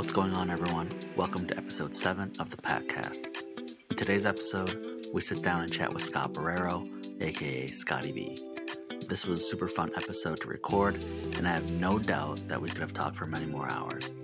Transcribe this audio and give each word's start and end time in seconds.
What's 0.00 0.14
going 0.14 0.32
on, 0.32 0.48
everyone? 0.50 0.98
Welcome 1.14 1.46
to 1.48 1.56
episode 1.58 1.94
7 1.94 2.32
of 2.38 2.48
the 2.48 2.56
Packcast. 2.56 3.26
In 3.90 3.96
today's 3.98 4.24
episode, 4.24 5.04
we 5.12 5.20
sit 5.20 5.42
down 5.42 5.60
and 5.60 5.70
chat 5.70 5.92
with 5.92 6.02
Scott 6.02 6.32
Borrero, 6.32 6.88
aka 7.20 7.66
Scotty 7.66 8.10
B. 8.10 8.38
This 9.08 9.26
was 9.26 9.40
a 9.40 9.42
super 9.42 9.68
fun 9.68 9.90
episode 9.98 10.40
to 10.40 10.48
record, 10.48 10.94
and 11.36 11.46
I 11.46 11.50
have 11.50 11.70
no 11.72 11.98
doubt 11.98 12.40
that 12.48 12.62
we 12.62 12.70
could 12.70 12.80
have 12.80 12.94
talked 12.94 13.14
for 13.14 13.26
many 13.26 13.44
more 13.44 13.70
hours. 13.70 14.14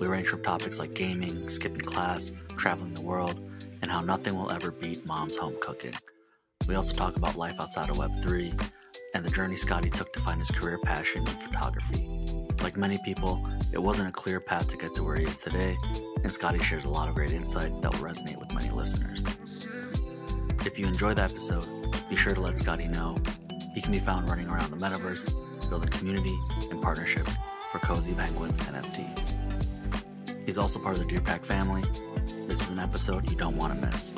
We 0.00 0.06
range 0.06 0.28
from 0.28 0.44
topics 0.44 0.78
like 0.78 0.94
gaming, 0.94 1.48
skipping 1.48 1.80
class, 1.80 2.30
traveling 2.56 2.94
the 2.94 3.02
world, 3.02 3.40
and 3.82 3.90
how 3.90 4.02
nothing 4.02 4.36
will 4.36 4.52
ever 4.52 4.70
beat 4.70 5.04
mom's 5.04 5.34
home 5.34 5.56
cooking. 5.60 5.94
We 6.68 6.76
also 6.76 6.94
talk 6.94 7.16
about 7.16 7.34
life 7.34 7.58
outside 7.58 7.90
of 7.90 7.96
Web3 7.96 8.70
and 9.12 9.24
the 9.24 9.30
journey 9.30 9.56
Scotty 9.56 9.90
took 9.90 10.12
to 10.12 10.20
find 10.20 10.38
his 10.38 10.52
career 10.52 10.78
passion 10.78 11.26
in 11.26 11.34
photography. 11.34 12.15
Like 12.62 12.76
many 12.76 12.98
people, 13.04 13.46
it 13.72 13.78
wasn't 13.82 14.08
a 14.08 14.12
clear 14.12 14.40
path 14.40 14.68
to 14.68 14.76
get 14.76 14.94
to 14.96 15.04
where 15.04 15.16
he 15.16 15.24
is 15.24 15.38
today, 15.38 15.78
and 16.22 16.32
Scotty 16.32 16.58
shares 16.58 16.84
a 16.84 16.88
lot 16.88 17.08
of 17.08 17.14
great 17.14 17.32
insights 17.32 17.78
that 17.80 17.92
will 17.92 18.00
resonate 18.00 18.38
with 18.38 18.52
many 18.52 18.70
listeners. 18.70 19.26
If 20.64 20.78
you 20.78 20.86
enjoy 20.86 21.14
the 21.14 21.22
episode, 21.22 21.66
be 22.10 22.16
sure 22.16 22.34
to 22.34 22.40
let 22.40 22.58
Scotty 22.58 22.88
know. 22.88 23.16
He 23.74 23.80
can 23.80 23.92
be 23.92 23.98
found 23.98 24.28
running 24.28 24.48
around 24.48 24.70
the 24.70 24.76
metaverse, 24.76 25.32
building 25.68 25.88
community 25.90 26.36
and 26.70 26.82
partnerships 26.82 27.36
for 27.70 27.78
Cozy 27.80 28.14
Penguins 28.14 28.58
NFT. 28.58 29.36
He's 30.44 30.58
also 30.58 30.78
part 30.78 30.96
of 30.96 31.02
the 31.02 31.08
Deer 31.08 31.20
Pack 31.20 31.44
family. 31.44 31.84
This 32.46 32.62
is 32.62 32.68
an 32.70 32.78
episode 32.78 33.30
you 33.30 33.36
don't 33.36 33.56
want 33.56 33.74
to 33.74 33.86
miss. 33.86 34.14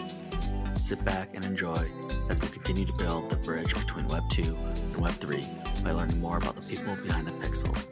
Sit 0.76 1.04
back 1.04 1.34
and 1.34 1.44
enjoy 1.44 1.90
as 2.28 2.40
we 2.40 2.48
continue 2.48 2.84
to 2.84 2.92
build 2.92 3.30
the 3.30 3.36
bridge 3.36 3.74
between 3.74 4.06
Web 4.06 4.28
2 4.30 4.42
and 4.42 4.96
Web 4.96 5.14
3 5.14 5.44
by 5.82 5.90
learning 5.90 6.20
more 6.20 6.38
about 6.38 6.56
the 6.56 6.62
people 6.62 6.96
behind 7.02 7.26
the 7.26 7.32
pixels. 7.32 7.88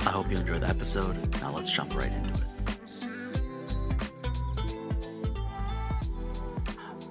I 0.00 0.12
hope 0.12 0.30
you 0.30 0.38
enjoy 0.38 0.58
the 0.58 0.68
episode. 0.68 1.14
Now 1.42 1.52
let's 1.52 1.70
jump 1.70 1.94
right 1.94 2.10
into 2.10 2.30
it. 2.30 2.40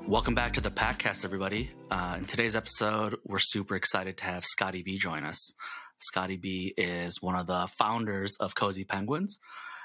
Welcome 0.08 0.34
back 0.34 0.54
to 0.54 0.62
the 0.62 0.72
Packcast, 0.72 1.24
everybody. 1.24 1.70
Uh, 1.92 2.16
in 2.18 2.26
today's 2.26 2.56
episode, 2.56 3.16
we're 3.24 3.38
super 3.38 3.76
excited 3.76 4.18
to 4.18 4.24
have 4.24 4.44
Scotty 4.44 4.82
B 4.82 4.98
join 4.98 5.24
us. 5.24 5.54
Scotty 6.00 6.38
B 6.38 6.74
is 6.78 7.22
one 7.22 7.36
of 7.36 7.46
the 7.46 7.68
founders 7.78 8.36
of 8.38 8.56
Cozy 8.56 8.86
Penguins. 8.86 9.38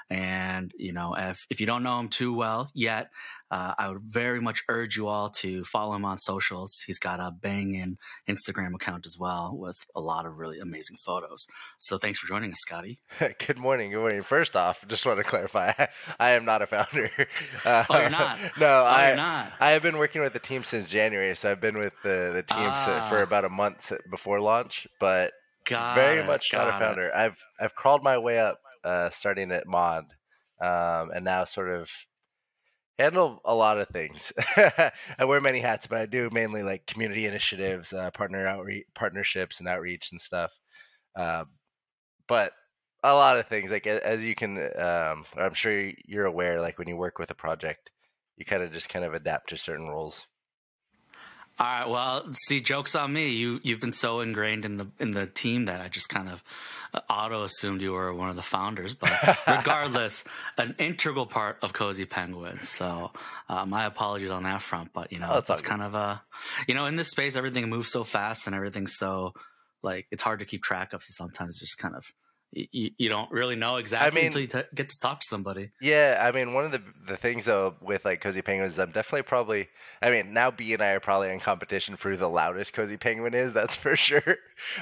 And, 0.09 0.71
you 0.77 0.93
know, 0.93 1.15
if, 1.17 1.45
if 1.49 1.59
you 1.59 1.65
don't 1.65 1.81
know 1.81 1.99
him 1.99 2.09
too 2.09 2.31
well 2.33 2.69
yet, 2.75 3.09
uh, 3.49 3.73
I 3.77 3.87
would 3.89 4.01
very 4.03 4.39
much 4.39 4.63
urge 4.69 4.95
you 4.95 5.07
all 5.07 5.29
to 5.41 5.63
follow 5.63 5.95
him 5.95 6.05
on 6.05 6.17
socials. 6.19 6.77
He's 6.85 6.99
got 6.99 7.19
a 7.19 7.31
banging 7.31 7.97
Instagram 8.29 8.75
account 8.75 9.05
as 9.07 9.15
well 9.19 9.55
with 9.57 9.77
a 9.95 10.01
lot 10.01 10.25
of 10.27 10.37
really 10.37 10.59
amazing 10.59 10.97
photos. 11.03 11.47
So 11.79 11.97
thanks 11.97 12.19
for 12.19 12.27
joining 12.27 12.51
us, 12.51 12.59
Scotty. 12.59 12.99
Good 13.47 13.57
morning. 13.57 13.91
Good 13.91 13.99
morning. 13.99 14.21
First 14.23 14.55
off, 14.55 14.77
just 14.87 15.05
want 15.07 15.17
to 15.17 15.23
clarify, 15.23 15.71
I 16.19 16.31
am 16.31 16.45
not 16.45 16.61
a 16.61 16.67
founder. 16.67 17.09
Uh, 17.65 17.83
oh, 17.89 17.99
you're 17.99 18.09
not? 18.09 18.37
no, 18.59 18.81
oh, 18.81 18.83
I, 18.85 19.07
you're 19.07 19.15
not. 19.15 19.53
I 19.59 19.71
have 19.71 19.81
been 19.81 19.97
working 19.97 20.21
with 20.21 20.33
the 20.33 20.39
team 20.39 20.63
since 20.63 20.87
January, 20.89 21.35
so 21.35 21.49
I've 21.49 21.61
been 21.61 21.79
with 21.79 21.93
the, 22.03 22.31
the 22.35 22.43
team 22.43 22.67
Ah. 22.69 23.07
for 23.09 23.23
about 23.23 23.43
a 23.45 23.49
month 23.49 23.91
before 24.11 24.39
launch, 24.39 24.85
but 24.99 25.31
Got 25.65 25.95
very 25.95 26.19
it, 26.21 26.27
much 26.27 26.49
not 26.53 26.67
a 26.67 26.75
it. 26.75 26.79
founder. 26.79 27.15
I've 27.15 27.35
I've 27.59 27.73
crawled 27.73 28.03
my 28.03 28.19
way 28.19 28.39
up, 28.39 28.59
uh, 28.85 29.09
starting 29.09 29.51
at 29.51 29.67
Mod, 29.67 30.05
um, 30.61 31.11
and 31.15 31.25
now 31.25 31.45
sort 31.45 31.69
of 31.69 31.89
handle 32.97 33.41
a 33.45 33.53
lot 33.53 33.77
of 33.79 33.87
things. 33.89 34.31
I 34.57 35.25
wear 35.25 35.41
many 35.41 35.59
hats, 35.59 35.87
but 35.87 35.99
I 35.99 36.05
do 36.05 36.29
mainly 36.31 36.63
like 36.63 36.85
community 36.85 37.25
initiatives, 37.25 37.93
uh, 37.93 38.11
partner 38.11 38.47
outreach, 38.47 38.85
partnerships, 38.95 39.59
and 39.59 39.67
outreach 39.67 40.11
and 40.11 40.21
stuff. 40.21 40.51
Uh, 41.15 41.45
but 42.27 42.53
a 43.03 43.13
lot 43.13 43.39
of 43.39 43.47
things, 43.47 43.71
like 43.71 43.87
as 43.87 44.23
you 44.23 44.35
can, 44.35 44.57
um, 44.79 45.25
I'm 45.37 45.53
sure 45.53 45.91
you're 46.05 46.25
aware, 46.25 46.61
like 46.61 46.79
when 46.79 46.87
you 46.87 46.97
work 46.97 47.19
with 47.19 47.31
a 47.31 47.35
project, 47.35 47.91
you 48.37 48.45
kind 48.45 48.63
of 48.63 48.73
just 48.73 48.89
kind 48.89 49.05
of 49.05 49.13
adapt 49.13 49.49
to 49.49 49.57
certain 49.57 49.87
roles. 49.89 50.25
All 51.57 51.65
right. 51.65 51.87
Well, 51.87 52.25
see, 52.47 52.59
jokes 52.59 52.95
on 52.95 53.13
me. 53.13 53.29
You 53.29 53.59
you've 53.63 53.79
been 53.79 53.93
so 53.93 54.19
ingrained 54.19 54.65
in 54.65 54.75
the 54.77 54.87
in 54.99 55.11
the 55.11 55.25
team 55.25 55.65
that 55.65 55.79
I 55.79 55.87
just 55.87 56.09
kind 56.09 56.27
of 56.27 56.43
uh, 56.93 56.99
auto 57.09 57.43
assumed 57.43 57.81
you 57.81 57.93
were 57.93 58.13
one 58.13 58.29
of 58.29 58.35
the 58.35 58.41
founders. 58.41 58.93
But 58.93 59.37
regardless, 59.47 60.25
an 60.57 60.75
integral 60.79 61.25
part 61.25 61.57
of 61.61 61.71
Cozy 61.71 62.05
Penguins. 62.05 62.67
So 62.67 63.11
uh, 63.47 63.65
my 63.65 63.85
apologies 63.85 64.31
on 64.31 64.43
that 64.43 64.61
front. 64.61 64.91
But 64.91 65.13
you 65.13 65.19
know, 65.19 65.29
Oh, 65.33 65.37
it's, 65.37 65.49
it's 65.49 65.61
good. 65.61 65.69
kind 65.69 65.81
of 65.81 65.95
a 65.95 66.21
you 66.67 66.73
know 66.73 66.87
in 66.87 66.97
this 66.97 67.09
space 67.09 67.37
everything 67.37 67.69
moves 67.69 67.89
so 67.89 68.03
fast 68.03 68.47
and 68.47 68.55
everything's 68.55 68.95
so 68.97 69.33
like 69.81 70.07
it's 70.11 70.23
hard 70.23 70.39
to 70.39 70.45
keep 70.45 70.61
track 70.61 70.91
of. 70.91 71.01
So 71.03 71.11
sometimes 71.11 71.57
just 71.57 71.77
kind 71.77 71.95
of 71.95 72.11
you, 72.55 72.91
you 72.97 73.09
don't 73.09 73.29
really 73.31 73.55
know 73.55 73.75
exactly 73.75 74.07
I 74.07 74.13
mean- 74.15 74.27
until 74.27 74.41
you 74.41 74.47
t- 74.47 74.69
get 74.73 74.89
to 74.89 74.99
talk 74.99 75.19
to 75.19 75.27
somebody. 75.27 75.71
Yeah, 75.81 76.21
I 76.21 76.31
mean, 76.31 76.53
one 76.53 76.65
of 76.65 76.71
the 76.71 76.81
the 77.07 77.17
things 77.17 77.45
though 77.45 77.75
with 77.81 78.05
like 78.05 78.21
Cozy 78.21 78.41
Penguins, 78.41 78.73
is 78.73 78.79
I'm 78.79 78.91
definitely 78.91 79.23
probably. 79.23 79.67
I 80.01 80.09
mean, 80.09 80.33
now 80.33 80.51
B 80.51 80.73
and 80.73 80.81
I 80.81 80.91
are 80.91 80.99
probably 80.99 81.31
in 81.31 81.39
competition 81.39 81.97
for 81.97 82.11
who 82.11 82.17
the 82.17 82.29
loudest 82.29 82.73
Cozy 82.73 82.97
Penguin 82.97 83.33
is. 83.33 83.53
That's 83.53 83.75
for 83.85 83.95
sure. 83.95 84.37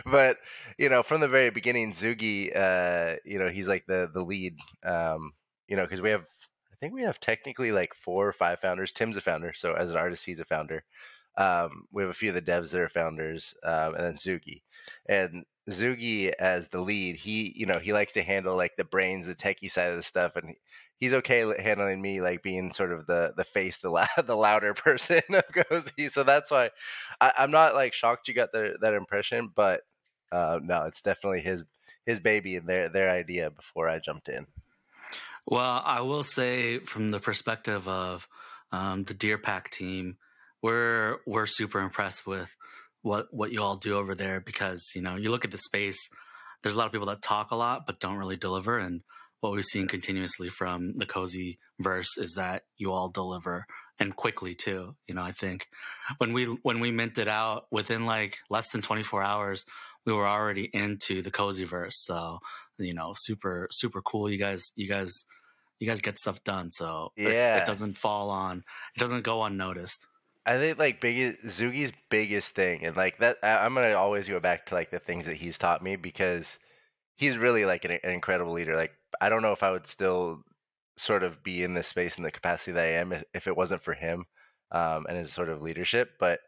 But 0.06 0.38
you 0.78 0.90
know, 0.90 1.04
from 1.04 1.22
the 1.22 1.28
very 1.28 1.50
beginning, 1.50 1.94
Zugi, 1.94 2.56
uh, 2.56 3.18
you 3.26 3.40
know, 3.40 3.50
he's 3.50 3.68
like 3.68 3.86
the 3.88 4.10
the 4.14 4.22
lead. 4.22 4.56
Um, 4.86 5.34
you 5.68 5.76
know, 5.76 5.84
because 5.84 6.02
we 6.02 6.10
have, 6.12 6.22
I 6.22 6.76
think 6.80 6.94
we 6.94 7.04
have 7.04 7.20
technically 7.20 7.72
like 7.72 7.94
four 7.96 8.28
or 8.28 8.34
five 8.34 8.60
founders. 8.60 8.92
Tim's 8.92 9.18
a 9.18 9.22
founder, 9.22 9.54
so 9.56 9.74
as 9.74 9.90
an 9.90 9.98
artist, 9.98 10.26
he's 10.26 10.40
a 10.40 10.46
founder. 10.46 10.84
Um, 11.36 11.88
we 11.92 12.04
have 12.04 12.12
a 12.12 12.14
few 12.14 12.30
of 12.30 12.36
the 12.36 12.42
devs 12.42 12.70
that 12.72 12.82
are 12.82 12.90
founders, 12.90 13.56
um, 13.64 13.96
and 13.96 14.06
then 14.06 14.18
Zugi. 14.18 14.62
And 15.08 15.46
Zugi 15.70 16.32
as 16.32 16.68
the 16.70 16.82
lead, 16.82 17.16
he 17.16 17.54
you 17.56 17.66
know 17.66 17.80
he 17.80 17.94
likes 17.94 18.14
to 18.14 18.24
handle 18.24 18.56
like 18.58 18.76
the 18.78 18.84
brains, 18.84 19.28
the 19.28 19.36
techie 19.36 19.72
side 19.72 19.92
of 19.92 19.98
the 19.98 20.04
stuff, 20.04 20.36
and 20.36 20.50
he- 20.50 20.58
he's 21.00 21.14
okay 21.14 21.46
handling 21.62 22.02
me 22.02 22.22
like 22.22 22.44
being 22.44 22.74
sort 22.74 22.92
of 22.92 23.06
the 23.08 23.34
the 23.38 23.44
face, 23.46 23.78
the 23.78 23.90
lou- 23.90 24.24
the 24.26 24.36
louder 24.36 24.74
person 24.74 25.22
of 25.30 25.44
Cozy. 25.70 26.10
So 26.10 26.24
that's 26.24 26.52
why 26.52 26.72
I, 27.22 27.34
I'm 27.38 27.52
not 27.52 27.76
like 27.76 27.94
shocked 27.94 28.28
you 28.28 28.34
got 28.34 28.52
the, 28.52 28.76
that 28.82 28.94
impression, 28.94 29.52
but 29.56 29.82
uh, 30.32 30.60
no, 30.62 30.84
it's 30.84 31.02
definitely 31.02 31.42
his 31.42 31.64
his 32.06 32.20
baby 32.20 32.58
and 32.58 32.68
their 32.68 32.90
their 32.90 33.10
idea 33.10 33.50
before 33.50 33.88
I 33.88 34.00
jumped 34.00 34.28
in. 34.30 34.48
Well, 35.46 35.82
I 35.86 36.02
will 36.02 36.24
say 36.24 36.80
from 36.80 37.12
the 37.12 37.20
perspective 37.20 37.88
of 37.88 38.28
um, 38.72 39.04
the 39.04 39.14
Deer 39.14 39.38
Pack 39.38 39.70
team, 39.70 40.18
we're 40.62 41.18
we're 41.28 41.46
super 41.46 41.80
impressed 41.80 42.26
with 42.26 42.56
what 43.04 43.28
what 43.32 43.52
you 43.52 43.62
all 43.62 43.76
do 43.76 43.96
over 43.98 44.16
there 44.16 44.40
because 44.42 44.82
you 44.96 45.02
know 45.04 45.16
you 45.16 45.30
look 45.30 45.46
at 45.46 45.52
the 45.52 45.58
space. 45.60 46.00
There's 46.64 46.74
a 46.74 46.78
lot 46.78 46.88
of 46.88 46.92
people 46.92 47.08
that 47.08 47.22
talk 47.22 47.52
a 47.52 47.56
lot 47.56 47.86
but 47.86 48.00
don't 48.00 48.16
really 48.18 48.38
deliver, 48.38 48.80
and 48.80 49.02
what 49.42 49.52
we've 49.54 49.64
seen 49.66 49.88
continuously 49.88 50.50
from 50.50 50.98
the 50.98 51.06
cozy 51.06 51.60
verse 51.80 52.18
is 52.18 52.34
that 52.36 52.64
you 52.78 52.92
all 52.94 53.10
deliver 53.10 53.66
and 54.00 54.16
quickly 54.16 54.56
too. 54.56 54.96
You 55.08 55.16
know, 55.16 55.22
I 55.22 55.34
think 55.34 55.68
when 56.18 56.34
we 56.34 56.46
when 56.64 56.80
we 56.80 56.92
minted 56.92 57.28
out 57.28 57.66
within 57.70 58.06
like 58.06 58.40
less 58.50 58.70
than 58.70 58.82
24 58.82 59.22
hours, 59.22 59.66
we 60.06 60.14
were 60.14 60.28
already 60.28 60.70
into 60.74 61.22
the 61.22 61.32
cozy 61.32 61.66
verse. 61.66 61.96
So 62.06 62.40
you 62.80 62.94
know, 62.94 63.12
super 63.16 63.68
super 63.72 64.02
cool. 64.02 64.30
You 64.32 64.38
guys, 64.40 64.64
you 64.78 64.88
guys, 64.88 65.12
you 65.80 65.88
guys 65.88 66.02
get 66.02 66.18
stuff 66.18 66.42
done. 66.46 66.70
So 66.70 67.12
it's- 67.18 67.42
Yeah. 67.42 67.58
it 67.58 67.66
doesn't 67.66 67.98
fall 67.98 68.30
on, 68.30 68.64
it 68.96 69.00
doesn't 69.00 69.24
go 69.24 69.44
unnoticed. 69.44 70.00
I 70.46 70.58
think 70.58 70.78
like 70.78 71.00
biggest 71.02 71.60
Zugi's 71.60 71.94
biggest 72.10 72.54
thing, 72.56 72.86
and 72.86 72.96
like 72.98 73.18
that, 73.20 73.38
I, 73.44 73.66
I'm 73.66 73.74
gonna 73.74 73.94
always 73.94 74.28
go 74.28 74.40
back 74.40 74.66
to 74.68 74.76
like 74.76 74.92
the 74.92 75.00
things 75.00 75.26
that 75.26 75.38
he's 75.38 75.58
taught 75.58 75.84
me 75.84 75.96
because 75.96 76.60
he's 77.18 77.38
really 77.38 77.66
like 77.66 77.86
an, 77.86 77.92
an 77.92 78.12
incredible 78.12 78.54
leader. 78.54 78.76
Like 78.76 78.94
I 79.22 79.30
don't 79.30 79.42
know 79.42 79.54
if 79.54 79.64
I 79.64 79.72
would 79.72 79.88
still 79.88 80.44
sort 80.98 81.24
of 81.24 81.44
be 81.44 81.64
in 81.64 81.74
this 81.74 81.88
space 81.88 82.18
in 82.18 82.24
the 82.24 82.32
capacity 82.32 82.74
that 82.74 82.84
I 82.84 82.94
am 82.94 83.14
if, 83.14 83.24
if 83.34 83.48
it 83.48 83.58
wasn't 83.58 83.84
for 83.84 83.94
him 83.94 84.26
um, 84.72 85.06
and 85.10 85.18
his 85.18 85.34
sort 85.34 85.50
of 85.50 85.62
leadership. 85.62 86.12
But 86.20 86.40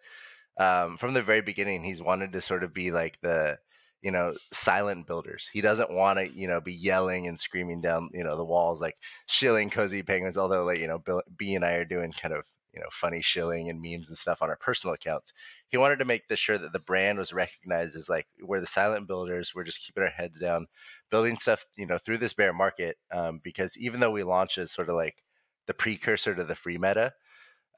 um, 0.60 0.98
from 0.98 1.14
the 1.14 1.24
very 1.24 1.42
beginning, 1.42 1.84
he's 1.84 2.02
wanted 2.02 2.34
to 2.34 2.42
sort 2.42 2.64
of 2.64 2.74
be 2.74 2.92
like 2.92 3.20
the 3.22 3.58
you 4.02 4.12
know 4.12 4.34
silent 4.54 5.08
builders. 5.08 5.50
He 5.54 5.62
doesn't 5.62 5.92
want 5.92 6.20
to 6.20 6.30
you 6.38 6.48
know 6.48 6.62
be 6.62 6.74
yelling 6.74 7.28
and 7.28 7.40
screaming 7.40 7.82
down 7.82 8.10
you 8.14 8.24
know 8.26 8.38
the 8.38 8.46
walls 8.46 8.82
like 8.82 8.96
shilling 9.28 9.70
cozy 9.70 10.04
penguins. 10.04 10.38
Although 10.38 10.66
like 10.66 10.80
you 10.80 10.88
know 10.88 11.00
Bill, 11.00 11.22
B 11.38 11.56
and 11.56 11.66
I 11.66 11.74
are 11.74 11.86
doing 11.86 12.12
kind 12.14 12.34
of 12.34 12.44
you 12.76 12.82
know 12.82 12.90
funny 12.92 13.22
shilling 13.22 13.70
and 13.70 13.82
memes 13.82 14.08
and 14.10 14.18
stuff 14.18 14.42
on 14.42 14.50
our 14.50 14.58
personal 14.58 14.94
accounts. 14.94 15.34
He 15.70 15.78
wanted 15.78 15.98
to 16.00 16.06
make 16.06 16.28
this 16.28 16.40
sure 16.40 16.58
that 16.58 16.74
the 16.74 16.80
brand 16.80 17.18
was 17.18 17.34
recognized 17.34 17.96
as 17.96 18.10
like 18.10 18.28
we're 18.42 18.62
the 18.62 18.68
silent 18.68 19.08
builders. 19.08 19.54
We're 19.56 19.64
just 19.64 19.82
keeping 19.86 20.04
our 20.04 20.10
heads 20.10 20.40
down, 20.40 20.68
building 21.10 21.38
stuff 21.40 21.66
you 21.78 21.86
know 21.88 21.98
through 21.98 22.20
this 22.20 22.34
bear 22.34 22.54
market. 22.54 22.98
Um, 23.14 23.40
because 23.44 23.78
even 23.78 24.00
though 24.00 24.12
we 24.12 24.24
launched 24.24 24.58
as 24.58 24.72
sort 24.72 24.90
of 24.90 24.96
like 24.96 25.16
the 25.68 25.74
precursor 25.74 26.36
to 26.36 26.44
the 26.44 26.56
free 26.56 26.78
meta, 26.78 27.14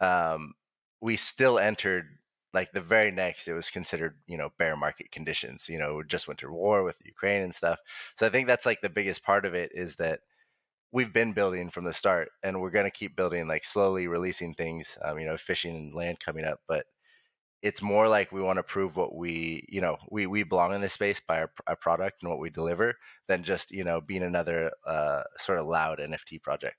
um, 0.02 0.54
we 1.02 1.18
still 1.18 1.60
entered 1.60 2.06
like 2.54 2.72
the 2.72 2.82
very 2.82 3.12
next 3.12 3.48
it 3.48 3.54
was 3.54 3.70
considered 3.70 4.18
you 4.26 4.38
know 4.38 4.50
bear 4.58 4.76
market 4.76 5.12
conditions 5.12 5.68
you 5.68 5.78
know 5.78 6.02
just 6.02 6.28
went 6.28 6.40
to 6.40 6.50
war 6.50 6.84
with 6.84 6.96
ukraine 7.04 7.44
and 7.44 7.54
stuff 7.54 7.78
so 8.18 8.26
i 8.26 8.30
think 8.30 8.48
that's 8.48 8.66
like 8.66 8.82
the 8.82 8.90
biggest 8.90 9.22
part 9.24 9.46
of 9.46 9.54
it 9.54 9.70
is 9.74 9.96
that 9.98 10.22
we've 10.92 11.14
been 11.14 11.34
building 11.34 11.70
from 11.70 11.86
the 11.86 11.94
start 11.94 12.30
and 12.44 12.60
we're 12.60 12.70
going 12.70 12.86
to 12.86 12.92
keep 12.92 13.16
building 13.16 13.48
like 13.48 13.66
slowly 13.66 14.08
releasing 14.08 14.54
things 14.54 14.98
um, 15.04 15.20
you 15.20 15.26
know 15.26 15.38
fishing 15.38 15.76
and 15.76 15.94
land 15.94 16.18
coming 16.24 16.46
up 16.46 16.60
but 16.68 16.86
it's 17.62 17.82
more 17.82 18.08
like 18.08 18.32
we 18.32 18.42
want 18.42 18.58
to 18.58 18.64
prove 18.64 18.96
what 18.96 19.16
we 19.16 19.66
you 19.68 19.82
know 19.82 19.98
we 20.10 20.28
we 20.28 20.44
belong 20.44 20.74
in 20.74 20.82
this 20.82 20.94
space 20.94 21.20
by 21.28 21.40
our, 21.40 21.52
our 21.66 21.76
product 21.76 22.22
and 22.22 22.30
what 22.30 22.40
we 22.40 22.50
deliver 22.50 22.96
than 23.28 23.44
just 23.44 23.72
you 23.72 23.84
know 23.84 24.00
being 24.00 24.24
another 24.24 24.72
uh, 24.86 25.24
sort 25.38 25.60
of 25.60 25.68
loud 25.68 26.00
nft 26.00 26.42
project. 26.42 26.78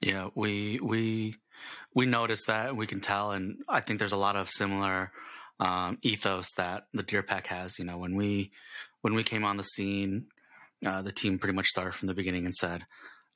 Yeah 0.00 0.30
we 0.34 0.80
we 0.82 1.34
we 1.94 2.06
noticed 2.06 2.46
that 2.46 2.70
and 2.70 2.78
we 2.78 2.86
can 2.86 3.00
tell 3.00 3.32
and 3.32 3.58
i 3.68 3.80
think 3.80 3.98
there's 3.98 4.12
a 4.12 4.16
lot 4.16 4.36
of 4.36 4.48
similar 4.48 5.12
um, 5.60 5.98
ethos 6.02 6.48
that 6.56 6.86
the 6.92 7.04
deer 7.04 7.22
pack 7.22 7.46
has 7.46 7.78
you 7.78 7.84
know 7.84 7.98
when 7.98 8.16
we 8.16 8.50
when 9.02 9.14
we 9.14 9.22
came 9.22 9.44
on 9.44 9.58
the 9.58 9.62
scene 9.62 10.26
uh, 10.84 11.02
the 11.02 11.12
team 11.12 11.38
pretty 11.38 11.54
much 11.54 11.66
started 11.66 11.94
from 11.94 12.08
the 12.08 12.14
beginning 12.14 12.44
and 12.44 12.54
said 12.54 12.84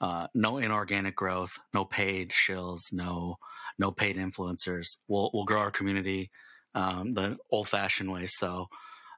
uh, 0.00 0.26
no 0.34 0.58
inorganic 0.58 1.16
growth, 1.16 1.58
no 1.72 1.84
paid 1.84 2.31
shills, 2.31 2.93
no 2.93 3.38
no 3.78 3.90
paid 3.90 4.16
influencers. 4.16 4.96
We'll 5.08 5.31
we'll 5.32 5.44
grow 5.44 5.60
our 5.60 5.70
community 5.70 6.31
um, 6.75 7.14
the 7.14 7.38
old 7.50 7.69
fashioned 7.69 8.12
way. 8.12 8.26
So, 8.26 8.69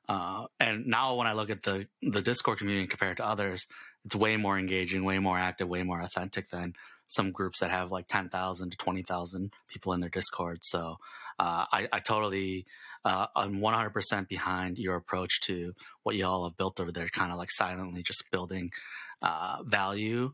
uh, 0.09 0.47
and 0.61 0.87
now 0.87 1.17
when 1.17 1.27
I 1.27 1.33
look 1.33 1.51
at 1.51 1.63
the 1.63 1.87
the 2.03 2.23
Discord 2.23 2.59
community 2.59 2.87
compared 2.87 3.17
to 3.19 3.27
others, 3.27 3.67
it's 4.05 4.15
way 4.15 4.37
more 4.37 4.59
engaging, 4.59 5.05
way 5.05 5.19
more 5.19 5.39
active, 5.39 5.69
way 5.69 5.83
more 5.83 6.01
authentic 6.01 6.51
than 6.51 6.75
some 7.09 7.33
groups 7.33 7.61
that 7.61 7.71
have 7.71 7.91
like 7.91 8.07
ten 8.07 8.29
thousand 8.29 8.71
to 8.71 8.77
twenty 8.77 9.03
thousand 9.03 9.53
people 9.69 9.93
in 9.93 10.01
their 10.01 10.11
Discord. 10.11 10.59
So, 10.63 10.99
uh, 11.39 11.65
I, 11.73 11.89
I 11.93 12.01
totally. 12.01 12.67
Uh, 13.05 13.27
I'm 13.35 13.61
100% 13.61 14.29
behind 14.29 14.79
your 14.79 14.97
approach 14.97 15.41
to 15.43 15.75
what 16.03 16.17
you 16.17 16.27
all 16.27 16.45
have 16.45 16.57
built 16.57 16.81
over 16.81 16.93
there, 16.93 17.09
kind 17.09 17.33
of 17.33 17.39
like 17.39 17.51
silently 17.51 18.03
just 18.03 18.31
building 18.31 18.71
uh, 19.23 19.63
value 19.65 20.33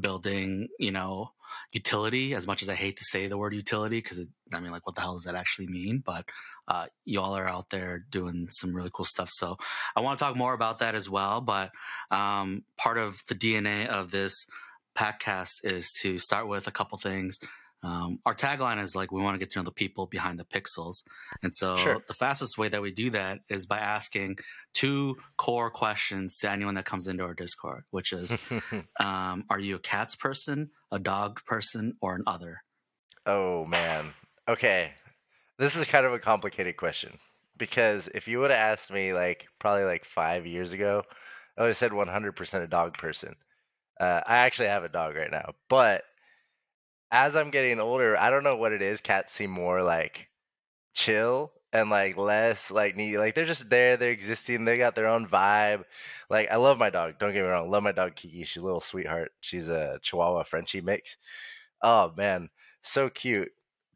building, 0.00 0.68
you 0.78 0.90
know, 0.90 1.30
utility 1.72 2.34
as 2.34 2.46
much 2.46 2.62
as 2.62 2.68
I 2.68 2.74
hate 2.74 2.96
to 2.96 3.04
say 3.04 3.26
the 3.26 3.38
word 3.38 3.54
utility 3.54 3.98
because 3.98 4.20
I 4.52 4.60
mean, 4.60 4.72
like, 4.72 4.86
what 4.86 4.94
the 4.94 5.00
hell 5.00 5.14
does 5.14 5.24
that 5.24 5.34
actually 5.34 5.68
mean? 5.68 6.02
But 6.04 6.28
uh, 6.68 6.86
y'all 7.04 7.36
are 7.36 7.48
out 7.48 7.70
there 7.70 8.04
doing 8.10 8.48
some 8.50 8.74
really 8.74 8.90
cool 8.92 9.04
stuff. 9.04 9.30
So 9.32 9.56
I 9.94 10.00
want 10.00 10.18
to 10.18 10.24
talk 10.24 10.36
more 10.36 10.54
about 10.54 10.80
that 10.80 10.94
as 10.94 11.08
well. 11.08 11.40
But 11.40 11.70
um, 12.10 12.64
part 12.76 12.98
of 12.98 13.20
the 13.28 13.34
DNA 13.34 13.86
of 13.86 14.10
this 14.10 14.34
podcast 14.96 15.52
is 15.62 15.90
to 16.02 16.18
start 16.18 16.48
with 16.48 16.66
a 16.66 16.72
couple 16.72 16.98
things 16.98 17.38
um, 17.82 18.18
our 18.26 18.34
tagline 18.34 18.80
is 18.80 18.96
like 18.96 19.12
we 19.12 19.22
want 19.22 19.34
to 19.34 19.38
get 19.38 19.52
to 19.52 19.58
know 19.58 19.64
the 19.64 19.70
people 19.70 20.06
behind 20.06 20.40
the 20.40 20.44
pixels. 20.44 21.02
And 21.42 21.54
so 21.54 21.76
sure. 21.76 22.02
the 22.06 22.14
fastest 22.14 22.58
way 22.58 22.68
that 22.68 22.82
we 22.82 22.90
do 22.90 23.10
that 23.10 23.40
is 23.48 23.66
by 23.66 23.78
asking 23.78 24.38
two 24.72 25.16
core 25.36 25.70
questions 25.70 26.36
to 26.38 26.50
anyone 26.50 26.74
that 26.74 26.84
comes 26.84 27.06
into 27.06 27.22
our 27.22 27.34
discord 27.34 27.84
which 27.90 28.12
is 28.12 28.36
um, 29.00 29.44
are 29.50 29.58
you 29.58 29.76
a 29.76 29.78
cats 29.78 30.14
person 30.14 30.70
a 30.90 30.98
dog 30.98 31.44
person 31.44 31.94
or 32.00 32.14
an 32.14 32.22
other? 32.26 32.62
Oh 33.24 33.64
man. 33.64 34.12
Okay. 34.48 34.92
This 35.58 35.76
is 35.76 35.86
kind 35.86 36.06
of 36.06 36.12
a 36.12 36.18
complicated 36.18 36.76
question 36.76 37.18
because 37.58 38.08
if 38.14 38.28
you 38.28 38.40
would 38.40 38.50
have 38.50 38.58
asked 38.58 38.90
me 38.90 39.12
like 39.12 39.46
probably 39.58 39.84
like 39.84 40.04
five 40.04 40.46
years 40.46 40.72
ago 40.72 41.02
i 41.56 41.62
would 41.62 41.68
have 41.68 41.76
said 41.76 41.90
100% 41.90 42.62
a 42.62 42.66
dog 42.66 42.98
person. 42.98 43.34
Uh, 43.98 44.20
i 44.26 44.36
actually 44.36 44.68
have 44.68 44.84
a 44.84 44.90
dog 44.90 45.16
right 45.16 45.30
now 45.30 45.54
but 45.70 46.02
as 47.10 47.36
I'm 47.36 47.50
getting 47.50 47.80
older, 47.80 48.16
I 48.16 48.30
don't 48.30 48.44
know 48.44 48.56
what 48.56 48.72
it 48.72 48.82
is. 48.82 49.00
Cats 49.00 49.32
seem 49.32 49.50
more 49.50 49.82
like 49.82 50.28
chill 50.94 51.52
and 51.72 51.90
like 51.90 52.16
less 52.16 52.70
like 52.70 52.96
needy. 52.96 53.18
Like 53.18 53.34
they're 53.34 53.46
just 53.46 53.68
there, 53.70 53.96
they're 53.96 54.10
existing, 54.10 54.64
they 54.64 54.78
got 54.78 54.94
their 54.94 55.08
own 55.08 55.26
vibe. 55.26 55.84
Like 56.30 56.50
I 56.50 56.56
love 56.56 56.78
my 56.78 56.90
dog. 56.90 57.14
Don't 57.18 57.32
get 57.32 57.42
me 57.42 57.48
wrong, 57.48 57.70
love 57.70 57.82
my 57.82 57.92
dog 57.92 58.16
Kiki. 58.16 58.44
She's 58.44 58.62
a 58.62 58.64
little 58.64 58.80
sweetheart. 58.80 59.32
She's 59.40 59.68
a 59.68 59.98
Chihuahua 60.02 60.44
Frenchie 60.44 60.80
mix. 60.80 61.16
Oh 61.82 62.12
man, 62.16 62.50
so 62.82 63.08
cute. 63.10 63.50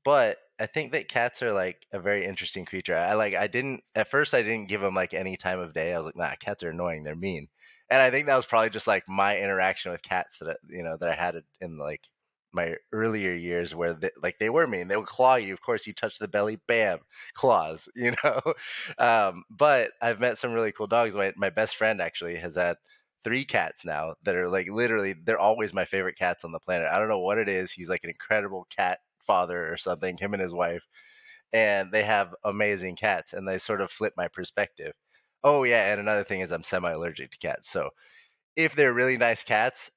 But 0.04 0.38
I 0.60 0.66
think 0.66 0.92
that 0.92 1.08
cats 1.08 1.42
are 1.42 1.52
like 1.52 1.86
a 1.92 2.00
very 2.00 2.26
interesting 2.26 2.64
creature. 2.66 2.96
I 2.96 3.14
like 3.14 3.34
I 3.34 3.46
didn't 3.46 3.82
at 3.94 4.10
first 4.10 4.34
I 4.34 4.42
didn't 4.42 4.68
give 4.68 4.80
them 4.82 4.94
like 4.94 5.14
any 5.14 5.36
time 5.36 5.58
of 5.58 5.72
day. 5.74 5.94
I 5.94 5.98
was 5.98 6.06
like, 6.06 6.16
nah, 6.16 6.34
cats 6.40 6.62
are 6.62 6.70
annoying. 6.70 7.02
They're 7.04 7.16
mean. 7.16 7.48
And 7.90 8.00
I 8.00 8.10
think 8.10 8.26
that 8.26 8.36
was 8.36 8.46
probably 8.46 8.70
just 8.70 8.86
like 8.86 9.08
my 9.08 9.36
interaction 9.38 9.90
with 9.92 10.02
cats 10.02 10.36
that 10.40 10.58
you 10.68 10.82
know 10.84 10.96
that 11.00 11.10
I 11.10 11.14
had 11.14 11.42
in 11.60 11.78
like 11.78 12.02
my 12.52 12.74
earlier 12.92 13.32
years 13.34 13.74
where 13.74 13.94
they, 13.94 14.10
like 14.22 14.38
they 14.38 14.50
were 14.50 14.66
mean 14.66 14.88
they 14.88 14.96
would 14.96 15.06
claw 15.06 15.36
you 15.36 15.52
of 15.54 15.60
course 15.62 15.86
you 15.86 15.92
touch 15.94 16.18
the 16.18 16.28
belly 16.28 16.58
bam 16.68 16.98
claws 17.34 17.88
you 17.96 18.14
know? 18.24 18.40
Um, 18.98 19.44
but 19.50 19.92
i've 20.02 20.20
met 20.20 20.38
some 20.38 20.52
really 20.52 20.72
cool 20.72 20.86
dogs 20.86 21.14
my, 21.14 21.32
my 21.36 21.50
best 21.50 21.76
friend 21.76 22.00
actually 22.00 22.36
has 22.36 22.56
had 22.56 22.76
three 23.24 23.44
cats 23.44 23.84
now 23.84 24.14
that 24.24 24.34
are 24.34 24.48
like 24.48 24.68
literally 24.70 25.14
they're 25.24 25.38
always 25.38 25.74
my 25.74 25.84
favorite 25.84 26.16
cats 26.18 26.44
on 26.44 26.52
the 26.52 26.58
planet 26.60 26.88
i 26.90 26.98
don't 26.98 27.08
know 27.08 27.18
what 27.18 27.38
it 27.38 27.48
is 27.48 27.70
he's 27.70 27.88
like 27.88 28.00
an 28.04 28.10
incredible 28.10 28.66
cat 28.74 28.98
father 29.26 29.70
or 29.72 29.76
something 29.76 30.16
him 30.16 30.32
and 30.34 30.42
his 30.42 30.54
wife 30.54 30.82
and 31.52 31.92
they 31.92 32.02
have 32.02 32.34
amazing 32.44 32.96
cats 32.96 33.32
and 33.32 33.46
they 33.46 33.58
sort 33.58 33.80
of 33.80 33.90
flip 33.90 34.12
my 34.16 34.28
perspective. 34.28 34.92
Oh 35.42 35.62
yeah 35.64 35.90
and 35.92 36.00
another 36.00 36.22
thing 36.24 36.40
is 36.40 36.52
i'm 36.52 36.62
semi 36.62 36.90
allergic 36.92 37.30
to 37.32 37.38
cats 37.38 37.70
so 37.70 37.88
if 38.56 38.74
they're 38.76 38.92
really 38.94 39.18
nice 39.18 39.42
cats 39.44 39.90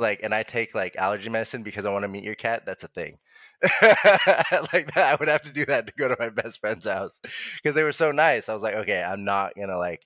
like 0.00 0.20
and 0.22 0.34
I 0.34 0.42
take 0.42 0.74
like 0.74 0.96
allergy 0.96 1.28
medicine 1.28 1.62
because 1.62 1.84
I 1.84 1.90
want 1.90 2.04
to 2.04 2.08
meet 2.08 2.24
your 2.24 2.34
cat, 2.34 2.64
that's 2.66 2.84
a 2.84 2.88
thing. 2.88 3.18
like 3.82 4.92
that, 4.94 4.98
I 4.98 5.16
would 5.20 5.28
have 5.28 5.42
to 5.42 5.52
do 5.52 5.66
that 5.66 5.86
to 5.86 5.92
go 5.98 6.08
to 6.08 6.16
my 6.18 6.30
best 6.30 6.60
friend's 6.60 6.86
house 6.86 7.20
because 7.56 7.74
they 7.74 7.82
were 7.82 7.92
so 7.92 8.10
nice. 8.12 8.48
I 8.48 8.54
was 8.54 8.62
like, 8.62 8.74
okay, 8.76 9.02
I'm 9.02 9.24
not 9.24 9.52
gonna 9.58 9.78
like 9.78 10.02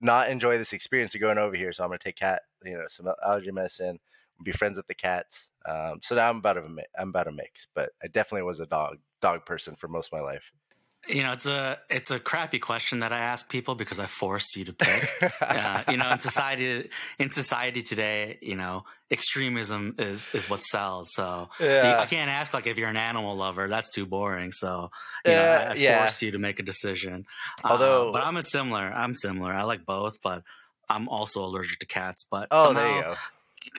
not 0.00 0.30
enjoy 0.30 0.58
this 0.58 0.72
experience 0.72 1.14
of 1.14 1.20
going 1.20 1.38
over 1.38 1.56
here, 1.56 1.72
so 1.72 1.84
I'm 1.84 1.90
gonna 1.90 1.98
take 1.98 2.16
cat, 2.16 2.42
you 2.64 2.74
know, 2.74 2.84
some 2.88 3.08
allergy 3.24 3.50
medicine, 3.52 3.98
be 4.44 4.52
friends 4.52 4.76
with 4.76 4.86
the 4.88 4.94
cats. 4.94 5.48
Um, 5.68 6.00
so 6.02 6.14
now 6.14 6.28
I'm 6.28 6.38
about 6.38 6.58
a 6.58 6.66
I'm 6.98 7.08
about 7.10 7.28
a 7.28 7.32
mix, 7.32 7.66
but 7.74 7.90
I 8.02 8.08
definitely 8.08 8.42
was 8.42 8.60
a 8.60 8.66
dog 8.66 8.98
dog 9.22 9.46
person 9.46 9.76
for 9.76 9.88
most 9.88 10.08
of 10.08 10.12
my 10.12 10.20
life. 10.20 10.44
You 11.08 11.22
know, 11.22 11.32
it's 11.32 11.46
a 11.46 11.78
it's 11.88 12.10
a 12.10 12.18
crappy 12.18 12.58
question 12.58 13.00
that 13.00 13.12
I 13.12 13.18
ask 13.18 13.48
people 13.48 13.74
because 13.74 13.98
I 13.98 14.06
force 14.06 14.56
you 14.56 14.64
to 14.64 14.72
pick. 14.72 15.32
uh, 15.40 15.84
you 15.88 15.96
know, 15.96 16.10
in 16.10 16.18
society 16.30 16.90
in 17.18 17.30
society 17.30 17.82
today, 17.82 18.38
you 18.42 18.56
know, 18.56 18.84
extremism 19.10 19.94
is 19.98 20.28
is 20.32 20.50
what 20.50 20.62
sells. 20.62 21.10
So 21.12 21.48
yeah. 21.60 21.98
I 22.00 22.06
can't 22.06 22.30
ask 22.30 22.52
like 22.52 22.66
if 22.66 22.76
you're 22.76 22.88
an 22.88 22.96
animal 22.96 23.36
lover. 23.36 23.68
That's 23.68 23.92
too 23.92 24.06
boring. 24.06 24.52
So 24.52 24.90
you 25.24 25.32
know, 25.32 25.42
I, 25.42 25.72
I 25.72 25.74
yeah. 25.74 25.98
force 25.98 26.22
you 26.22 26.32
to 26.32 26.38
make 26.38 26.58
a 26.58 26.62
decision. 26.62 27.26
Uh, 27.62 27.68
Although, 27.72 28.08
uh, 28.08 28.12
but 28.12 28.22
I'm 28.22 28.36
a 28.36 28.42
similar. 28.42 28.92
I'm 28.92 29.14
similar. 29.14 29.52
I 29.52 29.64
like 29.64 29.86
both, 29.86 30.20
but 30.22 30.42
I'm 30.88 31.08
also 31.08 31.44
allergic 31.44 31.78
to 31.80 31.86
cats. 31.86 32.24
But 32.30 32.48
oh, 32.50 32.64
somehow, 32.64 33.14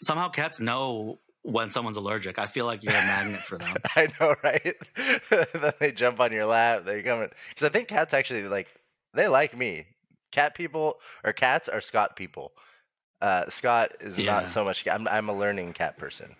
somehow 0.02 0.30
cats 0.30 0.60
know 0.60 1.20
when 1.48 1.72
someone's 1.72 1.96
allergic. 1.96 2.38
I 2.38 2.46
feel 2.46 2.66
like 2.66 2.84
you're 2.84 2.94
a 2.94 2.98
magnet 2.98 3.46
for 3.46 3.58
them. 3.58 3.78
I 3.96 4.10
know, 4.20 4.36
right? 4.44 4.76
then 5.30 5.74
they 5.80 5.94
jump 5.94 6.20
on 6.20 6.34
your 6.34 6.46
lap. 6.46 6.84
They 6.86 7.02
come 7.02 7.28
because 7.50 7.66
I 7.66 7.70
think 7.70 7.88
cats 7.88 8.14
actually 8.14 8.44
like 8.44 8.68
they 9.14 9.28
like 9.28 9.58
me. 9.58 9.86
Cat 10.32 10.56
people 10.56 10.98
or 11.24 11.32
cats 11.32 11.70
are 11.70 11.80
Scott 11.80 12.18
people. 12.18 12.52
Uh, 13.22 13.50
Scott 13.50 13.94
is 14.02 14.18
yeah. 14.18 14.26
not 14.26 14.50
so 14.50 14.66
much. 14.66 14.86
I'm 14.88 15.08
I'm 15.08 15.30
a 15.30 15.38
learning 15.38 15.74
cat 15.74 15.98
person. 15.98 16.36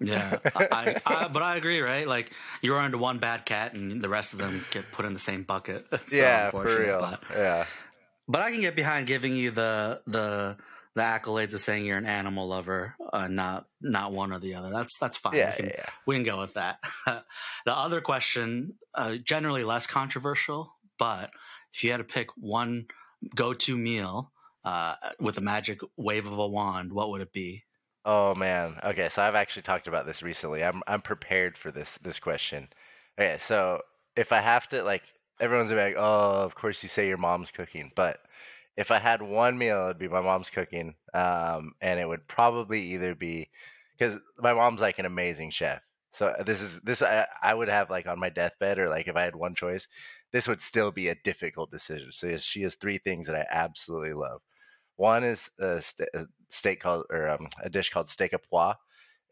Yeah, 0.00 0.38
I, 0.54 1.00
I, 1.04 1.28
but 1.32 1.42
I 1.42 1.56
agree, 1.56 1.80
right? 1.80 2.06
Like 2.06 2.30
you 2.62 2.72
run 2.72 2.86
into 2.86 2.98
one 2.98 3.18
bad 3.18 3.44
cat, 3.44 3.74
and 3.74 4.00
the 4.00 4.08
rest 4.08 4.32
of 4.32 4.38
them 4.38 4.64
get 4.70 4.92
put 4.92 5.04
in 5.04 5.12
the 5.12 5.18
same 5.18 5.42
bucket. 5.42 5.86
so 5.90 6.16
yeah, 6.16 6.50
for 6.52 6.64
real. 6.64 7.00
But, 7.00 7.20
yeah, 7.36 7.66
but 8.28 8.40
I 8.40 8.52
can 8.52 8.60
get 8.60 8.76
behind 8.76 9.08
giving 9.08 9.34
you 9.34 9.50
the 9.50 10.00
the 10.06 10.56
the 10.94 11.02
accolades 11.02 11.54
of 11.54 11.60
saying 11.60 11.84
you're 11.84 11.98
an 11.98 12.06
animal 12.06 12.48
lover, 12.48 12.94
uh, 13.12 13.28
not 13.28 13.66
not 13.80 14.12
one 14.12 14.32
or 14.32 14.38
the 14.38 14.54
other. 14.54 14.70
That's 14.70 14.98
that's 14.98 15.16
fine. 15.16 15.34
Yeah, 15.34 15.50
we, 15.50 15.56
can, 15.56 15.66
yeah, 15.66 15.72
yeah. 15.78 15.90
we 16.06 16.16
can 16.16 16.24
go 16.24 16.38
with 16.38 16.54
that. 16.54 16.78
the 17.06 17.76
other 17.76 18.00
question, 18.00 18.74
uh, 18.94 19.16
generally 19.16 19.64
less 19.64 19.86
controversial, 19.86 20.72
but 20.98 21.30
if 21.72 21.84
you 21.84 21.90
had 21.90 21.98
to 21.98 22.04
pick 22.04 22.28
one 22.36 22.86
go-to 23.34 23.76
meal 23.76 24.32
uh, 24.64 24.94
with 25.20 25.38
a 25.38 25.42
magic 25.42 25.80
wave 25.96 26.26
of 26.26 26.38
a 26.38 26.46
wand, 26.46 26.92
what 26.92 27.10
would 27.10 27.20
it 27.20 27.32
be? 27.32 27.64
Oh 28.04 28.34
man. 28.34 28.78
Okay, 28.84 29.08
so 29.08 29.22
I've 29.22 29.34
actually 29.34 29.62
talked 29.62 29.86
about 29.86 30.06
this 30.06 30.22
recently. 30.22 30.64
I'm 30.64 30.82
I'm 30.86 31.02
prepared 31.02 31.58
for 31.58 31.70
this 31.70 31.98
this 32.02 32.18
question. 32.18 32.68
Okay, 33.18 33.38
so 33.40 33.82
if 34.16 34.32
I 34.32 34.40
have 34.40 34.68
to 34.70 34.82
like 34.82 35.02
everyone's 35.40 35.70
like, 35.70 35.94
"Oh, 35.96 36.42
of 36.42 36.54
course 36.54 36.82
you 36.82 36.88
say 36.88 37.06
your 37.06 37.18
mom's 37.18 37.50
cooking," 37.50 37.92
but 37.94 38.20
if 38.78 38.92
I 38.92 39.00
had 39.00 39.22
one 39.22 39.58
meal, 39.58 39.86
it'd 39.86 39.98
be 39.98 40.08
my 40.08 40.22
mom's 40.22 40.50
cooking, 40.50 40.96
um, 41.14 41.74
and 41.82 42.00
it 42.00 42.08
would 42.08 42.28
probably 42.28 42.82
either 42.94 43.14
be 43.16 43.50
because 43.98 44.18
my 44.38 44.54
mom's 44.54 44.82
like 44.82 45.00
an 45.00 45.06
amazing 45.06 45.50
chef. 45.52 45.82
So 46.14 46.28
uh, 46.28 46.44
this 46.44 46.62
is 46.62 46.80
this 46.82 47.02
I, 47.02 47.26
I 47.42 47.54
would 47.54 47.68
have 47.68 47.90
like 47.90 48.06
on 48.08 48.20
my 48.20 48.30
deathbed, 48.30 48.78
or 48.80 48.88
like 48.90 49.08
if 49.08 49.16
I 49.16 49.24
had 49.24 49.36
one 49.36 49.56
choice, 49.56 49.88
this 50.32 50.48
would 50.48 50.62
still 50.62 50.92
be 50.92 51.08
a 51.08 51.16
difficult 51.24 51.70
decision. 51.72 52.10
So 52.12 52.36
she 52.38 52.62
has 52.62 52.76
three 52.76 52.98
things 52.98 53.26
that 53.28 53.36
I 53.36 53.46
absolutely 53.50 54.14
love. 54.14 54.42
One 54.96 55.24
is 55.24 55.50
a, 55.60 55.80
st- 55.82 56.10
a 56.14 56.26
steak 56.50 56.80
called 56.80 57.06
or 57.10 57.30
um, 57.30 57.48
a 57.62 57.70
dish 57.70 57.90
called 57.90 58.10
steak 58.10 58.34
au 58.34 58.38
poivre. 58.52 58.76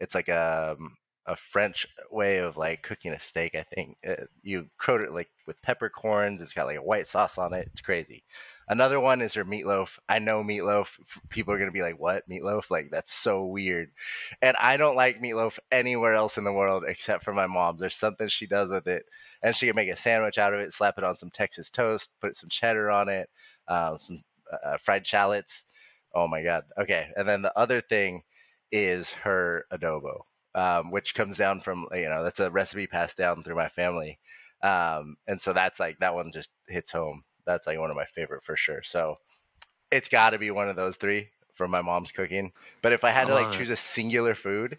It's 0.01 0.15
like 0.15 0.29
a 0.29 0.77
um, 0.79 0.97
a 1.27 1.37
French 1.37 1.87
way 2.11 2.39
of 2.39 2.57
like 2.57 2.83
cooking 2.85 3.13
a 3.13 3.21
steak. 3.21 3.55
I 3.57 3.65
think 3.75 3.99
uh, 4.09 4.25
you 4.43 4.69
coat 4.81 5.01
it 5.03 5.13
like 5.13 5.31
with 5.47 5.61
peppercorns. 5.63 6.43
It's 6.43 6.55
got 6.55 6.67
like 6.67 6.79
a 6.79 6.83
white 6.83 7.09
sauce 7.09 7.39
on 7.39 7.55
it. 7.55 7.69
It's 7.73 7.81
crazy. 7.83 8.25
Another 8.69 8.99
one 9.01 9.21
is 9.23 9.35
her 9.35 9.45
meatloaf. 9.45 9.91
I 10.09 10.19
know 10.19 10.43
meatloaf. 10.43 10.89
People 11.31 11.55
are 11.55 11.59
gonna 11.59 11.71
be 11.71 11.83
like, 11.83 11.99
"What 11.99 12.29
meatloaf?" 12.29 12.71
Like 12.71 12.89
that's 12.91 13.13
so 13.13 13.45
weird. 13.45 13.91
And 14.43 14.57
I 14.59 14.77
don't 14.77 14.97
like 14.97 15.21
meatloaf 15.21 15.59
anywhere 15.71 16.15
else 16.15 16.37
in 16.39 16.45
the 16.45 16.53
world 16.53 16.85
except 16.87 17.25
for 17.25 17.33
my 17.33 17.47
mom's. 17.47 17.81
There's 17.81 17.97
something 17.97 18.29
she 18.29 18.47
does 18.47 18.71
with 18.71 18.87
it, 18.89 19.05
and 19.43 19.55
she 19.57 19.67
can 19.67 19.77
make 19.77 19.89
a 19.91 19.97
sandwich 19.97 20.39
out 20.39 20.55
of 20.55 20.61
it, 20.61 20.73
slap 20.73 20.99
it 20.99 21.05
on 21.05 21.17
some 21.17 21.31
Texas 21.31 21.71
toast, 21.71 22.11
put 22.21 22.37
some 22.37 22.49
cheddar 22.51 22.91
on 22.91 23.09
it, 23.09 23.31
uh, 23.69 23.97
some 23.97 24.23
uh, 24.65 24.79
fried 24.79 25.07
shallots. 25.07 25.65
Oh 26.15 26.27
my 26.29 26.43
god. 26.43 26.65
Okay, 26.79 27.09
and 27.17 27.29
then 27.29 27.43
the 27.43 27.57
other 27.59 27.81
thing 27.81 28.23
is 28.73 29.11
her 29.11 29.65
adobo, 29.73 30.23
um, 30.55 30.91
which 30.91 31.15
comes 31.15 31.37
down 31.37 31.61
from 31.61 31.87
you 31.93 32.09
know 32.09 32.25
that's 32.25 32.41
a 32.41 32.51
recipe 32.51 32.87
passed 32.87 33.17
down 33.17 33.43
through 33.45 33.55
my 33.57 33.69
family, 33.69 34.19
um, 34.63 35.17
and 35.29 35.41
so 35.41 35.53
that's 35.53 35.79
like 35.81 35.99
that 36.01 36.15
one 36.15 36.33
just 36.33 36.51
hits 36.69 36.91
home. 36.93 37.23
That's 37.47 37.67
like 37.67 37.79
one 37.79 37.91
of 37.91 37.97
my 37.97 38.07
favorite 38.15 38.45
for 38.45 38.57
sure. 38.57 38.83
So 38.83 39.17
it's 39.91 40.09
got 40.09 40.31
to 40.31 40.39
be 40.39 40.51
one 40.51 40.69
of 40.69 40.77
those 40.77 40.97
three 40.97 41.29
from 41.55 41.71
my 41.71 41.83
mom's 41.83 42.13
cooking. 42.13 42.53
But 42.83 42.93
if 42.93 43.05
I 43.05 43.11
had 43.11 43.29
to 43.29 43.35
like 43.35 43.53
choose 43.53 43.71
a 43.71 43.77
singular 43.77 44.35
food, 44.35 44.79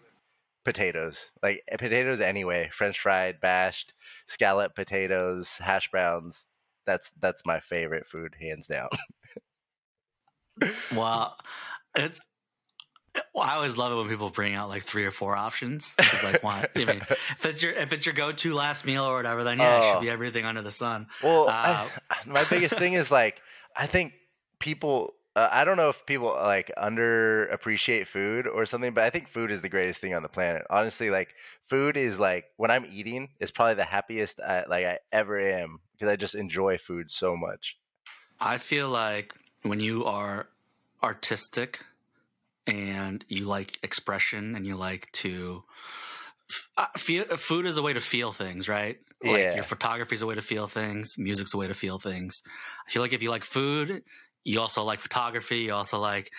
potatoes. 0.68 1.24
Like 1.42 1.62
eh, 1.68 1.76
potatoes 1.76 2.20
anyway, 2.20 2.70
French 2.72 3.00
fried, 3.00 3.40
bashed, 3.40 3.94
scallop 4.26 4.74
potatoes, 4.74 5.48
hash 5.58 5.90
browns. 5.90 6.46
That's 6.86 7.10
that's 7.20 7.42
my 7.46 7.60
favorite 7.60 8.06
food, 8.06 8.34
hands 8.38 8.66
down. 8.66 8.88
well, 10.94 11.36
it's 11.96 12.20
well, 13.34 13.44
I 13.44 13.54
always 13.54 13.76
love 13.76 13.92
it 13.92 13.96
when 13.96 14.08
people 14.08 14.30
bring 14.30 14.54
out 14.54 14.68
like 14.68 14.82
three 14.82 15.04
or 15.04 15.10
four 15.10 15.36
options. 15.36 15.94
It's 15.98 16.22
like, 16.22 16.42
why? 16.42 16.68
I 16.74 16.84
mean, 16.84 17.02
if 17.10 17.44
it's 17.44 17.62
your 17.62 17.72
if 17.72 17.92
it's 17.92 18.06
your 18.06 18.14
go 18.14 18.32
to 18.32 18.54
last 18.54 18.84
meal 18.84 19.04
or 19.04 19.14
whatever, 19.16 19.44
then 19.44 19.58
yeah, 19.58 19.74
oh. 19.74 19.78
it 19.78 19.92
should 19.92 20.00
be 20.00 20.10
oh. 20.10 20.12
everything 20.12 20.44
under 20.44 20.62
the 20.62 20.70
sun. 20.70 21.06
Well, 21.22 21.48
uh, 21.48 21.88
I, 22.10 22.16
my 22.26 22.44
biggest 22.44 22.74
thing 22.74 22.94
is 22.94 23.10
like, 23.10 23.40
I 23.76 23.86
think 23.86 24.12
people. 24.58 25.14
Uh, 25.36 25.48
I 25.52 25.64
don't 25.64 25.76
know 25.76 25.90
if 25.90 26.04
people 26.04 26.30
like 26.30 26.72
underappreciate 26.76 28.08
food 28.08 28.48
or 28.48 28.66
something, 28.66 28.92
but 28.92 29.04
I 29.04 29.10
think 29.10 29.28
food 29.28 29.52
is 29.52 29.62
the 29.62 29.68
greatest 29.68 30.00
thing 30.00 30.14
on 30.14 30.22
the 30.22 30.28
planet. 30.28 30.62
Honestly, 30.68 31.10
like 31.10 31.28
food 31.68 31.96
is 31.96 32.18
like 32.18 32.46
when 32.56 32.72
I'm 32.72 32.86
eating, 32.90 33.28
it's 33.38 33.52
probably 33.52 33.74
the 33.74 33.84
happiest 33.84 34.40
I, 34.40 34.64
like 34.68 34.84
I 34.84 34.98
ever 35.12 35.38
am 35.38 35.78
because 35.92 36.08
I 36.08 36.16
just 36.16 36.34
enjoy 36.34 36.78
food 36.78 37.12
so 37.12 37.36
much. 37.36 37.76
I 38.40 38.58
feel 38.58 38.88
like 38.88 39.32
when 39.62 39.78
you 39.78 40.06
are 40.06 40.48
artistic 41.02 41.84
and 42.68 43.24
you 43.28 43.46
like 43.46 43.78
expression 43.82 44.54
and 44.54 44.66
you 44.66 44.76
like 44.76 45.10
to 45.12 45.64
uh, 46.76 46.86
feel 46.96 47.24
food 47.24 47.66
is 47.66 47.78
a 47.78 47.82
way 47.82 47.92
to 47.94 48.00
feel 48.00 48.30
things 48.30 48.68
right? 48.68 48.98
Like 49.24 49.38
yeah. 49.38 49.54
your 49.54 49.64
photography 49.64 50.14
is 50.14 50.22
a 50.22 50.26
way 50.26 50.34
to 50.34 50.42
feel 50.42 50.66
things 50.66 51.16
music's 51.18 51.54
a 51.54 51.56
way 51.56 51.66
to 51.66 51.74
feel 51.74 51.98
things. 51.98 52.42
I 52.86 52.90
feel 52.90 53.02
like 53.02 53.12
if 53.12 53.22
you 53.22 53.30
like 53.30 53.44
food 53.44 54.02
you 54.44 54.60
also 54.60 54.84
like 54.84 55.00
photography 55.00 55.58
you 55.58 55.74
also 55.74 55.98
like 55.98 56.30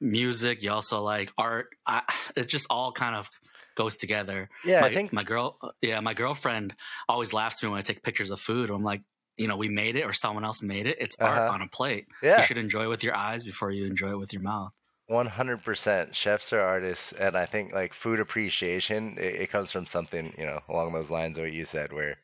music 0.00 0.62
you 0.62 0.72
also 0.72 1.02
like 1.02 1.32
art. 1.38 1.68
I, 1.86 2.02
it 2.36 2.48
just 2.48 2.66
all 2.70 2.92
kind 2.92 3.14
of 3.14 3.30
goes 3.76 3.96
together. 3.96 4.50
Yeah 4.64 4.80
my, 4.80 4.88
i 4.88 4.94
think 4.94 5.12
my 5.12 5.22
girl 5.22 5.58
yeah 5.80 6.00
my 6.00 6.14
girlfriend 6.14 6.74
always 7.08 7.32
laughs 7.32 7.58
at 7.58 7.62
me 7.62 7.70
when 7.70 7.78
i 7.78 7.82
take 7.82 8.02
pictures 8.02 8.30
of 8.30 8.40
food. 8.40 8.68
I'm 8.70 8.82
like 8.82 9.02
you 9.36 9.46
know 9.46 9.56
we 9.56 9.68
made 9.68 9.94
it 9.94 10.02
or 10.02 10.12
someone 10.12 10.44
else 10.44 10.60
made 10.60 10.86
it. 10.88 10.96
It's 11.00 11.16
uh-huh. 11.18 11.30
art 11.30 11.50
on 11.52 11.62
a 11.62 11.68
plate. 11.68 12.06
Yeah. 12.20 12.38
you 12.38 12.42
should 12.42 12.58
enjoy 12.58 12.84
it 12.84 12.88
with 12.88 13.04
your 13.04 13.14
eyes 13.14 13.44
before 13.44 13.70
you 13.70 13.86
enjoy 13.86 14.10
it 14.10 14.18
with 14.18 14.32
your 14.32 14.42
mouth 14.42 14.72
100% 15.08 16.14
chefs 16.14 16.52
are 16.52 16.60
artists 16.60 17.12
and 17.18 17.36
i 17.36 17.46
think 17.46 17.72
like 17.72 17.94
food 17.94 18.20
appreciation 18.20 19.16
it, 19.18 19.42
it, 19.42 19.50
comes 19.50 19.72
from 19.72 19.86
something 19.86 20.34
you 20.36 20.44
know 20.44 20.60
along 20.68 20.92
those 20.92 21.10
lines 21.10 21.38
of 21.38 21.44
what 21.44 21.52
you 21.52 21.64
said 21.64 21.92
where 21.92 22.16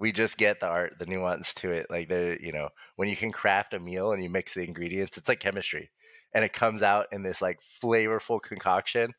we 0.00 0.10
just 0.10 0.36
get 0.36 0.58
the 0.58 0.66
art 0.66 0.94
the 0.98 1.06
nuance 1.06 1.54
to 1.54 1.70
it 1.70 1.86
like 1.90 2.08
the 2.08 2.36
you 2.40 2.52
know 2.52 2.68
when 2.96 3.08
you 3.08 3.16
can 3.16 3.30
craft 3.30 3.72
a 3.74 3.78
meal 3.78 4.12
and 4.12 4.22
you 4.22 4.28
mix 4.28 4.54
the 4.54 4.62
ingredients 4.62 5.16
it's 5.16 5.28
like 5.28 5.38
chemistry 5.38 5.90
and 6.34 6.44
it 6.44 6.52
comes 6.52 6.82
out 6.82 7.06
in 7.12 7.22
this 7.22 7.40
like 7.40 7.58
flavorful 7.82 8.42
concoction 8.42 9.12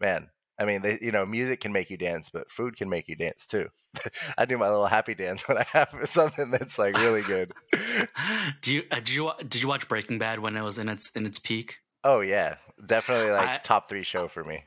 man 0.00 0.28
i 0.58 0.64
mean 0.64 0.82
they, 0.82 0.98
you 1.00 1.12
know 1.12 1.24
music 1.24 1.60
can 1.60 1.72
make 1.72 1.88
you 1.88 1.96
dance 1.96 2.30
but 2.32 2.50
food 2.50 2.76
can 2.76 2.88
make 2.88 3.08
you 3.08 3.16
dance 3.16 3.46
too. 3.48 3.66
I 4.38 4.44
do 4.44 4.56
my 4.56 4.68
little 4.68 4.86
happy 4.86 5.14
dance 5.14 5.42
when 5.46 5.58
i 5.58 5.66
have 5.72 5.94
something 6.06 6.50
that's 6.50 6.78
like 6.78 6.96
really 6.96 7.22
good. 7.22 7.52
Do 8.62 8.72
you 8.72 8.82
uh, 8.90 8.96
did 8.96 9.08
you 9.08 9.30
did 9.48 9.62
you 9.62 9.68
watch 9.68 9.88
breaking 9.88 10.18
bad 10.18 10.38
when 10.38 10.56
it 10.56 10.62
was 10.62 10.78
in 10.78 10.88
its 10.88 11.10
in 11.16 11.26
its 11.26 11.40
peak 11.40 11.78
Oh 12.04 12.20
yeah, 12.20 12.56
definitely 12.86 13.30
like 13.30 13.48
I, 13.48 13.60
top 13.62 13.88
three 13.88 14.02
show 14.02 14.28
for 14.28 14.44
me. 14.44 14.64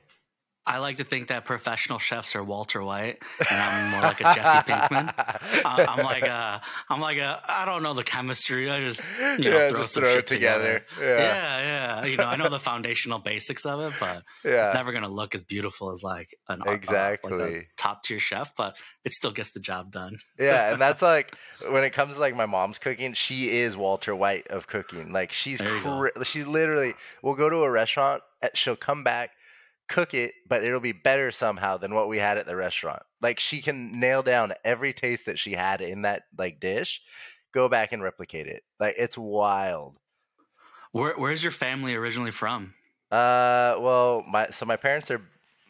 I 0.65 0.77
like 0.77 0.97
to 0.97 1.03
think 1.03 1.27
that 1.27 1.43
professional 1.43 1.99
chefs 1.99 2.35
are 2.35 2.43
Walter 2.43 2.81
White, 2.81 3.21
and 3.49 3.59
I'm 3.59 3.91
more 3.91 4.01
like 4.01 4.21
a 4.21 4.33
Jesse 4.33 4.71
Pinkman. 4.71 5.13
Uh, 5.63 5.85
I'm 5.87 6.03
like 6.03 6.23
a, 6.23 6.61
I'm 6.89 6.99
like 6.99 7.17
a, 7.17 7.41
I 7.47 7.65
don't 7.65 7.83
know 7.83 7.93
the 7.93 8.03
chemistry. 8.03 8.69
I 8.69 8.79
just, 8.81 9.07
you 9.19 9.49
know, 9.49 9.59
yeah, 9.59 9.69
throw 9.69 9.85
some 9.85 10.03
throw 10.03 10.13
shit 10.15 10.27
together. 10.27 10.83
together. 10.97 11.15
Yeah. 11.15 11.19
yeah, 11.19 11.61
yeah. 12.01 12.05
You 12.05 12.17
know, 12.17 12.25
I 12.25 12.35
know 12.35 12.49
the 12.49 12.59
foundational 12.59 13.19
basics 13.19 13.65
of 13.65 13.79
it, 13.79 13.93
but 13.99 14.23
yeah. 14.43 14.65
it's 14.65 14.73
never 14.73 14.91
gonna 14.91 15.09
look 15.09 15.35
as 15.35 15.41
beautiful 15.41 15.91
as 15.91 16.03
like 16.03 16.35
an 16.49 16.61
exactly 16.65 17.33
uh, 17.33 17.37
like 17.37 17.69
top 17.77 18.03
tier 18.03 18.19
chef. 18.19 18.55
But 18.55 18.75
it 19.05 19.13
still 19.13 19.31
gets 19.31 19.51
the 19.51 19.59
job 19.59 19.91
done. 19.91 20.19
yeah, 20.37 20.73
and 20.73 20.81
that's 20.81 21.01
like 21.13 21.35
when 21.69 21.83
it 21.83 21.91
comes 21.91 22.15
to 22.15 22.19
like 22.19 22.35
my 22.35 22.45
mom's 22.45 22.77
cooking, 22.77 23.13
she 23.13 23.49
is 23.49 23.77
Walter 23.77 24.15
White 24.15 24.47
of 24.47 24.67
cooking. 24.67 25.11
Like 25.11 25.31
she's 25.31 25.61
cr- 25.61 26.23
she's 26.23 26.47
literally. 26.47 26.93
We'll 27.21 27.35
go 27.35 27.49
to 27.49 27.57
a 27.57 27.69
restaurant. 27.69 28.23
She'll 28.53 28.75
come 28.75 29.03
back 29.03 29.31
cook 29.89 30.13
it, 30.13 30.33
but 30.47 30.63
it'll 30.63 30.79
be 30.79 30.91
better 30.91 31.31
somehow 31.31 31.77
than 31.77 31.93
what 31.93 32.07
we 32.07 32.17
had 32.17 32.37
at 32.37 32.45
the 32.45 32.55
restaurant. 32.55 33.03
Like 33.21 33.39
she 33.39 33.61
can 33.61 33.99
nail 33.99 34.23
down 34.23 34.53
every 34.63 34.93
taste 34.93 35.25
that 35.25 35.39
she 35.39 35.53
had 35.53 35.81
in 35.81 36.03
that 36.03 36.23
like 36.37 36.59
dish, 36.59 37.01
go 37.53 37.69
back 37.69 37.91
and 37.91 38.01
replicate 38.01 38.47
it. 38.47 38.63
Like 38.79 38.95
it's 38.97 39.17
wild. 39.17 39.97
Where 40.91 41.15
where's 41.17 41.43
your 41.43 41.51
family 41.51 41.95
originally 41.95 42.31
from? 42.31 42.73
Uh, 43.11 43.75
well, 43.79 44.23
my 44.27 44.49
so 44.49 44.65
my 44.65 44.77
parents 44.77 45.11
are 45.11 45.21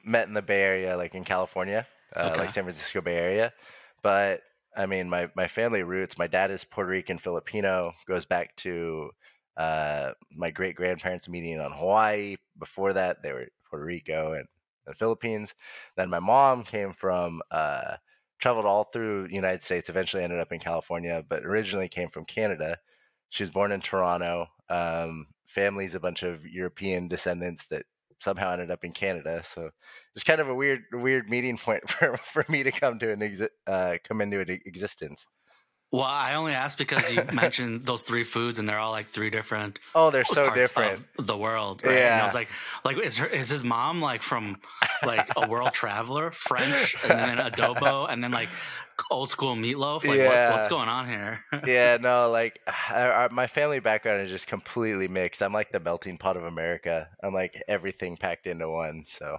met 0.06 0.28
in 0.28 0.34
the 0.34 0.42
Bay 0.42 0.62
Area, 0.62 0.98
like 0.98 1.16
in 1.16 1.24
California, 1.24 1.86
uh, 2.16 2.30
okay. 2.32 2.42
like 2.42 2.50
San 2.52 2.64
Francisco 2.64 3.02
Bay 3.02 3.18
Area. 3.18 3.54
But 4.02 4.42
I 4.76 4.86
mean, 4.86 5.10
my 5.10 5.30
my 5.36 5.48
family 5.48 5.84
roots. 5.84 6.18
My 6.18 6.28
dad 6.28 6.52
is 6.52 6.64
Puerto 6.64 6.90
Rican 6.90 7.18
Filipino. 7.18 7.94
Goes 8.08 8.26
back 8.26 8.56
to 8.58 9.12
uh, 9.58 10.12
my 10.36 10.50
great 10.50 10.76
grandparents 10.76 11.28
meeting 11.28 11.60
on 11.60 11.72
Hawaii. 11.72 12.36
Before 12.60 12.94
that, 12.94 13.22
they 13.24 13.32
were 13.32 13.48
Puerto 13.74 13.86
Rico 13.86 14.34
and 14.34 14.46
the 14.86 14.94
Philippines. 14.94 15.56
Then 15.98 16.10
my 16.10 16.20
mom 16.20 16.64
came 16.64 16.94
from 16.94 17.42
uh, 17.50 17.96
traveled 18.40 18.66
all 18.66 18.84
through 18.94 19.28
the 19.28 19.34
United 19.34 19.64
States. 19.64 19.90
Eventually 19.90 20.24
ended 20.24 20.40
up 20.40 20.52
in 20.52 20.60
California, 20.60 21.24
but 21.28 21.44
originally 21.44 21.90
came 21.90 22.10
from 22.10 22.26
Canada. 22.26 22.78
She 23.30 23.42
was 23.42 23.50
born 23.50 23.72
in 23.72 23.82
Toronto. 23.82 24.46
Um, 24.70 25.26
family's 25.48 25.96
a 25.96 26.00
bunch 26.00 26.22
of 26.22 26.46
European 26.46 27.08
descendants 27.08 27.66
that 27.72 27.86
somehow 28.22 28.54
ended 28.54 28.70
up 28.70 28.84
in 28.84 28.92
Canada. 28.92 29.42
So 29.44 29.72
it's 30.16 30.24
kind 30.24 30.40
of 30.40 30.50
a 30.50 30.56
weird, 30.56 30.82
weird 30.92 31.30
meeting 31.30 31.58
point 31.58 31.90
for, 31.90 32.18
for 32.32 32.46
me 32.48 32.62
to 32.62 32.72
come 32.72 33.00
to 33.00 33.12
an 33.12 33.22
exi- 33.22 33.50
uh, 33.66 33.98
come 34.08 34.22
into 34.22 34.40
an 34.40 34.60
existence. 34.66 35.26
Well, 35.94 36.06
I 36.06 36.34
only 36.34 36.54
asked 36.54 36.80
because 36.80 37.08
you 37.14 37.24
mentioned 37.34 37.86
those 37.86 38.02
three 38.02 38.24
foods, 38.24 38.58
and 38.58 38.68
they're 38.68 38.80
all 38.80 38.90
like 38.90 39.10
three 39.10 39.30
different. 39.30 39.80
Oh, 39.94 40.10
they're 40.10 40.26
so 40.26 40.52
different. 40.52 41.06
the 41.20 41.38
world, 41.38 41.84
right? 41.86 41.96
Yeah. 41.96 42.14
And 42.14 42.22
I 42.22 42.26
was 42.26 42.34
like, 42.34 42.50
like 42.84 42.98
is 42.98 43.18
her 43.18 43.28
is 43.28 43.48
his 43.48 43.64
mom 43.64 44.02
like 44.02 44.24
from 44.24 44.58
like 45.06 45.30
a 45.38 45.48
world 45.48 45.72
traveler, 45.72 46.32
French, 46.32 46.96
and 47.04 47.12
then 47.12 47.38
adobo, 47.38 48.08
and 48.10 48.24
then 48.24 48.32
like 48.32 48.50
old 49.12 49.30
school 49.30 49.56
meatloaf? 49.56 50.04
Like, 50.04 50.18
yeah. 50.18 50.50
What, 50.50 50.58
what's 50.58 50.68
going 50.68 50.90
on 50.90 51.08
here? 51.08 51.42
yeah, 51.64 51.98
no, 52.02 52.32
like 52.32 52.60
I, 52.66 53.04
I, 53.04 53.28
my 53.28 53.46
family 53.46 53.80
background 53.80 54.26
is 54.26 54.32
just 54.32 54.48
completely 54.48 55.08
mixed. 55.08 55.44
I'm 55.44 55.54
like 55.54 55.72
the 55.72 55.80
melting 55.80 56.18
pot 56.18 56.38
of 56.38 56.44
America. 56.44 57.08
I'm 57.22 57.36
like 57.36 57.62
everything 57.68 58.18
packed 58.18 58.48
into 58.48 58.68
one. 58.68 59.06
So 59.08 59.38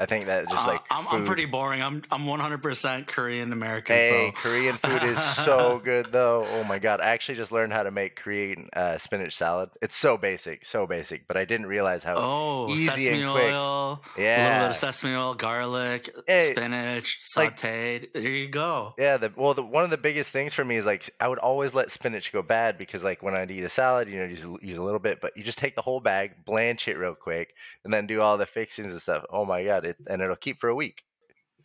I 0.00 0.06
think 0.06 0.24
that 0.26 0.48
just 0.48 0.64
uh, 0.64 0.66
like 0.66 0.80
uh, 0.90 0.94
I'm, 0.94 1.08
I'm, 1.08 1.24
pretty 1.26 1.44
boring. 1.44 1.82
I'm 1.82 2.02
I'm 2.10 2.24
100% 2.24 3.06
Korean 3.06 3.52
American. 3.52 3.96
Hey, 3.96 4.32
so. 4.34 4.40
Korean 4.40 4.78
food 4.78 5.02
is 5.02 5.22
so 5.44 5.78
good 5.84 6.10
though. 6.10 6.46
Oh 6.52 6.64
my 6.64 6.78
god! 6.78 7.02
I 7.02 7.10
actually 7.10 7.34
just 7.34 7.52
learned 7.52 7.74
how 7.74 7.82
to 7.82 7.90
make 7.90 8.16
Korean 8.16 8.70
uh, 8.72 8.96
spinach 8.96 9.36
salad. 9.36 9.68
It's 9.82 9.98
so 9.98 10.16
basic, 10.16 10.64
so 10.64 10.86
basic, 10.86 11.28
but 11.28 11.36
I 11.36 11.44
didn't 11.44 11.66
realize 11.66 12.02
how 12.02 12.14
oh, 12.16 12.70
easy 12.70 12.86
sesame 12.86 13.22
and 13.24 13.32
quick. 13.32 13.52
oil, 13.52 14.02
yeah, 14.16 14.36
a 14.36 14.40
little 14.42 14.58
bit 14.64 14.70
of 14.70 14.76
sesame 14.76 15.14
oil, 15.14 15.34
garlic, 15.34 16.16
hey, 16.26 16.52
spinach, 16.52 17.20
sautéed. 17.36 18.00
Like, 18.00 18.12
there 18.14 18.22
you 18.22 18.48
go. 18.48 18.94
Yeah, 18.96 19.18
the, 19.18 19.30
well, 19.36 19.52
the, 19.52 19.62
one 19.62 19.84
of 19.84 19.90
the 19.90 19.98
biggest 19.98 20.30
things 20.30 20.54
for 20.54 20.64
me 20.64 20.76
is 20.76 20.86
like 20.86 21.12
I 21.20 21.28
would 21.28 21.38
always 21.38 21.74
let 21.74 21.90
spinach 21.90 22.32
go 22.32 22.40
bad 22.40 22.78
because 22.78 23.02
like 23.02 23.22
when 23.22 23.34
I'd 23.34 23.50
eat 23.50 23.64
a 23.64 23.68
salad, 23.68 24.08
you 24.08 24.18
know, 24.18 24.24
use 24.24 24.46
use 24.62 24.78
a 24.78 24.82
little 24.82 24.98
bit, 24.98 25.20
but 25.20 25.36
you 25.36 25.42
just 25.42 25.58
take 25.58 25.76
the 25.76 25.82
whole 25.82 26.00
bag, 26.00 26.46
blanch 26.46 26.88
it 26.88 26.96
real 26.96 27.14
quick, 27.14 27.52
and 27.84 27.92
then 27.92 28.06
do 28.06 28.22
all 28.22 28.38
the 28.38 28.46
fixings 28.46 28.94
and 28.94 29.02
stuff. 29.02 29.26
Oh 29.28 29.44
my 29.44 29.62
god! 29.62 29.89
It, 29.90 29.96
and 30.08 30.22
it'll 30.22 30.36
keep 30.36 30.60
for 30.60 30.68
a 30.68 30.74
week. 30.74 31.02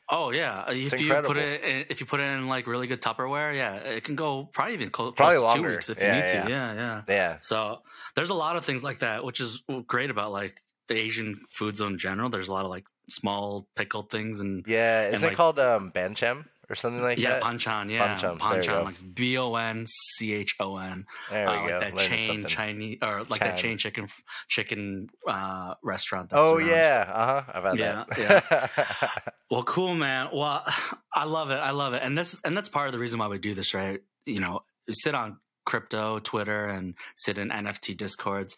Oh 0.07 0.29
yeah, 0.29 0.69
if 0.69 0.93
it's 0.93 1.01
you 1.01 1.13
put 1.15 1.37
it 1.37 1.63
in, 1.63 1.85
if 1.89 1.99
you 1.99 2.05
put 2.05 2.19
it 2.19 2.29
in 2.29 2.47
like 2.47 2.67
really 2.67 2.85
good 2.85 3.01
Tupperware, 3.01 3.55
yeah, 3.55 3.75
it 3.77 4.03
can 4.03 4.15
go 4.15 4.47
probably 4.53 4.75
even 4.75 4.91
close, 4.91 5.13
probably 5.17 5.37
close 5.37 5.53
to 5.53 5.57
two 5.59 5.67
weeks 5.67 5.89
if 5.89 5.99
you 5.99 6.07
need 6.07 6.19
yeah. 6.19 6.43
to. 6.43 6.49
Yeah, 6.49 6.73
yeah, 6.73 7.01
yeah. 7.07 7.37
So 7.41 7.79
there's 8.15 8.29
a 8.29 8.35
lot 8.35 8.55
of 8.55 8.63
things 8.65 8.83
like 8.83 8.99
that, 8.99 9.23
which 9.23 9.39
is 9.39 9.63
great 9.87 10.11
about 10.11 10.31
like 10.31 10.61
Asian 10.91 11.41
foods 11.49 11.81
in 11.81 11.97
general. 11.97 12.29
There's 12.29 12.49
a 12.49 12.53
lot 12.53 12.65
of 12.65 12.69
like 12.69 12.85
small 13.09 13.67
pickled 13.75 14.11
things 14.11 14.39
and 14.39 14.63
Yeah, 14.67 15.07
isn't 15.07 15.15
and, 15.15 15.23
it 15.23 15.27
like- 15.29 15.37
called 15.37 15.57
um 15.57 15.91
banchem 15.95 16.45
or 16.69 16.75
something 16.75 17.01
like 17.01 17.17
yeah, 17.19 17.39
that? 17.39 17.43
panchan. 17.43 17.91
Yeah, 17.91 18.17
Panchan, 18.17 18.21
there 18.21 18.31
you 18.31 18.37
go. 18.37 18.73
panchan, 18.73 18.83
like 18.85 19.15
B 19.15 19.37
O 19.37 19.55
N 19.55 19.85
C 19.87 20.33
H 20.33 20.55
O 20.59 20.77
N. 20.77 21.05
there 21.29 21.45
we 21.45 21.51
uh, 21.53 21.55
go. 21.55 21.61
like 21.73 21.81
that 21.81 21.93
learning 21.95 22.09
chain 22.09 22.27
something. 22.27 22.45
Chinese 22.45 22.97
or 23.01 23.23
like 23.29 23.41
that 23.41 23.57
chain 23.57 23.77
chicken 23.77 24.07
chicken 24.49 25.09
uh, 25.27 25.75
restaurant. 25.83 26.29
That's 26.29 26.45
Oh 26.45 26.55
around. 26.57 26.67
yeah, 26.67 27.11
uh 27.13 27.41
huh. 27.41 27.51
I've 27.53 27.63
had 27.63 27.77
that, 27.79 28.17
Yeah. 28.17 29.21
Well, 29.51 29.63
cool, 29.63 29.93
man. 29.93 30.29
Well, 30.33 30.63
I 31.13 31.25
love 31.25 31.51
it. 31.51 31.55
I 31.55 31.71
love 31.71 31.93
it, 31.93 32.01
and 32.03 32.17
this 32.17 32.39
and 32.43 32.57
that's 32.57 32.69
part 32.69 32.87
of 32.87 32.93
the 32.93 32.99
reason 32.99 33.19
why 33.19 33.27
we 33.27 33.37
do 33.37 33.53
this, 33.53 33.73
right? 33.73 33.99
You 34.25 34.39
know, 34.39 34.61
sit 34.89 35.13
on 35.15 35.37
crypto 35.65 36.19
Twitter 36.19 36.65
and 36.65 36.95
sit 37.15 37.37
in 37.37 37.49
NFT 37.49 37.95
discords. 37.97 38.55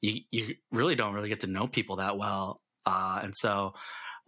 You 0.00 0.20
you 0.30 0.54
really 0.72 0.94
don't 0.94 1.12
really 1.12 1.28
get 1.28 1.40
to 1.40 1.46
know 1.46 1.66
people 1.66 1.96
that 1.96 2.16
well, 2.16 2.62
uh, 2.86 3.20
and 3.22 3.34
so 3.36 3.74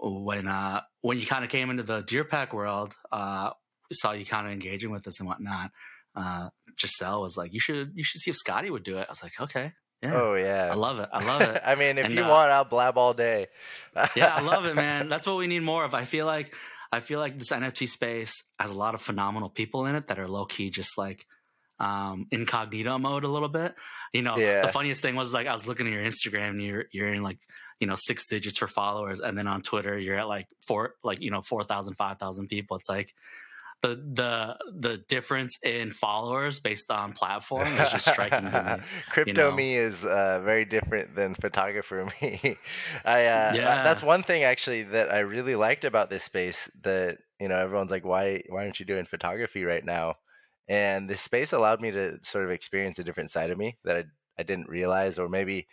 when 0.02 0.48
uh, 0.48 0.80
when 1.00 1.18
you 1.18 1.26
kind 1.26 1.44
of 1.44 1.50
came 1.50 1.70
into 1.70 1.82
the 1.84 2.00
Deer 2.02 2.24
Pack 2.24 2.52
world, 2.52 2.94
uh, 3.12 3.50
saw 3.92 4.12
you 4.12 4.26
kind 4.26 4.46
of 4.46 4.52
engaging 4.52 4.90
with 4.90 5.06
us 5.06 5.20
and 5.20 5.28
whatnot. 5.28 5.70
Uh, 6.16 6.48
Giselle 6.80 7.22
was 7.22 7.36
like, 7.36 7.52
"You 7.52 7.60
should 7.60 7.92
you 7.94 8.02
should 8.04 8.20
see 8.20 8.30
if 8.30 8.36
Scotty 8.36 8.70
would 8.70 8.82
do 8.82 8.98
it." 8.98 9.06
I 9.08 9.10
was 9.10 9.22
like, 9.22 9.32
"Okay, 9.40 9.72
yeah, 10.02 10.14
oh 10.14 10.34
yeah. 10.34 10.68
I 10.70 10.74
love 10.74 10.98
it. 10.98 11.08
I 11.12 11.24
love 11.24 11.42
it." 11.42 11.62
I 11.66 11.74
mean, 11.76 11.98
if 11.98 12.06
And, 12.06 12.14
you 12.14 12.24
uh, 12.24 12.28
want, 12.28 12.50
I'll 12.50 12.64
blab 12.64 12.98
all 12.98 13.14
day. 13.14 13.46
yeah, 14.16 14.34
I 14.34 14.40
love 14.40 14.64
it, 14.66 14.74
man. 14.74 15.08
That's 15.10 15.26
what 15.26 15.36
we 15.36 15.46
need 15.46 15.62
more 15.62 15.84
of. 15.84 15.94
I 15.94 16.04
feel 16.04 16.26
like 16.26 16.54
I 16.90 17.00
feel 17.00 17.20
like 17.20 17.38
this 17.38 17.48
NFT 17.50 17.88
space 17.88 18.32
has 18.58 18.70
a 18.70 18.76
lot 18.76 18.94
of 18.94 19.00
phenomenal 19.02 19.48
people 19.50 19.86
in 19.86 19.94
it 19.94 20.08
that 20.08 20.18
are 20.18 20.28
low 20.28 20.44
key 20.46 20.68
just 20.70 20.98
like 20.98 21.24
um 21.80 22.26
incognito 22.30 22.98
mode 22.98 23.24
a 23.24 23.28
little 23.28 23.48
bit. 23.48 23.74
You 24.12 24.22
know, 24.22 24.36
Yeah. 24.36 24.62
the 24.66 24.72
funniest 24.72 25.00
thing 25.00 25.14
was 25.16 25.32
like 25.32 25.46
I 25.46 25.52
was 25.54 25.66
looking 25.66 25.86
at 25.86 25.92
your 25.92 26.02
Instagram 26.04 26.50
and 26.50 26.62
you're 26.62 26.84
you're 26.92 27.12
in 27.12 27.22
like, 27.22 27.38
you 27.82 27.88
know, 27.88 27.96
six 27.96 28.26
digits 28.26 28.58
for 28.58 28.68
followers 28.68 29.20
and 29.20 29.36
then 29.36 29.48
on 29.48 29.62
Twitter 29.62 29.98
you're 29.98 30.18
at 30.18 30.28
like 30.28 30.48
four 30.68 30.94
like, 31.04 31.20
you 31.20 31.30
know, 31.32 31.42
4,000, 31.42 31.94
5,000 31.96 32.48
people. 32.48 32.76
It's 32.78 32.88
like 32.88 33.14
the 33.82 33.96
the 33.96 34.58
the 34.88 34.98
difference 35.08 35.58
in 35.62 35.90
followers 35.90 36.60
based 36.60 36.90
on 36.90 37.12
platform 37.12 37.78
is 37.78 37.90
just 37.90 38.06
striking 38.06 38.52
to 38.52 38.60
me. 38.62 38.84
Crypto 39.10 39.50
know? 39.50 39.56
me 39.56 39.76
is 39.76 40.04
uh, 40.04 40.40
very 40.44 40.64
different 40.64 41.16
than 41.16 41.34
photographer 41.34 42.08
me. 42.22 42.56
I 43.04 43.24
uh, 43.26 43.52
Yeah. 43.54 43.82
that's 43.82 44.02
one 44.02 44.22
thing 44.22 44.44
actually 44.44 44.84
that 44.84 45.12
I 45.12 45.20
really 45.20 45.56
liked 45.56 45.84
about 45.84 46.10
this 46.10 46.24
space. 46.24 46.70
That 46.82 47.18
you 47.40 47.48
know 47.48 47.56
everyone's 47.56 47.90
like, 47.90 48.04
why 48.04 48.42
why 48.48 48.62
aren't 48.64 48.78
you 48.80 48.86
doing 48.86 49.06
photography 49.06 49.64
right 49.64 49.84
now? 49.84 50.14
And 50.68 51.10
this 51.10 51.20
space 51.20 51.52
allowed 51.52 51.80
me 51.80 51.90
to 51.90 52.18
sort 52.22 52.44
of 52.44 52.52
experience 52.52 53.00
a 53.00 53.04
different 53.04 53.32
side 53.32 53.50
of 53.50 53.58
me 53.58 53.78
that 53.84 53.96
I 53.96 54.04
I 54.38 54.44
didn't 54.44 54.68
realize, 54.68 55.18
or 55.18 55.28
maybe 55.28 55.68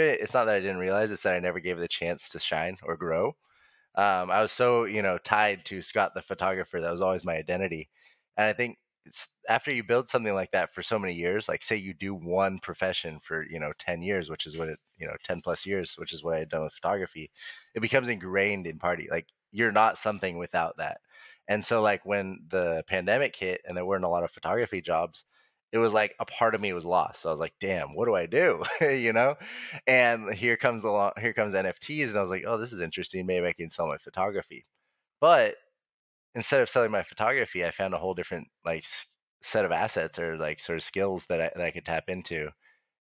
it's 0.00 0.34
not 0.34 0.46
that 0.46 0.54
I 0.56 0.60
didn't 0.60 0.78
realize, 0.78 1.10
it's 1.10 1.22
that 1.22 1.34
I 1.34 1.40
never 1.40 1.60
gave 1.60 1.78
it 1.78 1.80
the 1.80 1.88
chance 1.88 2.28
to 2.30 2.38
shine 2.38 2.76
or 2.82 2.96
grow. 2.96 3.36
Um, 3.96 4.30
I 4.30 4.42
was 4.42 4.52
so 4.52 4.84
you 4.84 5.02
know 5.02 5.18
tied 5.18 5.64
to 5.66 5.82
Scott 5.82 6.12
the 6.14 6.22
photographer 6.22 6.80
that 6.80 6.92
was 6.92 7.00
always 7.02 7.24
my 7.24 7.36
identity, 7.36 7.90
and 8.36 8.46
I 8.46 8.52
think 8.54 8.78
after 9.48 9.72
you 9.74 9.84
build 9.84 10.08
something 10.10 10.34
like 10.34 10.50
that 10.52 10.74
for 10.74 10.82
so 10.82 10.98
many 10.98 11.14
years, 11.14 11.48
like 11.48 11.62
say 11.62 11.76
you 11.76 11.94
do 11.94 12.14
one 12.14 12.58
profession 12.60 13.20
for 13.22 13.44
you 13.50 13.60
know 13.60 13.72
ten 13.78 14.02
years, 14.02 14.30
which 14.30 14.46
is 14.46 14.56
what 14.58 14.68
it 14.68 14.78
you 14.98 15.06
know 15.06 15.16
ten 15.24 15.40
plus 15.42 15.66
years, 15.66 15.94
which 15.98 16.12
is 16.12 16.24
what 16.24 16.36
I 16.36 16.40
had 16.40 16.48
done 16.50 16.64
with 16.64 16.72
photography, 16.74 17.30
it 17.74 17.80
becomes 17.80 18.08
ingrained 18.08 18.66
in 18.66 18.78
party. 18.78 19.08
Like 19.10 19.26
you're 19.52 19.72
not 19.72 19.98
something 19.98 20.38
without 20.38 20.76
that. 20.78 20.98
And 21.48 21.64
so 21.64 21.82
like 21.82 22.04
when 22.06 22.40
the 22.50 22.82
pandemic 22.88 23.36
hit 23.36 23.60
and 23.66 23.76
there 23.76 23.86
weren't 23.86 24.04
a 24.04 24.08
lot 24.08 24.24
of 24.24 24.30
photography 24.32 24.80
jobs, 24.80 25.24
it 25.74 25.78
was 25.78 25.92
like 25.92 26.14
a 26.20 26.24
part 26.24 26.54
of 26.54 26.60
me 26.60 26.72
was 26.72 26.84
lost. 26.84 27.22
So 27.22 27.28
I 27.28 27.32
was 27.32 27.40
like, 27.40 27.54
damn, 27.60 27.96
what 27.96 28.06
do 28.06 28.14
I 28.14 28.26
do? 28.26 28.62
you 28.80 29.12
know? 29.12 29.34
And 29.88 30.32
here 30.32 30.56
comes 30.56 30.82
the 30.82 30.88
lo- 30.88 31.12
here 31.20 31.32
comes 31.32 31.52
NFTs, 31.52 32.08
and 32.08 32.16
I 32.16 32.20
was 32.20 32.30
like, 32.30 32.44
oh, 32.46 32.58
this 32.58 32.72
is 32.72 32.80
interesting. 32.80 33.26
Maybe 33.26 33.44
I 33.44 33.52
can 33.52 33.70
sell 33.70 33.88
my 33.88 33.98
photography. 33.98 34.64
But 35.20 35.56
instead 36.36 36.60
of 36.60 36.70
selling 36.70 36.92
my 36.92 37.02
photography, 37.02 37.64
I 37.64 37.72
found 37.72 37.92
a 37.92 37.98
whole 37.98 38.14
different 38.14 38.46
like 38.64 38.84
set 39.42 39.64
of 39.64 39.72
assets 39.72 40.16
or 40.20 40.36
like 40.36 40.60
sort 40.60 40.78
of 40.78 40.84
skills 40.84 41.24
that 41.28 41.40
I, 41.40 41.50
that 41.56 41.64
I 41.64 41.72
could 41.72 41.84
tap 41.84 42.04
into 42.06 42.50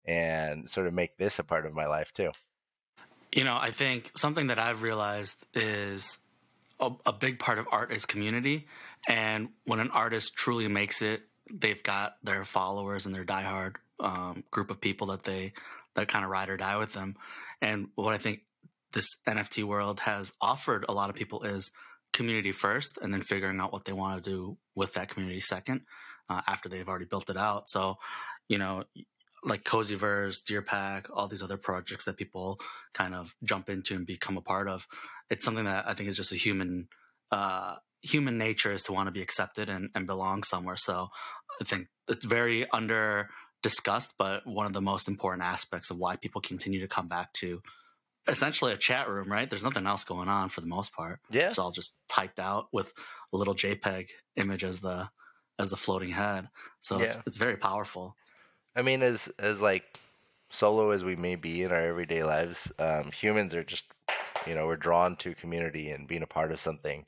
and 0.06 0.70
sort 0.70 0.86
of 0.86 0.94
make 0.94 1.16
this 1.18 1.40
a 1.40 1.44
part 1.44 1.66
of 1.66 1.74
my 1.74 1.86
life 1.86 2.12
too. 2.14 2.30
You 3.34 3.42
know, 3.42 3.58
I 3.60 3.72
think 3.72 4.12
something 4.16 4.46
that 4.46 4.60
I've 4.60 4.82
realized 4.82 5.44
is 5.54 6.18
a, 6.78 6.92
a 7.04 7.12
big 7.12 7.40
part 7.40 7.58
of 7.58 7.66
art 7.72 7.92
is 7.92 8.06
community. 8.06 8.68
And 9.08 9.48
when 9.64 9.80
an 9.80 9.90
artist 9.90 10.36
truly 10.36 10.68
makes 10.68 11.02
it, 11.02 11.22
they've 11.52 11.82
got 11.82 12.14
their 12.22 12.44
followers 12.44 13.06
and 13.06 13.14
their 13.14 13.24
diehard 13.24 13.76
um, 13.98 14.44
group 14.50 14.70
of 14.70 14.80
people 14.80 15.08
that 15.08 15.24
they 15.24 15.52
that 15.94 16.08
kind 16.08 16.24
of 16.24 16.30
ride 16.30 16.48
or 16.48 16.56
die 16.56 16.76
with 16.76 16.92
them. 16.92 17.16
And 17.60 17.88
what 17.94 18.14
I 18.14 18.18
think 18.18 18.40
this 18.92 19.06
NFT 19.26 19.64
world 19.64 20.00
has 20.00 20.32
offered 20.40 20.84
a 20.88 20.92
lot 20.92 21.10
of 21.10 21.16
people 21.16 21.42
is 21.42 21.70
community 22.12 22.52
first, 22.52 22.98
and 23.00 23.12
then 23.12 23.22
figuring 23.22 23.60
out 23.60 23.72
what 23.72 23.84
they 23.84 23.92
want 23.92 24.22
to 24.22 24.30
do 24.30 24.56
with 24.74 24.94
that 24.94 25.08
community 25.08 25.40
second 25.40 25.82
uh, 26.28 26.40
after 26.46 26.68
they've 26.68 26.88
already 26.88 27.04
built 27.04 27.30
it 27.30 27.36
out. 27.36 27.70
So, 27.70 27.96
you 28.48 28.58
know, 28.58 28.84
like 29.44 29.64
Cozyverse, 29.64 30.44
Deer 30.44 30.62
Pack, 30.62 31.08
all 31.12 31.28
these 31.28 31.42
other 31.42 31.56
projects 31.56 32.04
that 32.04 32.16
people 32.16 32.60
kind 32.92 33.14
of 33.14 33.34
jump 33.42 33.70
into 33.70 33.94
and 33.94 34.06
become 34.06 34.36
a 34.36 34.42
part 34.42 34.68
of. 34.68 34.86
It's 35.30 35.44
something 35.44 35.64
that 35.64 35.88
I 35.88 35.94
think 35.94 36.08
is 36.08 36.16
just 36.16 36.32
a 36.32 36.36
human 36.36 36.88
uh, 37.30 37.76
human 38.02 38.38
nature 38.38 38.72
is 38.72 38.82
to 38.82 38.92
want 38.92 39.06
to 39.06 39.12
be 39.12 39.22
accepted 39.22 39.68
and, 39.68 39.90
and 39.94 40.06
belong 40.06 40.42
somewhere. 40.42 40.76
So 40.76 41.08
I 41.60 41.64
think 41.64 41.88
it's 42.08 42.24
very 42.24 42.68
under 42.70 43.28
discussed, 43.62 44.14
but 44.18 44.46
one 44.46 44.66
of 44.66 44.72
the 44.72 44.80
most 44.80 45.08
important 45.08 45.42
aspects 45.42 45.90
of 45.90 45.98
why 45.98 46.16
people 46.16 46.40
continue 46.40 46.80
to 46.80 46.88
come 46.88 47.08
back 47.08 47.32
to 47.34 47.62
essentially 48.26 48.72
a 48.72 48.76
chat 48.76 49.08
room, 49.08 49.30
right? 49.30 49.48
There's 49.48 49.64
nothing 49.64 49.86
else 49.86 50.04
going 50.04 50.28
on 50.28 50.48
for 50.48 50.60
the 50.60 50.66
most 50.66 50.92
part. 50.92 51.20
Yeah. 51.30 51.46
It's 51.46 51.58
all 51.58 51.70
just 51.70 51.94
typed 52.08 52.38
out 52.38 52.68
with 52.72 52.92
a 53.32 53.36
little 53.36 53.54
JPEG 53.54 54.08
image 54.36 54.64
as 54.64 54.80
the 54.80 55.10
as 55.58 55.68
the 55.68 55.76
floating 55.76 56.10
head. 56.10 56.48
So 56.80 56.98
it's 57.00 57.18
it's 57.26 57.36
very 57.36 57.56
powerful. 57.56 58.16
I 58.74 58.82
mean, 58.82 59.02
as 59.02 59.28
as 59.38 59.60
like 59.60 59.84
solo 60.50 60.90
as 60.90 61.04
we 61.04 61.16
may 61.16 61.36
be 61.36 61.62
in 61.62 61.72
our 61.72 61.86
everyday 61.86 62.24
lives, 62.24 62.70
um, 62.78 63.10
humans 63.12 63.54
are 63.54 63.64
just, 63.64 63.84
you 64.46 64.54
know, 64.54 64.66
we're 64.66 64.76
drawn 64.76 65.16
to 65.16 65.34
community 65.34 65.90
and 65.90 66.08
being 66.08 66.22
a 66.22 66.26
part 66.26 66.52
of 66.52 66.60
something. 66.60 67.04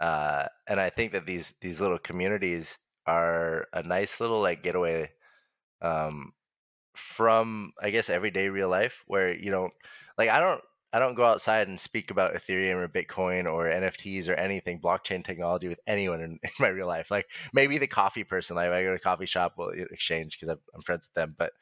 Uh, 0.00 0.46
and 0.66 0.80
I 0.80 0.90
think 0.90 1.12
that 1.12 1.26
these 1.26 1.52
these 1.60 1.80
little 1.80 1.98
communities 1.98 2.76
are 3.06 3.66
a 3.72 3.82
nice 3.82 4.20
little 4.20 4.40
like 4.40 4.62
getaway 4.62 5.10
um, 5.82 6.32
from, 6.96 7.72
I 7.82 7.90
guess, 7.90 8.10
everyday 8.10 8.48
real 8.48 8.68
life, 8.68 9.02
where 9.06 9.34
you 9.34 9.50
don't 9.50 9.72
like 10.18 10.28
I 10.30 10.40
don't 10.40 10.60
I 10.92 10.98
don't 10.98 11.14
go 11.14 11.24
outside 11.24 11.68
and 11.68 11.80
speak 11.80 12.10
about 12.10 12.34
Ethereum 12.34 12.76
or 12.76 12.88
Bitcoin 12.88 13.50
or 13.50 13.66
NFTs 13.66 14.28
or 14.28 14.34
anything 14.34 14.80
blockchain 14.80 15.24
technology 15.24 15.68
with 15.68 15.80
anyone 15.86 16.20
in, 16.20 16.32
in 16.42 16.50
my 16.60 16.68
real 16.68 16.86
life. 16.86 17.10
Like 17.10 17.26
maybe 17.54 17.78
the 17.78 17.86
coffee 17.86 18.24
person, 18.24 18.56
like 18.56 18.70
I 18.70 18.82
go 18.82 18.90
to 18.90 18.96
a 18.96 18.98
coffee 18.98 19.26
shop, 19.26 19.54
will 19.56 19.70
exchange 19.70 20.38
because 20.38 20.56
I'm 20.74 20.82
friends 20.82 21.06
with 21.06 21.14
them, 21.14 21.34
but 21.38 21.52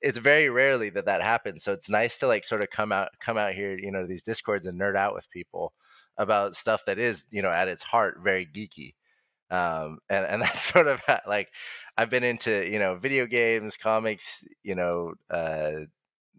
it's 0.00 0.18
very 0.18 0.48
rarely 0.48 0.90
that 0.90 1.04
that 1.06 1.22
happens. 1.22 1.64
So 1.64 1.72
it's 1.72 1.88
nice 1.90 2.16
to 2.18 2.26
like 2.26 2.44
sort 2.44 2.62
of 2.62 2.70
come 2.70 2.92
out 2.92 3.10
come 3.20 3.36
out 3.36 3.52
here, 3.54 3.76
you 3.78 3.92
know, 3.92 4.06
these 4.06 4.22
discords 4.22 4.66
and 4.66 4.80
nerd 4.80 4.96
out 4.96 5.14
with 5.14 5.28
people 5.30 5.72
about 6.18 6.56
stuff 6.56 6.82
that 6.86 6.98
is, 6.98 7.24
you 7.30 7.42
know, 7.42 7.50
at 7.50 7.68
its 7.68 7.82
heart 7.82 8.18
very 8.22 8.46
geeky. 8.46 8.94
Um, 9.50 9.98
and 10.08 10.24
and 10.26 10.42
that's 10.42 10.60
sort 10.62 10.88
of 10.88 11.00
ha- 11.06 11.22
like 11.26 11.48
I've 11.96 12.10
been 12.10 12.24
into, 12.24 12.68
you 12.70 12.78
know, 12.78 12.96
video 12.96 13.26
games, 13.26 13.76
comics, 13.76 14.44
you 14.62 14.74
know, 14.74 15.14
uh, 15.30 15.86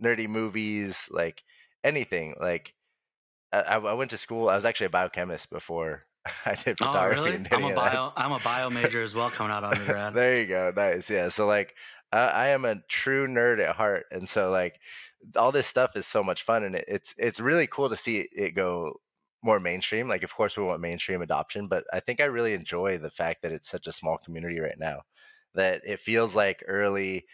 nerdy 0.01 0.27
movies, 0.27 1.07
like 1.11 1.43
anything. 1.83 2.35
Like 2.39 2.73
I, 3.51 3.75
I 3.75 3.93
went 3.93 4.11
to 4.11 4.17
school. 4.17 4.49
I 4.49 4.55
was 4.55 4.65
actually 4.65 4.87
a 4.87 4.91
biochemist 4.91 5.49
before 5.49 6.05
I 6.45 6.55
did 6.55 6.77
photography. 6.77 7.21
Oh, 7.21 7.23
really? 7.23 7.47
I'm 7.51 7.63
a 7.63 7.75
bio. 7.75 8.13
I'm 8.15 8.31
a 8.31 8.39
bio 8.39 8.69
major 8.69 9.01
as 9.01 9.15
well, 9.15 9.29
coming 9.29 9.51
out 9.51 9.63
undergrad. 9.63 10.13
there 10.15 10.39
you 10.39 10.47
go. 10.47 10.71
Nice. 10.75 11.09
Yeah. 11.09 11.29
So 11.29 11.47
like 11.47 11.75
I, 12.11 12.19
I 12.19 12.47
am 12.47 12.65
a 12.65 12.75
true 12.87 13.27
nerd 13.27 13.59
at 13.59 13.75
heart. 13.75 14.05
And 14.11 14.27
so 14.27 14.49
like 14.51 14.79
all 15.35 15.51
this 15.51 15.67
stuff 15.67 15.91
is 15.95 16.07
so 16.07 16.23
much 16.23 16.43
fun 16.43 16.63
and 16.63 16.75
it, 16.75 16.85
it's 16.87 17.13
it's 17.17 17.39
really 17.39 17.67
cool 17.67 17.89
to 17.89 17.97
see 17.97 18.27
it 18.31 18.55
go 18.55 18.99
more 19.43 19.59
mainstream. 19.59 20.07
Like 20.09 20.23
of 20.23 20.33
course 20.33 20.57
we 20.57 20.63
want 20.63 20.81
mainstream 20.81 21.21
adoption, 21.21 21.67
but 21.67 21.83
I 21.93 21.99
think 21.99 22.19
I 22.21 22.25
really 22.25 22.53
enjoy 22.53 22.97
the 22.97 23.11
fact 23.11 23.41
that 23.43 23.51
it's 23.51 23.69
such 23.69 23.87
a 23.87 23.93
small 23.93 24.17
community 24.17 24.59
right 24.59 24.77
now. 24.79 25.01
That 25.55 25.81
it 25.85 25.99
feels 26.01 26.35
like 26.35 26.63
early 26.67 27.25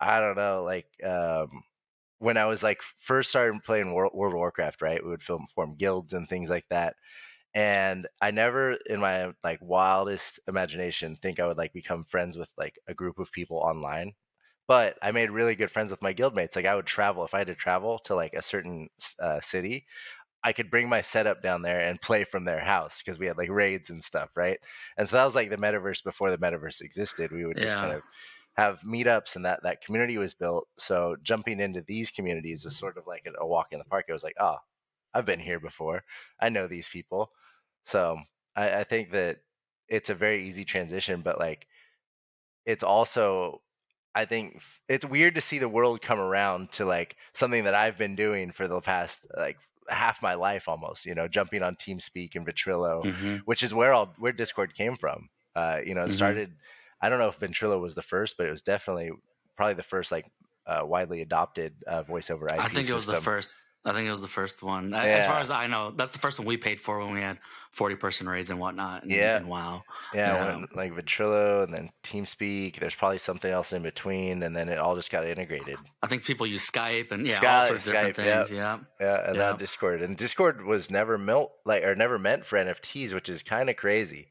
I 0.00 0.20
don't 0.20 0.36
know, 0.36 0.64
like 0.64 0.86
um 1.06 1.48
when 2.18 2.36
I 2.38 2.46
was 2.46 2.62
like 2.62 2.80
first 3.00 3.30
started 3.30 3.62
playing 3.64 3.92
World, 3.94 4.12
Warcraft, 4.14 4.82
right? 4.82 5.02
We 5.04 5.10
would 5.10 5.22
film 5.22 5.46
form 5.54 5.76
guilds 5.76 6.12
and 6.14 6.28
things 6.28 6.50
like 6.50 6.66
that 6.70 6.94
and 7.54 8.06
i 8.22 8.30
never 8.30 8.72
in 8.86 9.00
my 9.00 9.32
like 9.44 9.58
wildest 9.62 10.40
imagination 10.48 11.16
think 11.22 11.40
i 11.40 11.46
would 11.46 11.56
like 11.58 11.72
become 11.72 12.04
friends 12.04 12.36
with 12.36 12.48
like 12.58 12.74
a 12.88 12.94
group 12.94 13.18
of 13.18 13.32
people 13.32 13.58
online 13.58 14.12
but 14.68 14.96
i 15.02 15.10
made 15.10 15.30
really 15.30 15.54
good 15.54 15.70
friends 15.70 15.90
with 15.90 16.02
my 16.02 16.14
guildmates 16.14 16.56
like 16.56 16.66
i 16.66 16.74
would 16.74 16.86
travel 16.86 17.24
if 17.24 17.34
i 17.34 17.38
had 17.38 17.46
to 17.48 17.54
travel 17.54 17.98
to 18.00 18.14
like 18.14 18.34
a 18.34 18.42
certain 18.42 18.88
uh, 19.20 19.40
city 19.40 19.86
i 20.44 20.52
could 20.52 20.70
bring 20.70 20.88
my 20.88 21.02
setup 21.02 21.42
down 21.42 21.62
there 21.62 21.80
and 21.80 22.00
play 22.00 22.24
from 22.24 22.44
their 22.44 22.60
house 22.60 22.98
because 23.04 23.18
we 23.18 23.26
had 23.26 23.36
like 23.36 23.50
raids 23.50 23.90
and 23.90 24.04
stuff 24.04 24.30
right 24.36 24.58
and 24.96 25.08
so 25.08 25.16
that 25.16 25.24
was 25.24 25.34
like 25.34 25.50
the 25.50 25.56
metaverse 25.56 26.04
before 26.04 26.30
the 26.30 26.38
metaverse 26.38 26.80
existed 26.80 27.32
we 27.32 27.44
would 27.44 27.56
just 27.56 27.74
kind 27.74 27.92
of 27.92 28.02
have 28.54 28.80
meetups 28.82 29.34
and 29.36 29.44
that 29.44 29.60
that 29.62 29.84
community 29.84 30.16
was 30.16 30.32
built. 30.32 30.68
So 30.78 31.16
jumping 31.22 31.60
into 31.60 31.82
these 31.86 32.10
communities 32.10 32.64
is 32.64 32.76
sort 32.76 32.96
of 32.96 33.06
like 33.06 33.26
a, 33.26 33.42
a 33.42 33.46
walk 33.46 33.68
in 33.72 33.78
the 33.78 33.84
park. 33.84 34.06
It 34.08 34.12
was 34.12 34.22
like, 34.22 34.36
oh, 34.40 34.56
I've 35.12 35.26
been 35.26 35.40
here 35.40 35.60
before. 35.60 36.04
I 36.40 36.48
know 36.48 36.66
these 36.66 36.88
people. 36.88 37.30
So 37.86 38.16
I, 38.56 38.80
I 38.80 38.84
think 38.84 39.10
that 39.12 39.38
it's 39.88 40.10
a 40.10 40.14
very 40.14 40.48
easy 40.48 40.64
transition, 40.64 41.20
but 41.22 41.38
like 41.38 41.66
it's 42.64 42.84
also 42.84 43.60
I 44.14 44.24
think 44.24 44.60
it's 44.88 45.04
weird 45.04 45.34
to 45.34 45.40
see 45.40 45.58
the 45.58 45.68
world 45.68 46.00
come 46.00 46.20
around 46.20 46.70
to 46.72 46.84
like 46.84 47.16
something 47.32 47.64
that 47.64 47.74
I've 47.74 47.98
been 47.98 48.14
doing 48.14 48.52
for 48.52 48.68
the 48.68 48.80
past 48.80 49.20
like 49.36 49.58
half 49.88 50.22
my 50.22 50.34
life 50.34 50.68
almost, 50.68 51.04
you 51.04 51.14
know, 51.14 51.28
jumping 51.28 51.62
on 51.62 51.76
TeamSpeak 51.76 52.34
and 52.34 52.46
Ventrilo, 52.46 53.04
mm-hmm. 53.04 53.36
which 53.44 53.62
is 53.62 53.74
where 53.74 53.92
all 53.92 54.14
where 54.18 54.32
Discord 54.32 54.74
came 54.74 54.96
from. 54.96 55.28
Uh, 55.54 55.78
you 55.84 55.94
know, 55.94 56.02
it 56.02 56.08
mm-hmm. 56.08 56.16
started 56.16 56.52
I 57.00 57.08
don't 57.08 57.18
know 57.18 57.28
if 57.28 57.38
Ventrilo 57.38 57.80
was 57.80 57.94
the 57.94 58.02
first, 58.02 58.36
but 58.38 58.46
it 58.46 58.50
was 58.50 58.62
definitely 58.62 59.10
probably 59.56 59.74
the 59.74 59.82
first 59.82 60.10
like 60.10 60.24
uh, 60.66 60.80
widely 60.84 61.20
adopted 61.20 61.74
uh, 61.86 62.02
voice 62.02 62.30
over 62.30 62.46
IP. 62.46 62.58
I 62.58 62.68
think 62.68 62.88
it 62.88 62.94
was 62.94 63.06
the 63.06 63.20
first. 63.20 63.52
I 63.86 63.92
think 63.92 64.08
it 64.08 64.10
was 64.10 64.22
the 64.22 64.28
first 64.28 64.62
one. 64.62 64.90
Yeah. 64.90 65.02
As 65.02 65.26
far 65.26 65.40
as 65.40 65.50
I 65.50 65.66
know, 65.66 65.92
that's 65.94 66.12
the 66.12 66.18
first 66.18 66.38
one 66.38 66.48
we 66.48 66.56
paid 66.56 66.80
for 66.80 66.98
when 67.00 67.12
we 67.12 67.20
had 67.20 67.38
forty 67.70 67.96
person 67.96 68.26
raids 68.26 68.50
and 68.50 68.58
whatnot. 68.58 69.02
And, 69.02 69.12
yeah, 69.12 69.36
and 69.36 69.46
WoW. 69.46 69.82
Yeah, 70.14 70.32
yeah. 70.32 70.54
When, 70.54 70.68
like 70.74 70.94
Ventrilo 70.94 71.64
and 71.64 71.74
then 71.74 71.90
TeamSpeak. 72.02 72.80
There's 72.80 72.94
probably 72.94 73.18
something 73.18 73.50
else 73.50 73.72
in 73.74 73.82
between, 73.82 74.42
and 74.42 74.56
then 74.56 74.70
it 74.70 74.78
all 74.78 74.96
just 74.96 75.10
got 75.10 75.26
integrated. 75.26 75.76
I 76.02 76.06
think 76.06 76.24
people 76.24 76.46
use 76.46 76.66
Skype 76.66 77.12
and 77.12 77.26
yeah, 77.26 77.38
Skype, 77.38 77.60
all 77.60 77.66
sorts 77.68 77.86
of 77.86 77.92
different 77.92 78.16
things. 78.16 78.50
Yeah, 78.50 78.78
yeah, 78.98 79.26
and 79.26 79.36
yeah. 79.36 79.50
now 79.50 79.52
Discord. 79.52 80.00
And 80.00 80.16
Discord 80.16 80.64
was 80.64 80.90
never 80.90 81.18
meant 81.18 81.48
like 81.66 81.82
or 81.82 81.94
never 81.94 82.18
meant 82.18 82.46
for 82.46 82.58
NFTs, 82.58 83.12
which 83.12 83.28
is 83.28 83.42
kind 83.42 83.68
of 83.68 83.76
crazy. 83.76 84.28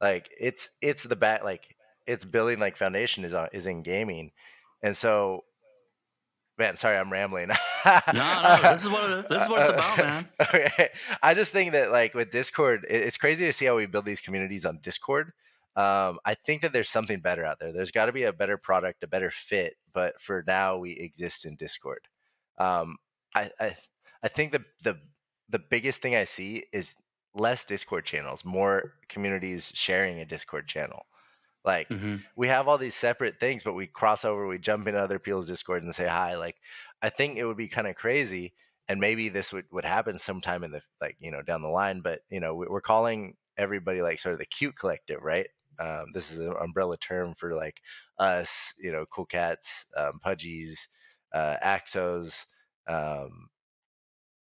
Like 0.00 0.30
it's 0.38 0.68
it's 0.82 1.04
the 1.04 1.16
back 1.16 1.44
like 1.44 1.76
its 2.08 2.24
building 2.24 2.58
like 2.58 2.76
foundation 2.76 3.24
is 3.24 3.34
on 3.34 3.48
is 3.52 3.68
in 3.68 3.84
gaming, 3.84 4.32
and 4.82 4.96
so 4.96 5.44
man 6.58 6.76
sorry 6.76 6.96
i'm 6.96 7.10
rambling. 7.12 7.50
No 8.12 8.12
no 8.12 8.58
this 8.62 8.82
is 8.82 8.88
what 8.88 9.10
it, 9.10 9.28
this 9.28 9.42
is 9.42 9.48
what 9.48 9.60
it's 9.62 9.70
about 9.70 9.98
man. 9.98 10.28
Okay 10.40 10.88
i 11.22 11.34
just 11.34 11.52
think 11.52 11.72
that 11.72 11.92
like 11.92 12.14
with 12.14 12.32
discord 12.32 12.84
it's 12.88 13.16
crazy 13.16 13.46
to 13.46 13.52
see 13.52 13.66
how 13.66 13.76
we 13.76 13.86
build 13.86 14.04
these 14.04 14.20
communities 14.20 14.64
on 14.64 14.80
discord. 14.82 15.32
Um, 15.76 16.18
i 16.24 16.34
think 16.46 16.62
that 16.62 16.72
there's 16.72 16.88
something 16.90 17.20
better 17.20 17.44
out 17.44 17.58
there. 17.60 17.72
There's 17.72 17.90
got 17.92 18.06
to 18.06 18.12
be 18.12 18.24
a 18.24 18.32
better 18.32 18.56
product 18.56 19.04
a 19.04 19.06
better 19.06 19.30
fit 19.30 19.74
but 19.92 20.14
for 20.20 20.42
now 20.46 20.78
we 20.78 20.92
exist 20.92 21.44
in 21.44 21.56
discord. 21.56 22.00
Um, 22.58 22.96
I, 23.34 23.50
I 23.60 23.76
i 24.22 24.28
think 24.28 24.52
the 24.52 24.64
the 24.82 24.96
the 25.50 25.58
biggest 25.58 26.00
thing 26.00 26.16
i 26.16 26.24
see 26.24 26.64
is 26.72 26.94
less 27.34 27.64
discord 27.64 28.04
channels 28.04 28.44
more 28.44 28.94
communities 29.08 29.70
sharing 29.74 30.20
a 30.20 30.24
discord 30.24 30.66
channel 30.66 31.04
like 31.66 31.88
mm-hmm. 31.88 32.16
we 32.36 32.46
have 32.48 32.68
all 32.68 32.78
these 32.78 32.94
separate 32.94 33.40
things, 33.40 33.64
but 33.64 33.74
we 33.74 33.88
cross 33.88 34.24
over, 34.24 34.46
we 34.46 34.58
jump 34.58 34.86
into 34.86 35.00
other 35.00 35.18
people's 35.18 35.46
Discord 35.46 35.82
and 35.82 35.94
say 35.94 36.06
hi. 36.06 36.36
Like 36.36 36.56
I 37.02 37.10
think 37.10 37.36
it 37.36 37.44
would 37.44 37.56
be 37.56 37.68
kind 37.68 37.88
of 37.88 37.96
crazy, 37.96 38.54
and 38.88 39.00
maybe 39.00 39.28
this 39.28 39.52
would 39.52 39.64
would 39.72 39.84
happen 39.84 40.18
sometime 40.18 40.62
in 40.62 40.70
the 40.70 40.80
like 41.00 41.16
you 41.18 41.32
know 41.32 41.42
down 41.42 41.62
the 41.62 41.68
line. 41.68 42.00
But 42.00 42.20
you 42.30 42.40
know 42.40 42.54
we're 42.54 42.80
calling 42.80 43.34
everybody 43.58 44.00
like 44.00 44.20
sort 44.20 44.34
of 44.34 44.38
the 44.38 44.46
cute 44.46 44.78
collective, 44.78 45.20
right? 45.22 45.48
Um, 45.78 46.06
this 46.14 46.30
is 46.30 46.38
an 46.38 46.54
umbrella 46.62 46.96
term 46.98 47.34
for 47.36 47.54
like 47.54 47.80
us, 48.18 48.50
you 48.78 48.92
know, 48.92 49.04
cool 49.12 49.26
cats, 49.26 49.84
um, 49.96 50.20
pudgies, 50.24 50.78
uh, 51.34 51.56
Axos, 51.62 52.46
um, 52.88 53.48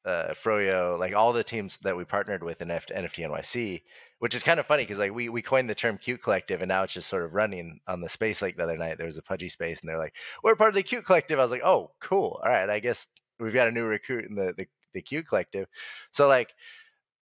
uh, 0.06 0.34
Froyo, 0.44 1.00
like 1.00 1.16
all 1.16 1.34
the 1.34 1.44
teams 1.44 1.80
that 1.84 1.96
we 1.96 2.04
partnered 2.04 2.44
with 2.44 2.62
in 2.62 2.70
F- 2.70 2.86
NFT 2.88 3.28
NYC 3.28 3.82
which 4.24 4.34
is 4.34 4.42
kind 4.42 4.58
of 4.58 4.66
funny 4.66 4.84
because 4.84 5.00
like 5.00 5.14
we 5.14 5.28
we 5.28 5.42
coined 5.42 5.70
the 5.70 5.76
term 5.76 5.98
cute 5.98 6.24
collective 6.24 6.62
and 6.62 6.70
now 6.70 6.82
it's 6.82 6.94
just 6.94 7.10
sort 7.10 7.26
of 7.26 7.34
running 7.34 7.82
on 7.90 8.00
the 8.00 8.08
space 8.08 8.42
like 8.42 8.56
the 8.56 8.64
other 8.64 8.78
night 8.78 8.98
there 8.98 9.06
was 9.06 9.18
a 9.18 9.22
pudgy 9.22 9.50
space 9.50 9.82
and 9.82 9.90
they're 9.90 9.98
like 9.98 10.14
we're 10.42 10.56
part 10.56 10.70
of 10.70 10.76
the 10.76 10.82
cute 10.82 11.06
collective. 11.06 11.38
I 11.38 11.42
was 11.42 11.52
like 11.52 11.62
oh 11.62 11.92
cool 12.00 12.40
all 12.42 12.50
right 12.50 12.70
i 12.70 12.80
guess 12.80 13.06
we've 13.38 13.54
got 13.54 13.68
a 13.68 13.72
new 13.72 13.84
recruit 13.84 14.24
in 14.30 14.36
the 14.36 14.54
the, 14.56 14.66
the 14.94 15.02
cute 15.02 15.28
collective. 15.28 15.68
So 16.14 16.30
like 16.30 16.52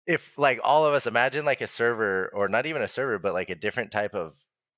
if 0.05 0.31
like 0.37 0.61
all 0.63 0.85
of 0.85 0.93
us 0.93 1.07
imagine 1.07 1.43
like 1.43 1.59
a 1.59 1.67
server 1.67 2.31
or 2.33 2.47
not 2.47 2.65
even 2.65 2.81
a 2.81 2.87
server 2.87 3.19
but 3.19 3.33
like 3.33 3.49
a 3.49 3.55
different 3.55 3.91
type 3.91 4.15
of 4.15 4.35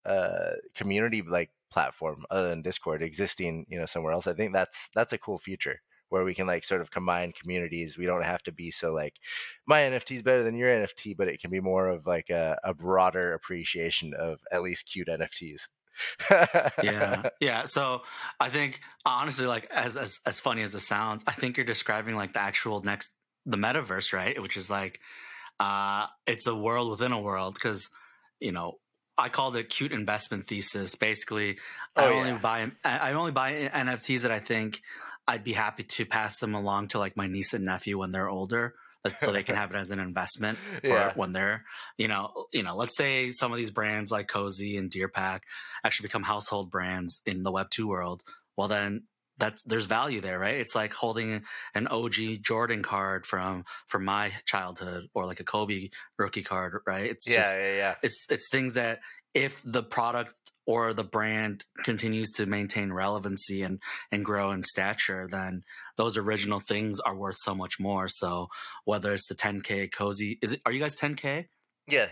uh 0.07 0.53
community 0.75 1.21
like 1.21 1.51
platform 1.71 2.25
other 2.31 2.49
than 2.49 2.63
discord 2.63 3.03
existing 3.03 3.67
you 3.69 3.79
know 3.79 3.85
somewhere 3.85 4.13
else 4.13 4.25
i 4.25 4.33
think 4.33 4.51
that's 4.51 4.89
that's 4.95 5.13
a 5.13 5.17
cool 5.19 5.37
future 5.37 5.79
where 6.09 6.23
we 6.23 6.33
can 6.33 6.47
like 6.47 6.63
sort 6.63 6.81
of 6.81 6.91
combine 6.91 7.31
communities. 7.31 7.97
We 7.97 8.05
don't 8.05 8.23
have 8.23 8.43
to 8.43 8.51
be 8.51 8.71
so 8.71 8.93
like 8.93 9.13
my 9.65 9.79
NFT 9.81 10.17
is 10.17 10.21
better 10.21 10.43
than 10.43 10.55
your 10.55 10.69
NFT, 10.69 11.15
but 11.15 11.27
it 11.27 11.39
can 11.39 11.51
be 11.51 11.59
more 11.59 11.87
of 11.87 12.05
like 12.05 12.29
a, 12.29 12.59
a 12.63 12.73
broader 12.73 13.33
appreciation 13.33 14.13
of 14.13 14.39
at 14.51 14.61
least 14.61 14.89
cute 14.91 15.07
NFTs. 15.07 15.67
yeah, 16.83 17.29
yeah. 17.39 17.65
So 17.65 18.01
I 18.39 18.49
think 18.49 18.81
honestly, 19.05 19.45
like 19.45 19.69
as 19.71 19.97
as 19.97 20.19
as 20.25 20.39
funny 20.39 20.61
as 20.61 20.73
it 20.73 20.79
sounds, 20.79 21.23
I 21.27 21.33
think 21.33 21.57
you're 21.57 21.65
describing 21.65 22.15
like 22.15 22.33
the 22.33 22.41
actual 22.41 22.81
next 22.81 23.09
the 23.45 23.57
metaverse, 23.57 24.13
right? 24.13 24.41
Which 24.41 24.57
is 24.57 24.69
like 24.69 24.99
uh 25.59 26.07
it's 26.25 26.47
a 26.47 26.55
world 26.55 26.89
within 26.89 27.11
a 27.11 27.19
world 27.19 27.53
because 27.55 27.89
you 28.39 28.51
know 28.51 28.75
I 29.17 29.27
called 29.29 29.57
it 29.57 29.69
cute 29.69 29.91
investment 29.91 30.47
thesis. 30.47 30.95
Basically, 30.95 31.57
oh, 31.95 32.03
I 32.03 32.07
only 32.13 32.29
yeah. 32.29 32.37
buy 32.37 32.71
I 32.83 33.13
only 33.13 33.31
buy 33.31 33.69
NFTs 33.73 34.21
that 34.21 34.31
I 34.31 34.39
think 34.39 34.81
I'd 35.29 35.43
be 35.43 35.53
happy 35.53 35.83
to 35.83 36.05
pass 36.05 36.37
them 36.37 36.55
along 36.55 36.89
to 36.89 36.99
like 36.99 37.15
my 37.15 37.27
niece 37.27 37.53
and 37.53 37.65
nephew 37.65 37.99
when 37.99 38.11
they're 38.11 38.29
older 38.29 38.73
so 39.15 39.31
they 39.31 39.43
can 39.43 39.55
have 39.61 39.71
it 39.71 39.77
as 39.77 39.91
an 39.91 39.99
investment 39.99 40.57
for 40.81 40.87
yeah. 40.87 41.13
when 41.15 41.33
they're 41.33 41.65
you 41.97 42.07
know 42.07 42.47
you 42.51 42.63
know 42.63 42.75
let's 42.75 42.97
say 42.97 43.31
some 43.31 43.51
of 43.51 43.57
these 43.57 43.71
brands 43.71 44.11
like 44.11 44.27
cozy 44.27 44.75
and 44.75 44.89
Deer 44.89 45.07
Pack 45.07 45.43
actually 45.83 46.07
become 46.07 46.23
household 46.23 46.71
brands 46.71 47.21
in 47.25 47.43
the 47.43 47.51
web 47.51 47.67
2 47.69 47.87
world 47.87 48.23
well 48.57 48.67
then 48.67 49.03
that's 49.37 49.61
there's 49.63 49.85
value 49.85 50.19
there 50.19 50.39
right? 50.39 50.55
It's 50.55 50.75
like 50.75 50.93
holding 50.93 51.43
an 51.75 51.87
og 51.87 52.11
jordan 52.41 52.81
card 52.81 53.25
from 53.25 53.65
from 53.87 54.05
my 54.05 54.31
childhood 54.45 55.07
or 55.13 55.25
like 55.27 55.39
a 55.39 55.45
kobe 55.45 55.89
rookie 56.17 56.43
card 56.43 56.81
right? 56.87 57.09
It's 57.11 57.29
yeah 57.29 57.35
just, 57.35 57.55
yeah 57.55 57.75
yeah. 57.75 57.95
it's 58.01 58.25
it's 58.29 58.49
things 58.49 58.73
that 58.73 58.99
if 59.33 59.61
the 59.63 59.83
product 59.83 60.33
or 60.69 60.93
the 60.93 61.03
brand 61.03 61.65
continues 61.83 62.29
to 62.29 62.45
maintain 62.45 62.93
relevancy 62.93 63.63
and 63.63 63.79
and 64.11 64.23
grow 64.23 64.51
in 64.51 64.61
stature, 64.61 65.27
then 65.31 65.63
those 65.97 66.15
original 66.15 66.59
things 66.59 66.99
are 66.99 67.15
worth 67.15 67.37
so 67.39 67.55
much 67.55 67.79
more. 67.79 68.07
So 68.07 68.49
whether 68.85 69.11
it's 69.11 69.25
the 69.27 69.33
10k 69.33 69.91
cozy, 69.91 70.37
is 70.43 70.53
it? 70.53 70.61
Are 70.67 70.71
you 70.71 70.79
guys 70.79 70.95
10k? 70.95 71.47
Yeah. 71.87 72.09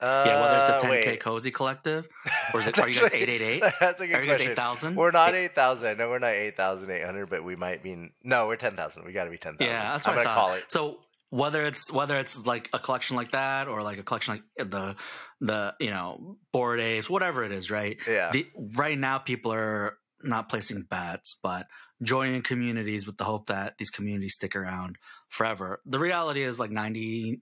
Uh, 0.00 0.24
yeah, 0.24 0.40
whether 0.40 0.56
it's 0.56 0.82
the 0.82 0.88
10k 0.88 1.06
wait. 1.06 1.20
cozy 1.20 1.50
collective 1.50 2.08
or 2.54 2.60
is 2.60 2.66
it? 2.66 2.78
are 2.78 2.88
you 2.88 2.98
guys 2.98 3.10
888? 3.12 3.74
That's 3.78 4.00
a 4.00 4.06
good 4.06 4.16
Are 4.16 4.24
you 4.24 4.32
guys 4.32 4.40
8,000? 4.40 4.96
We're 4.96 5.10
not 5.10 5.34
8,000. 5.34 5.98
No, 5.98 6.08
we're 6.08 6.18
not 6.18 6.32
8,800, 6.32 7.28
but 7.28 7.44
we 7.44 7.54
might 7.54 7.82
be. 7.82 8.10
No, 8.24 8.46
we're 8.46 8.56
10,000. 8.56 9.04
We 9.04 9.12
got 9.12 9.24
to 9.24 9.30
be 9.30 9.36
10,000. 9.36 9.70
Yeah, 9.70 9.92
that's 9.92 10.06
what 10.06 10.14
I'm 10.14 10.20
I 10.20 10.24
thought. 10.24 10.34
Call 10.36 10.54
it. 10.54 10.64
So 10.68 11.00
whether 11.30 11.64
it's 11.64 11.90
whether 11.90 12.18
it's 12.18 12.36
like 12.44 12.68
a 12.72 12.78
collection 12.78 13.16
like 13.16 13.32
that 13.32 13.68
or 13.68 13.82
like 13.82 13.98
a 13.98 14.02
collection 14.02 14.34
like 14.34 14.70
the 14.70 14.96
the 15.40 15.74
you 15.80 15.90
know 15.90 16.36
Bored 16.52 16.80
Apes 16.80 17.08
whatever 17.08 17.44
it 17.44 17.52
is 17.52 17.70
right? 17.70 17.98
Yeah. 18.06 18.30
The, 18.32 18.46
right 18.74 18.98
now 18.98 19.18
people 19.18 19.52
are 19.52 19.96
not 20.22 20.48
placing 20.48 20.82
bets 20.82 21.36
but 21.42 21.66
joining 22.02 22.42
communities 22.42 23.06
with 23.06 23.16
the 23.16 23.24
hope 23.24 23.46
that 23.46 23.78
these 23.78 23.90
communities 23.90 24.34
stick 24.34 24.54
around 24.54 24.96
forever. 25.28 25.80
The 25.86 25.98
reality 25.98 26.42
is 26.42 26.58
like 26.58 26.70
98% 26.70 27.40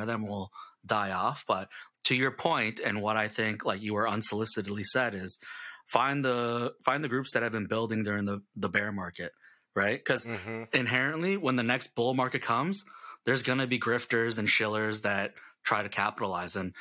of 0.00 0.06
them 0.06 0.26
will 0.26 0.50
die 0.86 1.12
off 1.12 1.44
but 1.46 1.68
to 2.04 2.14
your 2.14 2.30
point 2.30 2.80
and 2.84 3.00
what 3.00 3.16
i 3.16 3.28
think 3.28 3.64
like 3.64 3.82
you 3.82 3.94
were 3.94 4.06
unsolicitedly 4.06 4.84
said 4.84 5.14
is 5.14 5.38
find 5.86 6.24
the 6.24 6.72
find 6.84 7.02
the 7.02 7.08
groups 7.08 7.32
that 7.32 7.42
have 7.42 7.52
been 7.52 7.66
building 7.66 8.02
during 8.02 8.24
the 8.24 8.40
the 8.56 8.68
bear 8.68 8.92
market 8.92 9.32
right? 9.74 9.98
Because 9.98 10.26
mm-hmm. 10.26 10.64
inherently, 10.72 11.36
when 11.36 11.56
the 11.56 11.62
next 11.62 11.94
bull 11.94 12.14
market 12.14 12.42
comes, 12.42 12.84
there's 13.24 13.42
going 13.42 13.58
to 13.58 13.66
be 13.66 13.78
grifters 13.78 14.38
and 14.38 14.48
shillers 14.48 15.00
that 15.00 15.34
try 15.62 15.82
to 15.82 15.88
capitalize. 15.88 16.56
And 16.56 16.72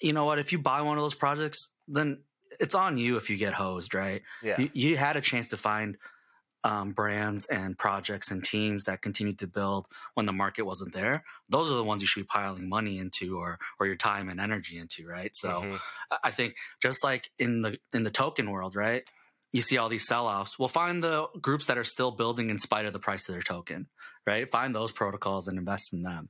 you 0.00 0.12
know 0.12 0.24
what? 0.24 0.38
If 0.38 0.52
you 0.52 0.58
buy 0.58 0.82
one 0.82 0.98
of 0.98 1.02
those 1.02 1.14
projects, 1.14 1.68
then 1.88 2.18
it's 2.60 2.74
on 2.74 2.98
you 2.98 3.16
if 3.16 3.30
you 3.30 3.36
get 3.36 3.54
hosed, 3.54 3.94
right? 3.94 4.22
Yeah. 4.42 4.60
You, 4.60 4.70
you 4.72 4.96
had 4.96 5.16
a 5.16 5.20
chance 5.20 5.48
to 5.48 5.56
find 5.56 5.96
um, 6.64 6.92
brands 6.92 7.44
and 7.46 7.76
projects 7.76 8.30
and 8.30 8.42
teams 8.42 8.84
that 8.84 9.02
continued 9.02 9.38
to 9.40 9.46
build 9.46 9.86
when 10.14 10.26
the 10.26 10.32
market 10.32 10.62
wasn't 10.62 10.92
there. 10.92 11.24
Those 11.48 11.72
are 11.72 11.74
the 11.74 11.84
ones 11.84 12.02
you 12.02 12.08
should 12.08 12.20
be 12.20 12.26
piling 12.26 12.68
money 12.68 12.98
into 12.98 13.38
or 13.38 13.58
or 13.80 13.86
your 13.86 13.96
time 13.96 14.28
and 14.28 14.40
energy 14.40 14.78
into, 14.78 15.06
right? 15.06 15.34
So 15.34 15.48
mm-hmm. 15.48 15.76
I 16.22 16.30
think 16.30 16.54
just 16.80 17.02
like 17.02 17.30
in 17.38 17.62
the 17.62 17.78
in 17.92 18.04
the 18.04 18.10
token 18.10 18.50
world, 18.50 18.76
right? 18.76 19.08
You 19.52 19.60
see 19.60 19.78
all 19.78 19.88
these 19.88 20.06
sell-offs 20.06 20.58
well 20.58 20.68
find 20.68 21.02
the 21.02 21.26
groups 21.40 21.66
that 21.66 21.78
are 21.78 21.84
still 21.84 22.10
building 22.10 22.50
in 22.50 22.58
spite 22.58 22.86
of 22.86 22.92
the 22.92 22.98
price 22.98 23.28
of 23.28 23.34
their 23.34 23.42
token 23.42 23.86
right 24.26 24.50
find 24.50 24.74
those 24.74 24.92
protocols 24.92 25.48
and 25.48 25.58
invest 25.58 25.92
in 25.92 26.02
them 26.02 26.28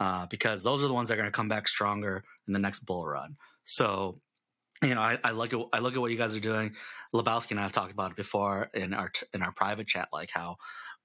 uh, 0.00 0.26
because 0.26 0.62
those 0.62 0.82
are 0.82 0.88
the 0.88 0.94
ones 0.94 1.08
that 1.08 1.14
are 1.14 1.18
going 1.18 1.30
to 1.30 1.36
come 1.36 1.48
back 1.48 1.68
stronger 1.68 2.24
in 2.46 2.52
the 2.52 2.58
next 2.58 2.80
bull 2.80 3.06
run 3.06 3.36
so 3.64 4.20
you 4.82 4.96
know, 4.96 5.00
I, 5.00 5.18
I 5.22 5.30
look 5.30 5.54
at 5.54 5.60
I 5.72 5.78
look 5.78 5.94
at 5.94 6.00
what 6.00 6.10
you 6.10 6.18
guys 6.18 6.34
are 6.34 6.40
doing. 6.40 6.74
Lebowski 7.14 7.52
and 7.52 7.60
I 7.60 7.62
have 7.62 7.72
talked 7.72 7.92
about 7.92 8.10
it 8.10 8.16
before 8.16 8.68
in 8.74 8.92
our 8.92 9.12
in 9.32 9.42
our 9.42 9.52
private 9.52 9.86
chat, 9.86 10.08
like 10.12 10.30
how 10.32 10.56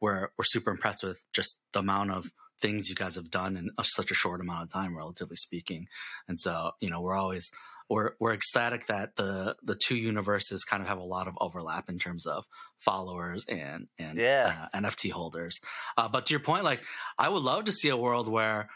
we're 0.01 0.29
we're 0.37 0.45
super 0.45 0.71
impressed 0.71 1.03
with 1.03 1.19
just 1.33 1.59
the 1.73 1.79
amount 1.79 2.11
of 2.11 2.31
things 2.59 2.89
you 2.89 2.95
guys 2.95 3.15
have 3.15 3.29
done 3.29 3.55
in 3.55 3.69
such 3.83 4.09
a 4.09 4.15
short 4.15 4.41
amount 4.41 4.63
of 4.63 4.73
time, 4.73 4.97
relatively 4.97 5.35
speaking. 5.35 5.87
And 6.27 6.39
so, 6.39 6.71
you 6.81 6.89
know, 6.89 7.01
we're 7.01 7.15
always 7.15 7.51
we're 7.89 8.11
we're 8.19 8.33
ecstatic 8.33 8.87
that 8.87 9.15
the 9.15 9.55
the 9.63 9.75
two 9.75 9.95
universes 9.95 10.63
kind 10.63 10.81
of 10.81 10.89
have 10.89 10.97
a 10.97 11.03
lot 11.03 11.27
of 11.27 11.37
overlap 11.39 11.89
in 11.89 11.99
terms 11.99 12.25
of 12.25 12.45
followers 12.79 13.45
and 13.47 13.87
and 13.97 14.17
yeah. 14.17 14.67
uh, 14.73 14.77
NFT 14.79 15.11
holders. 15.11 15.59
Uh, 15.97 16.07
but 16.07 16.25
to 16.25 16.33
your 16.33 16.39
point, 16.39 16.63
like 16.63 16.81
I 17.17 17.29
would 17.29 17.43
love 17.43 17.65
to 17.65 17.71
see 17.71 17.89
a 17.89 17.97
world 17.97 18.27
where 18.27 18.69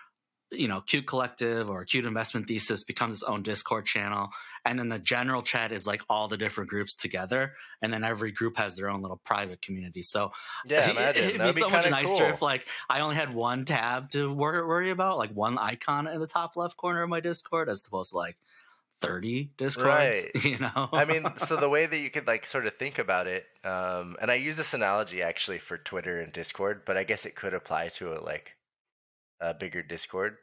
you 0.51 0.67
know, 0.67 0.81
Cute 0.81 1.07
Collective 1.07 1.69
or 1.69 1.85
Cute 1.85 2.05
Investment 2.05 2.47
Thesis 2.47 2.83
becomes 2.83 3.15
its 3.15 3.23
own 3.23 3.41
Discord 3.41 3.85
channel. 3.85 4.29
And 4.65 4.77
then 4.77 4.89
the 4.89 4.99
general 4.99 5.41
chat 5.41 5.71
is 5.71 5.87
like 5.87 6.01
all 6.09 6.27
the 6.27 6.37
different 6.37 6.69
groups 6.69 6.93
together. 6.93 7.53
And 7.81 7.91
then 7.91 8.03
every 8.03 8.31
group 8.31 8.57
has 8.57 8.75
their 8.75 8.89
own 8.89 9.01
little 9.01 9.21
private 9.23 9.61
community. 9.61 10.01
So 10.03 10.33
yeah, 10.65 10.91
imagine. 10.91 11.23
it, 11.23 11.39
would 11.39 11.55
be 11.55 11.61
so 11.61 11.67
be 11.67 11.71
much 11.71 11.89
nicer 11.89 12.07
cool. 12.07 12.21
if 12.21 12.41
like 12.41 12.67
I 12.89 12.99
only 12.99 13.15
had 13.15 13.33
one 13.33 13.65
tab 13.65 14.09
to 14.09 14.31
worry, 14.31 14.65
worry 14.65 14.91
about, 14.91 15.17
like 15.17 15.31
one 15.31 15.57
icon 15.57 16.07
in 16.07 16.19
the 16.19 16.27
top 16.27 16.57
left 16.57 16.77
corner 16.77 17.01
of 17.01 17.09
my 17.09 17.21
Discord 17.21 17.69
as 17.69 17.83
opposed 17.87 18.11
to 18.11 18.17
like 18.17 18.37
30 19.01 19.51
discords 19.57 19.87
right. 19.87 20.31
you 20.43 20.59
know? 20.59 20.89
I 20.93 21.05
mean 21.05 21.25
so 21.47 21.57
the 21.57 21.69
way 21.75 21.85
that 21.85 21.97
you 21.97 22.09
could 22.09 22.27
like 22.27 22.45
sort 22.45 22.67
of 22.67 22.75
think 22.77 22.99
about 22.99 23.27
it 23.27 23.45
um, 23.63 24.15
and 24.21 24.29
i 24.29 24.35
use 24.35 24.57
this 24.57 24.73
analogy 24.73 25.21
actually 25.21 25.59
for 25.59 25.77
twitter 25.77 26.21
and 26.21 26.31
discord 26.31 26.83
but 26.85 26.97
i 26.97 27.03
guess 27.03 27.25
it 27.25 27.35
could 27.35 27.53
apply 27.53 27.89
to 27.97 28.13
a 28.13 28.19
like 28.21 28.51
a 29.41 29.53
bigger 29.53 29.81
discord 29.81 30.37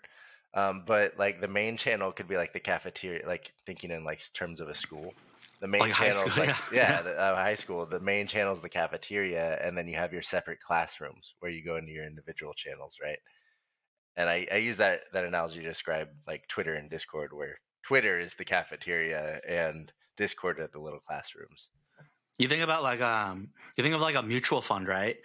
um, 0.55 0.85
but 0.87 1.19
like 1.19 1.41
the 1.41 1.49
main 1.49 1.77
channel 1.77 2.13
could 2.13 2.29
be 2.29 2.37
like 2.37 2.53
the 2.53 2.61
cafeteria 2.61 3.27
like 3.27 3.53
thinking 3.67 3.91
in 3.91 4.05
like 4.05 4.23
terms 4.33 4.61
of 4.61 4.69
a 4.69 4.75
school. 4.75 5.13
The 5.61 5.69
main 5.69 5.81
like 5.81 5.95
channel 5.95 6.23
like 6.37 6.49
yeah, 6.49 6.57
yeah 6.73 7.03
the, 7.03 7.21
uh, 7.21 7.35
high 7.35 7.55
school. 7.55 7.85
The 7.85 8.01
main 8.01 8.27
channel 8.27 8.55
is 8.55 8.63
the 8.63 8.69
cafeteria 8.69 9.59
and 9.63 9.77
then 9.77 9.87
you 9.87 9.97
have 9.97 10.13
your 10.13 10.23
separate 10.23 10.61
classrooms 10.61 11.35
where 11.41 11.51
you 11.51 11.65
go 11.65 11.77
into 11.77 11.93
your 11.93 12.07
individual 12.07 12.55
channels 12.55 12.95
right? 13.03 13.19
And 14.17 14.29
I, 14.29 14.47
I 14.51 14.57
use 14.57 14.79
that 14.79 15.01
that 15.13 15.25
analogy 15.25 15.61
to 15.61 15.69
describe 15.69 16.09
like 16.27 16.49
twitter 16.49 16.75
and 16.75 16.89
discord 16.91 17.33
where 17.33 17.59
Twitter 17.89 18.21
is 18.21 18.35
the 18.35 18.45
cafeteria 18.45 19.41
and 19.49 19.91
Discord 20.19 20.61
are 20.61 20.67
the 20.67 20.79
little 20.79 21.01
classrooms. 21.01 21.69
You 22.39 22.47
think 22.47 22.63
about 22.63 22.83
like 22.83 23.01
um, 23.01 23.49
you 23.79 23.83
think 23.83 23.95
of 23.95 24.03
like 24.03 24.15
a 24.15 24.23
mutual 24.23 24.61
fund, 24.61 24.87
right? 24.87 25.17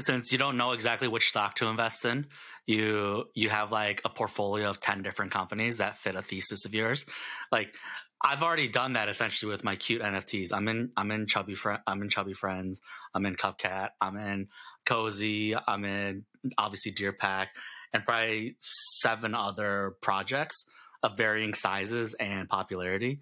Since 0.00 0.32
you 0.32 0.38
don't 0.38 0.56
know 0.56 0.72
exactly 0.72 1.08
which 1.08 1.28
stock 1.28 1.56
to 1.56 1.66
invest 1.66 2.06
in, 2.06 2.26
you 2.66 3.26
you 3.34 3.50
have 3.50 3.70
like 3.70 4.00
a 4.06 4.08
portfolio 4.08 4.70
of 4.70 4.80
ten 4.80 5.02
different 5.02 5.30
companies 5.30 5.76
that 5.76 5.98
fit 5.98 6.14
a 6.14 6.22
thesis 6.22 6.64
of 6.64 6.72
yours. 6.72 7.04
Like 7.52 7.74
I've 8.24 8.42
already 8.42 8.68
done 8.68 8.94
that 8.94 9.10
essentially 9.10 9.52
with 9.52 9.62
my 9.62 9.76
cute 9.76 10.00
NFTs. 10.00 10.54
I'm 10.54 10.68
in 10.68 10.92
I'm 10.96 11.10
in 11.10 11.26
chubby 11.26 11.54
friend 11.54 11.80
I'm 11.86 12.00
in 12.00 12.08
chubby 12.08 12.32
friends. 12.32 12.80
I'm 13.14 13.26
in 13.26 13.36
Cupcat. 13.36 13.90
I'm 14.00 14.16
in 14.16 14.48
Cozy. 14.86 15.54
I'm 15.54 15.84
in 15.84 16.24
obviously 16.56 16.92
Deer 16.92 17.12
Pack 17.12 17.50
and 17.92 18.06
probably 18.06 18.56
seven 19.02 19.34
other 19.34 19.96
projects 20.00 20.64
of 21.02 21.16
varying 21.16 21.54
sizes 21.54 22.14
and 22.14 22.48
popularity, 22.48 23.20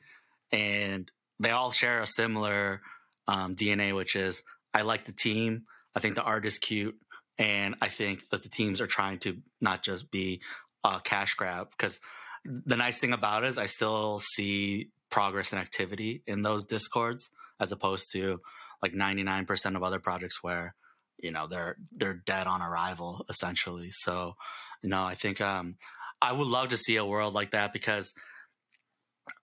and 0.53 1.11
they 1.41 1.51
all 1.51 1.71
share 1.71 2.01
a 2.01 2.07
similar 2.07 2.81
um, 3.27 3.57
DNA, 3.57 3.95
which 3.95 4.17
is 4.17 4.43
I 4.73 4.83
like 4.83 5.05
the 5.05 5.13
team. 5.13 5.65
I 5.95 6.01
think 6.01 6.15
the 6.15 6.23
art 6.23 6.47
is 6.47 6.59
cute, 6.59 6.97
and 7.39 7.75
I 7.81 7.89
think 7.89 8.29
that 8.31 8.43
the 8.43 8.49
teams 8.49 8.81
are 8.81 8.87
trying 8.87 9.19
to 9.21 9.39
not 9.61 9.83
just 9.83 10.11
be 10.11 10.41
a 10.83 11.01
cash 11.03 11.35
grab. 11.35 11.69
Because 11.71 12.01
the 12.45 12.77
nice 12.77 12.99
thing 12.99 13.13
about 13.13 13.45
it 13.45 13.49
is 13.49 13.59
I 13.59 13.67
still 13.67 14.21
see 14.35 14.91
progress 15.11 15.53
and 15.53 15.61
activity 15.61 16.23
in 16.27 16.43
those 16.43 16.65
discords, 16.65 17.31
as 17.61 17.73
opposed 17.73 18.07
to 18.13 18.41
like 18.83 18.95
ninety 18.95 19.23
nine 19.23 19.47
percent 19.47 19.77
of 19.77 19.83
other 19.83 20.01
projects 20.01 20.43
where 20.43 20.75
you 21.19 21.31
know 21.31 21.47
they're 21.49 21.77
they're 21.93 22.21
dead 22.27 22.47
on 22.47 22.63
arrival 22.63 23.25
essentially. 23.29 23.91
So 23.91 24.35
you 24.83 24.89
know 24.89 25.05
I 25.05 25.15
think 25.15 25.41
um, 25.41 25.77
I 26.25 26.33
would 26.33 26.49
love 26.49 26.69
to 26.69 26.77
see 26.77 26.97
a 26.97 27.05
world 27.05 27.35
like 27.35 27.53
that 27.53 27.73
because 27.73 28.13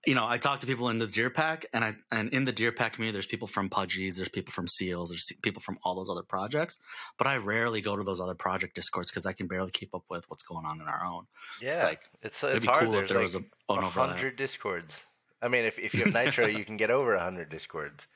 you 0.06 0.16
know, 0.16 0.28
I 0.28 0.38
talk 0.38 0.60
to 0.62 0.68
people 0.68 0.90
in 0.90 0.98
the 0.98 1.08
Deer 1.08 1.30
Pack, 1.30 1.66
and 1.74 1.84
I 1.84 1.96
and 2.12 2.30
in 2.30 2.46
the 2.46 2.52
Deer 2.52 2.72
Pack 2.72 2.94
community, 2.94 3.14
there's 3.14 3.28
people 3.28 3.48
from 3.48 3.70
Pudgies, 3.70 4.16
there's 4.16 4.30
people 4.30 4.52
from 4.52 4.68
Seals, 4.68 5.10
there's 5.10 5.26
people 5.42 5.62
from 5.62 5.78
all 5.84 5.96
those 5.96 6.10
other 6.10 6.24
projects. 6.24 6.80
But 7.18 7.28
I 7.28 7.38
rarely 7.38 7.82
go 7.82 7.96
to 7.96 8.04
those 8.04 8.20
other 8.20 8.34
project 8.34 8.76
discords 8.76 9.12
because 9.12 9.26
I 9.26 9.34
can 9.34 9.48
barely 9.48 9.72
keep 9.72 9.94
up 9.94 10.04
with 10.10 10.26
what's 10.28 10.44
going 10.44 10.66
on 10.66 10.82
in 10.82 10.88
our 10.88 11.06
own. 11.06 11.28
Yeah, 11.62 11.74
it's 11.74 11.84
like 11.84 12.02
it's, 12.22 12.44
it's 12.44 12.66
hard. 12.66 12.84
Cool 12.86 12.92
there's 12.94 13.10
there 13.10 13.20
like 13.20 13.34
was 13.34 13.36
a 13.70 13.90
hundred 13.90 14.36
discords. 14.38 14.96
I 15.42 15.48
mean, 15.48 15.66
if 15.66 15.78
if 15.78 15.94
you 15.94 16.04
have 16.04 16.14
Nitro, 16.14 16.48
you 16.48 16.66
can 16.66 16.78
get 16.78 16.92
over 16.92 17.18
hundred 17.18 17.50
discords. 17.50 18.08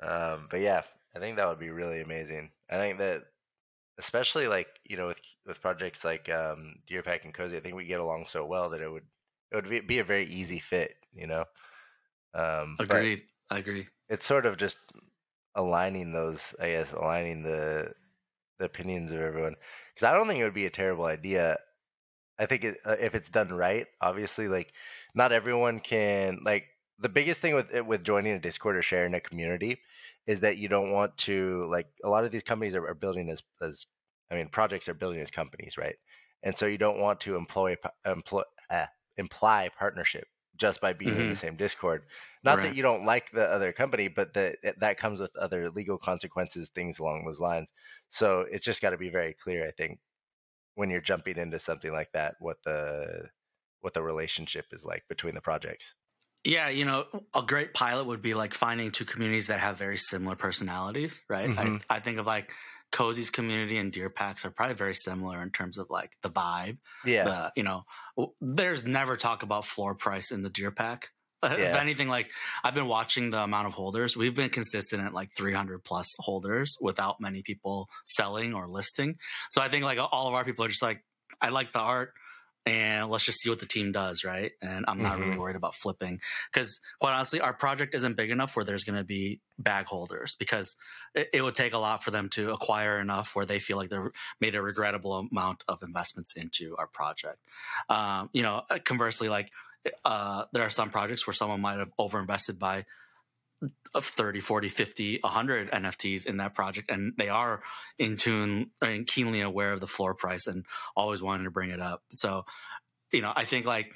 Um, 0.00 0.48
but 0.50 0.60
yeah, 0.60 0.82
I 1.14 1.18
think 1.18 1.36
that 1.36 1.48
would 1.48 1.60
be 1.60 1.70
really 1.70 2.00
amazing. 2.00 2.50
I 2.70 2.76
think 2.76 2.98
that 2.98 3.24
especially 3.98 4.46
like 4.46 4.68
you 4.84 4.96
know 4.96 5.08
with 5.08 5.18
with 5.46 5.60
projects 5.60 6.04
like 6.04 6.28
um, 6.28 6.76
Deer 6.86 7.02
Pack 7.02 7.24
and 7.24 7.34
Cozy, 7.34 7.56
I 7.56 7.60
think 7.60 7.76
we 7.76 7.84
get 7.84 8.00
along 8.00 8.26
so 8.28 8.44
well 8.44 8.70
that 8.70 8.80
it 8.80 8.90
would 8.90 9.04
it 9.52 9.56
would 9.56 9.86
be 9.86 9.98
a 9.98 10.04
very 10.04 10.26
easy 10.26 10.60
fit. 10.60 10.96
You 11.12 11.26
know. 11.26 11.44
Um, 12.34 12.76
Agreed. 12.80 13.22
I 13.50 13.58
agree. 13.58 13.86
It's 14.08 14.26
sort 14.26 14.46
of 14.46 14.56
just 14.56 14.76
aligning 15.54 16.12
those, 16.12 16.54
I 16.60 16.70
guess, 16.70 16.92
aligning 16.92 17.42
the 17.42 17.92
the 18.58 18.64
opinions 18.64 19.12
of 19.12 19.20
everyone. 19.20 19.54
Because 19.94 20.08
I 20.08 20.14
don't 20.14 20.26
think 20.26 20.40
it 20.40 20.44
would 20.44 20.54
be 20.54 20.66
a 20.66 20.70
terrible 20.70 21.04
idea. 21.04 21.58
I 22.38 22.46
think 22.46 22.64
it, 22.64 22.78
uh, 22.84 22.96
if 22.98 23.14
it's 23.14 23.28
done 23.28 23.50
right, 23.50 23.86
obviously, 24.00 24.48
like 24.48 24.72
not 25.14 25.32
everyone 25.32 25.78
can 25.80 26.40
like 26.44 26.64
the 26.98 27.08
biggest 27.08 27.40
thing 27.40 27.54
with 27.54 27.66
with 27.86 28.02
joining 28.02 28.34
a 28.34 28.40
Discord 28.40 28.76
or 28.76 28.82
sharing 28.82 29.14
a 29.14 29.20
community 29.20 29.78
is 30.26 30.40
that 30.40 30.58
you 30.58 30.68
don't 30.68 30.90
want 30.90 31.16
to 31.18 31.66
like 31.70 31.86
a 32.04 32.08
lot 32.08 32.24
of 32.24 32.32
these 32.32 32.42
companies 32.42 32.74
are, 32.74 32.86
are 32.86 32.94
building 32.94 33.30
as 33.30 33.42
as 33.62 33.86
I 34.30 34.36
mean 34.36 34.48
projects 34.48 34.88
are 34.88 34.94
building 34.94 35.20
as 35.20 35.30
companies, 35.30 35.76
right? 35.76 35.96
And 36.42 36.56
so 36.56 36.66
you 36.66 36.78
don't 36.78 37.00
want 37.00 37.20
to 37.20 37.36
employ 37.36 37.76
employ 38.04 38.42
uh, 38.70 38.86
imply 39.16 39.70
partnership 39.78 40.26
just 40.56 40.80
by 40.80 40.92
being 40.92 41.12
mm-hmm. 41.12 41.20
in 41.20 41.28
the 41.28 41.34
mm-hmm. 41.34 41.46
same 41.46 41.56
Discord. 41.56 42.02
Not 42.42 42.58
right. 42.58 42.68
that 42.68 42.76
you 42.76 42.82
don't 42.82 43.06
like 43.06 43.30
the 43.32 43.44
other 43.44 43.72
company, 43.72 44.08
but 44.08 44.34
that 44.34 44.56
that 44.80 44.98
comes 44.98 45.20
with 45.20 45.34
other 45.36 45.70
legal 45.70 45.98
consequences, 45.98 46.70
things 46.74 46.98
along 46.98 47.24
those 47.24 47.40
lines. 47.40 47.68
So 48.10 48.44
it's 48.50 48.64
just 48.64 48.82
got 48.82 48.90
to 48.90 48.98
be 48.98 49.10
very 49.10 49.34
clear, 49.42 49.66
I 49.66 49.72
think, 49.72 49.98
when 50.74 50.90
you're 50.90 51.00
jumping 51.00 51.38
into 51.38 51.58
something 51.58 51.92
like 51.92 52.12
that, 52.12 52.34
what 52.40 52.58
the 52.64 53.28
what 53.80 53.94
the 53.94 54.02
relationship 54.02 54.66
is 54.72 54.84
like 54.84 55.02
between 55.08 55.34
the 55.34 55.40
projects. 55.40 55.94
Yeah, 56.44 56.68
you 56.68 56.84
know, 56.84 57.06
a 57.34 57.42
great 57.42 57.72
pilot 57.72 58.04
would 58.04 58.20
be 58.20 58.34
like 58.34 58.52
finding 58.52 58.90
two 58.90 59.06
communities 59.06 59.46
that 59.46 59.60
have 59.60 59.78
very 59.78 59.96
similar 59.96 60.36
personalities, 60.36 61.20
right? 61.28 61.48
Mm-hmm. 61.48 61.76
I, 61.88 61.96
I, 61.96 62.00
think 62.00 62.18
of 62.18 62.26
like 62.26 62.52
Cozy's 62.92 63.30
community 63.30 63.78
and 63.78 63.90
Deer 63.90 64.10
Packs 64.10 64.44
are 64.44 64.50
probably 64.50 64.74
very 64.74 64.94
similar 64.94 65.42
in 65.42 65.50
terms 65.50 65.78
of 65.78 65.88
like 65.88 66.12
the 66.22 66.30
vibe. 66.30 66.78
Yeah. 67.04 67.24
The, 67.24 67.52
you 67.56 67.62
know, 67.62 67.84
there's 68.40 68.84
never 68.84 69.16
talk 69.16 69.42
about 69.42 69.64
floor 69.64 69.94
price 69.94 70.30
in 70.30 70.42
the 70.42 70.50
Deer 70.50 70.70
Pack. 70.70 71.08
Yeah. 71.44 71.72
If 71.72 71.76
anything, 71.76 72.08
like 72.08 72.30
I've 72.62 72.72
been 72.72 72.86
watching 72.86 73.28
the 73.28 73.40
amount 73.40 73.66
of 73.66 73.74
holders, 73.74 74.16
we've 74.16 74.34
been 74.34 74.48
consistent 74.48 75.04
at 75.04 75.12
like 75.12 75.28
300 75.36 75.84
plus 75.84 76.06
holders 76.18 76.74
without 76.80 77.20
many 77.20 77.42
people 77.42 77.90
selling 78.06 78.54
or 78.54 78.66
listing. 78.66 79.16
So 79.50 79.60
I 79.60 79.68
think 79.68 79.84
like 79.84 79.98
all 79.98 80.26
of 80.26 80.32
our 80.32 80.42
people 80.46 80.64
are 80.64 80.68
just 80.68 80.80
like, 80.80 81.04
I 81.42 81.50
like 81.50 81.72
the 81.72 81.80
art 81.80 82.14
and 82.66 83.10
let's 83.10 83.24
just 83.24 83.40
see 83.40 83.50
what 83.50 83.58
the 83.58 83.66
team 83.66 83.92
does, 83.92 84.24
right? 84.24 84.52
And 84.62 84.84
I'm 84.88 85.02
not 85.02 85.14
mm-hmm. 85.14 85.22
really 85.22 85.38
worried 85.38 85.56
about 85.56 85.74
flipping 85.74 86.20
because, 86.52 86.80
quite 86.98 87.12
honestly, 87.12 87.40
our 87.40 87.52
project 87.52 87.94
isn't 87.94 88.16
big 88.16 88.30
enough 88.30 88.56
where 88.56 88.64
there's 88.64 88.84
going 88.84 88.96
to 88.98 89.04
be 89.04 89.40
bag 89.58 89.86
holders 89.86 90.34
because 90.38 90.74
it, 91.14 91.28
it, 91.34 91.42
would 91.42 91.54
take 91.54 91.74
a 91.74 91.78
lot 91.78 92.02
for 92.02 92.10
them 92.10 92.28
to 92.30 92.52
acquire 92.52 92.98
enough 93.00 93.36
where 93.36 93.44
they 93.44 93.58
feel 93.58 93.76
like 93.76 93.90
they've 93.90 94.00
made 94.40 94.54
a 94.54 94.62
regrettable 94.62 95.28
amount 95.30 95.62
of 95.68 95.82
investments 95.82 96.32
into 96.34 96.74
our 96.78 96.86
project. 96.86 97.38
Um, 97.90 98.30
you 98.32 98.42
know, 98.42 98.62
conversely, 98.84 99.28
like 99.28 99.50
uh, 100.04 100.44
there 100.52 100.62
are 100.62 100.70
some 100.70 100.90
projects 100.90 101.26
where 101.26 101.34
someone 101.34 101.60
might 101.60 101.78
have 101.78 101.92
overinvested 101.98 102.58
by 102.58 102.86
of 103.94 104.04
30 104.04 104.40
40 104.40 104.68
50 104.68 105.18
100 105.20 105.70
nfts 105.70 106.26
in 106.26 106.38
that 106.38 106.54
project 106.54 106.90
and 106.90 107.12
they 107.16 107.28
are 107.28 107.62
in 107.98 108.16
tune 108.16 108.70
and 108.82 109.06
keenly 109.06 109.40
aware 109.40 109.72
of 109.72 109.80
the 109.80 109.86
floor 109.86 110.14
price 110.14 110.46
and 110.46 110.64
always 110.96 111.22
wanting 111.22 111.44
to 111.44 111.50
bring 111.50 111.70
it 111.70 111.80
up 111.80 112.02
so 112.10 112.44
you 113.12 113.22
know 113.22 113.32
i 113.36 113.44
think 113.44 113.66
like 113.66 113.94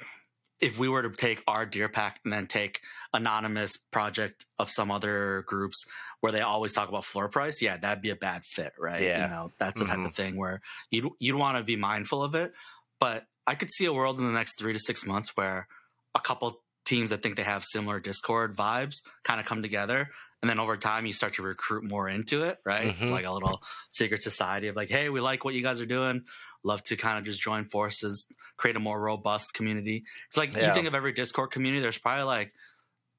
if 0.59 0.77
we 0.77 0.89
were 0.89 1.01
to 1.01 1.09
take 1.09 1.41
our 1.47 1.65
deer 1.65 1.87
pack 1.87 2.19
and 2.23 2.33
then 2.33 2.45
take 2.47 2.81
anonymous 3.13 3.77
project 3.77 4.45
of 4.57 4.69
some 4.69 4.91
other 4.91 5.43
groups 5.47 5.85
where 6.19 6.31
they 6.31 6.41
always 6.41 6.73
talk 6.73 6.89
about 6.89 7.05
floor 7.05 7.27
price 7.27 7.61
yeah 7.61 7.77
that'd 7.77 8.01
be 8.01 8.09
a 8.09 8.15
bad 8.15 8.43
fit 8.45 8.73
right 8.79 9.01
yeah. 9.01 9.23
you 9.23 9.29
know 9.29 9.51
that's 9.59 9.77
the 9.77 9.85
mm-hmm. 9.85 10.01
type 10.01 10.09
of 10.09 10.15
thing 10.15 10.35
where 10.35 10.61
you'd 10.91 11.09
you'd 11.19 11.35
want 11.35 11.57
to 11.57 11.63
be 11.63 11.75
mindful 11.75 12.23
of 12.23 12.35
it 12.35 12.53
but 12.99 13.25
i 13.47 13.55
could 13.55 13.69
see 13.71 13.85
a 13.85 13.93
world 13.93 14.17
in 14.17 14.25
the 14.25 14.31
next 14.31 14.57
three 14.57 14.73
to 14.73 14.79
six 14.79 15.05
months 15.05 15.35
where 15.35 15.67
a 16.15 16.19
couple 16.19 16.61
teams 16.89 17.11
that 17.11 17.21
think 17.21 17.35
they 17.35 17.43
have 17.43 17.63
similar 17.63 17.99
Discord 17.99 18.57
vibes 18.57 19.01
kind 19.23 19.39
of 19.39 19.45
come 19.45 19.61
together. 19.61 20.09
And 20.41 20.49
then 20.49 20.59
over 20.59 20.77
time, 20.77 21.05
you 21.05 21.13
start 21.13 21.33
to 21.33 21.43
recruit 21.43 21.83
more 21.83 22.07
into 22.07 22.43
it, 22.43 22.57
right? 22.65 22.87
Mm-hmm. 22.87 23.03
It's 23.03 23.11
like 23.11 23.25
a 23.25 23.31
little 23.31 23.61
secret 23.89 24.23
society 24.23 24.69
of 24.69 24.75
like, 24.75 24.89
hey, 24.89 25.09
we 25.09 25.19
like 25.19 25.43
what 25.43 25.53
you 25.53 25.61
guys 25.61 25.81
are 25.81 25.85
doing. 25.85 26.23
Love 26.63 26.81
to 26.83 26.95
kind 26.95 27.17
of 27.17 27.25
just 27.25 27.41
join 27.41 27.65
forces, 27.65 28.25
create 28.57 28.75
a 28.75 28.79
more 28.79 28.99
robust 28.99 29.53
community. 29.53 30.03
It's 30.27 30.37
like 30.37 30.55
yeah. 30.55 30.67
you 30.67 30.73
think 30.73 30.87
of 30.87 30.95
every 30.95 31.11
Discord 31.11 31.51
community, 31.51 31.81
there's 31.81 31.97
probably 31.97 32.23
like 32.23 32.53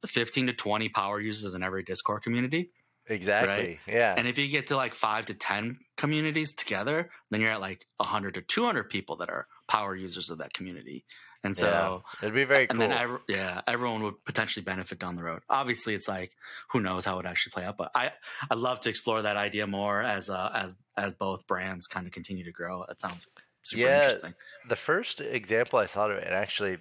15 0.06 0.48
to 0.48 0.52
20 0.54 0.88
power 0.88 1.20
users 1.20 1.54
in 1.54 1.62
every 1.62 1.82
Discord 1.82 2.22
community. 2.22 2.70
Exactly. 3.06 3.52
Right? 3.52 3.78
Yeah. 3.86 4.14
And 4.16 4.26
if 4.26 4.38
you 4.38 4.48
get 4.48 4.68
to 4.68 4.76
like 4.76 4.94
five 4.94 5.26
to 5.26 5.34
10 5.34 5.78
communities 5.96 6.54
together, 6.54 7.10
then 7.30 7.40
you're 7.40 7.50
at 7.50 7.60
like 7.60 7.86
100 7.98 8.34
to 8.34 8.42
200 8.42 8.88
people 8.88 9.16
that 9.16 9.28
are 9.28 9.46
power 9.68 9.94
users 9.94 10.30
of 10.30 10.38
that 10.38 10.54
community. 10.54 11.04
And 11.42 11.56
so 11.56 12.02
yeah. 12.04 12.22
it'd 12.22 12.34
be 12.34 12.44
very 12.44 12.66
cool. 12.66 12.82
And 12.82 12.92
then, 12.92 13.18
yeah, 13.26 13.62
everyone 13.66 14.02
would 14.02 14.22
potentially 14.24 14.62
benefit 14.62 14.98
down 14.98 15.16
the 15.16 15.22
road. 15.22 15.40
Obviously, 15.48 15.94
it's 15.94 16.06
like 16.06 16.32
who 16.70 16.80
knows 16.80 17.04
how 17.04 17.18
it 17.18 17.26
actually 17.26 17.52
play 17.52 17.64
out. 17.64 17.78
But 17.78 17.90
I, 17.94 18.12
I'd 18.50 18.58
love 18.58 18.80
to 18.80 18.90
explore 18.90 19.22
that 19.22 19.36
idea 19.36 19.66
more 19.66 20.02
as 20.02 20.28
uh, 20.28 20.50
as 20.54 20.76
as 20.96 21.14
both 21.14 21.46
brands 21.46 21.86
kind 21.86 22.06
of 22.06 22.12
continue 22.12 22.44
to 22.44 22.52
grow. 22.52 22.84
That 22.86 23.00
sounds 23.00 23.26
super 23.62 23.82
yeah, 23.82 24.04
interesting. 24.04 24.34
The 24.68 24.76
first 24.76 25.20
example 25.20 25.78
I 25.78 25.86
saw 25.86 26.10
of 26.10 26.18
it, 26.18 26.24
and 26.24 26.34
actually, 26.34 26.76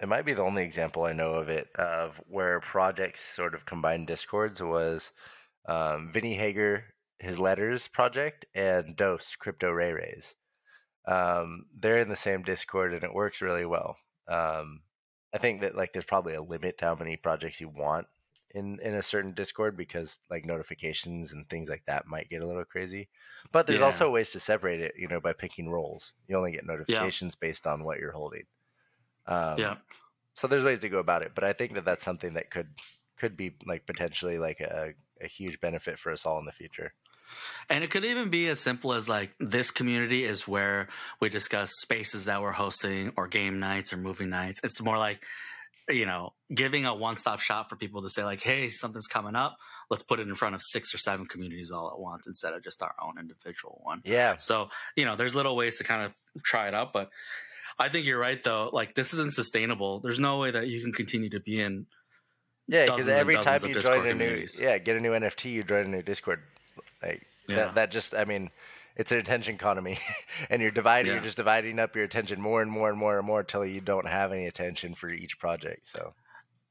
it 0.00 0.08
might 0.08 0.26
be 0.26 0.34
the 0.34 0.42
only 0.42 0.64
example 0.64 1.04
I 1.04 1.12
know 1.12 1.34
of 1.34 1.48
it 1.48 1.68
of 1.76 2.20
where 2.28 2.60
projects 2.60 3.20
sort 3.36 3.54
of 3.54 3.64
combined 3.64 4.08
discords 4.08 4.60
was 4.60 5.12
um, 5.68 6.10
Vinnie 6.12 6.36
Hager, 6.36 6.84
his 7.20 7.38
letters 7.38 7.86
project, 7.88 8.44
and 8.54 8.96
Dose 8.96 9.36
Crypto 9.38 9.70
Ray 9.70 9.92
Rays. 9.92 10.34
Um, 11.08 11.64
they're 11.80 12.00
in 12.00 12.08
the 12.08 12.16
same 12.16 12.42
Discord 12.42 12.92
and 12.92 13.02
it 13.02 13.14
works 13.14 13.40
really 13.40 13.64
well. 13.64 13.96
Um, 14.28 14.80
I 15.34 15.38
think 15.38 15.62
that 15.62 15.74
like 15.74 15.92
there's 15.92 16.04
probably 16.04 16.34
a 16.34 16.42
limit 16.42 16.78
to 16.78 16.84
how 16.84 16.94
many 16.94 17.16
projects 17.16 17.60
you 17.60 17.68
want 17.68 18.06
in 18.54 18.78
in 18.80 18.94
a 18.94 19.02
certain 19.02 19.32
Discord 19.32 19.76
because 19.76 20.18
like 20.30 20.44
notifications 20.44 21.32
and 21.32 21.48
things 21.48 21.68
like 21.68 21.82
that 21.86 22.06
might 22.06 22.28
get 22.28 22.42
a 22.42 22.46
little 22.46 22.64
crazy. 22.64 23.08
But 23.52 23.66
there's 23.66 23.80
yeah. 23.80 23.86
also 23.86 24.10
ways 24.10 24.30
to 24.30 24.40
separate 24.40 24.80
it, 24.80 24.94
you 24.98 25.08
know, 25.08 25.20
by 25.20 25.32
picking 25.32 25.70
roles. 25.70 26.12
You 26.26 26.36
only 26.36 26.52
get 26.52 26.66
notifications 26.66 27.34
yeah. 27.34 27.48
based 27.48 27.66
on 27.66 27.84
what 27.84 27.98
you're 27.98 28.12
holding. 28.12 28.44
Um, 29.26 29.58
yeah. 29.58 29.76
So 30.34 30.46
there's 30.46 30.64
ways 30.64 30.78
to 30.80 30.88
go 30.88 30.98
about 30.98 31.22
it, 31.22 31.32
but 31.34 31.44
I 31.44 31.52
think 31.52 31.74
that 31.74 31.84
that's 31.84 32.04
something 32.04 32.34
that 32.34 32.50
could 32.50 32.68
could 33.18 33.36
be 33.36 33.54
like 33.66 33.86
potentially 33.86 34.38
like 34.38 34.60
a, 34.60 34.92
a 35.22 35.26
huge 35.26 35.60
benefit 35.60 35.98
for 35.98 36.12
us 36.12 36.26
all 36.26 36.38
in 36.38 36.44
the 36.44 36.52
future. 36.52 36.92
And 37.68 37.84
it 37.84 37.90
could 37.90 38.04
even 38.04 38.30
be 38.30 38.48
as 38.48 38.60
simple 38.60 38.94
as 38.94 39.08
like 39.08 39.34
this 39.38 39.70
community 39.70 40.24
is 40.24 40.48
where 40.48 40.88
we 41.20 41.28
discuss 41.28 41.70
spaces 41.80 42.24
that 42.24 42.40
we're 42.40 42.52
hosting 42.52 43.12
or 43.16 43.28
game 43.28 43.58
nights 43.58 43.92
or 43.92 43.98
movie 43.98 44.24
nights. 44.24 44.60
It's 44.64 44.80
more 44.80 44.96
like, 44.98 45.22
you 45.90 46.06
know, 46.06 46.32
giving 46.54 46.86
a 46.86 46.94
one 46.94 47.16
stop 47.16 47.40
shop 47.40 47.70
for 47.70 47.76
people 47.76 48.02
to 48.02 48.08
say, 48.08 48.24
like, 48.24 48.40
hey, 48.40 48.70
something's 48.70 49.06
coming 49.06 49.36
up. 49.36 49.56
Let's 49.90 50.02
put 50.02 50.20
it 50.20 50.28
in 50.28 50.34
front 50.34 50.54
of 50.54 50.62
six 50.62 50.94
or 50.94 50.98
seven 50.98 51.26
communities 51.26 51.70
all 51.70 51.90
at 51.90 51.98
once 51.98 52.26
instead 52.26 52.52
of 52.52 52.62
just 52.62 52.82
our 52.82 52.94
own 53.02 53.18
individual 53.18 53.80
one. 53.82 54.02
Yeah. 54.04 54.36
So, 54.36 54.68
you 54.96 55.04
know, 55.04 55.16
there's 55.16 55.34
little 55.34 55.56
ways 55.56 55.78
to 55.78 55.84
kind 55.84 56.04
of 56.04 56.12
try 56.44 56.68
it 56.68 56.74
out. 56.74 56.92
But 56.92 57.10
I 57.78 57.88
think 57.88 58.06
you're 58.06 58.18
right, 58.18 58.42
though. 58.42 58.70
Like, 58.72 58.94
this 58.94 59.14
isn't 59.14 59.34
sustainable. 59.34 60.00
There's 60.00 60.20
no 60.20 60.38
way 60.38 60.50
that 60.50 60.68
you 60.68 60.82
can 60.82 60.92
continue 60.92 61.30
to 61.30 61.40
be 61.40 61.60
in 61.60 61.86
yeah, 62.68 62.84
because 62.84 63.08
every 63.08 63.36
time 63.36 63.60
you 63.66 63.74
join 63.80 64.06
a 64.06 64.14
new, 64.14 64.46
yeah, 64.60 64.78
get 64.78 64.96
a 64.96 65.00
new 65.00 65.12
NFT, 65.12 65.52
you 65.52 65.62
join 65.64 65.86
a 65.86 65.88
new 65.88 66.02
Discord 66.02 66.40
like 67.02 67.26
yeah. 67.48 67.56
that, 67.56 67.74
that 67.74 67.90
just, 67.90 68.14
I 68.14 68.24
mean, 68.24 68.50
it's 68.98 69.12
an 69.12 69.18
attention 69.18 69.54
economy, 69.54 69.98
and 70.50 70.60
you're 70.60 70.70
dividing. 70.70 71.06
Yeah. 71.06 71.14
You're 71.14 71.24
just 71.24 71.36
dividing 71.36 71.78
up 71.78 71.96
your 71.96 72.04
attention 72.04 72.40
more 72.40 72.60
and 72.60 72.70
more 72.70 72.90
and 72.90 72.98
more 72.98 73.16
and 73.16 73.26
more 73.26 73.40
until 73.40 73.64
you 73.64 73.80
don't 73.80 74.06
have 74.06 74.32
any 74.32 74.46
attention 74.46 74.94
for 74.94 75.12
each 75.12 75.38
project. 75.38 75.86
So. 75.86 76.14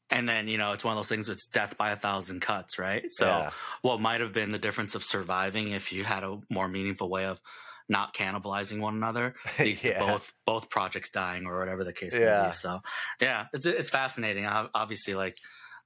And 0.10 0.28
then 0.28 0.48
you 0.48 0.58
know 0.58 0.72
it's 0.72 0.84
one 0.84 0.94
of 0.94 0.98
those 0.98 1.10
things. 1.10 1.28
It's 1.28 1.46
death 1.46 1.78
by 1.78 1.92
a 1.92 1.96
thousand 1.96 2.42
cuts, 2.42 2.78
right? 2.78 3.06
So 3.10 3.26
yeah. 3.26 3.52
what 3.82 4.00
might 4.00 4.22
have 4.22 4.34
been 4.34 4.52
the 4.52 4.60
difference 4.60 4.96
of 4.96 5.04
surviving 5.04 5.72
if 5.72 5.92
you 5.92 6.04
had 6.04 6.24
a 6.24 6.40
more 6.50 6.68
meaningful 6.68 7.10
way 7.10 7.26
of 7.26 7.42
not 7.90 8.14
cannibalizing 8.14 8.80
one 8.80 8.96
another 8.96 9.34
these 9.58 9.82
yeah. 9.82 10.00
both 10.00 10.34
both 10.46 10.70
projects 10.70 11.10
dying 11.10 11.46
or 11.46 11.58
whatever 11.58 11.86
the 11.86 11.94
case 11.94 12.14
yeah. 12.14 12.42
may 12.42 12.48
be 12.48 12.52
so 12.52 12.82
yeah 13.22 13.46
it's 13.54 13.66
it's 13.66 13.90
fascinating 13.90 14.46
obviously 14.46 15.16
like 15.16 15.38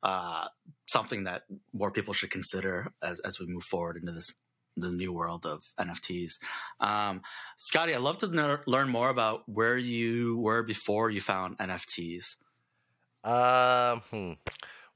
uh, 0.03 0.47
something 0.87 1.25
that 1.25 1.43
more 1.73 1.91
people 1.91 2.13
should 2.13 2.31
consider 2.31 2.91
as 3.01 3.19
as 3.21 3.39
we 3.39 3.45
move 3.47 3.63
forward 3.63 3.97
into 3.97 4.11
this 4.11 4.33
the 4.77 4.91
new 4.91 5.11
world 5.11 5.45
of 5.45 5.63
NFTs. 5.79 6.33
Um, 6.79 7.21
Scotty, 7.57 7.93
I'd 7.93 8.01
love 8.01 8.19
to 8.19 8.27
ner- 8.27 8.63
learn 8.67 8.89
more 8.89 9.09
about 9.09 9.43
where 9.47 9.77
you 9.77 10.37
were 10.37 10.63
before 10.63 11.09
you 11.09 11.21
found 11.21 11.57
NFTs. 11.57 12.37
Um, 13.23 14.01
hmm. 14.09 14.31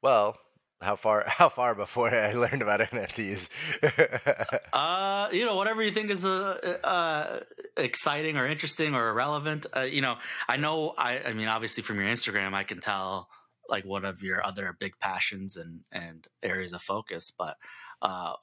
well, 0.01 0.37
how 0.81 0.95
far 0.95 1.25
how 1.27 1.49
far 1.49 1.75
before 1.75 2.13
I 2.13 2.33
learned 2.33 2.61
about 2.61 2.79
NFTs? 2.79 3.47
uh, 4.73 5.29
you 5.31 5.45
know, 5.45 5.55
whatever 5.55 5.83
you 5.83 5.91
think 5.91 6.09
is 6.11 6.25
uh, 6.25 6.77
uh, 6.83 7.39
exciting 7.77 8.37
or 8.37 8.47
interesting 8.47 8.95
or 8.95 9.13
relevant. 9.13 9.65
Uh, 9.75 9.81
you 9.81 10.01
know, 10.01 10.15
I 10.47 10.57
know. 10.57 10.93
I, 10.97 11.21
I 11.25 11.33
mean, 11.33 11.47
obviously 11.47 11.83
from 11.83 11.99
your 11.99 12.07
Instagram, 12.07 12.53
I 12.53 12.63
can 12.63 12.79
tell 12.79 13.29
like 13.69 13.85
one 13.85 14.05
of 14.05 14.21
your 14.21 14.45
other 14.45 14.75
big 14.79 14.93
passions 14.99 15.55
and 15.55 15.81
and 15.91 16.27
areas 16.43 16.73
of 16.73 16.81
focus 16.81 17.31
but 17.37 17.57
uh 18.01 18.33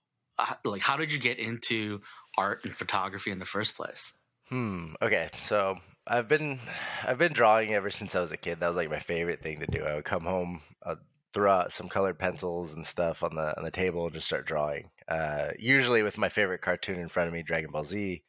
like 0.65 0.83
how 0.83 0.97
did 0.97 1.13
you 1.13 1.19
get 1.19 1.39
into 1.39 2.01
art 2.37 2.61
and 2.65 2.75
photography 2.75 3.31
in 3.31 3.39
the 3.39 3.45
first 3.45 3.77
place? 3.77 4.13
Hmm 4.49 4.95
okay 5.01 5.31
so 5.47 5.77
i've 6.07 6.29
been 6.29 6.59
i've 7.05 7.19
been 7.19 7.33
drawing 7.33 7.73
ever 7.73 7.91
since 7.91 8.15
i 8.15 8.21
was 8.21 8.33
a 8.33 8.37
kid 8.37 8.59
that 8.61 8.67
was 8.67 8.77
like 8.77 8.91
my 8.91 9.01
favorite 9.01 9.43
thing 9.43 9.61
to 9.61 9.67
do 9.67 9.85
i 9.85 9.95
would 9.95 10.05
come 10.05 10.25
home 10.25 10.61
I'd 10.85 10.97
throw 11.33 11.51
out 11.51 11.73
some 11.73 11.89
colored 11.89 12.19
pencils 12.19 12.75
and 12.75 12.87
stuff 12.87 13.23
on 13.23 13.35
the 13.35 13.57
on 13.57 13.65
the 13.65 13.71
table 13.71 14.05
and 14.05 14.15
just 14.15 14.27
start 14.27 14.47
drawing 14.47 14.91
uh 15.09 15.49
usually 15.59 16.03
with 16.03 16.19
my 16.19 16.29
favorite 16.29 16.61
cartoon 16.61 17.01
in 17.01 17.09
front 17.09 17.29
of 17.29 17.35
me 17.35 17.43
dragon 17.43 17.71
ball 17.71 17.85
z 17.85 18.23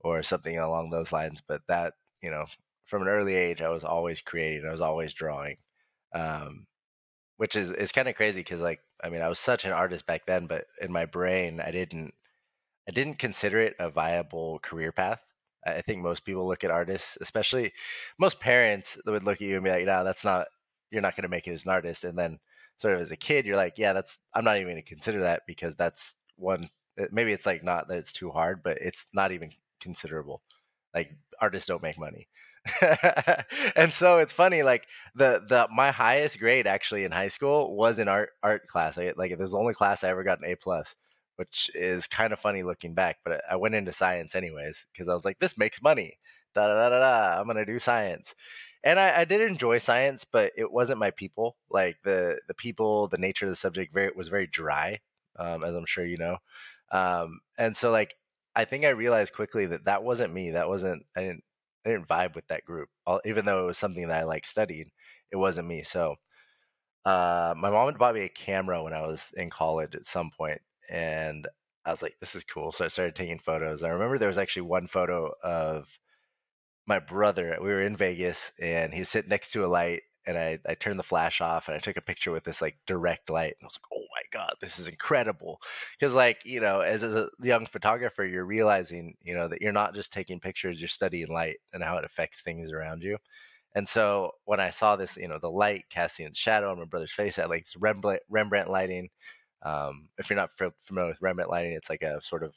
or 0.00 0.22
something 0.22 0.58
along 0.58 0.90
those 0.90 1.12
lines 1.12 1.40
but 1.46 1.60
that 1.68 1.94
you 2.22 2.30
know 2.30 2.44
from 2.86 3.02
an 3.02 3.08
early 3.08 3.34
age 3.34 3.62
i 3.62 3.68
was 3.68 3.84
always 3.84 4.20
creating 4.20 4.66
i 4.68 4.72
was 4.72 4.80
always 4.80 5.14
drawing 5.14 5.56
um, 6.14 6.66
which 7.38 7.56
is 7.56 7.70
is 7.70 7.92
kind 7.92 8.08
of 8.08 8.16
crazy 8.16 8.40
because 8.40 8.60
like 8.60 8.80
I 9.02 9.08
mean 9.10 9.22
I 9.22 9.28
was 9.28 9.38
such 9.38 9.64
an 9.64 9.72
artist 9.72 10.06
back 10.06 10.26
then, 10.26 10.46
but 10.46 10.66
in 10.80 10.92
my 10.92 11.06
brain 11.06 11.60
I 11.60 11.70
didn't 11.70 12.14
I 12.88 12.92
didn't 12.92 13.18
consider 13.18 13.60
it 13.60 13.76
a 13.78 13.90
viable 13.90 14.58
career 14.60 14.92
path. 14.92 15.20
I 15.66 15.82
think 15.82 16.02
most 16.02 16.24
people 16.24 16.46
look 16.48 16.64
at 16.64 16.70
artists, 16.70 17.18
especially 17.20 17.72
most 18.18 18.40
parents 18.40 18.98
that 19.04 19.10
would 19.10 19.24
look 19.24 19.36
at 19.36 19.46
you 19.48 19.56
and 19.56 19.64
be 19.64 19.70
like, 19.70 19.84
"No, 19.86 20.04
that's 20.04 20.24
not. 20.24 20.48
You're 20.90 21.02
not 21.02 21.16
going 21.16 21.22
to 21.24 21.28
make 21.28 21.46
it 21.46 21.52
as 21.52 21.64
an 21.66 21.70
artist." 21.72 22.04
And 22.04 22.18
then, 22.18 22.38
sort 22.78 22.94
of 22.94 23.00
as 23.02 23.10
a 23.10 23.16
kid, 23.16 23.46
you're 23.46 23.56
like, 23.56 23.74
"Yeah, 23.76 23.92
that's. 23.92 24.18
I'm 24.34 24.44
not 24.44 24.56
even 24.56 24.68
going 24.72 24.82
to 24.82 24.88
consider 24.88 25.20
that 25.22 25.42
because 25.46 25.76
that's 25.76 26.14
one. 26.36 26.68
Eh, 26.98 27.06
maybe 27.12 27.32
it's 27.32 27.46
like 27.46 27.62
not 27.62 27.88
that 27.88 27.98
it's 27.98 28.12
too 28.12 28.30
hard, 28.30 28.62
but 28.62 28.78
it's 28.80 29.06
not 29.12 29.32
even 29.32 29.50
considerable. 29.80 30.42
Like 30.94 31.16
artists 31.40 31.68
don't 31.68 31.82
make 31.82 31.98
money. 31.98 32.28
and 33.76 33.92
so 33.92 34.18
it's 34.18 34.32
funny 34.32 34.62
like 34.62 34.86
the 35.14 35.42
the 35.48 35.66
my 35.74 35.90
highest 35.90 36.38
grade 36.38 36.66
actually 36.66 37.04
in 37.04 37.10
high 37.10 37.28
school 37.28 37.74
was 37.74 37.98
in 37.98 38.06
art 38.06 38.30
art 38.42 38.66
class 38.68 38.98
I, 38.98 39.12
like 39.16 39.30
it 39.30 39.38
was 39.38 39.52
the 39.52 39.58
only 39.58 39.72
class 39.72 40.04
i 40.04 40.08
ever 40.08 40.22
got 40.22 40.38
an 40.40 40.44
a 40.44 40.54
plus 40.56 40.94
which 41.36 41.70
is 41.74 42.06
kind 42.06 42.34
of 42.34 42.38
funny 42.38 42.62
looking 42.62 42.94
back 42.94 43.16
but 43.24 43.40
i 43.50 43.56
went 43.56 43.74
into 43.74 43.92
science 43.92 44.34
anyways 44.34 44.86
because 44.92 45.08
i 45.08 45.14
was 45.14 45.24
like 45.24 45.38
this 45.38 45.56
makes 45.56 45.80
money 45.80 46.18
da 46.54 46.66
da 46.66 46.88
da 46.90 46.98
da 47.00 47.40
i'm 47.40 47.46
gonna 47.46 47.64
do 47.64 47.78
science. 47.78 48.34
And 48.82 48.98
I, 48.98 49.20
I 49.20 49.24
did 49.26 49.42
enjoy 49.42 49.78
science 49.78 50.24
but 50.30 50.52
it 50.56 50.70
wasn't 50.70 50.98
my 50.98 51.10
people 51.10 51.56
like 51.70 51.96
the 52.04 52.38
the 52.48 52.54
people 52.54 53.08
the 53.08 53.18
nature 53.18 53.46
of 53.46 53.52
the 53.52 53.56
subject 53.56 53.92
very 53.92 54.10
was 54.16 54.28
very 54.28 54.46
dry 54.46 54.98
um, 55.38 55.64
as 55.64 55.74
i'm 55.74 55.86
sure 55.86 56.04
you 56.06 56.16
know 56.18 56.36
um, 56.92 57.40
and 57.58 57.76
so 57.76 57.90
like 57.90 58.14
i 58.56 58.64
think 58.64 58.84
i 58.84 58.88
realized 58.88 59.34
quickly 59.34 59.66
that 59.66 59.84
that 59.84 60.02
wasn't 60.02 60.32
me 60.32 60.52
that 60.52 60.68
wasn't 60.68 61.02
i 61.16 61.20
didn't 61.20 61.44
I 61.86 61.90
didn't 61.90 62.08
vibe 62.08 62.34
with 62.34 62.46
that 62.48 62.64
group. 62.64 62.88
Even 63.24 63.44
though 63.44 63.64
it 63.64 63.66
was 63.66 63.78
something 63.78 64.08
that 64.08 64.20
I 64.20 64.24
like 64.24 64.46
studied, 64.46 64.88
it 65.32 65.36
wasn't 65.36 65.68
me. 65.68 65.82
So 65.82 66.16
uh, 67.04 67.54
my 67.56 67.70
mom 67.70 67.86
had 67.88 67.98
bought 67.98 68.14
me 68.14 68.22
a 68.22 68.28
camera 68.28 68.82
when 68.82 68.92
I 68.92 69.02
was 69.02 69.32
in 69.36 69.50
college 69.50 69.94
at 69.94 70.06
some 70.06 70.30
point, 70.36 70.60
and 70.90 71.48
I 71.86 71.90
was 71.92 72.02
like, 72.02 72.16
"This 72.20 72.34
is 72.34 72.44
cool." 72.44 72.72
So 72.72 72.84
I 72.84 72.88
started 72.88 73.16
taking 73.16 73.38
photos. 73.38 73.82
I 73.82 73.88
remember 73.90 74.18
there 74.18 74.28
was 74.28 74.38
actually 74.38 74.62
one 74.62 74.86
photo 74.88 75.32
of 75.42 75.86
my 76.86 76.98
brother. 76.98 77.56
We 77.60 77.68
were 77.68 77.82
in 77.82 77.96
Vegas, 77.96 78.52
and 78.60 78.92
he 78.92 79.00
was 79.00 79.08
sitting 79.08 79.28
next 79.30 79.52
to 79.52 79.64
a 79.64 79.68
light, 79.68 80.02
and 80.26 80.36
I, 80.38 80.58
I 80.66 80.74
turned 80.74 80.98
the 80.98 81.02
flash 81.04 81.40
off, 81.40 81.68
and 81.68 81.76
I 81.76 81.80
took 81.80 81.96
a 81.96 82.02
picture 82.02 82.32
with 82.32 82.44
this 82.44 82.60
like 82.62 82.78
direct 82.86 83.30
light, 83.30 83.54
and 83.60 83.64
I 83.64 83.66
was 83.66 83.78
like, 83.78 83.98
"Oh 84.00 84.06
god, 84.32 84.54
this 84.60 84.78
is 84.78 84.88
incredible. 84.88 85.60
Because, 85.98 86.14
like, 86.14 86.38
you 86.44 86.60
know, 86.60 86.80
as, 86.80 87.02
as 87.02 87.14
a 87.14 87.28
young 87.42 87.66
photographer, 87.66 88.24
you're 88.24 88.44
realizing, 88.44 89.14
you 89.22 89.34
know, 89.34 89.48
that 89.48 89.60
you're 89.60 89.72
not 89.72 89.94
just 89.94 90.12
taking 90.12 90.40
pictures, 90.40 90.78
you're 90.78 90.88
studying 90.88 91.28
light 91.28 91.58
and 91.72 91.82
how 91.82 91.96
it 91.96 92.04
affects 92.04 92.40
things 92.40 92.72
around 92.72 93.02
you. 93.02 93.16
And 93.74 93.88
so 93.88 94.32
when 94.46 94.60
I 94.60 94.70
saw 94.70 94.96
this, 94.96 95.16
you 95.16 95.28
know, 95.28 95.38
the 95.38 95.50
light 95.50 95.84
casting 95.90 96.26
its 96.26 96.38
shadow 96.38 96.70
on 96.70 96.78
my 96.78 96.84
brother's 96.84 97.12
face, 97.12 97.38
I 97.38 97.44
like 97.44 97.66
Rembrandt, 97.78 98.22
Rembrandt 98.28 98.70
lighting. 98.70 99.08
Um, 99.62 100.08
if 100.18 100.28
you're 100.28 100.36
not 100.36 100.50
familiar 100.86 101.10
with 101.10 101.22
Rembrandt 101.22 101.50
lighting, 101.50 101.72
it's 101.72 101.90
like 101.90 102.02
a 102.02 102.20
sort 102.22 102.42
of 102.42 102.52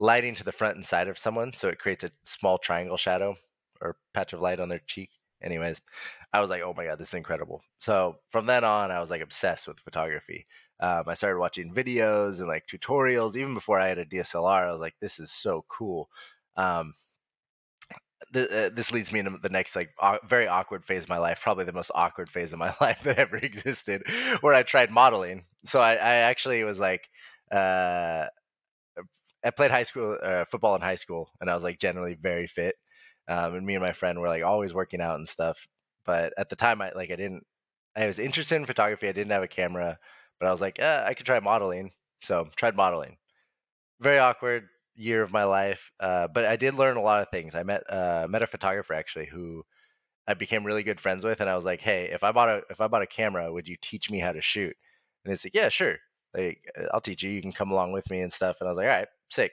lighting 0.00 0.34
to 0.34 0.44
the 0.44 0.52
front 0.52 0.76
and 0.76 0.84
side 0.84 1.08
of 1.08 1.18
someone. 1.18 1.52
So 1.56 1.68
it 1.68 1.78
creates 1.78 2.04
a 2.04 2.10
small 2.26 2.58
triangle 2.58 2.96
shadow 2.96 3.36
or 3.80 3.96
patch 4.12 4.32
of 4.32 4.40
light 4.40 4.58
on 4.58 4.68
their 4.68 4.80
cheek. 4.86 5.10
Anyways, 5.42 5.80
I 6.32 6.40
was 6.40 6.50
like, 6.50 6.62
oh 6.62 6.74
my 6.76 6.86
God, 6.86 6.98
this 6.98 7.08
is 7.08 7.14
incredible. 7.14 7.62
So 7.78 8.16
from 8.32 8.46
then 8.46 8.64
on, 8.64 8.90
I 8.90 9.00
was 9.00 9.10
like 9.10 9.22
obsessed 9.22 9.68
with 9.68 9.78
photography. 9.78 10.46
Um, 10.80 11.04
I 11.06 11.14
started 11.14 11.38
watching 11.38 11.72
videos 11.72 12.38
and 12.38 12.48
like 12.48 12.64
tutorials. 12.66 13.36
Even 13.36 13.54
before 13.54 13.80
I 13.80 13.88
had 13.88 13.98
a 13.98 14.04
DSLR, 14.04 14.68
I 14.68 14.72
was 14.72 14.80
like, 14.80 14.94
this 15.00 15.18
is 15.18 15.30
so 15.30 15.64
cool. 15.68 16.08
Um, 16.56 16.94
uh, 18.34 18.70
this 18.74 18.90
leads 18.90 19.12
me 19.12 19.20
into 19.20 19.38
the 19.42 19.48
next 19.48 19.76
like 19.76 19.90
very 20.28 20.48
awkward 20.48 20.84
phase 20.84 21.04
of 21.04 21.08
my 21.08 21.18
life, 21.18 21.38
probably 21.42 21.64
the 21.64 21.72
most 21.72 21.90
awkward 21.94 22.28
phase 22.28 22.52
of 22.52 22.58
my 22.58 22.74
life 22.80 23.00
that 23.04 23.18
ever 23.18 23.36
existed, 23.36 24.02
where 24.40 24.54
I 24.54 24.62
tried 24.62 24.90
modeling. 24.90 25.44
So 25.66 25.80
I, 25.80 25.92
I 25.92 26.14
actually 26.16 26.64
was 26.64 26.78
like, 26.78 27.08
uh, 27.52 28.26
I 29.44 29.50
played 29.50 29.70
high 29.70 29.82
school 29.82 30.18
uh, 30.22 30.44
football 30.50 30.74
in 30.74 30.80
high 30.80 30.94
school, 30.96 31.28
and 31.40 31.50
I 31.50 31.54
was 31.54 31.62
like 31.62 31.78
generally 31.78 32.14
very 32.14 32.46
fit. 32.46 32.74
Um, 33.28 33.54
and 33.54 33.66
me 33.66 33.74
and 33.74 33.84
my 33.84 33.92
friend 33.92 34.18
were 34.18 34.28
like 34.28 34.42
always 34.42 34.74
working 34.74 35.00
out 35.00 35.16
and 35.18 35.28
stuff. 35.28 35.58
But 36.06 36.32
at 36.38 36.48
the 36.50 36.56
time, 36.56 36.80
I 36.82 36.92
like 36.92 37.10
I 37.10 37.16
didn't. 37.16 37.44
I 37.96 38.06
was 38.06 38.18
interested 38.18 38.56
in 38.56 38.66
photography. 38.66 39.08
I 39.08 39.12
didn't 39.12 39.32
have 39.32 39.42
a 39.42 39.48
camera, 39.48 39.98
but 40.40 40.46
I 40.46 40.52
was 40.52 40.60
like, 40.60 40.78
eh, 40.78 41.04
I 41.06 41.14
could 41.14 41.26
try 41.26 41.40
modeling. 41.40 41.92
So 42.22 42.48
tried 42.56 42.76
modeling. 42.76 43.16
Very 44.00 44.18
awkward 44.18 44.68
year 44.96 45.22
of 45.22 45.32
my 45.32 45.44
life, 45.44 45.80
uh, 46.00 46.28
but 46.28 46.44
I 46.44 46.56
did 46.56 46.74
learn 46.74 46.96
a 46.96 47.02
lot 47.02 47.22
of 47.22 47.30
things. 47.30 47.54
I 47.54 47.62
met 47.62 47.82
uh, 47.90 48.26
met 48.28 48.42
a 48.42 48.46
photographer 48.46 48.94
actually 48.94 49.26
who 49.26 49.64
I 50.26 50.34
became 50.34 50.64
really 50.64 50.82
good 50.82 51.00
friends 51.00 51.24
with, 51.24 51.40
and 51.40 51.50
I 51.50 51.56
was 51.56 51.64
like, 51.64 51.80
hey, 51.80 52.10
if 52.12 52.22
I 52.24 52.32
bought 52.32 52.48
a 52.48 52.62
if 52.70 52.80
I 52.80 52.88
bought 52.88 53.02
a 53.02 53.06
camera, 53.06 53.52
would 53.52 53.68
you 53.68 53.76
teach 53.82 54.10
me 54.10 54.20
how 54.20 54.32
to 54.32 54.42
shoot? 54.42 54.76
And 55.24 55.32
he's 55.32 55.44
like, 55.44 55.54
yeah, 55.54 55.68
sure. 55.68 55.96
Like 56.34 56.62
I'll 56.92 57.00
teach 57.00 57.22
you. 57.22 57.30
You 57.30 57.42
can 57.42 57.52
come 57.52 57.70
along 57.72 57.92
with 57.92 58.08
me 58.10 58.20
and 58.22 58.32
stuff. 58.32 58.56
And 58.60 58.68
I 58.68 58.70
was 58.72 58.78
like, 58.78 58.86
all 58.86 58.92
right, 58.92 59.08
sick. 59.30 59.52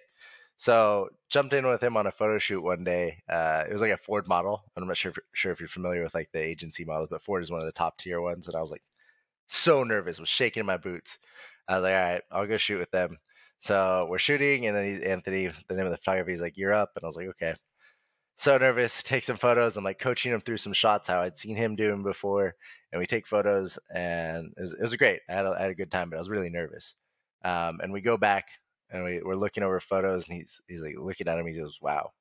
So 0.57 1.09
jumped 1.29 1.53
in 1.53 1.67
with 1.67 1.81
him 1.81 1.97
on 1.97 2.07
a 2.07 2.11
photo 2.11 2.37
shoot 2.37 2.61
one 2.61 2.83
day. 2.83 3.17
Uh, 3.29 3.63
it 3.67 3.73
was 3.73 3.81
like 3.81 3.91
a 3.93 3.97
Ford 3.97 4.27
model. 4.27 4.63
I'm 4.77 4.87
not 4.87 4.97
sure 4.97 5.11
if, 5.11 5.17
sure 5.33 5.51
if 5.51 5.59
you're 5.59 5.69
familiar 5.69 6.03
with 6.03 6.13
like 6.13 6.29
the 6.33 6.39
agency 6.39 6.85
models, 6.85 7.09
but 7.11 7.23
Ford 7.23 7.43
is 7.43 7.51
one 7.51 7.61
of 7.61 7.65
the 7.65 7.71
top 7.71 7.97
tier 7.97 8.21
ones. 8.21 8.47
And 8.47 8.55
I 8.55 8.61
was 8.61 8.71
like 8.71 8.83
so 9.57 9.83
nervous, 9.83 10.19
was 10.19 10.29
shaking 10.29 10.65
my 10.65 10.77
boots. 10.77 11.17
I 11.67 11.75
was 11.75 11.83
like, 11.83 11.93
all 11.93 11.99
right, 12.01 12.21
I'll 12.31 12.47
go 12.47 12.57
shoot 12.57 12.79
with 12.79 12.91
them. 12.91 13.17
So 13.61 14.07
we're 14.09 14.19
shooting, 14.19 14.67
and 14.67 14.75
then 14.75 14.85
he's 14.85 15.03
Anthony, 15.03 15.51
the 15.67 15.75
name 15.75 15.85
of 15.85 15.91
the 15.91 15.97
photographer, 15.97 16.31
he's 16.31 16.41
like, 16.41 16.57
"You're 16.57 16.73
up," 16.73 16.91
and 16.95 17.03
I 17.03 17.07
was 17.07 17.15
like, 17.15 17.27
"Okay." 17.29 17.55
So 18.37 18.57
nervous, 18.57 19.03
take 19.03 19.23
some 19.23 19.37
photos. 19.37 19.77
I'm 19.77 19.83
like 19.83 19.99
coaching 19.99 20.31
him 20.33 20.41
through 20.41 20.57
some 20.57 20.73
shots 20.73 21.07
how 21.07 21.21
I'd 21.21 21.37
seen 21.37 21.55
him 21.55 21.75
doing 21.75 22.03
before, 22.03 22.55
and 22.91 22.99
we 22.99 23.05
take 23.07 23.27
photos, 23.27 23.77
and 23.93 24.51
it 24.57 24.61
was, 24.61 24.73
it 24.73 24.81
was 24.81 24.95
great. 24.95 25.21
I 25.29 25.33
had, 25.33 25.45
a, 25.45 25.49
I 25.51 25.61
had 25.61 25.71
a 25.71 25.75
good 25.75 25.91
time, 25.91 26.09
but 26.09 26.17
I 26.17 26.19
was 26.19 26.29
really 26.29 26.49
nervous. 26.49 26.95
Um, 27.45 27.79
and 27.81 27.93
we 27.93 28.01
go 28.01 28.17
back, 28.17 28.47
and 28.89 29.03
we, 29.03 29.21
we're 29.23 29.35
looking 29.35 29.63
over 29.63 29.79
photos, 29.79 30.27
and 30.27 30.37
he's 30.37 30.59
he's 30.67 30.81
like 30.81 30.95
looking 30.97 31.27
at 31.27 31.37
him. 31.39 31.47
He 31.47 31.57
goes, 31.59 31.77
"Wow, 31.81 32.11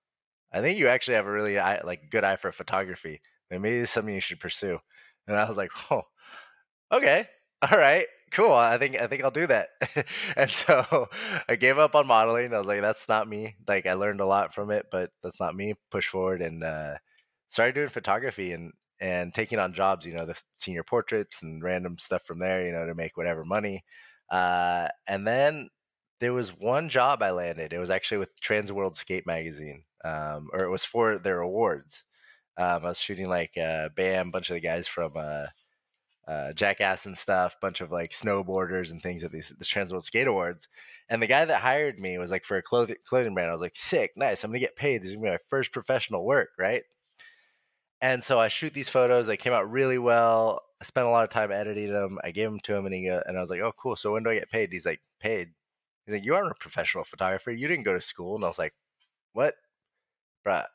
I 0.52 0.60
think 0.60 0.78
you 0.78 0.88
actually 0.88 1.14
have 1.14 1.26
a 1.26 1.32
really 1.32 1.58
eye, 1.58 1.80
like 1.84 2.10
good 2.10 2.24
eye 2.24 2.36
for 2.36 2.52
photography. 2.52 3.20
maybe 3.50 3.70
it's 3.78 3.92
something 3.92 4.14
you 4.14 4.20
should 4.20 4.40
pursue." 4.40 4.78
And 5.26 5.36
I 5.36 5.48
was 5.48 5.56
like, 5.56 5.70
"Oh, 5.90 6.02
okay, 6.92 7.26
all 7.62 7.78
right." 7.78 8.06
cool. 8.32 8.52
I 8.52 8.78
think 8.78 8.94
i 9.00 9.08
think 9.08 9.24
i'll 9.24 9.32
do 9.32 9.48
that. 9.48 9.70
And 10.36 10.48
so 10.50 11.08
i 11.48 11.56
gave 11.56 11.78
up 11.78 11.96
on 11.96 12.06
modeling. 12.06 12.54
I 12.54 12.58
was 12.58 12.66
like 12.66 12.80
that's 12.80 13.08
not 13.08 13.28
me. 13.28 13.56
Like 13.66 13.86
i 13.86 13.94
learned 13.94 14.20
a 14.20 14.26
lot 14.26 14.54
from 14.54 14.70
it 14.70 14.86
but 14.92 15.10
that's 15.22 15.40
not 15.40 15.56
me. 15.56 15.74
Push 15.90 16.08
forward 16.08 16.40
and 16.40 16.62
uh, 16.62 16.94
started 17.48 17.74
doing 17.74 17.88
photography 17.88 18.52
and 18.52 18.72
and 19.00 19.34
taking 19.34 19.58
on 19.58 19.74
jobs 19.74 20.06
you 20.06 20.12
know 20.14 20.26
the 20.26 20.36
senior 20.60 20.84
portraits 20.84 21.42
and 21.42 21.62
random 21.64 21.96
stuff 21.98 22.22
from 22.26 22.38
there 22.38 22.64
you 22.66 22.72
know 22.72 22.86
to 22.86 22.94
make 22.94 23.16
whatever 23.16 23.44
money. 23.44 23.82
Uh, 24.30 24.86
and 25.08 25.26
then 25.26 25.68
there 26.20 26.32
was 26.32 26.50
one 26.50 26.88
job 26.88 27.22
i 27.22 27.30
landed. 27.32 27.72
It 27.72 27.78
was 27.78 27.90
actually 27.90 28.18
with 28.18 28.38
trans 28.40 28.70
world 28.72 28.96
skate 28.96 29.26
magazine 29.26 29.82
um, 30.04 30.48
or 30.52 30.64
it 30.64 30.70
was 30.70 30.84
for 30.84 31.18
their 31.18 31.40
awards. 31.40 32.04
Um, 32.58 32.84
i 32.84 32.88
was 32.90 32.98
shooting 32.98 33.28
like 33.28 33.56
uh, 33.58 33.88
bam 33.96 34.30
bunch 34.30 34.50
of 34.50 34.54
the 34.54 34.60
guys 34.60 34.86
from 34.88 35.12
uh, 35.16 35.46
uh, 36.30 36.52
Jackass 36.52 37.06
and 37.06 37.18
stuff, 37.18 37.56
bunch 37.60 37.80
of 37.80 37.90
like 37.90 38.12
snowboarders 38.12 38.90
and 38.90 39.02
things 39.02 39.24
at 39.24 39.32
these 39.32 39.52
the 39.58 39.64
Trans 39.64 39.92
World 39.92 40.04
Skate 40.04 40.28
Awards. 40.28 40.68
And 41.08 41.20
the 41.20 41.26
guy 41.26 41.44
that 41.44 41.60
hired 41.60 41.98
me 41.98 42.18
was 42.18 42.30
like 42.30 42.44
for 42.44 42.56
a 42.56 42.62
clothing 42.62 42.96
clothing 43.08 43.34
brand. 43.34 43.50
I 43.50 43.52
was 43.52 43.60
like, 43.60 43.76
sick, 43.76 44.12
nice. 44.16 44.44
I'm 44.44 44.50
gonna 44.50 44.60
get 44.60 44.76
paid. 44.76 45.02
This 45.02 45.10
is 45.10 45.16
gonna 45.16 45.26
be 45.26 45.32
my 45.32 45.38
first 45.48 45.72
professional 45.72 46.24
work, 46.24 46.50
right? 46.58 46.82
And 48.00 48.22
so 48.22 48.38
I 48.38 48.48
shoot 48.48 48.72
these 48.72 48.88
photos. 48.88 49.26
They 49.26 49.36
came 49.36 49.52
out 49.52 49.70
really 49.70 49.98
well. 49.98 50.60
I 50.80 50.84
spent 50.86 51.06
a 51.06 51.10
lot 51.10 51.24
of 51.24 51.30
time 51.30 51.52
editing 51.52 51.92
them. 51.92 52.18
I 52.24 52.30
gave 52.30 52.48
them 52.48 52.60
to 52.64 52.74
him, 52.74 52.86
and 52.86 52.94
he 52.94 53.08
and 53.08 53.36
I 53.36 53.40
was 53.40 53.50
like, 53.50 53.60
oh, 53.60 53.72
cool. 53.80 53.96
So 53.96 54.12
when 54.12 54.22
do 54.22 54.30
I 54.30 54.38
get 54.38 54.50
paid? 54.50 54.70
He's 54.72 54.86
like, 54.86 55.00
paid. 55.20 55.48
He's 56.06 56.14
like, 56.14 56.24
you 56.24 56.34
aren't 56.34 56.50
a 56.50 56.54
professional 56.54 57.04
photographer. 57.04 57.50
You 57.50 57.68
didn't 57.68 57.84
go 57.84 57.94
to 57.94 58.00
school. 58.00 58.36
And 58.36 58.44
I 58.44 58.48
was 58.48 58.58
like, 58.58 58.74
what, 59.32 59.54
bruh? 60.46 60.66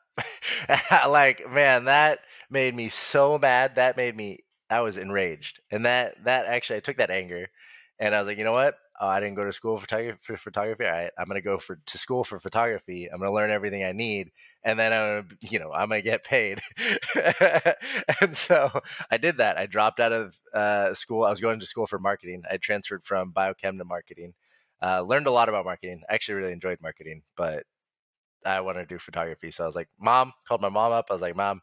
like, 1.08 1.50
man, 1.50 1.86
that 1.86 2.20
made 2.50 2.74
me 2.74 2.88
so 2.90 3.38
mad. 3.38 3.76
That 3.76 3.96
made 3.96 4.16
me 4.16 4.44
I 4.70 4.80
was 4.80 4.96
enraged, 4.96 5.60
and 5.70 5.84
that 5.86 6.16
that 6.24 6.46
actually 6.46 6.76
I 6.76 6.80
took 6.80 6.96
that 6.98 7.10
anger, 7.10 7.48
and 8.00 8.14
I 8.14 8.18
was 8.18 8.26
like, 8.28 8.38
you 8.38 8.44
know 8.44 8.52
what? 8.52 8.74
Oh, 9.00 9.06
I 9.08 9.20
didn't 9.20 9.36
go 9.36 9.44
to 9.44 9.52
school 9.52 9.76
for 9.76 9.82
photography. 9.82 10.18
For 10.22 10.36
photography. 10.38 10.84
All 10.86 10.90
right, 10.92 11.10
I'm 11.18 11.26
gonna 11.28 11.40
go 11.42 11.58
for 11.58 11.78
to 11.86 11.98
school 11.98 12.24
for 12.24 12.40
photography. 12.40 13.08
I'm 13.12 13.18
gonna 13.20 13.32
learn 13.32 13.50
everything 13.50 13.84
I 13.84 13.92
need, 13.92 14.30
and 14.64 14.78
then 14.78 14.92
I'm 14.92 15.22
gonna, 15.22 15.36
you 15.40 15.58
know, 15.58 15.72
I'm 15.72 15.88
gonna 15.88 16.02
get 16.02 16.24
paid. 16.24 16.60
and 18.20 18.36
so 18.36 18.70
I 19.10 19.16
did 19.18 19.38
that. 19.38 19.58
I 19.58 19.66
dropped 19.66 20.00
out 20.00 20.12
of 20.12 20.34
uh, 20.54 20.94
school. 20.94 21.24
I 21.24 21.30
was 21.30 21.40
going 21.40 21.60
to 21.60 21.66
school 21.66 21.86
for 21.86 21.98
marketing. 21.98 22.42
I 22.50 22.56
transferred 22.58 23.04
from 23.04 23.32
biochem 23.32 23.78
to 23.78 23.84
marketing. 23.84 24.34
Uh, 24.82 25.02
learned 25.02 25.26
a 25.26 25.30
lot 25.30 25.48
about 25.48 25.64
marketing. 25.64 26.02
I 26.10 26.14
actually 26.14 26.34
really 26.36 26.52
enjoyed 26.52 26.78
marketing, 26.82 27.22
but 27.36 27.64
I 28.44 28.60
wanted 28.60 28.88
to 28.88 28.94
do 28.94 28.98
photography. 28.98 29.50
So 29.50 29.64
I 29.64 29.66
was 29.66 29.76
like, 29.76 29.88
Mom, 30.00 30.32
called 30.46 30.60
my 30.60 30.68
mom 30.68 30.92
up. 30.92 31.06
I 31.10 31.14
was 31.14 31.22
like, 31.22 31.36
Mom, 31.36 31.60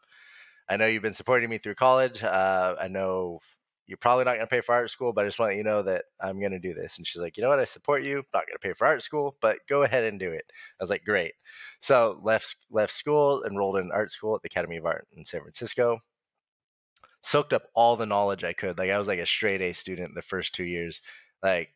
I 0.68 0.76
know 0.76 0.86
you've 0.86 1.02
been 1.02 1.14
supporting 1.14 1.50
me 1.50 1.58
through 1.58 1.74
college. 1.74 2.22
Uh, 2.22 2.74
I 2.80 2.88
know 2.88 3.40
you're 3.86 3.98
probably 3.98 4.24
not 4.24 4.34
going 4.36 4.46
to 4.46 4.50
pay 4.50 4.62
for 4.62 4.74
art 4.74 4.90
school, 4.90 5.12
but 5.12 5.24
I 5.24 5.28
just 5.28 5.38
want 5.38 5.50
to 5.50 5.54
let 5.54 5.58
you 5.58 5.64
know 5.64 5.82
that 5.82 6.04
I'm 6.20 6.40
going 6.40 6.52
to 6.52 6.58
do 6.58 6.72
this. 6.72 6.96
And 6.96 7.06
she's 7.06 7.20
like, 7.20 7.36
you 7.36 7.42
know 7.42 7.50
what? 7.50 7.58
I 7.58 7.64
support 7.64 8.02
you. 8.02 8.16
Not 8.32 8.46
going 8.46 8.54
to 8.54 8.58
pay 8.58 8.72
for 8.72 8.86
art 8.86 9.02
school, 9.02 9.36
but 9.42 9.58
go 9.68 9.82
ahead 9.82 10.04
and 10.04 10.18
do 10.18 10.30
it. 10.30 10.44
I 10.48 10.82
was 10.82 10.90
like, 10.90 11.04
great. 11.04 11.32
So 11.80 12.20
left 12.24 12.56
left 12.70 12.94
school, 12.94 13.44
enrolled 13.44 13.76
in 13.76 13.90
art 13.92 14.12
school 14.12 14.34
at 14.34 14.42
the 14.42 14.48
Academy 14.50 14.78
of 14.78 14.86
Art 14.86 15.06
in 15.16 15.24
San 15.26 15.42
Francisco. 15.42 16.00
Soaked 17.22 17.52
up 17.52 17.64
all 17.74 17.96
the 17.96 18.06
knowledge 18.06 18.44
I 18.44 18.52
could. 18.52 18.78
Like 18.78 18.90
I 18.90 18.98
was 18.98 19.08
like 19.08 19.18
a 19.18 19.26
straight 19.26 19.60
A 19.60 19.72
student 19.72 20.14
the 20.14 20.22
first 20.22 20.54
two 20.54 20.64
years. 20.64 21.00
Like 21.42 21.70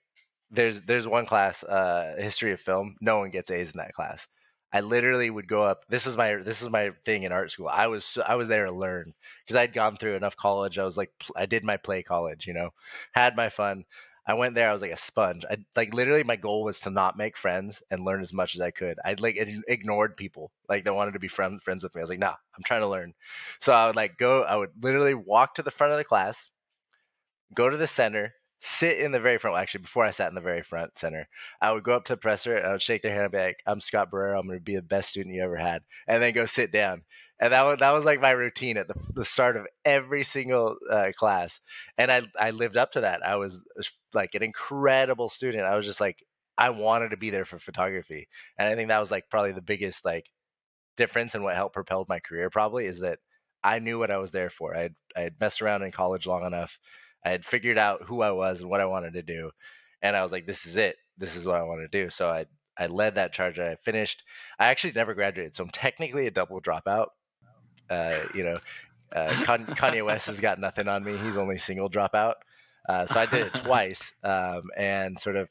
there's 0.51 0.81
there's 0.87 1.07
one 1.07 1.27
class, 1.27 1.63
uh, 1.65 2.15
history 2.19 2.53
of 2.53 2.61
film. 2.61 2.97
No 3.01 3.19
one 3.19 3.31
gets 3.31 3.51
A's 3.51 3.71
in 3.71 3.79
that 3.79 3.95
class. 3.95 4.27
I 4.73 4.81
literally 4.81 5.31
would 5.31 5.49
go 5.49 5.63
up. 5.65 5.85
This 5.89 6.07
is 6.07 6.17
my 6.17 6.37
this 6.37 6.61
is 6.63 6.69
my 6.69 6.91
thing 7.05 7.23
in 7.23 7.33
art 7.33 7.51
school. 7.51 7.69
I 7.69 7.87
was 7.87 8.19
I 8.27 8.35
was 8.35 8.49
there 8.49 8.67
to 8.67 8.73
learn 8.73 9.15
because 9.45 9.57
I'd 9.57 9.73
gone 9.73 9.97
through 9.97 10.17
enough 10.17 10.37
college. 10.37 10.79
I 10.79 10.85
was 10.85 10.97
like 10.97 11.13
I 11.37 11.47
did 11.47 11.65
my 11.65 11.77
play 11.79 12.03
college, 12.03 12.47
you 12.47 12.55
know, 12.55 12.71
had 13.13 13.37
my 13.37 13.49
fun. 13.49 13.85
I 14.27 14.35
went 14.35 14.55
there. 14.55 14.69
I 14.69 14.73
was 14.75 14.83
like 14.83 14.91
a 14.91 14.97
sponge. 14.99 15.45
I 15.51 15.57
like 15.75 15.95
literally 15.95 16.23
my 16.23 16.37
goal 16.37 16.63
was 16.65 16.81
to 16.81 16.91
not 16.91 17.17
make 17.17 17.37
friends 17.39 17.83
and 17.91 18.05
learn 18.05 18.21
as 18.21 18.35
much 18.35 18.55
as 18.55 18.61
I 18.61 18.71
could. 18.71 18.99
I'd 19.05 19.21
like 19.21 19.37
ignored 19.69 20.19
people 20.19 20.51
like 20.69 20.85
they 20.85 20.91
wanted 20.91 21.13
to 21.13 21.19
be 21.19 21.29
friend, 21.29 21.63
friends 21.63 21.83
with 21.83 21.95
me. 21.95 22.03
I 22.03 22.05
was 22.05 22.11
like, 22.11 22.19
nah, 22.19 22.35
I'm 22.55 22.63
trying 22.65 22.83
to 22.83 22.89
learn. 22.89 23.15
So 23.61 23.73
I 23.73 23.87
would 23.87 23.97
like 23.97 24.19
go. 24.19 24.43
I 24.43 24.57
would 24.57 24.73
literally 24.83 25.15
walk 25.15 25.55
to 25.55 25.63
the 25.63 25.71
front 25.71 25.93
of 25.93 25.99
the 25.99 26.05
class, 26.05 26.51
go 27.55 27.69
to 27.69 27.77
the 27.77 27.87
center, 27.87 28.35
sit 28.61 28.99
in 28.99 29.13
the 29.13 29.21
very 29.21 29.39
front. 29.39 29.55
Well, 29.55 29.63
actually, 29.63 29.83
before 29.83 30.05
I 30.05 30.11
sat 30.11 30.29
in 30.29 30.35
the 30.35 30.41
very 30.41 30.63
front 30.63 30.99
center, 30.99 31.29
I 31.61 31.73
would 31.73 31.85
go 31.85 31.95
up 31.95 32.05
to 32.07 32.15
the 32.15 32.17
presser 32.17 32.57
and 32.57 32.67
I 32.67 32.73
would 32.73 32.83
shake 32.83 33.03
their 33.03 33.13
hand 33.13 33.25
and 33.25 33.33
be 33.33 33.39
like, 33.39 33.63
"I'm 33.67 33.81
Scott 33.81 34.11
Borrero. 34.11 34.39
I'm 34.39 34.47
going 34.47 34.59
to 34.59 34.65
be 34.65 34.77
the 34.77 34.83
best 34.83 35.11
student 35.11 35.35
you 35.35 35.43
ever 35.43 35.57
had," 35.57 35.83
and 36.07 36.23
then 36.23 36.33
go 36.35 36.47
sit 36.47 36.73
down. 36.73 37.05
And 37.41 37.53
that 37.53 37.65
was 37.65 37.79
that 37.79 37.95
was 37.95 38.05
like 38.05 38.21
my 38.21 38.31
routine 38.31 38.77
at 38.77 38.89
the, 38.89 38.95
the 39.15 39.25
start 39.25 39.57
of 39.57 39.67
every 39.85 40.25
single 40.25 40.77
uh, 40.91 41.13
class, 41.17 41.61
and 41.97 42.11
I 42.11 42.23
I 42.39 42.51
lived 42.51 42.77
up 42.77 42.93
to 42.93 43.03
that. 43.03 43.25
I 43.25 43.37
was 43.37 43.59
like 44.13 44.35
an 44.35 44.43
incredible 44.43 45.29
student. 45.29 45.65
I 45.65 45.77
was 45.77 45.87
just 45.87 46.01
like 46.01 46.19
I 46.57 46.71
wanted 46.71 47.11
to 47.11 47.17
be 47.17 47.31
there 47.31 47.45
for 47.45 47.59
photography, 47.61 48.29
and 48.59 48.69
I 48.69 48.75
think 48.75 48.89
that 48.89 48.99
was 48.99 49.11
like 49.11 49.31
probably 49.31 49.53
the 49.53 49.61
biggest 49.63 50.05
like 50.05 50.27
difference 50.97 51.35
and 51.35 51.45
what 51.45 51.55
helped 51.55 51.75
propelled 51.75 52.09
my 52.09 52.19
career. 52.21 52.51
Probably 52.51 52.87
is 52.87 53.01
that 53.01 53.21
I 53.63 53.79
knew 53.79 53.99
what 53.99 54.11
I 54.11 54.19
was 54.19 54.33
there 54.33 54.51
for. 54.51 54.77
I 54.77 54.91
I 55.17 55.21
had 55.21 55.41
messed 55.41 55.63
around 55.63 55.83
in 55.83 55.93
college 55.93 56.27
long 56.27 56.45
enough 56.45 56.77
I 57.25 57.31
had 57.31 57.45
figured 57.45 57.79
out 57.79 58.03
who 58.05 58.23
I 58.23 58.31
was 58.31 58.61
and 58.61 58.71
what 58.71 58.81
I 58.81 58.87
wanted 58.87 59.15
to 59.15 59.23
do, 59.23 59.51
and 60.03 60.17
I 60.17 60.23
was 60.23 60.33
like, 60.33 60.47
"This 60.47 60.67
is 60.67 60.77
it. 60.77 60.97
This 61.17 61.37
is 61.37 61.45
what 61.45 61.57
I 61.57 61.63
want 61.63 61.81
to 61.81 62.03
do." 62.05 62.11
So 62.11 62.29
I 62.29 62.47
I 62.79 62.87
led 62.87 63.17
that 63.17 63.33
charge. 63.33 63.59
I 63.59 63.77
finished. 63.85 64.23
I 64.59 64.69
actually 64.69 64.93
never 64.93 65.15
graduated, 65.15 65.57
so 65.57 65.65
I'm 65.65 65.71
technically 65.71 66.27
a 66.27 66.31
double 66.31 66.61
dropout. 66.61 67.09
Uh, 67.91 68.19
you 68.35 68.45
know, 68.45 68.59
uh, 69.15 69.29
Kanye 69.29 70.05
West 70.05 70.27
has 70.27 70.41
got 70.41 70.61
nothing 70.61 70.89
on 70.89 71.03
me. 71.03 71.17
He's 71.17 71.37
only 71.37 71.59
single 71.59 71.91
dropout. 71.91 72.35
Uh, 72.89 73.07
so 73.07 73.21
I 73.21 73.27
did 73.27 73.47
it 73.49 73.55
twice, 73.65 74.01
um, 74.23 74.63
and 74.77 75.21
sort 75.21 75.37
of 75.37 75.49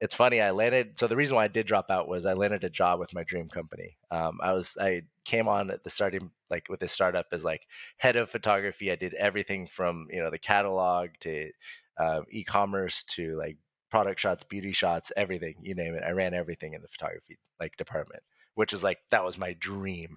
it's 0.00 0.14
funny. 0.14 0.40
I 0.40 0.50
landed. 0.50 0.98
So 0.98 1.06
the 1.06 1.16
reason 1.16 1.36
why 1.36 1.44
I 1.44 1.48
did 1.48 1.66
drop 1.66 1.90
out 1.90 2.08
was 2.08 2.24
I 2.24 2.32
landed 2.32 2.64
a 2.64 2.70
job 2.70 3.00
with 3.00 3.12
my 3.12 3.22
dream 3.24 3.48
company. 3.48 3.96
Um, 4.10 4.38
I 4.42 4.52
was 4.52 4.70
I 4.80 5.02
came 5.24 5.46
on 5.46 5.70
at 5.70 5.84
the 5.84 5.90
starting 5.90 6.30
like 6.48 6.68
with 6.70 6.80
this 6.80 6.92
startup 6.92 7.26
as 7.32 7.44
like 7.44 7.62
head 7.98 8.16
of 8.16 8.30
photography. 8.30 8.90
I 8.90 8.96
did 8.96 9.14
everything 9.14 9.68
from 9.74 10.08
you 10.10 10.22
know 10.22 10.30
the 10.30 10.38
catalog 10.38 11.10
to 11.20 11.50
uh, 11.98 12.20
e-commerce 12.30 13.04
to 13.16 13.36
like 13.36 13.58
product 13.90 14.20
shots, 14.20 14.44
beauty 14.48 14.72
shots, 14.72 15.12
everything 15.16 15.54
you 15.62 15.74
name 15.74 15.94
it. 15.94 16.02
I 16.06 16.12
ran 16.12 16.32
everything 16.32 16.72
in 16.72 16.80
the 16.80 16.88
photography 16.88 17.38
like 17.60 17.76
department, 17.76 18.22
which 18.54 18.72
was 18.72 18.82
like 18.82 18.98
that 19.10 19.24
was 19.24 19.36
my 19.36 19.52
dream. 19.60 20.16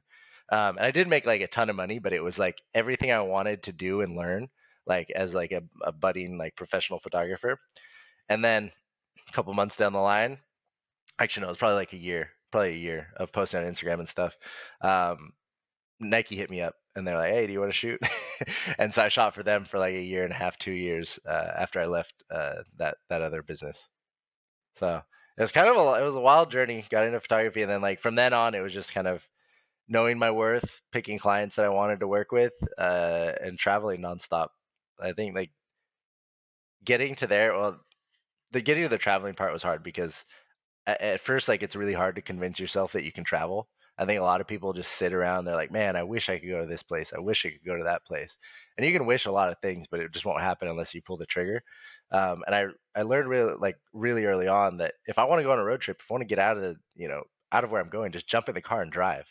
Um, 0.49 0.77
and 0.77 0.85
I 0.85 0.91
did 0.91 1.09
make 1.09 1.25
like 1.25 1.41
a 1.41 1.47
ton 1.47 1.69
of 1.69 1.75
money, 1.75 1.99
but 1.99 2.13
it 2.13 2.23
was 2.23 2.39
like 2.39 2.61
everything 2.73 3.11
I 3.11 3.21
wanted 3.21 3.63
to 3.63 3.73
do 3.73 4.01
and 4.01 4.15
learn, 4.15 4.47
like 4.85 5.11
as 5.11 5.33
like 5.33 5.51
a, 5.51 5.61
a 5.85 5.91
budding 5.91 6.37
like 6.37 6.55
professional 6.55 6.99
photographer. 6.99 7.59
And 8.29 8.43
then 8.43 8.71
a 9.27 9.31
couple 9.33 9.53
months 9.53 9.77
down 9.77 9.93
the 9.93 9.99
line, 9.99 10.39
actually 11.19 11.41
no, 11.41 11.47
it 11.47 11.51
was 11.51 11.57
probably 11.57 11.75
like 11.75 11.93
a 11.93 11.97
year, 11.97 12.29
probably 12.51 12.73
a 12.73 12.77
year 12.77 13.07
of 13.17 13.31
posting 13.31 13.59
on 13.59 13.71
Instagram 13.71 13.99
and 13.99 14.09
stuff. 14.09 14.33
Um, 14.81 15.33
Nike 15.99 16.35
hit 16.35 16.49
me 16.49 16.61
up 16.61 16.75
and 16.95 17.07
they're 17.07 17.17
like, 17.17 17.31
"Hey, 17.31 17.47
do 17.47 17.53
you 17.53 17.59
want 17.59 17.71
to 17.71 17.77
shoot?" 17.77 18.01
and 18.77 18.93
so 18.93 19.03
I 19.03 19.09
shot 19.09 19.35
for 19.35 19.43
them 19.43 19.65
for 19.65 19.79
like 19.79 19.95
a 19.95 20.01
year 20.01 20.23
and 20.23 20.33
a 20.33 20.35
half, 20.35 20.57
two 20.57 20.71
years 20.71 21.19
uh, 21.27 21.47
after 21.57 21.79
I 21.79 21.85
left 21.85 22.13
uh, 22.33 22.63
that 22.77 22.97
that 23.09 23.21
other 23.21 23.41
business. 23.41 23.87
So 24.77 25.01
it 25.37 25.41
was 25.41 25.51
kind 25.51 25.67
of 25.67 25.75
a 25.75 26.01
it 26.01 26.05
was 26.05 26.15
a 26.15 26.19
wild 26.19 26.51
journey. 26.51 26.85
Got 26.89 27.05
into 27.05 27.19
photography, 27.19 27.61
and 27.61 27.71
then 27.71 27.81
like 27.81 28.01
from 28.01 28.15
then 28.15 28.33
on, 28.33 28.55
it 28.55 28.61
was 28.61 28.73
just 28.73 28.93
kind 28.93 29.07
of 29.07 29.21
knowing 29.87 30.17
my 30.17 30.31
worth, 30.31 30.69
picking 30.91 31.19
clients 31.19 31.55
that 31.55 31.65
I 31.65 31.69
wanted 31.69 31.99
to 31.99 32.07
work 32.07 32.31
with, 32.31 32.53
uh, 32.77 33.31
and 33.41 33.57
traveling 33.57 34.01
nonstop. 34.01 34.49
I 35.01 35.13
think 35.13 35.35
like 35.35 35.51
getting 36.83 37.15
to 37.15 37.27
there. 37.27 37.53
Well, 37.57 37.79
the 38.53 38.61
getting 38.61 38.83
to 38.83 38.89
the 38.89 38.97
traveling 38.97 39.35
part 39.35 39.53
was 39.53 39.63
hard 39.63 39.83
because 39.83 40.25
at, 40.87 41.01
at 41.01 41.21
first, 41.21 41.47
like 41.47 41.63
it's 41.63 41.75
really 41.75 41.93
hard 41.93 42.15
to 42.15 42.21
convince 42.21 42.59
yourself 42.59 42.93
that 42.93 43.03
you 43.03 43.11
can 43.11 43.23
travel 43.23 43.67
I 43.97 44.05
think 44.05 44.19
a 44.19 44.23
lot 44.23 44.41
of 44.41 44.47
people 44.47 44.73
just 44.73 44.93
sit 44.93 45.13
around. 45.13 45.45
They're 45.45 45.55
like, 45.55 45.71
man, 45.71 45.95
I 45.95 46.03
wish 46.03 46.27
I 46.29 46.39
could 46.39 46.49
go 46.49 46.61
to 46.61 46.67
this 46.67 46.81
place. 46.81 47.13
I 47.15 47.19
wish 47.19 47.45
I 47.45 47.49
could 47.51 47.65
go 47.65 47.77
to 47.77 47.83
that 47.83 48.03
place. 48.05 48.35
And 48.77 48.85
you 48.85 48.91
can 48.91 49.05
wish 49.05 49.25
a 49.25 49.31
lot 49.31 49.49
of 49.49 49.59
things, 49.59 49.85
but 49.89 49.99
it 49.99 50.11
just 50.11 50.25
won't 50.25 50.41
happen 50.41 50.67
unless 50.67 50.93
you 50.95 51.01
pull 51.03 51.17
the 51.17 51.27
trigger. 51.27 51.61
Um, 52.11 52.43
and 52.47 52.55
I 52.55 52.65
I 52.95 53.03
learned 53.03 53.29
really 53.29 53.53
like 53.59 53.75
really 53.93 54.25
early 54.25 54.47
on 54.47 54.77
that 54.77 54.95
if 55.05 55.19
I 55.19 55.25
want 55.25 55.39
to 55.39 55.43
go 55.43 55.51
on 55.51 55.59
a 55.59 55.63
road 55.63 55.81
trip, 55.81 55.97
if 55.99 56.09
I 56.09 56.13
want 56.13 56.21
to 56.21 56.27
get 56.27 56.39
out 56.39 56.57
of 56.57 56.63
the 56.63 56.75
you 56.95 57.07
know 57.07 57.23
out 57.51 57.63
of 57.63 57.69
where 57.71 57.81
I'm 57.81 57.89
going, 57.89 58.11
just 58.11 58.27
jump 58.27 58.49
in 58.49 58.55
the 58.55 58.61
car 58.61 58.81
and 58.81 58.91
drive. 58.91 59.25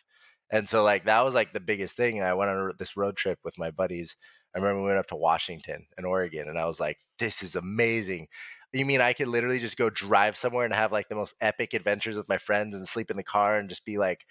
And 0.50 0.68
so 0.68 0.82
like 0.84 1.04
that 1.06 1.24
was 1.24 1.34
like 1.34 1.52
the 1.52 1.60
biggest 1.60 1.96
thing. 1.96 2.18
And 2.18 2.26
I 2.26 2.34
went 2.34 2.50
on 2.50 2.72
this 2.78 2.96
road 2.96 3.16
trip 3.16 3.38
with 3.44 3.58
my 3.58 3.70
buddies. 3.70 4.16
I 4.54 4.58
remember 4.58 4.82
we 4.82 4.88
went 4.88 4.98
up 4.98 5.08
to 5.08 5.16
Washington 5.16 5.86
and 5.96 6.06
Oregon, 6.06 6.48
and 6.48 6.58
I 6.58 6.66
was 6.66 6.78
like, 6.78 6.98
this 7.18 7.42
is 7.42 7.56
amazing. 7.56 8.28
You 8.72 8.86
mean 8.86 9.00
I 9.00 9.12
could 9.12 9.28
literally 9.28 9.58
just 9.58 9.76
go 9.76 9.90
drive 9.90 10.36
somewhere 10.36 10.64
and 10.64 10.74
have 10.74 10.92
like 10.92 11.08
the 11.08 11.14
most 11.14 11.34
epic 11.40 11.74
adventures 11.74 12.16
with 12.16 12.28
my 12.28 12.38
friends 12.38 12.74
and 12.74 12.88
sleep 12.88 13.10
in 13.10 13.16
the 13.18 13.22
car 13.22 13.56
and 13.58 13.68
just 13.68 13.84
be 13.84 13.98
like, 13.98 14.24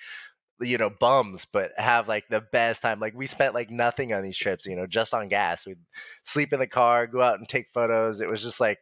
you 0.59 0.77
know, 0.77 0.89
bums, 0.89 1.45
but 1.51 1.71
have 1.77 2.07
like 2.07 2.25
the 2.29 2.41
best 2.41 2.81
time. 2.81 2.99
Like 2.99 3.13
we 3.15 3.27
spent 3.27 3.53
like 3.55 3.69
nothing 3.71 4.13
on 4.13 4.23
these 4.23 4.37
trips, 4.37 4.65
you 4.65 4.75
know, 4.75 4.87
just 4.87 5.13
on 5.13 5.27
gas. 5.29 5.65
We'd 5.65 5.79
sleep 6.23 6.53
in 6.53 6.59
the 6.59 6.67
car, 6.67 7.07
go 7.07 7.21
out 7.21 7.39
and 7.39 7.49
take 7.49 7.67
photos. 7.73 8.21
It 8.21 8.29
was 8.29 8.41
just 8.43 8.59
like 8.59 8.79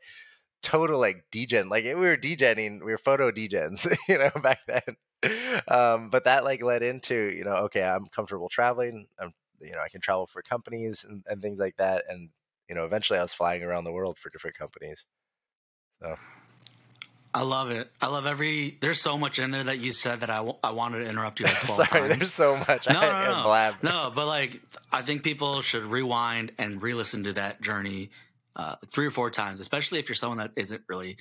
total 0.64 1.00
like 1.00 1.26
degen. 1.32 1.70
Like 1.70 1.86
we 1.86 1.96
were 1.96 2.18
degenning, 2.18 2.80
we 2.84 2.92
were 2.92 2.98
photo 2.98 3.32
degens, 3.32 3.86
you 4.10 4.18
know, 4.18 4.32
back 4.42 4.60
then. 4.68 5.62
Um, 5.68 6.10
but 6.10 6.26
that 6.26 6.44
like 6.44 6.64
led 6.64 6.84
into, 6.84 7.16
you 7.36 7.44
know, 7.44 7.56
okay, 7.66 7.84
I'm 7.84 8.08
comfortable 8.08 8.50
traveling. 8.50 9.08
I'm, 9.20 9.34
you 9.62 9.72
know, 9.74 9.82
I 9.82 9.90
can 9.90 10.02
travel 10.02 10.28
for 10.28 10.42
companies 10.42 11.06
and, 11.08 11.24
and 11.28 11.42
things 11.42 11.60
like 11.60 11.76
that. 11.78 12.06
And, 12.10 12.30
you 12.70 12.76
know, 12.76 12.86
eventually 12.86 13.20
I 13.20 13.24
was 13.24 13.34
flying 13.34 13.64
around 13.64 13.84
the 13.84 13.92
world 13.92 14.18
for 14.22 14.30
different 14.30 14.58
companies. 14.58 15.04
So 16.02 16.18
I 17.34 17.44
love 17.44 17.70
it. 17.70 17.92
I 18.02 18.08
love 18.08 18.26
every. 18.26 18.78
There's 18.82 19.02
so 19.02 19.18
much 19.18 19.38
in 19.38 19.52
there 19.52 19.64
that 19.64 19.80
you 19.80 19.92
said 19.92 20.22
that 20.22 20.30
I, 20.30 20.38
w- 20.38 20.58
I 20.64 20.72
wanted 20.72 21.00
to 21.00 21.10
interrupt 21.10 21.40
you 21.40 21.46
like 21.46 21.60
twelve 21.64 21.88
Sorry, 21.88 22.10
times. 22.10 22.20
There's 22.20 22.34
so 22.34 22.58
much. 22.58 22.88
No, 22.90 23.02
no, 23.02 23.44
no, 23.44 23.74
no. 23.84 24.12
But 24.14 24.28
like, 24.28 24.62
I 24.92 25.04
think 25.04 25.24
people 25.24 25.62
should 25.62 25.84
rewind 25.84 26.54
and 26.58 26.82
re-listen 26.82 27.26
to 27.26 27.34
that 27.34 27.62
journey 27.62 28.10
uh, 28.56 28.76
three 28.88 29.06
or 29.06 29.12
four 29.12 29.30
times, 29.30 29.60
especially 29.60 30.00
if 30.00 30.10
you're 30.10 30.16
someone 30.16 30.40
that 30.40 30.52
isn't 30.56 30.82
really 30.90 31.18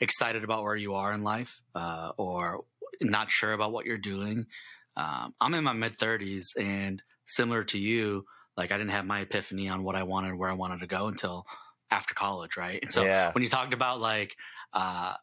excited 0.00 0.44
about 0.44 0.62
where 0.62 0.76
you 0.76 0.94
are 0.94 1.12
in 1.12 1.22
life 1.22 1.62
uh, 1.74 2.12
or 2.18 2.64
not 3.02 3.30
sure 3.30 3.52
about 3.52 3.72
what 3.72 3.86
you're 3.86 3.98
doing. 3.98 4.46
Um, 4.96 5.34
I'm 5.40 5.54
in 5.54 5.64
my 5.64 5.72
mid 5.72 5.96
30s, 5.98 6.48
and 6.58 7.02
similar 7.26 7.64
to 7.64 7.78
you, 7.78 8.24
like 8.56 8.72
I 8.72 8.78
didn't 8.78 8.90
have 8.90 9.06
my 9.06 9.20
epiphany 9.20 9.68
on 9.68 9.84
what 9.84 9.96
I 9.96 10.02
wanted, 10.02 10.34
where 10.34 10.50
I 10.50 10.54
wanted 10.54 10.80
to 10.80 10.86
go 10.86 11.08
until 11.08 11.46
after 11.90 12.14
college, 12.14 12.56
right? 12.56 12.78
And 12.82 12.92
so 12.92 13.04
yeah. 13.04 13.32
when 13.32 13.42
you 13.42 13.48
talked 13.48 13.74
about 13.74 14.00
like 14.00 14.36
uh, 14.72 15.14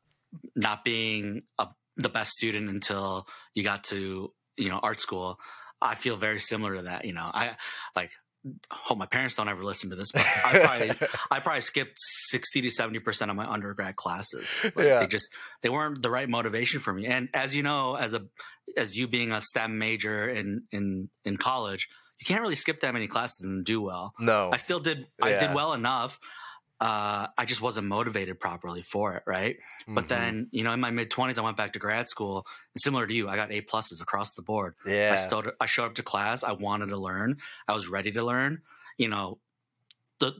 not 0.56 0.84
being 0.84 1.44
a, 1.60 1.68
the 1.98 2.10
best 2.10 2.32
student 2.32 2.70
until 2.70 3.28
you 3.54 3.64
got 3.64 3.84
to 3.86 4.34
you 4.58 4.70
know 4.70 4.80
art 4.82 5.00
school 5.00 5.40
i 5.82 5.96
feel 5.96 6.16
very 6.18 6.40
similar 6.40 6.78
to 6.78 6.82
that 6.84 7.06
you 7.06 7.14
know 7.14 7.30
i 7.34 7.56
like 7.96 8.12
hope 8.70 8.98
my 8.98 9.06
parents 9.06 9.36
don't 9.36 9.48
ever 9.48 9.64
listen 9.64 9.90
to 9.90 9.96
this 9.96 10.12
but 10.12 10.26
i 10.46 10.60
probably 10.60 11.08
i 11.32 11.40
probably 11.40 11.62
skipped 11.62 11.98
60 11.98 12.62
to 12.62 12.70
70 12.70 13.00
percent 13.00 13.32
of 13.32 13.38
my 13.38 13.50
undergrad 13.50 13.96
classes 13.96 14.50
like 14.64 14.86
yeah. 14.86 15.00
they 15.00 15.08
just 15.08 15.30
they 15.62 15.70
weren't 15.70 16.02
the 16.02 16.10
right 16.10 16.28
motivation 16.28 16.80
for 16.80 16.94
me 16.94 17.06
and 17.06 17.30
as 17.34 17.56
you 17.56 17.64
know 17.64 17.96
as 17.96 18.14
a 18.14 18.26
as 18.76 18.98
you 18.98 19.08
being 19.08 19.32
a 19.32 19.40
stem 19.40 19.78
major 19.78 20.28
in 20.28 20.64
in 20.72 21.10
in 21.24 21.38
college 21.38 21.88
you 22.20 22.26
can't 22.26 22.42
really 22.42 22.56
skip 22.56 22.82
that 22.82 22.94
many 22.94 23.08
classes 23.08 23.46
and 23.46 23.64
do 23.66 23.82
well 23.82 24.14
no 24.20 24.50
i 24.52 24.58
still 24.58 24.80
did 24.80 25.08
yeah. 25.20 25.26
i 25.26 25.38
did 25.38 25.54
well 25.54 25.74
enough 25.74 26.20
uh, 26.84 27.28
I 27.38 27.46
just 27.46 27.62
wasn't 27.62 27.88
motivated 27.88 28.42
properly 28.42 28.82
for 28.82 29.16
it, 29.16 29.24
right? 29.26 29.56
Mm-hmm. 29.56 29.96
But 29.96 30.10
then, 30.10 30.50
you 30.52 30.66
know, 30.66 30.74
in 30.74 30.82
my 30.82 30.92
mid 30.92 31.10
twenties, 31.10 31.40
I 31.40 31.42
went 31.42 31.56
back 31.56 31.74
to 31.74 31.80
grad 31.80 32.10
school, 32.10 32.46
and 32.76 32.82
similar 32.82 33.08
to 33.08 33.14
you, 33.14 33.30
I 33.30 33.38
got 33.38 33.54
A 33.54 33.62
pluses 33.62 34.02
across 34.02 34.34
the 34.34 34.42
board. 34.42 34.76
Yeah, 34.86 35.12
I 35.14 35.16
still 35.16 35.44
I 35.62 35.66
showed 35.66 35.86
up 35.86 35.96
to 35.96 36.04
class. 36.04 36.44
I 36.44 36.52
wanted 36.52 36.88
to 36.88 36.98
learn. 36.98 37.38
I 37.70 37.74
was 37.74 37.88
ready 37.88 38.12
to 38.12 38.24
learn. 38.24 38.64
You 38.98 39.08
know, 39.08 39.38
the 40.20 40.34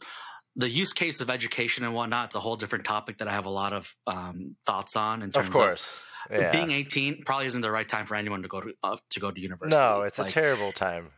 the 0.58 0.70
use 0.70 0.92
case 0.92 1.22
of 1.22 1.30
education 1.30 1.86
and 1.86 1.96
whatnot. 1.96 2.26
It's 2.26 2.36
a 2.36 2.42
whole 2.42 2.58
different 2.58 2.84
topic 2.84 3.20
that 3.20 3.30
I 3.30 3.32
have 3.32 3.46
a 3.46 3.50
lot 3.50 3.72
of 3.72 3.96
um, 4.06 4.58
thoughts 4.66 4.98
on. 4.98 5.22
In 5.22 5.32
terms 5.32 5.48
of 5.48 5.54
course. 5.54 5.82
Of, 5.82 5.90
yeah. 6.32 6.52
being 6.52 6.72
18 6.72 7.24
probably 7.26 7.48
isn't 7.48 7.60
the 7.60 7.70
right 7.70 7.88
time 7.88 8.06
for 8.06 8.16
anyone 8.16 8.44
to 8.44 8.48
go 8.48 8.62
to 8.62 8.74
uh, 8.82 8.98
to 9.12 9.20
go 9.20 9.32
to 9.32 9.40
university. 9.40 9.76
No, 9.76 10.04
it's 10.04 10.18
like, 10.18 10.30
a 10.30 10.34
terrible 10.34 10.72
time 10.72 11.10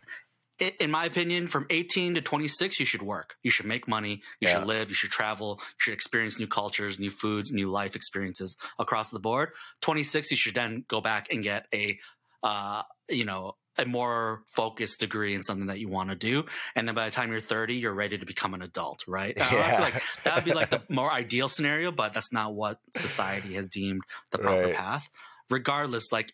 in 0.60 0.90
my 0.90 1.06
opinion, 1.06 1.48
from 1.48 1.66
18 1.70 2.16
to 2.16 2.22
26, 2.22 2.80
you 2.80 2.86
should 2.86 3.02
work. 3.02 3.36
You 3.44 3.52
should 3.52 3.66
make 3.66 3.88
money. 3.88 4.22
You 4.40 4.48
yeah. 4.48 4.60
should 4.60 4.68
live. 4.68 4.90
You 4.90 4.96
should 4.96 5.12
travel. 5.12 5.60
You 5.60 5.76
should 5.78 5.94
experience 5.94 6.40
new 6.40 6.48
cultures, 6.48 6.98
new 6.98 7.10
foods, 7.10 7.52
new 7.52 7.70
life 7.70 7.96
experiences 7.96 8.56
across 8.80 9.10
the 9.10 9.20
board. 9.20 9.50
26, 9.82 10.32
you 10.32 10.38
should 10.38 10.56
then 10.56 10.86
go 10.88 11.02
back 11.02 11.28
and 11.32 11.44
get 11.44 11.68
a, 11.74 12.00
uh, 12.44 12.84
you 13.10 13.26
know, 13.26 13.56
a 13.78 13.86
more 13.86 14.44
focused 14.48 15.00
degree 15.00 15.34
in 15.34 15.44
something 15.44 15.68
that 15.68 15.80
you 15.80 15.90
want 15.90 16.10
to 16.10 16.16
do. 16.16 16.46
And 16.76 16.88
then 16.88 16.96
by 16.96 17.06
the 17.06 17.12
time 17.12 17.32
you're 17.32 17.42
30, 17.42 17.76
you're 17.76 17.94
ready 17.94 18.18
to 18.18 18.26
become 18.26 18.54
an 18.54 18.62
adult, 18.62 19.04
right? 19.08 19.34
Yeah. 19.36 19.78
like 19.82 20.02
that 20.24 20.36
would 20.36 20.46
be 20.46 20.54
like 20.54 20.70
the 20.70 20.82
more 20.90 21.12
ideal 21.12 21.50
scenario, 21.50 21.92
but 21.92 22.14
that's 22.14 22.32
not 22.32 22.54
what 22.54 22.80
society 22.96 23.56
has 23.56 23.68
deemed 23.68 24.02
the 24.32 24.38
proper 24.38 24.68
right. 24.68 24.76
path. 24.76 25.10
Regardless, 25.50 26.12
like 26.12 26.34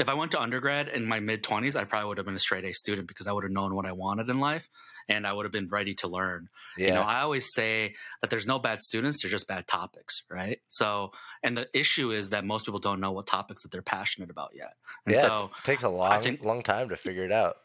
if 0.00 0.08
I 0.08 0.14
went 0.14 0.32
to 0.32 0.40
undergrad 0.40 0.88
in 0.88 1.06
my 1.06 1.20
mid 1.20 1.42
20s, 1.42 1.76
I 1.76 1.84
probably 1.84 2.08
would 2.08 2.18
have 2.18 2.26
been 2.26 2.34
a 2.34 2.38
straight 2.38 2.64
A 2.64 2.72
student 2.72 3.08
because 3.08 3.26
I 3.26 3.32
would 3.32 3.44
have 3.44 3.52
known 3.52 3.74
what 3.74 3.86
I 3.86 3.92
wanted 3.92 4.28
in 4.28 4.40
life 4.40 4.68
and 5.08 5.26
I 5.26 5.32
would 5.32 5.44
have 5.44 5.52
been 5.52 5.68
ready 5.68 5.94
to 5.96 6.08
learn. 6.08 6.48
Yeah. 6.76 6.88
You 6.88 6.94
know, 6.94 7.02
I 7.02 7.20
always 7.20 7.52
say 7.52 7.94
that 8.20 8.30
there's 8.30 8.46
no 8.46 8.58
bad 8.58 8.80
students, 8.80 9.22
there's 9.22 9.32
just 9.32 9.48
bad 9.48 9.66
topics, 9.66 10.22
right? 10.30 10.60
So, 10.68 11.12
and 11.42 11.56
the 11.56 11.68
issue 11.72 12.10
is 12.12 12.30
that 12.30 12.44
most 12.44 12.66
people 12.66 12.80
don't 12.80 13.00
know 13.00 13.12
what 13.12 13.26
topics 13.26 13.62
that 13.62 13.70
they're 13.70 13.82
passionate 13.82 14.30
about 14.30 14.50
yet. 14.54 14.74
And 15.06 15.16
yeah, 15.16 15.22
so 15.22 15.50
it 15.58 15.64
takes 15.64 15.82
a 15.82 15.88
long, 15.88 16.22
think, 16.22 16.42
long 16.42 16.62
time 16.62 16.90
to 16.90 16.96
figure 16.96 17.24
it 17.24 17.32
out. 17.32 17.56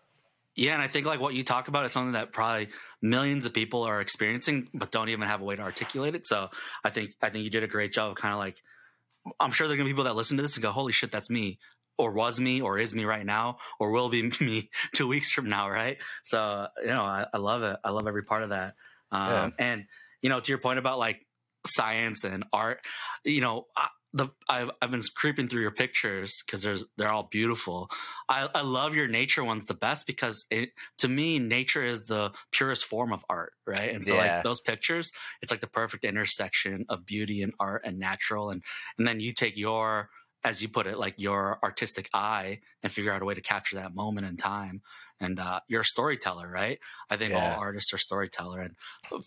Yeah, 0.56 0.74
and 0.74 0.84
I 0.84 0.88
think 0.88 1.08
like 1.08 1.20
what 1.20 1.34
you 1.34 1.44
talk 1.44 1.68
about 1.68 1.86
is 1.86 1.92
something 1.92 2.14
that 2.14 2.32
probably 2.32 2.70
millions 3.02 3.46
of 3.46 3.54
people 3.54 3.84
are 3.84 4.00
experiencing, 4.02 4.70
but 4.74 4.92
don't 4.92 5.10
even 5.10 5.28
have 5.28 5.42
a 5.42 5.44
way 5.44 5.56
to 5.56 5.62
articulate 5.64 6.14
it. 6.14 6.26
So 6.28 6.50
I 6.84 6.92
think 6.92 7.12
I 7.24 7.30
think 7.30 7.44
you 7.44 7.50
did 7.50 7.64
a 7.64 7.68
great 7.68 7.92
job 7.92 8.12
of 8.12 8.18
kind 8.18 8.34
of 8.34 8.40
like 8.40 8.62
I'm 9.40 9.52
sure 9.52 9.68
there 9.68 9.74
are 9.74 9.78
gonna 9.78 9.88
be 9.88 9.94
people 9.94 10.04
that 10.04 10.16
listen 10.16 10.38
to 10.38 10.44
this 10.44 10.56
and 10.56 10.62
go, 10.62 10.72
"Holy 10.72 10.92
shit, 10.92 11.12
that's 11.12 11.30
me." 11.30 11.58
Or 11.98 12.12
was 12.12 12.40
me 12.40 12.62
or 12.62 12.78
is 12.78 12.94
me 12.94 13.06
right 13.06 13.26
now 13.26 13.58
or 13.80 13.92
will 13.92 14.10
be 14.10 14.24
me 14.42 14.70
two 14.94 15.08
weeks 15.08 15.32
from 15.32 15.50
now 15.50 15.70
right 15.70 15.98
so 16.24 16.68
you 16.82 16.88
know 16.88 17.04
i, 17.04 17.26
I 17.34 17.38
love 17.38 17.64
it 17.64 17.78
i 17.84 17.90
love 17.90 18.08
every 18.08 18.24
part 18.24 18.44
of 18.44 18.50
that 18.50 18.76
um, 19.12 19.30
yeah. 19.30 19.50
and 19.60 19.86
you 20.22 20.30
know 20.30 20.40
to 20.40 20.52
your 20.52 20.60
point 20.60 20.80
about 20.80 21.00
like 21.00 21.26
science 21.66 22.24
and 22.24 22.44
art 22.52 22.82
you 23.24 23.42
know 23.42 23.68
I, 23.76 23.88
the 24.14 24.30
I've, 24.48 24.70
I've 24.82 24.92
been 24.92 25.02
creeping 25.16 25.48
through 25.48 25.62
your 25.62 25.72
pictures 25.72 26.32
because 26.46 26.62
there's 26.62 26.86
they're 26.98 27.10
all 27.10 27.28
beautiful. 27.32 27.90
I, 28.30 28.48
I 28.54 28.62
love 28.62 28.96
your 28.96 29.08
nature 29.08 29.44
ones 29.44 29.66
the 29.66 29.74
best 29.74 30.06
because 30.06 30.46
it 30.52 30.70
to 31.00 31.08
me 31.08 31.40
nature 31.40 31.84
is 31.84 32.06
the 32.06 32.32
purest 32.52 32.86
form 32.86 33.12
of 33.12 33.26
art, 33.28 33.54
right? 33.66 33.94
And 33.94 34.06
so 34.06 34.14
yeah. 34.14 34.36
like 34.36 34.44
those 34.44 34.62
pictures, 34.62 35.12
it's 35.42 35.52
like 35.52 35.62
the 35.62 35.68
perfect 35.68 36.06
intersection 36.06 36.86
of 36.90 37.06
beauty 37.06 37.42
and 37.42 37.54
art 37.60 37.82
and 37.86 37.98
natural, 37.98 38.52
and 38.52 38.62
and 38.98 39.08
then 39.08 39.20
you 39.20 39.34
take 39.34 39.58
your 39.58 40.10
as 40.44 40.62
you 40.62 40.68
put 40.68 40.88
it, 40.88 40.98
like 40.98 41.16
your 41.18 41.60
artistic 41.64 42.10
eye 42.14 42.60
and 42.82 42.92
figure 42.92 43.14
out 43.14 43.22
a 43.22 43.26
way 43.26 43.34
to 43.34 43.42
capture 43.42 43.78
that 43.78 43.96
moment 43.96 44.28
in 44.28 44.38
time. 44.38 44.82
And 45.20 45.40
uh, 45.40 45.62
you're 45.68 45.82
a 45.82 45.86
storyteller, 45.86 46.50
right? 46.50 46.80
I 47.10 47.16
think 47.16 47.32
yeah. 47.32 47.54
all 47.54 47.60
artists 47.60 47.94
are 47.94 47.98
storyteller, 47.98 48.60
and 48.60 48.76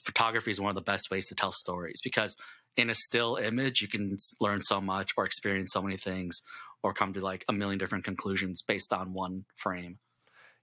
photography 0.05 0.51
is 0.51 0.61
one 0.61 0.69
of 0.69 0.75
the 0.75 0.83
best 0.83 1.11
ways 1.11 1.27
to 1.29 1.35
tell 1.35 1.53
stories 1.53 2.01
because 2.05 2.37
in 2.77 2.91
a 2.91 2.95
still 2.95 3.37
image, 3.37 3.81
you 3.81 3.89
can 3.89 4.17
learn 4.41 4.61
so 4.61 4.81
much 4.81 5.13
or 5.17 5.25
experience 5.25 5.71
so 5.73 5.81
many 5.81 5.97
things 5.97 6.43
or 6.83 6.93
come 6.93 7.13
to 7.15 7.21
like 7.21 7.45
a 7.49 7.53
million 7.53 7.79
different 7.79 8.05
conclusions 8.05 8.63
based 8.63 8.93
on 8.93 9.13
one 9.13 9.45
frame. 9.57 9.99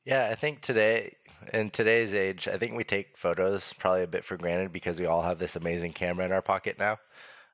Yeah, 0.05 0.29
I 0.29 0.35
think 0.35 0.61
today, 0.61 1.15
in 1.53 1.69
today's 1.69 2.13
age, 2.13 2.47
I 2.47 2.57
think 2.57 2.75
we 2.75 2.83
take 2.83 3.17
photos 3.17 3.73
probably 3.79 4.03
a 4.03 4.07
bit 4.07 4.25
for 4.25 4.37
granted 4.37 4.73
because 4.73 4.99
we 4.99 5.05
all 5.05 5.21
have 5.21 5.39
this 5.39 5.55
amazing 5.55 5.93
camera 5.93 6.25
in 6.25 6.31
our 6.31 6.41
pocket 6.41 6.77
now. 6.77 6.97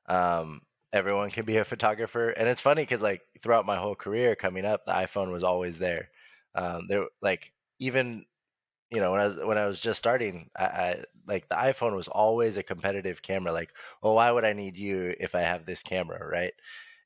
Um, 0.08 0.62
everyone 0.92 1.30
can 1.30 1.44
be 1.44 1.58
a 1.58 1.64
photographer. 1.64 2.30
And 2.30 2.48
it's 2.48 2.60
funny 2.60 2.82
because 2.82 3.00
like 3.00 3.22
throughout 3.42 3.66
my 3.66 3.76
whole 3.76 3.94
career 3.94 4.34
coming 4.36 4.64
up 4.64 4.84
the 4.86 4.92
iphone 4.92 5.32
was 5.32 5.44
always 5.44 5.78
there. 5.78 6.10
Um 6.54 6.86
there 6.88 7.06
like 7.22 7.52
even 7.78 8.24
you 8.90 9.00
know 9.00 9.12
when 9.12 9.20
i 9.20 9.26
was 9.26 9.36
when 9.44 9.58
i 9.58 9.66
was 9.66 9.80
just 9.80 9.98
starting 9.98 10.50
I, 10.56 10.64
I 10.64 11.04
like 11.26 11.48
the 11.48 11.54
iphone 11.56 11.94
was 11.96 12.08
always 12.08 12.56
a 12.56 12.62
competitive 12.62 13.22
camera 13.22 13.52
like 13.52 13.70
well 14.02 14.14
why 14.14 14.30
would 14.30 14.44
i 14.44 14.52
need 14.52 14.76
you 14.76 15.14
if 15.20 15.34
i 15.34 15.40
have 15.40 15.64
this 15.66 15.82
camera? 15.82 16.26
Right? 16.26 16.52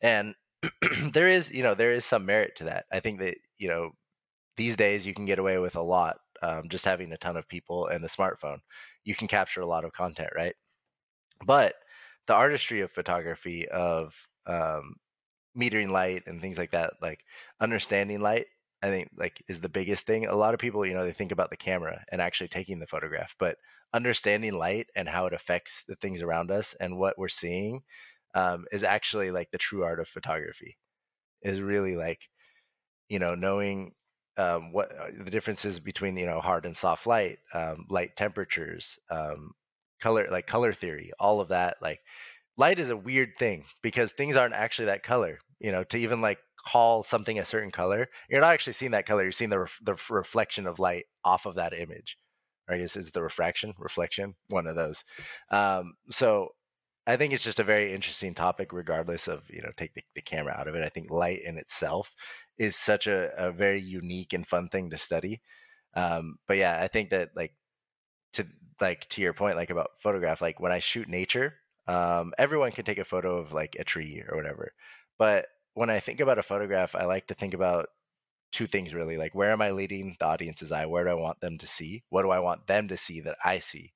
And 0.03 0.35
there 1.13 1.29
is 1.29 1.51
you 1.51 1.63
know 1.63 1.75
there 1.75 1.93
is 1.93 2.05
some 2.05 2.27
merit 2.27 2.57
to 2.57 2.65
that. 2.65 2.87
I 2.93 3.01
think 3.01 3.21
that 3.21 3.37
you 3.59 3.69
know 3.69 3.91
these 4.57 4.77
days 4.77 5.07
you 5.07 5.15
can 5.15 5.27
get 5.27 5.39
away 5.39 5.59
with 5.59 5.77
a 5.77 5.83
lot 5.83 6.17
um, 6.43 6.69
just 6.69 6.85
having 6.85 7.13
a 7.13 7.17
ton 7.19 7.37
of 7.37 7.49
people 7.49 7.89
and 7.89 8.05
a 8.05 8.09
smartphone. 8.09 8.59
You 9.05 9.15
can 9.15 9.29
capture 9.29 9.61
a 9.61 9.67
lot 9.67 9.85
of 9.85 9.93
content, 9.93 10.31
right? 10.37 10.55
But 11.47 11.75
the 12.27 12.35
artistry 12.35 12.81
of 12.81 12.91
photography, 12.93 13.69
of 13.69 14.15
um, 14.47 14.97
metering 15.59 15.91
light 15.91 16.25
and 16.27 16.41
things 16.41 16.59
like 16.59 16.73
that, 16.73 16.95
like 17.03 17.21
understanding 17.61 18.21
light, 18.21 18.47
I 18.83 18.89
think 18.91 19.11
like 19.17 19.43
is 19.49 19.61
the 19.61 19.69
biggest 19.69 20.07
thing. 20.07 20.27
A 20.27 20.37
lot 20.37 20.55
of 20.55 20.61
people, 20.61 20.85
you 20.87 20.95
know, 20.95 21.05
they 21.05 21.13
think 21.13 21.33
about 21.33 21.51
the 21.51 21.57
camera 21.57 22.05
and 22.13 22.21
actually 22.21 22.49
taking 22.49 22.79
the 22.79 22.87
photograph, 22.87 23.35
but 23.39 23.57
understanding 23.95 24.55
light 24.55 24.89
and 24.97 25.09
how 25.09 25.27
it 25.27 25.33
affects 25.33 25.85
the 25.89 25.97
things 25.97 26.23
around 26.23 26.51
us 26.51 26.75
and 26.81 26.99
what 26.99 27.19
we're 27.19 27.29
seeing 27.29 27.81
um, 28.35 28.65
is 28.73 28.83
actually 28.85 29.31
like 29.31 29.51
the 29.53 29.59
true 29.59 29.83
art 29.85 30.01
of 30.01 30.09
photography. 30.09 30.77
Is 31.43 31.61
really 31.61 31.97
like, 31.97 32.21
you 33.09 33.19
know, 33.19 33.35
knowing 33.35 33.93
um, 34.37 34.73
what 34.73 34.91
uh, 34.93 35.11
the 35.25 35.31
differences 35.31 35.79
between 35.81 36.17
you 36.17 36.27
know 36.27 36.41
hard 36.41 36.67
and 36.67 36.77
soft 36.77 37.07
light, 37.07 37.39
um, 37.53 37.87
light 37.91 38.17
temperatures, 38.17 38.99
um, 39.11 39.53
color 40.01 40.29
like 40.31 40.47
color 40.47 40.73
theory, 40.73 41.13
all 41.19 41.41
of 41.41 41.49
that. 41.49 41.77
Like 41.83 42.01
light 42.57 42.79
is 42.79 42.91
a 42.91 42.97
weird 42.97 43.31
thing 43.39 43.65
because 43.83 44.13
things 44.13 44.37
aren't 44.37 44.55
actually 44.55 44.87
that 44.87 45.03
color. 45.03 45.39
You 45.61 45.73
know, 45.73 45.85
to 45.85 45.97
even 45.97 46.21
like 46.21 46.39
call 46.67 47.03
something 47.03 47.39
a 47.39 47.45
certain 47.45 47.71
color, 47.71 48.09
you're 48.29 48.41
not 48.41 48.53
actually 48.53 48.73
seeing 48.75 48.93
that 48.93 49.07
color. 49.07 49.23
You're 49.23 49.33
seeing 49.33 49.51
the 49.51 49.67
the 49.83 49.97
reflection 50.11 50.67
of 50.67 50.79
light 50.79 51.05
off 51.25 51.47
of 51.47 51.57
that 51.57 51.73
image. 51.79 52.17
I 52.69 52.79
guess 52.79 52.97
is 52.97 53.11
the 53.11 53.23
refraction, 53.23 53.75
reflection, 53.79 54.35
one 54.49 54.67
of 54.67 54.75
those. 54.75 55.05
Um, 55.51 55.95
so 56.11 56.49
I 57.07 57.17
think 57.17 57.35
it's 57.35 57.45
just 57.45 57.61
a 57.61 57.65
very 57.65 57.93
interesting 57.93 58.35
topic, 58.35 58.73
regardless 58.73 59.29
of 59.29 59.43
you 59.51 59.63
know 59.63 59.71
take 59.77 59.95
the, 59.95 60.03
the 60.15 60.23
camera 60.23 60.55
out 60.59 60.69
of 60.69 60.75
it. 60.75 60.83
I 60.85 60.89
think 60.89 61.11
light 61.11 61.43
in 61.45 61.59
itself 61.59 62.11
is 62.59 62.77
such 62.77 63.07
a, 63.07 63.31
a 63.37 63.53
very 63.53 63.81
unique 63.81 64.33
and 64.33 64.47
fun 64.47 64.69
thing 64.69 64.91
to 64.91 64.99
study. 64.99 65.43
Um, 65.95 66.37
but 66.49 66.57
yeah, 66.57 66.81
I 66.81 66.89
think 66.89 67.11
that 67.11 67.31
like 67.37 67.53
to 68.35 68.47
like 68.81 69.09
to 69.11 69.23
your 69.23 69.33
point, 69.33 69.57
like 69.57 69.71
about 69.71 69.93
photograph, 70.03 70.41
like 70.41 70.61
when 70.61 70.73
I 70.73 70.79
shoot 70.79 71.09
nature, 71.09 71.55
um, 71.87 72.33
everyone 72.39 72.73
can 72.73 72.85
take 72.85 72.99
a 72.99 73.05
photo 73.05 73.39
of 73.39 73.53
like 73.53 73.77
a 73.79 73.85
tree 73.85 74.23
or 74.29 74.37
whatever. 74.37 74.73
But 75.19 75.47
when 75.75 75.91
I 75.91 76.01
think 76.01 76.21
about 76.21 76.39
a 76.39 76.43
photograph, 76.43 76.95
I 76.95 77.05
like 77.05 77.27
to 77.29 77.35
think 77.35 77.55
about 77.55 77.89
two 78.53 78.67
things 78.67 78.95
really. 78.95 79.17
Like 79.17 79.35
where 79.35 79.51
am 79.51 79.61
I 79.61 79.71
leading 79.71 80.17
the 80.19 80.27
audience's 80.27 80.73
eye? 80.73 80.87
Where 80.87 81.05
do 81.05 81.11
I 81.11 81.15
want 81.15 81.41
them 81.41 81.59
to 81.59 81.67
see? 81.67 82.05
What 82.11 82.23
do 82.23 82.31
I 82.31 82.39
want 82.39 82.67
them 82.67 82.89
to 82.89 82.97
see 82.97 83.21
that 83.23 83.37
I 83.45 83.59
see? 83.59 83.93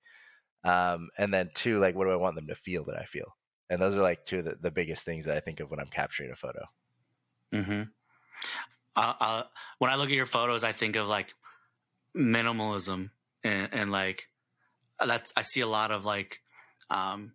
Um, 0.65 1.09
and 1.17 1.33
then 1.33 1.51
two, 1.55 1.79
like 1.79 1.95
what 1.95 2.05
do 2.05 2.11
I 2.11 2.17
want 2.17 2.35
them 2.35 2.49
to 2.49 2.55
feel 2.57 2.85
that 2.87 2.97
I 2.97 3.05
feel? 3.05 3.37
And 3.71 3.81
those 3.81 3.95
are 3.95 4.03
like 4.03 4.27
two 4.27 4.41
of 4.41 4.45
the, 4.47 4.57
the 4.61 4.71
biggest 4.71 5.05
things 5.05 5.27
that 5.27 5.37
I 5.37 5.41
think 5.41 5.61
of 5.61 5.71
when 5.71 5.81
I'm 5.81 5.89
capturing 5.89 6.31
a 6.33 6.37
photo. 6.37 6.65
Mm-hmm. 7.55 7.83
Uh, 8.97 9.15
uh, 9.21 9.43
when 9.79 9.91
I 9.91 9.95
look 9.95 10.09
at 10.09 10.17
your 10.17 10.27
photos, 10.27 10.65
I 10.65 10.73
think 10.73 10.97
of 10.97 11.07
like 11.07 11.33
minimalism 12.17 13.11
and, 13.45 13.69
and 13.73 13.93
like 13.93 14.29
that's 15.05 15.33
I 15.37 15.43
see 15.43 15.61
a 15.61 15.67
lot 15.67 15.91
of 15.91 16.05
like 16.05 16.41
um, 16.91 17.33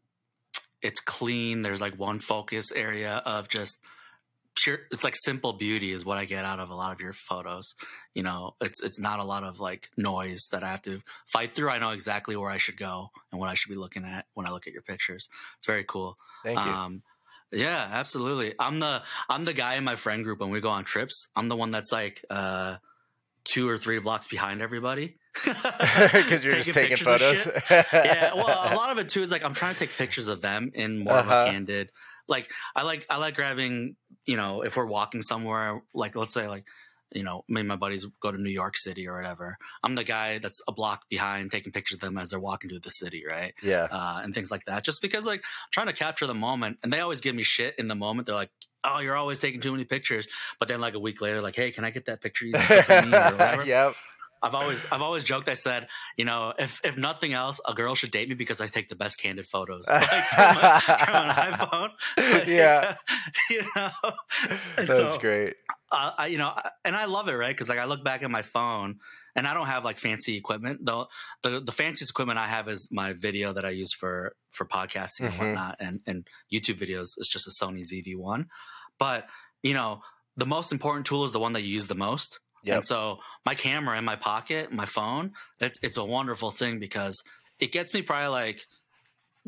it's 0.82 1.00
clean. 1.00 1.62
There's 1.62 1.82
like 1.82 1.98
one 1.98 2.20
focus 2.20 2.72
area 2.72 3.22
of 3.26 3.48
just 3.48 3.78
pure. 4.56 4.80
It's 4.92 5.04
like 5.04 5.16
simple 5.16 5.54
beauty 5.54 5.92
is 5.92 6.06
what 6.06 6.18
I 6.18 6.26
get 6.26 6.46
out 6.46 6.60
of 6.60 6.70
a 6.70 6.76
lot 6.76 6.92
of 6.92 7.00
your 7.00 7.14
photos. 7.14 7.76
You 8.14 8.24
know, 8.24 8.56
it's 8.62 8.82
it's 8.82 9.00
not 9.00 9.20
a 9.20 9.24
lot 9.24 9.44
of 9.44 9.60
like 9.60 9.90
noise 9.98 10.48
that 10.52 10.64
I 10.64 10.70
have 10.70 10.82
to 10.84 11.02
fight 11.26 11.54
through. 11.54 11.70
I 11.70 11.80
know 11.80 11.92
exactly 11.92 12.36
where 12.36 12.52
I 12.52 12.58
should 12.58 12.78
go 12.78 13.12
and 13.32 13.40
what 13.40 13.50
I 13.50 13.54
should 13.54 13.70
be 13.70 13.78
looking 13.78 14.06
at 14.06 14.26
when 14.34 14.46
I 14.46 14.52
look 14.52 14.68
at 14.68 14.74
your 14.74 14.82
pictures. 14.82 15.30
It's 15.58 15.66
very 15.66 15.86
cool. 15.88 16.18
Thank 16.44 16.60
you. 16.60 16.66
Um, 16.66 17.02
yeah, 17.52 17.88
absolutely. 17.92 18.56
I'm 18.60 18.80
the 18.80 19.04
I'm 19.30 19.46
the 19.46 19.54
guy 19.54 19.76
in 19.76 19.84
my 19.84 19.96
friend 19.96 20.24
group 20.24 20.40
when 20.40 20.50
we 20.50 20.60
go 20.60 20.70
on 20.70 20.84
trips. 20.84 21.28
I'm 21.36 21.48
the 21.48 21.56
one 21.56 21.72
that's 21.72 21.92
like 21.92 22.26
uh, 22.30 22.78
two 23.44 23.70
or 23.70 23.78
three 23.78 24.00
blocks 24.00 24.28
behind 24.28 24.62
everybody 24.62 25.18
because 25.46 26.44
you're 26.44 26.56
just 26.56 26.74
taking 26.74 26.98
photos. 26.98 27.48
yeah, 27.70 28.34
well, 28.34 28.74
a 28.74 28.76
lot 28.76 28.92
of 28.92 28.98
it 28.98 29.10
too 29.10 29.22
is 29.22 29.32
like 29.32 29.44
I'm 29.44 29.54
trying 29.54 29.74
to 29.74 29.80
take 29.80 29.98
pictures 29.98 30.28
of 30.28 30.42
them 30.42 30.72
in 30.74 31.00
more 31.04 31.18
uh-huh. 31.18 31.34
of 31.34 31.42
a 31.42 31.52
candid. 31.52 31.90
Like 32.28 32.52
I 32.76 32.84
like 32.84 33.06
I 33.10 33.18
like 33.18 33.36
grabbing. 33.36 33.96
You 34.26 34.38
know, 34.38 34.62
if 34.62 34.78
we're 34.78 34.86
walking 34.86 35.22
somewhere, 35.22 35.82
like 35.94 36.16
let's 36.16 36.34
say 36.34 36.48
like 36.48 36.66
you 37.14 37.24
know, 37.24 37.44
me 37.48 37.62
and 37.62 37.68
my 37.68 37.76
buddies 37.76 38.06
go 38.22 38.32
to 38.32 38.42
New 38.42 38.50
York 38.50 38.76
City 38.76 39.08
or 39.08 39.16
whatever. 39.16 39.58
I'm 39.84 39.96
the 39.96 40.04
guy 40.04 40.40
that's 40.40 40.62
a 40.68 40.72
block 40.72 41.04
behind 41.10 41.52
taking 41.52 41.72
pictures 41.72 41.96
of 41.96 42.02
them 42.02 42.18
as 42.18 42.30
they're 42.30 42.40
walking 42.40 42.70
through 42.70 42.80
the 42.80 42.92
city, 42.92 43.24
right? 43.28 43.54
Yeah. 43.62 43.88
Uh, 43.90 44.22
and 44.24 44.34
things 44.34 44.52
like 44.52 44.66
that. 44.66 44.84
Just 44.84 45.02
because, 45.02 45.26
like, 45.26 45.40
I'm 45.40 45.72
trying 45.72 45.88
to 45.88 45.94
capture 45.94 46.28
the 46.28 46.34
moment. 46.34 46.80
And 46.84 46.92
they 46.92 47.00
always 47.00 47.22
give 47.22 47.36
me 47.36 47.44
shit 47.44 47.76
in 47.78 47.88
the 47.88 47.96
moment. 47.96 48.26
They're 48.26 48.36
like, 48.36 48.52
oh, 48.84 49.00
you're 49.00 49.16
always 49.16 49.40
taking 49.40 49.62
too 49.62 49.72
many 49.72 49.86
pictures. 49.86 50.28
But 50.60 50.68
then, 50.68 50.82
like, 50.82 50.96
a 50.96 51.00
week 51.00 51.22
later, 51.22 51.42
like, 51.42 51.56
hey, 51.56 51.72
can 51.72 51.86
I 51.86 51.92
get 51.92 52.06
that 52.06 52.22
picture 52.22 52.46
you 52.46 52.54
took 52.54 52.90
of 52.90 53.06
me 53.06 53.16
or 53.16 53.22
whatever? 53.32 53.66
yep. 53.66 53.94
I've 54.44 54.56
always 54.56 54.86
I've 54.92 55.02
always 55.02 55.24
joked. 55.24 55.48
I 55.48 55.54
said, 55.54 55.88
you 56.18 56.26
know, 56.26 56.54
if 56.60 56.82
if 56.84 56.98
nothing 56.98 57.34
else, 57.34 57.62
a 57.66 57.74
girl 57.74 57.96
should 57.96 58.12
date 58.12 58.28
me 58.28 58.36
because 58.36 58.60
I 58.60 58.68
take 58.68 58.90
the 58.90 58.96
best 58.96 59.18
candid 59.18 59.48
photos, 59.48 59.88
like 59.90 60.28
from, 60.28 60.58
a, 60.58 60.82
from 60.82 61.16
an 61.16 61.32
iPhone. 61.32 61.90
yeah, 62.48 62.96
you 63.50 63.64
know, 63.76 63.90
that's 64.76 64.88
so, 64.88 65.18
great. 65.18 65.56
Uh, 65.92 66.12
I, 66.18 66.28
you 66.28 66.38
know, 66.38 66.54
and 66.84 66.96
I 66.96 67.06
love 67.06 67.30
it, 67.30 67.34
right? 67.34 67.56
Because 67.56 67.70
like 67.70 67.80
I 67.80 67.86
look 67.86 68.04
back 68.04 68.22
at 68.22 68.30
my 68.30 68.42
phone, 68.42 69.00
and 69.36 69.48
I 69.48 69.54
don't 69.54 69.68
have 69.68 69.86
like 69.86 69.98
fancy 69.98 70.36
equipment. 70.36 70.82
though. 70.84 71.08
the 71.42 71.62
the 71.62 71.72
fanciest 71.72 72.12
equipment 72.12 72.38
I 72.38 72.48
have 72.48 72.68
is 72.68 72.90
my 72.92 73.14
video 73.14 73.54
that 73.54 73.64
I 73.64 73.70
use 73.70 73.94
for 73.94 74.36
for 74.50 74.66
podcasting 74.66 75.22
mm-hmm. 75.22 75.26
and 75.26 75.38
whatnot, 75.40 75.78
and 75.80 76.02
and 76.06 76.28
YouTube 76.54 76.80
videos. 76.80 77.14
It's 77.16 77.30
just 77.30 77.48
a 77.48 77.52
Sony 77.52 77.80
ZV-1, 77.80 78.48
but 79.00 79.26
you 79.62 79.74
know, 79.74 80.02
the 80.36 80.46
most 80.46 80.74
important 80.74 81.06
tool 81.06 81.24
is 81.24 81.32
the 81.32 81.40
one 81.40 81.54
that 81.54 81.62
you 81.62 81.74
use 81.74 81.88
the 81.88 81.96
most. 81.96 82.40
Yep. 82.64 82.76
And 82.76 82.86
so 82.86 83.20
my 83.46 83.56
camera 83.56 83.98
in 83.98 84.06
my 84.06 84.16
pocket, 84.16 84.72
my 84.72 84.86
phone, 84.86 85.34
it's, 85.60 85.80
it's 85.84 85.98
a 85.98 86.04
wonderful 86.04 86.52
thing 86.52 86.80
because 86.80 87.22
it 87.60 87.72
gets 87.72 87.94
me 87.94 88.02
probably 88.02 88.30
like 88.30 88.66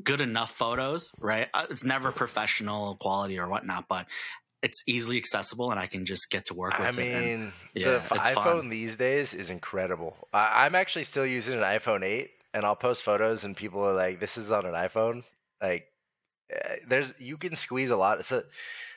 good 0.04 0.22
enough 0.22 0.52
photos, 0.52 1.12
right? 1.20 1.48
Uh, 1.54 1.66
it's 1.70 1.84
never 1.84 2.12
professional 2.12 2.96
quality 3.00 3.40
or 3.40 3.48
whatnot, 3.48 3.86
but 3.88 4.08
it's 4.62 4.84
easily 4.88 5.18
accessible 5.18 5.72
and 5.72 5.80
I 5.80 5.88
can 5.88 6.06
just 6.06 6.30
get 6.30 6.48
to 6.48 6.54
work 6.54 6.78
with 6.78 6.98
I 6.98 7.02
it. 7.02 7.16
I 7.16 7.20
mean, 7.20 7.54
yeah, 7.74 8.04
the 8.10 8.16
iPhone 8.16 8.62
fun. 8.62 8.70
these 8.70 8.96
days 8.96 9.34
is 9.34 9.50
incredible. 9.50 10.18
I, 10.34 10.66
I'm 10.66 10.76
actually 10.76 11.04
still 11.06 11.26
using 11.26 11.54
an 11.54 11.62
iPhone 11.62 12.04
8 12.04 12.30
and 12.54 12.66
I'll 12.66 12.76
post 12.76 13.04
photos 13.04 13.44
and 13.44 13.56
people 13.56 13.82
are 13.82 13.94
like, 13.94 14.20
this 14.20 14.38
is 14.38 14.52
on 14.52 14.66
an 14.66 14.74
iPhone. 14.74 15.24
Like, 15.62 15.86
eh, 16.50 16.78
there's, 16.88 17.14
you 17.20 17.38
can 17.38 17.56
squeeze 17.56 17.92
a 17.92 17.96
lot. 17.96 18.26
So 18.26 18.44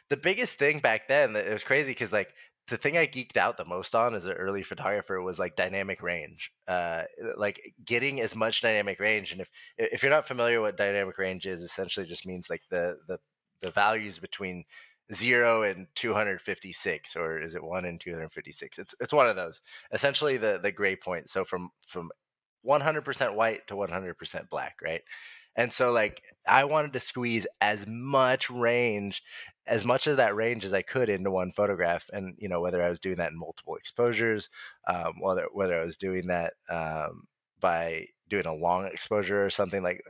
the 0.08 0.16
biggest 0.16 0.58
thing 0.58 0.80
back 0.80 1.06
then, 1.06 1.36
it 1.36 1.52
was 1.52 1.62
crazy 1.62 1.90
because 1.90 2.12
like 2.12 2.32
the 2.68 2.76
thing 2.76 2.96
I 2.96 3.06
geeked 3.06 3.36
out 3.36 3.56
the 3.56 3.64
most 3.64 3.94
on 3.94 4.14
as 4.14 4.26
an 4.26 4.32
early 4.32 4.62
photographer 4.62 5.20
was 5.22 5.38
like 5.38 5.56
dynamic 5.56 6.02
range, 6.02 6.50
uh, 6.68 7.02
like 7.36 7.60
getting 7.84 8.20
as 8.20 8.34
much 8.36 8.60
dynamic 8.62 9.00
range. 9.00 9.32
And 9.32 9.40
if 9.40 9.48
if 9.78 10.02
you're 10.02 10.12
not 10.12 10.28
familiar 10.28 10.60
what 10.60 10.76
dynamic 10.76 11.18
range 11.18 11.46
is, 11.46 11.62
essentially 11.62 12.06
just 12.06 12.26
means 12.26 12.48
like 12.50 12.62
the 12.70 12.98
the 13.08 13.18
the 13.62 13.70
values 13.70 14.18
between 14.18 14.64
zero 15.14 15.62
and 15.62 15.86
256, 15.94 17.16
or 17.16 17.40
is 17.42 17.54
it 17.54 17.62
one 17.62 17.84
and 17.86 18.00
256? 18.00 18.78
It's 18.78 18.94
it's 19.00 19.12
one 19.12 19.28
of 19.28 19.36
those. 19.36 19.60
Essentially 19.92 20.36
the 20.36 20.60
the 20.62 20.72
gray 20.72 20.96
point. 20.96 21.30
So 21.30 21.44
from 21.44 21.70
from 21.88 22.10
100% 22.66 23.34
white 23.34 23.66
to 23.68 23.74
100% 23.74 24.48
black, 24.50 24.76
right? 24.82 25.02
And 25.58 25.72
so 25.72 25.92
like 25.92 26.22
I 26.46 26.64
wanted 26.64 26.94
to 26.94 27.00
squeeze 27.00 27.46
as 27.60 27.84
much 27.86 28.48
range 28.48 29.22
as 29.66 29.84
much 29.84 30.06
of 30.06 30.16
that 30.16 30.34
range 30.34 30.64
as 30.64 30.72
I 30.72 30.80
could 30.80 31.10
into 31.10 31.30
one 31.30 31.52
photograph. 31.52 32.04
And 32.12 32.34
you 32.38 32.48
know, 32.48 32.62
whether 32.62 32.82
I 32.82 32.88
was 32.88 33.00
doing 33.00 33.16
that 33.18 33.32
in 33.32 33.38
multiple 33.38 33.76
exposures, 33.76 34.48
um, 34.88 35.14
whether 35.20 35.46
whether 35.52 35.78
I 35.78 35.84
was 35.84 35.98
doing 35.98 36.28
that 36.28 36.54
um, 36.70 37.24
by 37.60 38.06
doing 38.30 38.46
a 38.46 38.54
long 38.54 38.86
exposure 38.86 39.44
or 39.44 39.50
something 39.50 39.82
like 39.82 40.02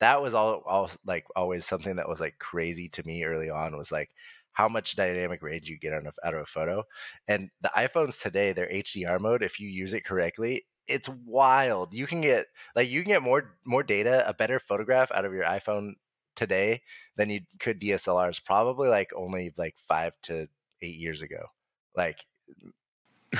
that 0.00 0.20
was 0.20 0.34
all, 0.34 0.62
all 0.66 0.90
like 1.06 1.24
always 1.34 1.64
something 1.66 1.96
that 1.96 2.08
was 2.08 2.20
like 2.20 2.38
crazy 2.38 2.88
to 2.90 3.02
me 3.06 3.24
early 3.24 3.48
on 3.50 3.76
was 3.76 3.92
like 3.92 4.10
how 4.52 4.68
much 4.68 4.96
dynamic 4.96 5.42
range 5.42 5.68
you 5.68 5.78
get 5.78 5.92
of, 5.92 6.06
out 6.24 6.34
of 6.34 6.40
a 6.40 6.46
photo. 6.46 6.82
And 7.28 7.50
the 7.62 7.70
iPhones 7.76 8.20
today, 8.20 8.52
their 8.52 8.68
HDR 8.68 9.20
mode, 9.20 9.42
if 9.42 9.60
you 9.60 9.68
use 9.68 9.92
it 9.94 10.04
correctly, 10.04 10.64
it's 10.88 11.08
wild. 11.24 11.92
You 11.92 12.06
can 12.06 12.20
get 12.20 12.46
like 12.74 12.88
you 12.88 13.02
can 13.02 13.12
get 13.12 13.22
more 13.22 13.54
more 13.64 13.82
data, 13.82 14.26
a 14.28 14.34
better 14.34 14.60
photograph 14.60 15.10
out 15.12 15.24
of 15.24 15.32
your 15.32 15.44
iPhone 15.44 15.92
today 16.36 16.82
than 17.16 17.30
you 17.30 17.40
could 17.60 17.80
DSLRs 17.80 18.44
probably 18.44 18.88
like 18.88 19.10
only 19.16 19.52
like 19.56 19.74
five 19.88 20.12
to 20.24 20.46
eight 20.82 20.96
years 20.96 21.22
ago. 21.22 21.46
Like 21.96 22.18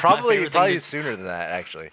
probably 0.00 0.48
probably 0.48 0.74
to, 0.74 0.80
sooner 0.80 1.14
than 1.16 1.26
that 1.26 1.50
actually. 1.50 1.90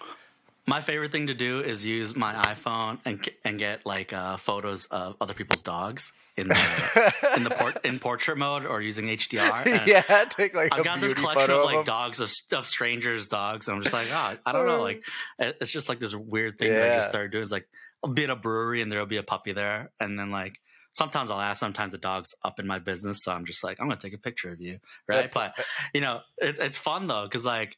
My 0.66 0.80
favorite 0.80 1.12
thing 1.12 1.28
to 1.28 1.34
do 1.34 1.60
is 1.60 1.84
use 1.84 2.16
my 2.16 2.34
iPhone 2.34 2.98
and 3.04 3.28
and 3.44 3.58
get 3.58 3.86
like 3.86 4.12
uh, 4.12 4.36
photos 4.36 4.86
of 4.86 5.16
other 5.20 5.34
people's 5.34 5.62
dogs 5.62 6.12
in 6.36 6.48
the 6.48 7.14
in 7.36 7.44
the 7.44 7.50
port 7.50 7.84
in 7.84 7.98
portrait 7.98 8.36
mode 8.36 8.66
or 8.66 8.82
using 8.82 9.06
HDR. 9.06 9.66
And 9.66 9.86
yeah, 9.86 10.24
take 10.24 10.54
like 10.54 10.74
I've 10.74 10.84
got 10.84 11.00
this 11.00 11.14
collection 11.14 11.50
of 11.50 11.64
like 11.64 11.84
dogs 11.84 12.20
of, 12.20 12.30
of 12.52 12.66
strangers' 12.66 13.28
dogs. 13.28 13.68
And 13.68 13.76
I'm 13.76 13.82
just 13.82 13.94
like, 13.94 14.08
oh, 14.10 14.36
I 14.44 14.52
don't 14.52 14.66
know, 14.66 14.82
like 14.82 15.04
it's 15.38 15.70
just 15.70 15.88
like 15.88 15.98
this 15.98 16.14
weird 16.14 16.58
thing 16.58 16.72
yeah. 16.72 16.80
that 16.80 16.92
I 16.92 16.94
just 16.96 17.08
started 17.08 17.32
doing. 17.32 17.42
Is 17.42 17.50
like 17.50 17.68
I'll 18.04 18.12
be 18.12 18.24
at 18.24 18.30
a 18.30 18.36
brewery 18.36 18.82
and 18.82 18.90
there'll 18.92 19.06
be 19.06 19.16
a 19.16 19.22
puppy 19.22 19.52
there, 19.52 19.92
and 20.00 20.18
then 20.18 20.30
like 20.30 20.58
sometimes 20.92 21.30
I'll 21.30 21.40
ask. 21.40 21.60
Sometimes 21.60 21.92
the 21.92 21.98
dog's 21.98 22.34
up 22.44 22.58
in 22.58 22.66
my 22.66 22.78
business, 22.78 23.18
so 23.22 23.32
I'm 23.32 23.46
just 23.46 23.64
like, 23.64 23.78
I'm 23.80 23.88
gonna 23.88 24.00
take 24.00 24.14
a 24.14 24.18
picture 24.18 24.50
of 24.50 24.60
you, 24.60 24.78
right? 25.08 25.32
but 25.32 25.54
you 25.94 26.00
know, 26.00 26.20
it's 26.38 26.58
it's 26.58 26.78
fun 26.78 27.06
though 27.06 27.24
because 27.24 27.44
like 27.44 27.76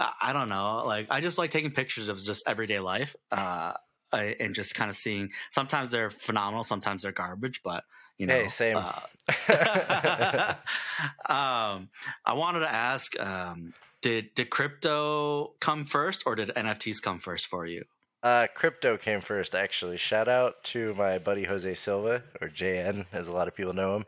I, 0.00 0.32
don't 0.32 0.48
know. 0.48 0.82
Like 0.86 1.08
I 1.10 1.20
just 1.20 1.38
like 1.38 1.50
taking 1.50 1.70
pictures 1.70 2.08
of 2.08 2.18
just 2.22 2.42
everyday 2.46 2.80
life. 2.80 3.14
Uh, 3.30 3.74
and 4.12 4.54
just 4.54 4.74
kind 4.74 4.90
of 4.90 4.96
seeing. 4.96 5.30
Sometimes 5.50 5.90
they're 5.90 6.10
phenomenal. 6.10 6.64
Sometimes 6.64 7.02
they're 7.02 7.12
garbage. 7.12 7.62
But 7.62 7.84
you 8.18 8.26
know, 8.26 8.34
Hey, 8.34 8.48
same. 8.48 8.76
Uh, 8.76 8.92
um, 11.32 11.88
I 12.24 12.34
wanted 12.34 12.60
to 12.60 12.72
ask: 12.72 13.18
um, 13.20 13.72
Did 14.02 14.34
did 14.34 14.50
crypto 14.50 15.54
come 15.60 15.84
first, 15.84 16.24
or 16.26 16.34
did 16.34 16.48
NFTs 16.48 17.00
come 17.00 17.18
first 17.18 17.46
for 17.46 17.66
you? 17.66 17.84
Uh, 18.22 18.46
crypto 18.54 18.98
came 18.98 19.22
first, 19.22 19.54
actually. 19.54 19.96
Shout 19.96 20.28
out 20.28 20.62
to 20.64 20.94
my 20.94 21.18
buddy 21.18 21.44
Jose 21.44 21.74
Silva, 21.74 22.22
or 22.40 22.48
JN, 22.48 23.06
as 23.12 23.28
a 23.28 23.32
lot 23.32 23.48
of 23.48 23.54
people 23.54 23.72
know 23.72 23.96
him. 23.96 24.04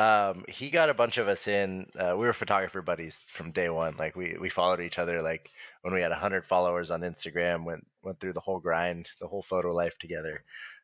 Um, 0.00 0.46
he 0.48 0.70
got 0.70 0.88
a 0.88 0.94
bunch 0.94 1.18
of 1.18 1.28
us 1.28 1.46
in. 1.46 1.86
Uh, 1.94 2.16
we 2.16 2.24
were 2.24 2.32
photographer 2.32 2.80
buddies 2.80 3.18
from 3.34 3.52
day 3.52 3.68
one. 3.68 3.96
Like 3.98 4.16
we 4.16 4.34
we 4.40 4.48
followed 4.48 4.80
each 4.80 4.98
other. 4.98 5.20
Like 5.20 5.50
when 5.82 5.92
we 5.92 6.00
had 6.00 6.10
hundred 6.10 6.46
followers 6.46 6.90
on 6.90 7.02
Instagram, 7.02 7.64
went 7.64 7.86
went 8.02 8.18
through 8.18 8.32
the 8.32 8.40
whole 8.40 8.60
grind, 8.60 9.10
the 9.20 9.28
whole 9.28 9.42
photo 9.42 9.74
life 9.74 9.98
together. 10.00 10.42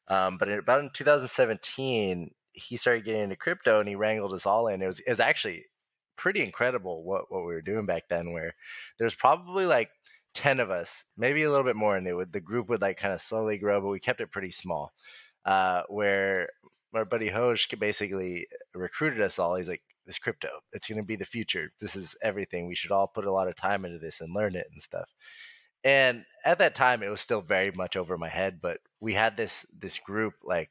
Um, 0.08 0.36
but 0.36 0.50
in, 0.50 0.58
about 0.58 0.80
in 0.80 0.90
2017, 0.92 2.30
he 2.52 2.76
started 2.76 3.06
getting 3.06 3.22
into 3.22 3.36
crypto, 3.36 3.80
and 3.80 3.88
he 3.88 3.94
wrangled 3.94 4.34
us 4.34 4.44
all 4.44 4.68
in. 4.68 4.82
It 4.82 4.86
was 4.86 5.00
it 5.00 5.08
was 5.08 5.20
actually 5.20 5.64
pretty 6.16 6.42
incredible 6.42 7.02
what 7.02 7.32
what 7.32 7.40
we 7.46 7.54
were 7.54 7.62
doing 7.62 7.86
back 7.86 8.10
then. 8.10 8.32
Where 8.34 8.54
there's 8.98 9.14
probably 9.14 9.64
like 9.64 9.88
10 10.34 10.60
of 10.60 10.70
us, 10.70 11.06
maybe 11.16 11.44
a 11.44 11.50
little 11.50 11.64
bit 11.64 11.76
more, 11.76 11.96
and 11.96 12.06
they 12.06 12.12
would 12.12 12.34
the 12.34 12.40
group 12.40 12.68
would 12.68 12.82
like 12.82 12.98
kind 12.98 13.14
of 13.14 13.22
slowly 13.22 13.56
grow, 13.56 13.80
but 13.80 13.88
we 13.88 13.98
kept 13.98 14.20
it 14.20 14.30
pretty 14.30 14.50
small. 14.50 14.92
Uh, 15.46 15.84
where 15.88 16.50
our 16.95 17.05
buddy 17.05 17.30
Hoj 17.30 17.78
basically 17.78 18.47
recruited 18.74 19.20
us 19.20 19.39
all. 19.39 19.57
He's 19.57 19.68
like, 19.68 19.82
"This 20.07 20.18
crypto, 20.18 20.49
it's 20.72 20.89
going 20.89 21.01
to 21.01 21.07
be 21.07 21.16
the 21.16 21.24
future. 21.24 21.72
This 21.80 21.97
is 21.97 22.16
everything. 22.22 22.66
We 22.66 22.74
should 22.74 22.93
all 22.93 23.07
put 23.07 23.26
a 23.26 23.32
lot 23.32 23.49
of 23.49 23.57
time 23.57 23.84
into 23.84 23.99
this 23.99 24.20
and 24.20 24.34
learn 24.34 24.57
it 24.57 24.68
and 24.72 24.82
stuff." 24.82 25.09
And 25.84 26.24
at 26.45 26.59
that 26.59 26.74
time, 26.74 27.03
it 27.03 27.11
was 27.11 27.20
still 27.20 27.43
very 27.43 27.70
much 27.70 27.97
over 27.97 28.18
my 28.18 28.28
head, 28.28 28.61
but 28.61 28.78
we 29.01 29.14
had 29.14 29.37
this 29.37 29.66
this 29.78 29.99
group 29.99 30.34
like 30.45 30.70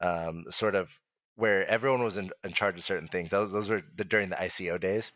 um, 0.00 0.44
sort 0.50 0.74
of 0.74 0.88
where 1.36 1.66
everyone 1.68 2.02
was 2.02 2.16
in, 2.16 2.30
in 2.44 2.52
charge 2.52 2.76
of 2.78 2.84
certain 2.84 3.08
things. 3.08 3.30
Those 3.30 3.52
those 3.52 3.68
were 3.68 3.82
the, 3.96 4.04
during 4.04 4.28
the 4.28 4.36
ICO 4.36 4.80
days 4.80 5.12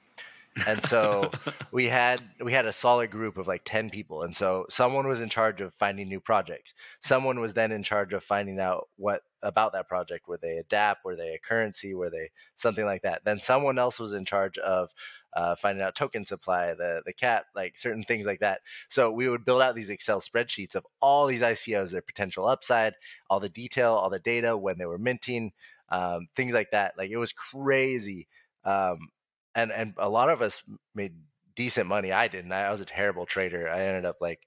and 0.66 0.84
so 0.86 1.30
we 1.72 1.88
had 1.88 2.22
we 2.42 2.52
had 2.52 2.66
a 2.66 2.72
solid 2.72 3.10
group 3.10 3.38
of 3.38 3.46
like 3.46 3.62
10 3.64 3.90
people. 3.90 4.22
And 4.22 4.36
so 4.36 4.66
someone 4.68 5.06
was 5.08 5.20
in 5.20 5.28
charge 5.28 5.60
of 5.60 5.72
finding 5.78 6.08
new 6.08 6.20
projects. 6.20 6.74
Someone 7.02 7.40
was 7.40 7.54
then 7.54 7.72
in 7.72 7.82
charge 7.82 8.12
of 8.12 8.22
finding 8.22 8.60
out 8.60 8.88
what 8.96 9.22
about 9.42 9.72
that 9.72 9.88
project. 9.88 10.28
Were 10.28 10.38
they 10.40 10.58
a 10.58 10.64
dApp 10.64 10.96
were 11.04 11.16
they 11.16 11.34
a 11.34 11.38
currency? 11.38 11.94
Were 11.94 12.10
they 12.10 12.30
something 12.56 12.84
like 12.84 13.02
that? 13.02 13.22
Then 13.24 13.40
someone 13.40 13.78
else 13.78 13.98
was 13.98 14.12
in 14.12 14.24
charge 14.24 14.58
of 14.58 14.90
uh, 15.34 15.56
finding 15.56 15.82
out 15.82 15.96
token 15.96 16.26
supply 16.26 16.74
the 16.74 17.00
the 17.06 17.12
cat 17.12 17.46
like 17.54 17.78
certain 17.78 18.02
things 18.04 18.26
like 18.26 18.40
that. 18.40 18.60
So 18.90 19.10
we 19.10 19.28
would 19.28 19.46
build 19.46 19.62
out 19.62 19.74
these 19.74 19.90
excel 19.90 20.20
spreadsheets 20.20 20.74
of 20.74 20.86
all 21.00 21.26
these 21.26 21.40
icos 21.40 21.90
their 21.90 22.02
potential 22.02 22.46
upside 22.46 22.94
all 23.30 23.40
the 23.40 23.48
detail 23.48 23.94
all 23.94 24.10
the 24.10 24.18
data 24.18 24.56
when 24.56 24.76
they 24.76 24.86
were 24.86 24.98
minting 24.98 25.52
um, 25.88 26.28
things 26.36 26.52
like 26.52 26.70
that. 26.72 26.92
Like 26.98 27.10
it 27.10 27.16
was 27.16 27.32
crazy. 27.32 28.28
Um, 28.64 29.08
and 29.54 29.70
and 29.72 29.94
a 29.98 30.08
lot 30.08 30.28
of 30.30 30.42
us 30.42 30.62
made 30.94 31.14
decent 31.56 31.86
money. 31.86 32.12
I 32.12 32.28
didn't. 32.28 32.52
I 32.52 32.70
was 32.70 32.80
a 32.80 32.84
terrible 32.86 33.26
trader. 33.26 33.68
I 33.68 33.80
ended 33.82 34.04
up 34.04 34.16
like 34.20 34.40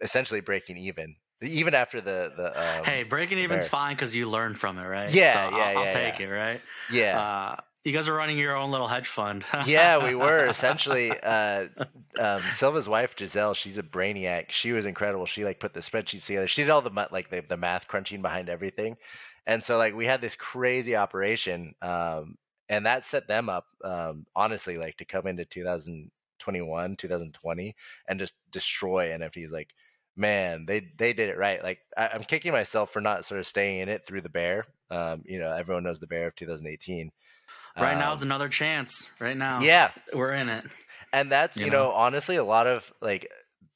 essentially 0.00 0.40
breaking 0.40 0.76
even, 0.78 1.16
even 1.42 1.74
after 1.74 2.00
the 2.00 2.32
the. 2.36 2.78
Um, 2.78 2.84
hey, 2.84 3.02
breaking 3.04 3.38
even's 3.38 3.68
fine 3.68 3.94
because 3.94 4.14
you 4.14 4.28
learn 4.28 4.54
from 4.54 4.78
it, 4.78 4.84
right? 4.86 5.10
Yeah, 5.12 5.50
So 5.50 5.56
yeah, 5.56 5.64
I'll, 5.64 5.78
I'll 5.78 5.92
take 5.92 6.18
yeah. 6.18 6.26
it, 6.26 6.30
right? 6.30 6.60
yeah, 6.90 7.20
Uh, 7.20 7.56
you 7.84 7.92
guys 7.92 8.06
are 8.08 8.14
running 8.14 8.38
your 8.38 8.56
own 8.56 8.70
little 8.70 8.86
hedge 8.86 9.08
fund. 9.08 9.44
yeah, 9.66 10.04
we 10.04 10.14
were 10.14 10.44
essentially. 10.46 11.10
Uh, 11.20 11.66
um, 12.20 12.38
Silva's 12.56 12.88
wife 12.88 13.14
Giselle, 13.18 13.54
she's 13.54 13.78
a 13.78 13.82
brainiac. 13.82 14.50
She 14.50 14.72
was 14.72 14.86
incredible. 14.86 15.26
She 15.26 15.44
like 15.44 15.58
put 15.60 15.74
the 15.74 15.80
spreadsheets 15.80 16.26
together. 16.26 16.46
She 16.46 16.62
did 16.62 16.70
all 16.70 16.82
the 16.82 17.08
like 17.10 17.30
the, 17.30 17.42
the 17.48 17.56
math 17.56 17.88
crunching 17.88 18.22
behind 18.22 18.48
everything, 18.48 18.96
and 19.46 19.64
so 19.64 19.78
like 19.78 19.94
we 19.94 20.06
had 20.06 20.20
this 20.20 20.36
crazy 20.36 20.94
operation, 20.94 21.74
um, 21.82 22.36
and 22.68 22.86
that 22.86 23.04
set 23.04 23.26
them 23.28 23.48
up 23.48 23.66
um, 23.84 24.26
honestly 24.34 24.78
like 24.78 24.96
to 24.98 25.04
come 25.04 25.26
into 25.26 25.44
2021, 25.44 26.96
2020, 26.96 27.76
and 28.08 28.18
just 28.18 28.34
destroy 28.50 29.10
NFTs. 29.10 29.50
Like 29.50 29.68
man, 30.16 30.66
they 30.66 30.82
they 30.98 31.12
did 31.12 31.28
it 31.30 31.38
right. 31.38 31.62
Like 31.62 31.78
I, 31.96 32.08
I'm 32.08 32.24
kicking 32.24 32.52
myself 32.52 32.92
for 32.92 33.00
not 33.00 33.24
sort 33.24 33.40
of 33.40 33.46
staying 33.46 33.80
in 33.80 33.88
it 33.88 34.06
through 34.06 34.20
the 34.22 34.28
bear. 34.28 34.66
Um, 34.90 35.22
you 35.24 35.38
know, 35.38 35.50
everyone 35.52 35.84
knows 35.84 36.00
the 36.00 36.06
bear 36.06 36.26
of 36.28 36.36
2018. 36.36 37.10
right 37.78 37.98
now 37.98 38.10
Um, 38.10 38.16
is 38.16 38.22
another 38.22 38.48
chance. 38.48 39.08
Right 39.18 39.36
now, 39.36 39.60
yeah, 39.60 39.90
we're 40.12 40.32
in 40.34 40.48
it. 40.48 40.64
and 41.12 41.30
that's 41.32 41.56
you, 41.56 41.66
You 41.66 41.70
know? 41.70 41.84
know? 41.84 41.92
honestly 41.92 42.36
a 42.36 42.44
lot 42.44 42.66
of 42.66 42.84
like 43.00 43.28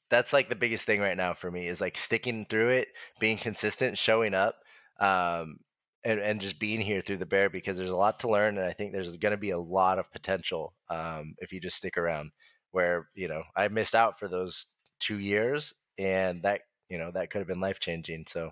that's 0.09 0.31
like 0.31 0.47
the 0.49 0.55
biggest 0.55 0.85
thing 0.85 0.99
right 1.01 1.17
now 1.17 1.33
for 1.33 1.49
me 1.51 1.67
is 1.67 1.81
like 1.81 1.97
sticking 1.97 2.45
through 2.49 2.69
it 2.69 2.87
being 3.19 3.37
consistent 3.37 3.97
showing 3.97 4.33
up 4.33 4.55
um 4.99 5.59
and, 6.07 6.21
and 6.21 6.39
just 6.39 6.57
being 6.57 6.79
here 6.79 7.01
through 7.05 7.17
the 7.17 7.25
bear 7.25 7.49
because 7.49 7.77
there's 7.77 7.89
a 7.89 7.95
lot 7.95 8.21
to 8.21 8.29
learn 8.29 8.57
and 8.57 8.65
i 8.65 8.71
think 8.71 8.91
there's 8.91 9.15
going 9.17 9.31
to 9.31 9.37
be 9.37 9.51
a 9.51 9.59
lot 9.59 9.99
of 9.99 10.09
potential 10.11 10.73
um 10.89 11.35
if 11.39 11.51
you 11.51 11.59
just 11.59 11.75
stick 11.75 11.97
around 11.97 12.31
where 12.71 13.09
you 13.13 13.27
know 13.27 13.43
i 13.55 13.67
missed 13.67 13.93
out 13.93 14.17
for 14.17 14.27
those 14.27 14.65
two 14.99 15.19
years 15.19 15.73
and 15.99 16.41
that 16.43 16.61
you 16.89 16.97
know 16.97 17.11
that 17.13 17.29
could 17.29 17.39
have 17.39 17.47
been 17.47 17.59
life 17.59 17.79
changing 17.79 18.25
so 18.27 18.51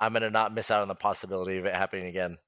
i'm 0.00 0.12
going 0.12 0.22
to 0.22 0.30
not 0.30 0.54
miss 0.54 0.70
out 0.70 0.82
on 0.82 0.88
the 0.88 0.94
possibility 0.94 1.58
of 1.58 1.66
it 1.66 1.74
happening 1.74 2.06
again 2.06 2.38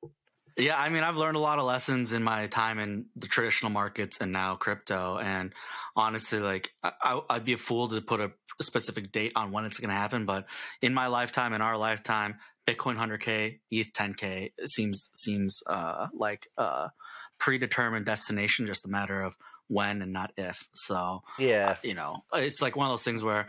Yeah, 0.56 0.78
I 0.78 0.88
mean, 0.90 1.04
I've 1.04 1.16
learned 1.16 1.36
a 1.36 1.40
lot 1.40 1.58
of 1.58 1.64
lessons 1.64 2.12
in 2.12 2.22
my 2.22 2.46
time 2.48 2.78
in 2.78 3.06
the 3.16 3.28
traditional 3.28 3.70
markets 3.70 4.18
and 4.20 4.32
now 4.32 4.56
crypto. 4.56 5.16
And 5.18 5.52
honestly, 5.96 6.40
like, 6.40 6.70
I, 6.82 7.20
I'd 7.30 7.44
be 7.44 7.54
a 7.54 7.56
fool 7.56 7.88
to 7.88 8.00
put 8.00 8.20
a 8.20 8.32
specific 8.60 9.10
date 9.12 9.32
on 9.36 9.52
when 9.52 9.64
it's 9.64 9.78
going 9.78 9.90
to 9.90 9.94
happen. 9.94 10.26
But 10.26 10.46
in 10.82 10.92
my 10.92 11.06
lifetime, 11.06 11.54
in 11.54 11.62
our 11.62 11.78
lifetime, 11.78 12.34
Bitcoin 12.76 12.96
100k, 12.96 13.58
ETH 13.70 13.92
10k 13.92 14.52
seems 14.66 15.10
seems 15.14 15.62
uh, 15.66 16.08
like 16.12 16.48
a 16.56 16.90
predetermined 17.38 18.06
destination, 18.06 18.66
just 18.66 18.84
a 18.84 18.88
matter 18.88 19.22
of 19.22 19.36
when 19.68 20.02
and 20.02 20.12
not 20.12 20.32
if. 20.36 20.68
So 20.74 21.22
yeah 21.38 21.76
you 21.82 21.94
know, 21.94 22.24
it's 22.34 22.60
like 22.60 22.76
one 22.76 22.86
of 22.86 22.92
those 22.92 23.02
things 23.02 23.22
where 23.22 23.48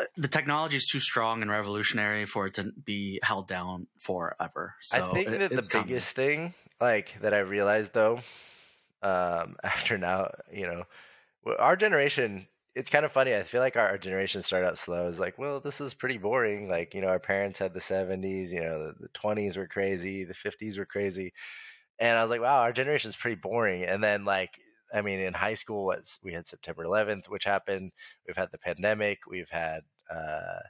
uh, 0.00 0.04
the 0.16 0.28
technology 0.28 0.76
is 0.76 0.86
too 0.86 1.00
strong 1.00 1.42
and 1.42 1.50
revolutionary 1.50 2.24
for 2.26 2.46
it 2.46 2.54
to 2.54 2.72
be 2.84 3.20
held 3.22 3.48
down 3.48 3.86
forever. 4.00 4.74
So 4.82 5.10
I 5.10 5.14
think 5.14 5.28
it- 5.28 5.38
that 5.38 5.50
the 5.50 5.68
biggest 5.84 6.14
thing, 6.14 6.54
like 6.80 7.14
that 7.22 7.34
I 7.34 7.38
realized 7.40 7.92
though, 7.94 8.20
um, 9.02 9.56
after 9.64 9.98
now, 9.98 10.30
you 10.52 10.66
know, 10.66 10.84
our 11.58 11.76
generation, 11.76 12.46
it's 12.74 12.90
kind 12.90 13.04
of 13.04 13.12
funny. 13.12 13.34
I 13.34 13.42
feel 13.44 13.60
like 13.60 13.76
our, 13.76 13.98
generation 13.98 14.42
started 14.42 14.68
out 14.68 14.78
slow. 14.78 15.08
It's 15.08 15.18
like, 15.18 15.38
well, 15.38 15.60
this 15.60 15.80
is 15.80 15.94
pretty 15.94 16.18
boring. 16.18 16.68
Like, 16.68 16.94
you 16.94 17.00
know, 17.00 17.08
our 17.08 17.18
parents 17.18 17.58
had 17.58 17.74
the 17.74 17.80
70s, 17.80 18.50
you 18.50 18.60
know, 18.60 18.92
the, 18.92 18.94
the 19.00 19.08
20s 19.08 19.56
were 19.56 19.66
crazy, 19.66 20.24
the 20.24 20.34
50s 20.34 20.78
were 20.78 20.86
crazy. 20.86 21.32
And 21.98 22.16
I 22.16 22.22
was 22.22 22.30
like, 22.30 22.40
wow, 22.40 22.60
our 22.60 22.72
generation 22.72 23.10
is 23.10 23.16
pretty 23.16 23.36
boring. 23.36 23.84
And 23.84 24.02
then, 24.02 24.24
like, 24.24 24.50
I 24.94 25.02
mean, 25.02 25.20
in 25.20 25.34
high 25.34 25.54
school, 25.54 25.86
was, 25.86 26.18
we 26.22 26.32
had 26.32 26.46
September 26.46 26.84
11th, 26.84 27.28
which 27.28 27.44
happened. 27.44 27.92
We've 28.26 28.36
had 28.36 28.50
the 28.52 28.58
pandemic. 28.58 29.18
We've 29.28 29.50
had, 29.50 29.80
uh, 30.14 30.60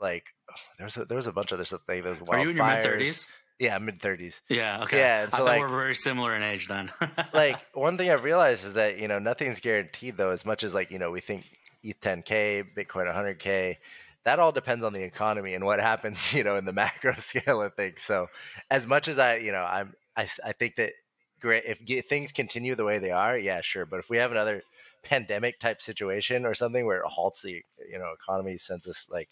like, 0.00 0.24
there 0.78 0.84
was 0.84 0.96
a, 0.96 1.04
there 1.06 1.16
was 1.16 1.26
a 1.26 1.32
bunch 1.32 1.52
of 1.52 1.56
other 1.56 1.64
stuff. 1.64 1.80
Like, 1.88 2.04
Are 2.04 2.38
you 2.40 2.50
in 2.50 2.56
your 2.56 2.66
mid 2.66 2.84
30s? 2.84 3.26
Yeah, 3.58 3.78
mid 3.78 4.02
thirties. 4.02 4.40
Yeah. 4.48 4.82
Okay. 4.84 4.98
Yeah, 4.98 5.24
and 5.24 5.34
so, 5.34 5.44
like- 5.44 5.60
we're 5.60 5.68
very 5.68 5.94
similar 5.94 6.36
in 6.36 6.42
age 6.42 6.68
then. 6.68 6.90
Like 7.32 7.56
one 7.74 7.96
thing 7.96 8.10
I've 8.10 8.24
realized 8.24 8.64
is 8.64 8.74
that 8.74 8.98
you 8.98 9.08
know 9.08 9.18
nothing's 9.18 9.60
guaranteed 9.60 10.16
though. 10.16 10.30
As 10.30 10.44
much 10.44 10.62
as 10.62 10.74
like 10.74 10.90
you 10.90 10.98
know 10.98 11.10
we 11.10 11.20
think 11.20 11.44
ETH 11.82 12.00
10k, 12.00 12.64
Bitcoin 12.76 13.06
100k, 13.12 13.76
that 14.24 14.38
all 14.38 14.52
depends 14.52 14.84
on 14.84 14.92
the 14.92 15.02
economy 15.02 15.54
and 15.54 15.64
what 15.64 15.80
happens 15.92 16.32
you 16.32 16.44
know 16.44 16.56
in 16.56 16.66
the 16.66 16.72
macro 16.72 17.14
scale 17.18 17.62
of 17.62 17.74
things. 17.74 18.02
So 18.02 18.26
as 18.70 18.86
much 18.86 19.08
as 19.08 19.18
I 19.18 19.36
you 19.36 19.52
know 19.52 19.62
I'm 19.62 19.94
I, 20.16 20.28
I 20.44 20.52
think 20.52 20.76
that 20.76 20.92
great 21.40 21.64
if 21.66 22.06
things 22.08 22.32
continue 22.32 22.74
the 22.76 22.84
way 22.84 22.98
they 22.98 23.10
are, 23.10 23.38
yeah, 23.38 23.60
sure. 23.62 23.86
But 23.86 24.00
if 24.00 24.10
we 24.10 24.18
have 24.18 24.32
another 24.32 24.62
pandemic 25.02 25.60
type 25.60 25.80
situation 25.80 26.44
or 26.44 26.54
something 26.54 26.84
where 26.84 26.98
it 26.98 27.06
halts 27.06 27.40
the 27.40 27.62
you 27.90 27.98
know 27.98 28.12
economy, 28.20 28.58
sends 28.58 28.86
us 28.86 29.06
like 29.10 29.30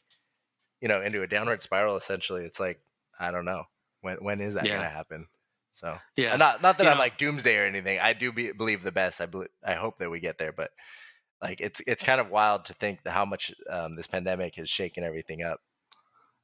you 0.81 0.89
know 0.89 1.03
into 1.03 1.21
a 1.23 1.27
downward 1.27 1.63
spiral, 1.63 1.97
essentially, 1.99 2.45
it's 2.45 2.61
like 2.61 2.81
I 3.21 3.31
don't 3.31 3.45
know 3.45 3.65
when 4.05 4.17
when 4.19 4.41
is 4.41 4.55
that 4.55 4.65
Yeah. 4.65 4.75
going 4.77 4.89
to 4.89 4.95
happen. 4.95 5.27
So 5.75 5.99
yeah. 6.17 6.37
not 6.37 6.63
not 6.63 6.79
that 6.79 6.85
You 6.85 6.91
I'm 6.91 6.97
know- 6.97 7.03
like 7.03 7.19
doomsday 7.19 7.57
or 7.57 7.65
anything. 7.67 7.99
I 7.99 8.13
do 8.13 8.31
be, 8.33 8.53
believe 8.53 8.83
the 8.85 8.93
best. 8.93 9.21
I 9.21 9.27
believe, 9.27 9.49
I 9.67 9.75
hope 9.75 9.99
that 9.99 10.11
we 10.11 10.21
get 10.21 10.39
there, 10.39 10.53
but 10.53 10.71
like 11.43 11.61
it's 11.61 11.81
it's 11.87 12.03
kind 12.05 12.21
of 12.21 12.31
wild 12.31 12.67
to 12.67 12.75
think 12.75 13.03
that 13.03 13.13
how 13.13 13.25
much 13.25 13.53
um, 13.69 13.97
this 13.97 14.07
pandemic 14.07 14.55
has 14.57 14.71
shaken 14.71 15.03
everything 15.03 15.43
up. 15.43 15.61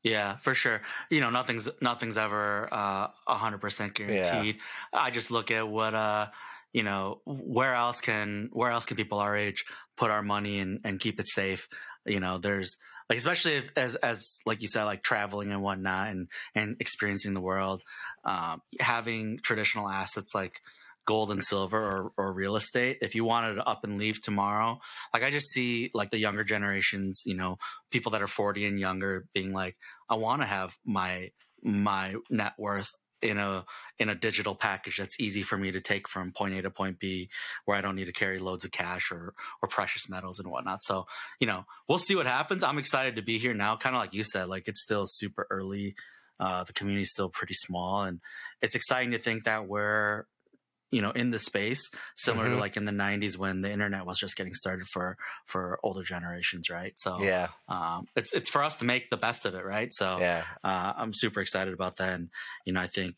Yeah, 0.03 0.37
for 0.37 0.55
sure. 0.55 0.81
You 1.11 1.21
know, 1.21 1.31
nothing's 1.31 1.69
nothing's 1.81 2.17
ever 2.17 2.69
uh, 2.73 3.09
a 3.29 3.35
hundred 3.35 3.61
percent 3.61 3.95
guaranteed. 3.95 4.59
I 4.93 5.11
just 5.11 5.31
look 5.31 5.51
at 5.51 5.69
what 5.69 5.95
uh, 5.95 6.29
you 6.73 6.83
know, 6.83 7.21
where 7.27 7.75
else 7.75 8.01
can 8.01 8.49
where 8.53 8.71
else 8.71 8.85
can 8.87 8.97
people 8.97 9.19
our 9.19 9.37
age 9.37 9.65
put 9.97 10.11
our 10.11 10.23
money 10.23 10.59
and 10.61 10.81
and 10.85 10.99
keep 10.99 11.21
it 11.21 11.29
safe? 11.29 11.69
You 12.07 12.19
know, 12.19 12.39
there's 12.39 12.79
like 13.11 13.19
especially 13.19 13.55
if, 13.55 13.71
as 13.77 13.97
as 13.97 14.39
like 14.47 14.63
you 14.63 14.69
said, 14.69 14.85
like 14.85 15.03
traveling 15.03 15.51
and 15.51 15.63
whatnot, 15.63 16.09
and 16.09 16.29
and 16.55 16.77
experiencing 16.79 17.35
the 17.35 17.41
world. 17.41 17.83
Um, 18.25 18.63
having 18.79 19.41
traditional 19.43 19.89
assets 19.89 20.31
like 20.33 20.61
gold 21.07 21.33
and 21.33 21.43
silver 21.43 21.77
or, 21.79 22.13
or 22.17 22.33
real 22.33 22.55
estate. 22.55 22.99
If 23.03 23.17
you 23.17 23.25
wanted 23.25 23.55
to 23.55 23.67
up 23.67 23.83
and 23.83 23.99
leave 23.99 24.23
tomorrow, 24.23 24.79
like 25.13 25.25
I 25.25 25.31
just 25.31 25.51
see 25.51 25.91
like 25.93 26.11
the 26.11 26.19
younger 26.19 26.45
generations, 26.45 27.23
you 27.27 27.35
know, 27.35 27.59
people 27.91 28.13
that 28.13 28.23
are 28.23 28.29
40 28.29 28.65
and 28.67 28.79
younger 28.79 29.27
being 29.35 29.53
like, 29.53 29.77
I 30.09 30.15
want 30.15 30.43
to 30.43 30.47
have 30.47 30.77
my 30.85 31.33
my 31.63 32.15
net 32.31 32.53
worth 32.59 32.95
in 33.23 33.39
a 33.39 33.65
in 33.99 34.09
a 34.09 34.15
digital 34.15 34.55
package 34.55 34.97
that's 34.97 35.21
easy 35.21 35.43
for 35.43 35.57
me 35.57 35.71
to 35.73 35.81
take 35.81 36.09
from 36.09 36.33
point 36.33 36.55
A 36.55 36.63
to 36.63 36.71
point 36.71 36.99
B, 36.99 37.29
where 37.65 37.77
I 37.77 37.81
don't 37.81 37.97
need 37.97 38.07
to 38.07 38.13
carry 38.13 38.39
loads 38.39 38.65
of 38.65 38.71
cash 38.71 39.13
or 39.13 39.35
or 39.63 39.69
precious 39.69 40.09
metals 40.09 40.39
and 40.39 40.51
whatnot. 40.51 40.83
So 40.83 41.07
you 41.39 41.47
know, 41.47 41.65
we'll 41.89 41.99
see 41.99 42.17
what 42.17 42.27
happens. 42.27 42.63
I'm 42.63 42.79
excited 42.79 43.17
to 43.17 43.23
be 43.23 43.39
here 43.39 43.55
now. 43.55 43.77
Kind 43.77 43.97
of 43.97 44.01
like 44.01 44.15
you 44.15 44.25
said, 44.25 44.49
like 44.49 44.69
it's 44.69 44.83
still 44.83 45.05
super 45.07 45.47
early. 45.51 45.95
Uh, 46.39 46.65
the 46.65 46.73
community 46.73 47.03
is 47.03 47.11
still 47.11 47.29
pretty 47.29 47.55
small, 47.55 48.03
and 48.03 48.21
it's 48.63 48.75
exciting 48.75 49.11
to 49.11 49.19
think 49.19 49.45
that 49.45 49.69
we're 49.69 50.25
you 50.91 51.03
know 51.03 51.11
in 51.11 51.31
the 51.31 51.39
space 51.39 51.91
similar 52.17 52.47
mm-hmm. 52.47 52.55
to 52.55 52.61
like 52.61 52.77
in 52.77 52.85
the 52.85 52.93
90s 52.93 53.37
when 53.37 53.61
the 53.61 53.71
internet 53.71 54.07
was 54.07 54.19
just 54.19 54.37
getting 54.37 54.55
started 54.55 54.87
for 54.87 55.17
for 55.47 55.79
older 55.83 56.03
generations 56.03 56.71
right 56.71 56.95
so 56.97 57.21
yeah 57.21 57.49
um, 57.69 58.07
it's 58.17 58.33
it's 58.33 58.49
for 58.49 58.63
us 58.63 58.77
to 58.77 58.85
make 58.85 59.11
the 59.11 59.17
best 59.17 59.47
of 59.47 59.55
it 59.55 59.65
right 59.65 59.93
so 59.93 60.19
yeah 60.19 60.45
uh, 60.65 60.93
i'm 60.97 61.13
super 61.13 61.41
excited 61.41 61.75
about 61.75 61.97
that 61.97 62.15
and 62.15 62.29
you 62.65 62.73
know 62.73 62.81
i 62.81 62.87
think 62.87 63.17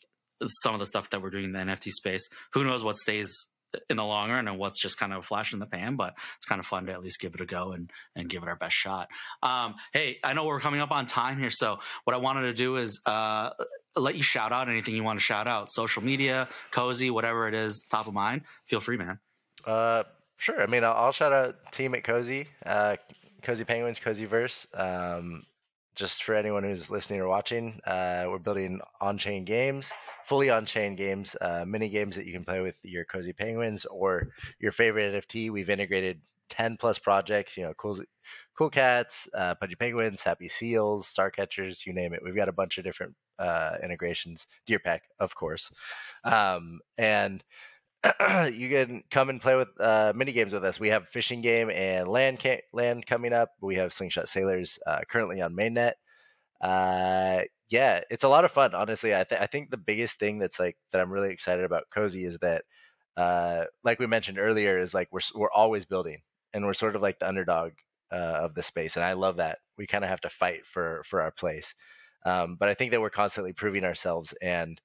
some 0.63 0.75
of 0.75 0.81
the 0.81 0.87
stuff 0.87 1.11
that 1.11 1.23
we're 1.23 1.31
doing 1.31 1.45
in 1.45 1.53
the 1.53 1.59
nft 1.59 1.91
space 1.91 2.29
who 2.53 2.65
knows 2.65 2.83
what 2.85 2.97
stays 2.97 3.47
in 3.89 3.97
the 3.97 4.05
long 4.05 4.31
run 4.31 4.49
and 4.49 4.59
what's 4.59 4.81
just 4.81 4.99
kind 4.99 5.13
of 5.13 5.21
a 5.21 5.23
flash 5.23 5.53
in 5.53 5.59
the 5.59 5.67
pan, 5.67 5.97
but 5.97 6.15
it's 6.37 6.47
kind 6.47 6.59
of 6.59 6.67
fun 6.67 6.87
to 6.87 6.93
at 6.93 7.03
least 7.03 7.21
give 7.21 7.35
it 7.35 7.41
a 7.41 7.47
go 7.47 7.73
and, 7.73 7.91
and 8.15 8.29
give 8.29 8.43
it 8.43 8.49
our 8.49 8.57
best 8.57 8.75
shot. 8.75 9.09
Um, 9.43 9.75
hey, 9.93 10.19
I 10.23 10.35
know 10.35 10.45
we're 10.45 10.61
coming 10.61 10.81
up 10.81 10.91
on 10.91 11.07
time 11.07 11.39
here. 11.39 11.51
So 11.51 11.79
what 12.05 12.15
I 12.15 12.19
wanted 12.19 12.43
to 12.43 12.53
do 12.53 12.77
is, 12.77 13.01
uh, 13.07 13.51
let 13.97 14.15
you 14.15 14.23
shout 14.23 14.53
out 14.53 14.69
anything 14.69 14.95
you 14.95 15.05
want 15.05 15.19
to 15.19 15.25
shout 15.25 15.47
out. 15.47 15.71
Social 15.71 16.03
media 16.03 16.49
cozy 16.71 17.11
whatever 17.11 17.49
it 17.49 17.55
is 17.55 17.83
top 17.83 18.07
of 18.07 18.15
mind. 18.15 18.43
Feel 18.67 18.81
free 18.81 18.97
man. 18.97 19.19
Uh 19.65 20.05
sure. 20.37 20.63
I 20.63 20.67
mean 20.67 20.85
i'll, 20.85 20.95
I'll 20.95 21.13
shout 21.13 21.33
out 21.33 21.57
team 21.73 21.95
at 21.95 22.05
cozy 22.05 22.49
uh 22.65 22.97
cozy 23.43 23.65
penguins 23.65 24.01
Cozyverse. 24.01 24.67
Um 24.79 25.45
just 25.95 26.25
for 26.25 26.35
anyone 26.35 26.63
who's 26.63 26.89
listening 26.89 27.21
or 27.21 27.29
watching 27.29 27.81
uh 27.87 28.25
we're 28.29 28.39
building 28.39 28.81
on-chain 29.01 29.45
games 29.45 29.93
fully 30.25 30.51
on-chain 30.51 30.97
games, 30.97 31.37
uh, 31.41 31.65
mini 31.67 31.89
games 31.89 32.17
that 32.17 32.27
you 32.27 32.33
can 32.33 32.45
play 32.45 32.61
with 32.61 32.77
your 32.83 33.05
Cozy 33.05 33.33
Penguins 33.33 33.85
or 33.87 34.29
your 34.61 34.73
favorite 34.73 35.13
NFT. 35.13 35.51
We've 35.51 35.71
integrated 35.71 36.21
10 36.51 36.77
plus 36.79 36.99
projects, 36.99 37.57
you 37.57 37.65
know, 37.65 37.75
cool, 37.75 37.99
cool 38.57 38.71
cats, 38.71 39.29
uh, 39.37 39.55
pudgy 39.55 39.75
penguins, 39.75 40.23
happy 40.23 40.49
seals, 40.49 41.07
star 41.09 41.31
catchers, 41.31 41.85
you 41.87 41.93
name 41.93 42.13
it. 42.15 42.23
We've 42.25 42.37
got 42.37 42.49
a 42.49 42.53
bunch 42.53 42.79
of 42.79 42.85
different 42.85 43.15
uh, 43.39 43.77
integrations, 43.83 44.47
Deer 44.67 44.79
Pack, 44.79 45.03
of 45.21 45.35
course. 45.35 45.71
Um, 46.25 46.81
and 46.99 47.43
you 48.53 48.69
can 48.69 49.03
come 49.11 49.31
and 49.31 49.41
play 49.41 49.55
with 49.55 49.69
uh, 49.81 50.13
mini 50.15 50.33
games 50.33 50.53
with 50.53 50.65
us. 50.65 50.81
We 50.81 50.89
have 50.89 51.09
fishing 51.09 51.41
game 51.41 51.71
and 51.71 52.09
land 52.09 52.41
ca- 52.41 52.63
land 52.73 53.07
coming 53.07 53.33
up. 53.33 53.51
We 53.61 53.77
have 53.77 53.93
Slingshot 53.93 54.29
Sailors 54.29 54.79
uh, 54.87 55.01
currently 55.09 55.41
on 55.41 55.55
mainnet. 55.55 55.93
Uh, 56.61 57.43
yeah, 57.71 58.01
it's 58.11 58.25
a 58.25 58.29
lot 58.29 58.45
of 58.45 58.53
fun. 58.53 58.75
Honestly, 58.75 59.15
I, 59.15 59.25
th- 59.25 59.41
I 59.41 59.47
think 59.47 59.71
the 59.71 59.77
biggest 59.77 60.19
thing 60.19 60.39
that's 60.39 60.61
like 60.61 60.77
that 60.93 61.01
I'm 61.01 61.11
really 61.13 61.31
excited 61.33 61.65
about 61.65 61.85
Cozy 61.95 62.25
is 62.25 62.39
that, 62.41 62.65
uh, 63.17 63.65
like 63.85 63.99
we 63.99 64.07
mentioned 64.07 64.39
earlier, 64.39 64.81
is 64.81 64.95
like 64.95 65.09
we're 65.13 65.21
we're 65.35 65.53
always 65.53 65.85
building, 65.85 66.21
and 66.53 66.65
we're 66.67 66.75
sort 66.75 66.97
of 66.97 67.03
like 67.03 67.19
the 67.19 67.29
underdog 67.29 67.73
uh, 68.13 68.45
of 68.45 68.55
the 68.55 68.63
space, 68.63 68.97
and 68.97 69.05
I 69.05 69.15
love 69.15 69.37
that. 69.37 69.59
We 69.79 69.87
kind 69.87 70.05
of 70.05 70.11
have 70.11 70.21
to 70.23 70.31
fight 70.31 70.61
for 70.73 71.03
for 71.09 71.23
our 71.23 71.31
place, 71.33 71.75
um, 72.27 72.57
but 72.59 72.69
I 72.69 72.75
think 72.75 72.93
that 72.93 73.01
we're 73.01 73.11
constantly 73.11 73.53
proving 73.53 73.85
ourselves 73.85 74.35
and 74.43 74.81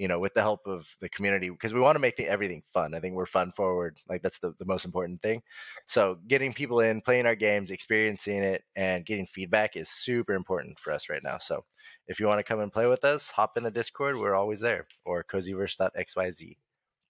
you 0.00 0.08
know, 0.08 0.18
with 0.18 0.32
the 0.32 0.40
help 0.40 0.60
of 0.66 0.86
the 1.02 1.10
community, 1.10 1.50
because 1.50 1.74
we 1.74 1.80
want 1.80 1.94
to 1.94 2.00
make 2.00 2.16
the, 2.16 2.26
everything 2.26 2.62
fun. 2.72 2.94
I 2.94 3.00
think 3.00 3.14
we're 3.14 3.26
fun 3.26 3.52
forward. 3.54 3.98
Like 4.08 4.22
that's 4.22 4.38
the, 4.38 4.54
the 4.58 4.64
most 4.64 4.86
important 4.86 5.20
thing. 5.20 5.42
So 5.88 6.16
getting 6.26 6.54
people 6.54 6.80
in, 6.80 7.02
playing 7.02 7.26
our 7.26 7.34
games, 7.34 7.70
experiencing 7.70 8.42
it, 8.42 8.64
and 8.76 9.04
getting 9.04 9.26
feedback 9.26 9.76
is 9.76 9.90
super 9.90 10.32
important 10.32 10.78
for 10.78 10.90
us 10.90 11.10
right 11.10 11.22
now. 11.22 11.36
So 11.36 11.66
if 12.08 12.18
you 12.18 12.26
want 12.26 12.38
to 12.38 12.44
come 12.44 12.60
and 12.60 12.72
play 12.72 12.86
with 12.86 13.04
us, 13.04 13.28
hop 13.28 13.58
in 13.58 13.62
the 13.62 13.70
Discord. 13.70 14.16
We're 14.16 14.34
always 14.34 14.60
there. 14.60 14.86
Or 15.04 15.22
cozyverse.xyz. 15.22 16.56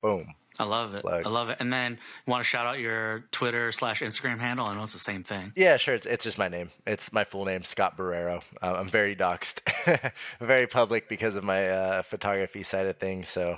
Boom. 0.03 0.35
I 0.59 0.65
love 0.65 0.95
it. 0.95 1.03
Plug. 1.03 1.25
I 1.25 1.29
love 1.31 1.49
it. 1.49 1.57
And 1.61 1.73
then 1.73 1.93
you 1.93 2.31
want 2.31 2.45
to 2.45 2.49
shout 2.49 2.67
out 2.67 2.79
your 2.79 3.25
Twitter 3.31 3.73
slash 3.73 4.03
Instagram 4.03 4.39
handle? 4.39 4.67
I 4.67 4.75
know 4.75 4.83
it's 4.83 4.93
the 4.93 4.99
same 4.99 5.23
thing. 5.23 5.53
Yeah, 5.57 5.79
sure. 5.79 5.95
It's, 5.95 6.07
it's 6.07 6.25
just 6.25 6.37
my 6.37 6.49
name. 6.49 6.71
It's 6.87 7.13
my 7.13 7.25
full 7.25 7.47
name, 7.47 7.63
Scott 7.63 7.97
Borrero. 7.97 8.43
Uh, 8.63 8.75
I'm 8.75 8.89
very 8.89 9.17
doxxed, 9.17 10.13
very 10.41 10.67
public 10.67 11.09
because 11.09 11.37
of 11.37 11.45
my 11.45 11.71
uh, 11.71 12.03
photography 12.03 12.63
side 12.63 12.87
of 12.87 12.99
things. 12.99 13.31
So, 13.31 13.57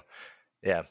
yeah, 0.62 0.82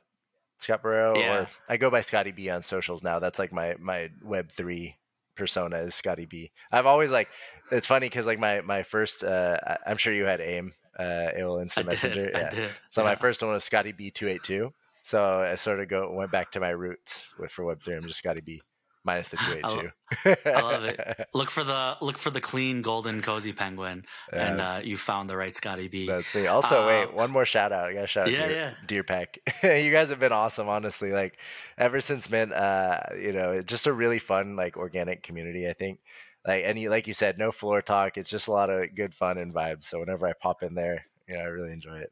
Scott 0.59 0.83
Borrero. 0.83 1.15
Yeah. 1.15 1.41
Or 1.41 1.47
I 1.69 1.77
go 1.77 1.89
by 1.89 2.01
Scotty 2.01 2.31
B 2.31 2.49
on 2.49 2.63
socials 2.63 3.03
now. 3.03 3.19
That's 3.19 3.39
like 3.39 3.53
my 3.53 3.75
my 3.79 4.09
Web 4.21 4.49
three 4.57 4.97
persona 5.37 5.77
is 5.77 5.95
Scotty 5.95 6.25
B. 6.25 6.51
I've 6.73 6.87
always 6.87 7.11
like. 7.11 7.29
It's 7.71 7.87
funny 7.87 8.07
because 8.07 8.25
like 8.25 8.39
my 8.39 8.59
my 8.61 8.83
first. 8.83 9.23
Uh, 9.23 9.57
I'm 9.87 9.97
sure 9.97 10.13
you 10.13 10.25
had 10.25 10.41
AIM. 10.41 10.73
Uh, 10.99 11.31
AOL 11.39 11.61
Instant 11.61 11.87
I 11.87 11.89
Messenger. 11.91 12.31
Did, 12.31 12.53
yeah. 12.53 12.67
So 12.89 13.01
yeah. 13.01 13.07
my 13.07 13.15
first 13.15 13.41
one 13.41 13.51
was 13.51 13.63
Scotty 13.63 13.93
B 13.93 14.11
two 14.11 14.27
eight 14.27 14.43
two 14.43 14.73
so 15.11 15.41
I 15.41 15.55
sort 15.55 15.81
of 15.81 15.89
go 15.89 16.09
went 16.13 16.31
back 16.31 16.53
to 16.53 16.61
my 16.61 16.69
roots 16.69 17.23
with 17.37 17.51
for 17.51 17.65
Web 17.65 17.83
three. 17.83 17.95
I'm 17.95 18.07
just 18.07 18.19
Scotty 18.19 18.39
B 18.39 18.61
minus 19.03 19.27
the 19.27 19.37
two 19.37 19.53
eight 19.55 19.63
two. 19.63 20.35
I 20.49 20.61
love 20.61 20.85
it. 20.85 21.27
Look 21.33 21.49
for 21.49 21.65
the 21.65 21.97
look 22.01 22.17
for 22.17 22.29
the 22.29 22.39
clean 22.39 22.81
golden 22.81 23.21
cozy 23.21 23.51
penguin, 23.51 24.05
and 24.31 24.61
uh, 24.61 24.79
you 24.81 24.95
found 24.95 25.29
the 25.29 25.35
right 25.35 25.55
Scotty 25.55 25.89
B. 25.89 26.07
That's 26.07 26.33
me. 26.33 26.47
Also, 26.47 26.87
wait, 26.87 27.03
um, 27.03 27.15
one 27.15 27.29
more 27.31 27.45
shout 27.45 27.73
out. 27.73 27.89
I 27.89 27.93
got 27.93 28.01
to 28.01 28.07
shout 28.07 28.31
yeah, 28.31 28.43
out 28.43 28.51
yeah. 28.51 28.73
Deer 28.87 29.03
Pack. 29.03 29.37
you 29.63 29.91
guys 29.91 30.09
have 30.09 30.19
been 30.19 30.31
awesome, 30.31 30.69
honestly. 30.69 31.11
Like 31.11 31.37
ever 31.77 31.99
since 31.99 32.29
Mint, 32.29 32.53
uh, 32.53 32.99
you 33.19 33.33
know, 33.33 33.61
just 33.61 33.87
a 33.87 33.93
really 33.93 34.19
fun 34.19 34.55
like 34.55 34.77
organic 34.77 35.23
community. 35.23 35.67
I 35.67 35.73
think. 35.73 35.99
Like 36.47 36.63
and 36.65 36.79
you, 36.79 36.89
like 36.89 37.05
you 37.05 37.13
said, 37.13 37.37
no 37.37 37.51
floor 37.51 37.81
talk. 37.81 38.17
It's 38.17 38.29
just 38.29 38.47
a 38.47 38.51
lot 38.51 38.69
of 38.69 38.95
good 38.95 39.13
fun 39.13 39.37
and 39.37 39.53
vibes. 39.53 39.85
So 39.85 39.99
whenever 39.99 40.25
I 40.27 40.33
pop 40.33 40.63
in 40.63 40.73
there, 40.73 41.05
you 41.27 41.35
know, 41.35 41.41
I 41.41 41.45
really 41.45 41.71
enjoy 41.71 41.97
it. 41.97 42.11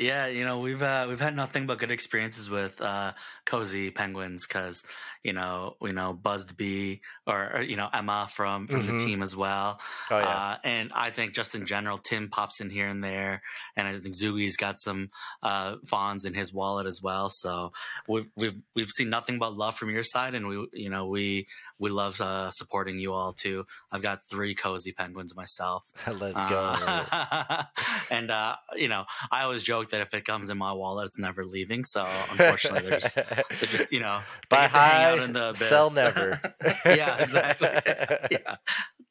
Yeah, 0.00 0.28
you 0.28 0.44
know 0.44 0.60
we've 0.60 0.82
uh, 0.82 1.06
we've 1.10 1.20
had 1.20 1.36
nothing 1.36 1.66
but 1.66 1.78
good 1.78 1.90
experiences 1.90 2.48
with 2.48 2.80
uh, 2.80 3.12
cozy 3.44 3.90
penguins 3.90 4.46
because 4.46 4.82
you 5.22 5.34
know 5.34 5.76
we 5.78 5.92
know 5.92 6.14
Buzzed 6.14 6.56
Bee 6.56 7.02
or, 7.26 7.56
or, 7.56 7.62
you 7.62 7.76
know 7.76 7.88
Emma 7.92 8.26
from 8.32 8.66
from 8.66 8.84
mm-hmm. 8.84 8.96
the 8.96 9.04
team 9.04 9.22
as 9.22 9.36
well. 9.36 9.78
Oh, 10.10 10.18
yeah. 10.18 10.26
uh, 10.26 10.56
and 10.64 10.90
I 10.94 11.10
think 11.10 11.34
just 11.34 11.54
in 11.54 11.66
general, 11.66 11.98
Tim 11.98 12.30
pops 12.30 12.60
in 12.60 12.70
here 12.70 12.88
and 12.88 13.04
there, 13.04 13.42
and 13.76 13.86
I 13.86 13.98
think 13.98 14.16
Zooey's 14.16 14.56
got 14.56 14.80
some 14.80 15.10
uh, 15.42 15.76
fawns 15.84 16.24
in 16.24 16.32
his 16.32 16.50
wallet 16.50 16.86
as 16.86 17.02
well. 17.02 17.28
So 17.28 17.72
we've 18.08 18.30
we've 18.36 18.56
we've 18.74 18.90
seen 18.90 19.10
nothing 19.10 19.38
but 19.38 19.54
love 19.54 19.76
from 19.76 19.90
your 19.90 20.04
side, 20.04 20.34
and 20.34 20.48
we 20.48 20.66
you 20.72 20.88
know 20.88 21.08
we 21.08 21.46
we 21.78 21.90
love 21.90 22.18
uh, 22.22 22.48
supporting 22.48 22.98
you 22.98 23.12
all 23.12 23.34
too. 23.34 23.66
I've 23.92 24.02
got 24.02 24.22
three 24.30 24.54
cozy 24.54 24.92
penguins 24.92 25.36
myself. 25.36 25.92
Let's 26.06 26.34
go. 26.34 26.74
Uh, 26.86 27.64
and 28.10 28.30
uh, 28.30 28.56
you 28.76 28.88
know 28.88 29.04
I 29.30 29.42
always 29.42 29.62
joke 29.62 29.89
that 29.90 30.00
if 30.00 30.14
it 30.14 30.24
comes 30.24 30.50
in 30.50 30.58
my 30.58 30.72
wallet, 30.72 31.06
it's 31.06 31.18
never 31.18 31.44
leaving. 31.44 31.84
So 31.84 32.06
unfortunately, 32.30 32.88
they're 32.88 32.98
just, 32.98 33.14
they're 33.14 33.44
just 33.62 33.92
you 33.92 34.00
know, 34.00 34.20
buy 34.48 34.68
high, 34.68 35.54
sell 35.54 35.90
never. 35.94 36.40
yeah, 36.84 37.18
exactly. 37.18 37.68
yeah, 38.30 38.56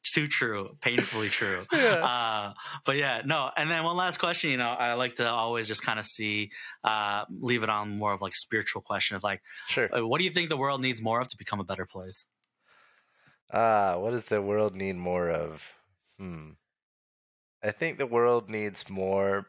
too 0.02 0.28
true, 0.28 0.76
painfully 0.80 1.28
true. 1.28 1.62
Yeah. 1.72 2.04
Uh, 2.04 2.54
but 2.84 2.96
yeah, 2.96 3.22
no. 3.24 3.50
And 3.56 3.70
then 3.70 3.84
one 3.84 3.96
last 3.96 4.18
question. 4.18 4.50
You 4.50 4.56
know, 4.56 4.70
I 4.70 4.94
like 4.94 5.16
to 5.16 5.28
always 5.28 5.66
just 5.66 5.82
kind 5.82 5.98
of 5.98 6.04
see, 6.04 6.50
uh, 6.84 7.24
leave 7.40 7.62
it 7.62 7.70
on 7.70 7.98
more 7.98 8.12
of 8.12 8.20
like 8.20 8.34
spiritual 8.34 8.82
question 8.82 9.16
of 9.16 9.22
like, 9.22 9.40
sure. 9.68 9.88
Uh, 9.96 10.06
what 10.06 10.18
do 10.18 10.24
you 10.24 10.30
think 10.30 10.48
the 10.48 10.56
world 10.56 10.80
needs 10.80 11.00
more 11.02 11.20
of 11.20 11.28
to 11.28 11.36
become 11.36 11.60
a 11.60 11.64
better 11.64 11.86
place? 11.86 12.26
Ah, 13.52 13.94
uh, 13.94 13.98
what 13.98 14.10
does 14.12 14.24
the 14.26 14.40
world 14.40 14.74
need 14.74 14.96
more 14.96 15.28
of? 15.28 15.60
Hmm. 16.18 16.50
I 17.62 17.72
think 17.72 17.98
the 17.98 18.06
world 18.06 18.48
needs 18.48 18.88
more 18.88 19.46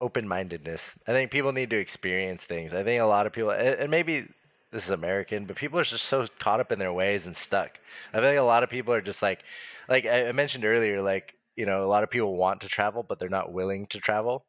open-mindedness. 0.00 0.94
I 1.06 1.12
think 1.12 1.30
people 1.30 1.52
need 1.52 1.70
to 1.70 1.78
experience 1.78 2.44
things. 2.44 2.72
I 2.74 2.84
think 2.84 3.00
a 3.00 3.06
lot 3.06 3.26
of 3.26 3.32
people, 3.32 3.50
and 3.50 3.90
maybe 3.90 4.26
this 4.70 4.84
is 4.84 4.90
American, 4.90 5.46
but 5.46 5.56
people 5.56 5.78
are 5.78 5.84
just 5.84 6.04
so 6.04 6.26
caught 6.38 6.60
up 6.60 6.72
in 6.72 6.78
their 6.78 6.92
ways 6.92 7.26
and 7.26 7.36
stuck. 7.36 7.78
I 8.12 8.20
think 8.20 8.38
a 8.38 8.42
lot 8.42 8.62
of 8.62 8.70
people 8.70 8.94
are 8.94 9.00
just 9.00 9.22
like, 9.22 9.42
like 9.88 10.06
I 10.06 10.30
mentioned 10.32 10.64
earlier, 10.64 11.02
like 11.02 11.34
you 11.56 11.66
know, 11.66 11.84
a 11.84 11.88
lot 11.88 12.04
of 12.04 12.10
people 12.10 12.36
want 12.36 12.60
to 12.60 12.68
travel, 12.68 13.02
but 13.02 13.18
they're 13.18 13.28
not 13.28 13.52
willing 13.52 13.86
to 13.88 13.98
travel. 13.98 14.44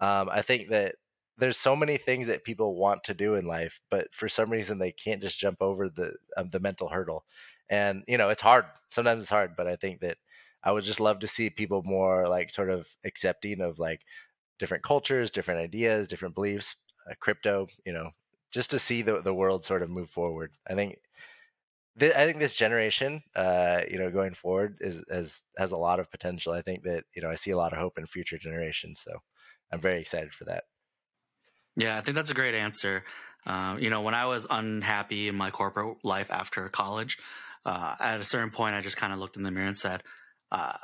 Um, 0.00 0.28
I 0.30 0.42
think 0.42 0.70
that 0.70 0.96
there's 1.38 1.56
so 1.56 1.76
many 1.76 1.96
things 1.98 2.26
that 2.26 2.42
people 2.44 2.74
want 2.74 3.04
to 3.04 3.14
do 3.14 3.36
in 3.36 3.46
life, 3.46 3.78
but 3.90 4.08
for 4.12 4.28
some 4.28 4.50
reason 4.50 4.78
they 4.78 4.90
can't 4.92 5.22
just 5.22 5.38
jump 5.38 5.58
over 5.62 5.88
the 5.88 6.14
um, 6.36 6.50
the 6.50 6.60
mental 6.60 6.88
hurdle. 6.88 7.24
And 7.70 8.02
you 8.08 8.18
know, 8.18 8.30
it's 8.30 8.42
hard. 8.42 8.64
Sometimes 8.90 9.22
it's 9.22 9.30
hard, 9.30 9.54
but 9.56 9.66
I 9.68 9.76
think 9.76 10.00
that 10.00 10.16
I 10.64 10.72
would 10.72 10.84
just 10.84 11.00
love 11.00 11.20
to 11.20 11.28
see 11.28 11.50
people 11.50 11.82
more 11.84 12.28
like 12.28 12.50
sort 12.50 12.70
of 12.70 12.86
accepting 13.04 13.60
of 13.60 13.78
like 13.78 14.00
different 14.58 14.84
cultures, 14.84 15.30
different 15.30 15.60
ideas, 15.60 16.08
different 16.08 16.34
beliefs, 16.34 16.76
uh, 17.10 17.14
crypto, 17.20 17.66
you 17.84 17.92
know, 17.92 18.10
just 18.50 18.70
to 18.70 18.78
see 18.78 19.02
the, 19.02 19.20
the 19.22 19.34
world 19.34 19.64
sort 19.64 19.82
of 19.82 19.90
move 19.90 20.10
forward. 20.10 20.52
I 20.66 20.74
think 20.74 20.98
th- 21.98 22.14
I 22.14 22.26
think 22.26 22.38
this 22.38 22.54
generation, 22.54 23.22
uh, 23.34 23.82
you 23.90 23.98
know, 23.98 24.10
going 24.10 24.34
forward 24.34 24.78
is 24.80 25.02
has 25.10 25.40
has 25.56 25.72
a 25.72 25.76
lot 25.76 26.00
of 26.00 26.10
potential. 26.10 26.52
I 26.52 26.62
think 26.62 26.84
that 26.84 27.04
you 27.14 27.22
know 27.22 27.30
I 27.30 27.34
see 27.34 27.50
a 27.50 27.56
lot 27.56 27.72
of 27.72 27.78
hope 27.78 27.98
in 27.98 28.06
future 28.06 28.38
generations. 28.38 29.00
So 29.00 29.18
I'm 29.72 29.80
very 29.80 30.00
excited 30.00 30.32
for 30.34 30.44
that. 30.46 30.64
Yeah, 31.76 31.96
I 31.96 32.00
think 32.00 32.16
that's 32.16 32.30
a 32.30 32.34
great 32.34 32.54
answer. 32.54 33.04
Uh, 33.46 33.76
you 33.78 33.88
know, 33.90 34.02
when 34.02 34.14
I 34.14 34.26
was 34.26 34.46
unhappy 34.50 35.28
in 35.28 35.36
my 35.36 35.50
corporate 35.50 36.04
life 36.04 36.30
after 36.30 36.68
college, 36.68 37.18
uh, 37.64 37.94
at 38.00 38.20
a 38.20 38.24
certain 38.24 38.50
point, 38.50 38.74
I 38.74 38.80
just 38.80 38.96
kind 38.96 39.12
of 39.12 39.18
looked 39.18 39.36
in 39.36 39.42
the 39.42 39.50
mirror 39.50 39.66
and 39.66 39.78
said, 39.78 40.02
uh, 40.50 40.76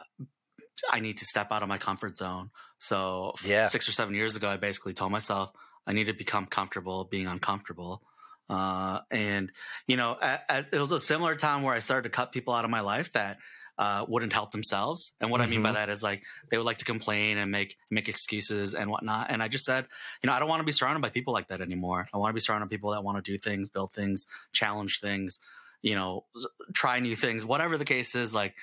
I 0.90 1.00
need 1.00 1.18
to 1.18 1.24
step 1.24 1.50
out 1.50 1.62
of 1.62 1.68
my 1.68 1.78
comfort 1.78 2.16
zone. 2.16 2.50
So 2.78 3.34
Yeah. 3.40 3.70
six 3.70 3.88
or 3.88 3.92
seven 3.92 4.14
years 4.14 4.36
ago, 4.36 4.48
I 4.48 4.56
basically 4.56 4.94
told 4.94 5.12
myself 5.12 5.52
I 5.86 5.92
need 5.92 6.04
to 6.06 6.12
become 6.14 6.46
comfortable 6.46 7.04
being 7.04 7.26
uncomfortable. 7.26 8.02
Uh, 8.48 9.00
and 9.10 9.52
you 9.86 9.96
know, 9.96 10.18
at, 10.20 10.44
at, 10.48 10.68
it 10.74 10.78
was 10.78 10.92
a 10.92 11.00
similar 11.00 11.34
time 11.34 11.62
where 11.62 11.74
I 11.74 11.78
started 11.78 12.02
to 12.04 12.10
cut 12.10 12.32
people 12.32 12.52
out 12.54 12.64
of 12.64 12.70
my 12.70 12.80
life 12.80 13.12
that 13.12 13.38
uh, 13.76 14.04
wouldn't 14.08 14.32
help 14.32 14.52
themselves. 14.52 15.12
And 15.20 15.30
what 15.30 15.40
I 15.40 15.46
mean 15.46 15.62
by 15.62 15.70
Mhm. 15.70 15.74
that 15.74 15.88
is 15.88 16.02
like 16.02 16.24
they 16.50 16.56
would 16.58 16.66
like 16.66 16.76
to 16.78 16.84
complain 16.84 17.38
and 17.38 17.50
make 17.50 17.76
make 17.90 18.08
excuses 18.08 18.74
and 18.74 18.90
whatnot. 18.90 19.30
And 19.30 19.42
I 19.42 19.48
just 19.48 19.64
said, 19.64 19.88
you 20.22 20.28
know, 20.28 20.32
I 20.32 20.38
don't 20.38 20.48
want 20.48 20.60
to 20.60 20.64
be 20.64 20.72
surrounded 20.72 21.00
by 21.00 21.10
people 21.10 21.32
like 21.32 21.48
that 21.48 21.60
anymore. 21.60 22.08
I 22.12 22.18
want 22.18 22.30
to 22.30 22.34
be 22.34 22.40
surrounded 22.40 22.66
by 22.66 22.70
people 22.70 22.90
that 22.92 23.02
want 23.02 23.22
to 23.22 23.32
do 23.32 23.36
things, 23.38 23.68
build 23.68 23.92
things, 23.92 24.26
challenge 24.52 25.00
things, 25.00 25.40
you 25.82 25.94
know, 25.94 26.26
try 26.72 27.00
new 27.00 27.16
things, 27.16 27.44
whatever 27.44 27.76
the 27.76 27.84
case 27.84 28.14
is. 28.14 28.32
Like 28.32 28.54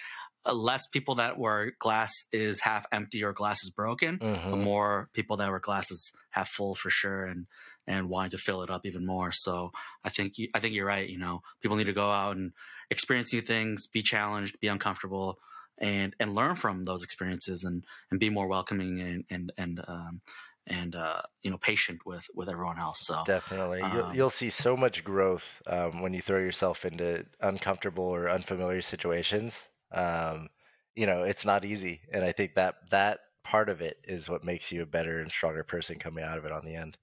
less 0.45 0.87
people 0.87 1.15
that 1.15 1.37
were 1.37 1.73
glass 1.79 2.11
is 2.31 2.61
half 2.61 2.85
empty 2.91 3.23
or 3.23 3.33
glass 3.33 3.63
is 3.63 3.69
broken, 3.69 4.19
Mhm. 4.19 4.63
more 4.63 5.09
people 5.13 5.37
that 5.37 5.49
were 5.51 5.59
glasses 5.59 6.11
half 6.31 6.49
full 6.49 6.73
for 6.75 6.89
sure, 6.89 7.25
and 7.25 7.47
and 7.87 8.09
wanting 8.09 8.31
to 8.31 8.37
fill 8.37 8.61
it 8.63 8.69
up 8.69 8.85
even 8.85 9.05
more. 9.05 9.31
So 9.31 9.71
I 10.03 10.09
think 10.09 10.37
you, 10.37 10.49
I 10.53 10.59
think 10.59 10.73
you're 10.73 10.85
right. 10.85 11.07
You 11.07 11.17
know, 11.19 11.41
people 11.61 11.77
need 11.77 11.85
to 11.85 11.93
go 11.93 12.09
out 12.11 12.37
and 12.37 12.53
experience 12.89 13.31
new 13.33 13.41
things, 13.41 13.87
be 13.87 14.01
challenged, 14.01 14.59
be 14.59 14.67
uncomfortable, 14.67 15.39
and 15.77 16.15
and 16.19 16.33
learn 16.35 16.55
from 16.55 16.85
those 16.85 17.03
experiences, 17.03 17.63
and 17.63 17.85
and 18.09 18.19
be 18.19 18.29
more 18.29 18.47
welcoming 18.47 18.99
and 19.01 19.25
and 19.29 19.51
and 19.57 19.83
um, 19.87 20.21
and 20.67 20.95
uh, 20.95 21.21
you 21.43 21.51
know 21.51 21.57
patient 21.57 22.05
with 22.05 22.25
with 22.33 22.49
everyone 22.49 22.79
else. 22.79 22.99
So 23.01 23.23
Definitely. 23.25 23.79
You'll, 23.81 24.05
Um, 24.09 24.15
you'll 24.15 24.29
see 24.29 24.49
so 24.49 24.75
much 24.77 25.03
growth 25.03 25.45
um, 25.67 26.01
when 26.01 26.13
you 26.13 26.21
throw 26.21 26.39
yourself 26.39 26.85
into 26.85 27.25
uncomfortable 27.39 28.05
or 28.05 28.29
unfamiliar 28.29 28.81
situations. 28.81 29.61
Um, 29.91 30.49
you 30.95 31.05
know, 31.05 31.23
it's 31.23 31.45
not 31.45 31.65
easy. 31.65 32.01
And 32.11 32.23
I 32.23 32.31
think 32.31 32.55
that 32.55 32.75
that 32.91 33.19
part 33.43 33.69
of 33.69 33.81
it 33.81 33.97
is 34.03 34.29
what 34.29 34.43
makes 34.43 34.71
you 34.71 34.81
a 34.81 34.85
better 34.85 35.19
and 35.19 35.31
stronger 35.31 35.63
person 35.63 35.99
coming 35.99 36.23
out 36.23 36.37
of 36.37 36.45
it 36.45 36.51
on 36.51 36.65
the 36.65 36.75
end. 36.75 36.97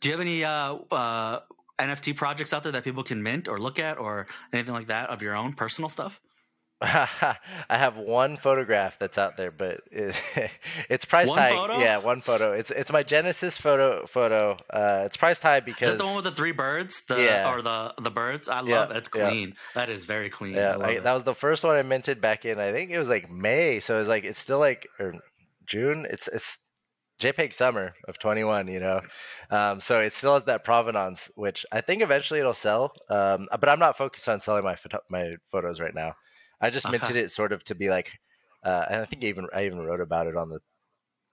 do 0.00 0.08
you 0.08 0.12
have 0.12 0.20
any 0.20 0.44
uh, 0.44 0.76
uh, 0.90 1.40
NFT 1.78 2.16
projects 2.16 2.52
out 2.52 2.62
there 2.62 2.72
that 2.72 2.84
people 2.84 3.02
can 3.02 3.22
mint 3.22 3.48
or 3.48 3.58
look 3.58 3.78
at 3.78 3.98
or 3.98 4.26
anything 4.52 4.74
like 4.74 4.88
that 4.88 5.10
of 5.10 5.22
your 5.22 5.34
own 5.34 5.54
personal 5.54 5.88
stuff? 5.88 6.20
I 6.82 7.36
have 7.68 7.96
one 7.96 8.36
photograph 8.38 8.94
that's 8.98 9.18
out 9.18 9.36
there, 9.36 9.50
but 9.50 9.82
it, 9.90 10.14
it's 10.88 11.04
price 11.04 11.28
One 11.28 11.36
tag. 11.36 11.52
photo? 11.54 11.78
Yeah, 11.78 11.98
one 11.98 12.22
photo. 12.22 12.52
It's 12.52 12.70
it's 12.70 12.90
my 12.90 13.02
Genesis 13.02 13.56
photo 13.58 14.06
photo. 14.06 14.56
Uh, 14.72 15.02
it's 15.04 15.16
price 15.16 15.40
tag 15.40 15.68
Is 15.68 15.74
because 15.74 15.88
that 15.90 15.98
the 15.98 16.06
one 16.06 16.16
with 16.16 16.24
the 16.24 16.30
three 16.32 16.52
birds? 16.52 17.02
The 17.06 17.22
Yeah. 17.22 17.52
or 17.52 17.60
the 17.60 17.94
the 18.00 18.10
birds? 18.10 18.48
I 18.48 18.60
love 18.60 18.68
Yeah, 18.68 18.84
it. 18.90 18.96
It's 18.96 19.10
yeah. 19.14 19.28
clean. 19.28 19.54
That 19.74 19.90
is 19.90 20.06
very 20.06 20.30
clean. 20.30 20.54
Yeah, 20.54 20.76
love 20.76 20.88
I, 20.88 20.98
that 21.00 21.12
was 21.12 21.24
the 21.24 21.34
first 21.34 21.64
one 21.64 21.76
I 21.76 21.82
minted 21.82 22.20
back 22.20 22.44
in. 22.46 22.58
I 22.58 22.72
think 22.72 22.90
it 22.90 22.98
was 22.98 23.10
like 23.10 23.30
May, 23.30 23.80
so 23.80 24.00
it's 24.00 24.08
like 24.08 24.24
it's 24.24 24.40
still 24.40 24.58
like 24.58 24.88
or 24.98 25.14
June. 25.66 26.06
It's 26.08 26.28
it's 26.28 26.56
JPEG 27.20 27.52
summer 27.52 27.92
of 28.08 28.18
21. 28.18 28.68
You 28.68 28.80
know, 28.80 29.00
um, 29.50 29.80
so 29.80 30.00
it 30.00 30.14
still 30.14 30.32
has 30.32 30.44
that 30.44 30.64
provenance, 30.64 31.30
which 31.34 31.66
I 31.70 31.82
think 31.82 32.00
eventually 32.00 32.40
it'll 32.40 32.54
sell. 32.54 32.92
Um, 33.10 33.48
but 33.50 33.68
I'm 33.68 33.78
not 33.78 33.98
focused 33.98 34.26
on 34.30 34.40
selling 34.40 34.64
my 34.64 34.76
photo- 34.76 35.04
my 35.10 35.34
photos 35.52 35.78
right 35.78 35.94
now. 35.94 36.14
I 36.60 36.70
just 36.70 36.88
Okay. 36.88 36.92
minted 36.92 37.16
it 37.16 37.30
sort 37.30 37.52
of 37.52 37.64
to 37.64 37.74
be 37.74 37.88
like, 37.90 38.10
uh, 38.64 38.84
and 38.90 39.02
I 39.02 39.06
think 39.06 39.24
even 39.24 39.46
I 39.54 39.64
even 39.66 39.80
wrote 39.80 40.00
about 40.00 40.26
it 40.26 40.36
on 40.36 40.50
the 40.50 40.60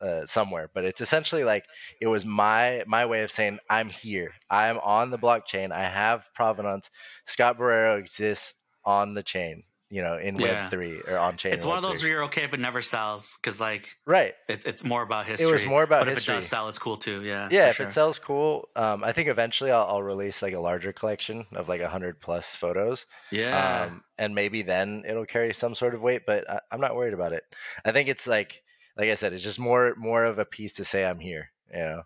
uh, 0.08 0.26
somewhere. 0.26 0.70
But 0.74 0.86
it's 0.86 1.02
essentially 1.02 1.44
like 1.44 1.66
it 2.02 2.08
was 2.08 2.26
my 2.26 2.84
my 2.88 3.06
way 3.06 3.24
of 3.24 3.32
saying 3.32 3.60
I'm 3.70 3.90
here. 3.90 4.32
I'm 4.50 4.78
on 4.80 5.12
the 5.12 5.18
blockchain. 5.20 5.72
I 5.72 5.90
have 5.90 6.24
provenance. 6.36 6.90
Scott 7.26 7.58
Borrero 7.58 8.00
exists 8.00 8.54
on 8.86 9.14
the 9.14 9.24
chain. 9.24 9.64
You 9.90 10.02
know, 10.02 10.18
in 10.18 10.36
Yeah. 10.36 10.64
Web 10.64 10.72
three 10.72 11.02
or 11.08 11.18
on 11.18 11.38
chain. 11.38 11.54
It's 11.54 11.64
one 11.64 11.78
of 11.78 11.84
Web3. 11.84 11.92
those 11.92 12.04
where 12.04 12.12
you're 12.12 12.24
okay 12.26 12.46
but 12.46 12.60
never 12.60 12.82
sells 12.82 13.34
because 13.42 13.62
like 13.62 13.96
right. 14.06 14.34
it, 14.50 14.66
it's 14.66 14.84
more 14.84 15.02
about 15.02 15.26
history. 15.26 15.48
It 15.48 15.52
was 15.52 15.66
more 15.66 15.84
about 15.84 16.02
but 16.02 16.10
if 16.10 16.18
it 16.18 16.26
does 16.26 16.46
sell, 16.46 16.68
it's 16.68 16.78
cool 16.78 16.98
too. 16.98 17.24
Yeah. 17.24 17.48
Yeah, 17.50 17.70
if 17.70 17.78
sure. 17.78 17.88
it 17.88 17.94
sells, 17.94 18.20
cool. 18.20 18.68
Um, 18.76 19.04
I 19.04 19.14
think 19.14 19.30
eventually 19.30 19.72
I'll, 19.72 19.86
I'll 19.88 20.04
release 20.04 20.42
like 20.42 20.54
a 20.54 20.60
larger 20.60 20.92
collection 20.92 21.46
of 21.54 21.70
like 21.70 21.80
a 21.80 21.88
hundred 21.88 22.20
plus 22.20 22.54
photos. 22.54 23.06
yeah. 23.32 23.88
um, 23.88 24.04
and 24.18 24.36
maybe 24.36 24.62
then 24.62 25.04
it'll 25.08 25.26
carry 25.26 25.54
some 25.54 25.74
sort 25.74 25.96
of 25.96 26.02
weight. 26.02 26.24
But 26.26 26.50
I, 26.50 26.60
I'm 26.72 26.82
not 26.82 26.96
worried 26.96 27.14
about 27.14 27.32
it. 27.32 27.44
I 27.86 27.94
think 27.94 28.10
it's 28.10 28.28
like, 28.28 28.62
like 28.98 29.10
I 29.10 29.16
said, 29.16 29.32
it's 29.32 29.44
just 29.44 29.60
more 29.60 29.94
more 29.96 30.26
of 30.26 30.38
a 30.38 30.46
piece 30.46 30.74
to 30.74 30.86
say 30.86 31.06
I'm 31.06 31.20
here. 31.20 31.52
You 31.72 31.80
know, 31.80 32.02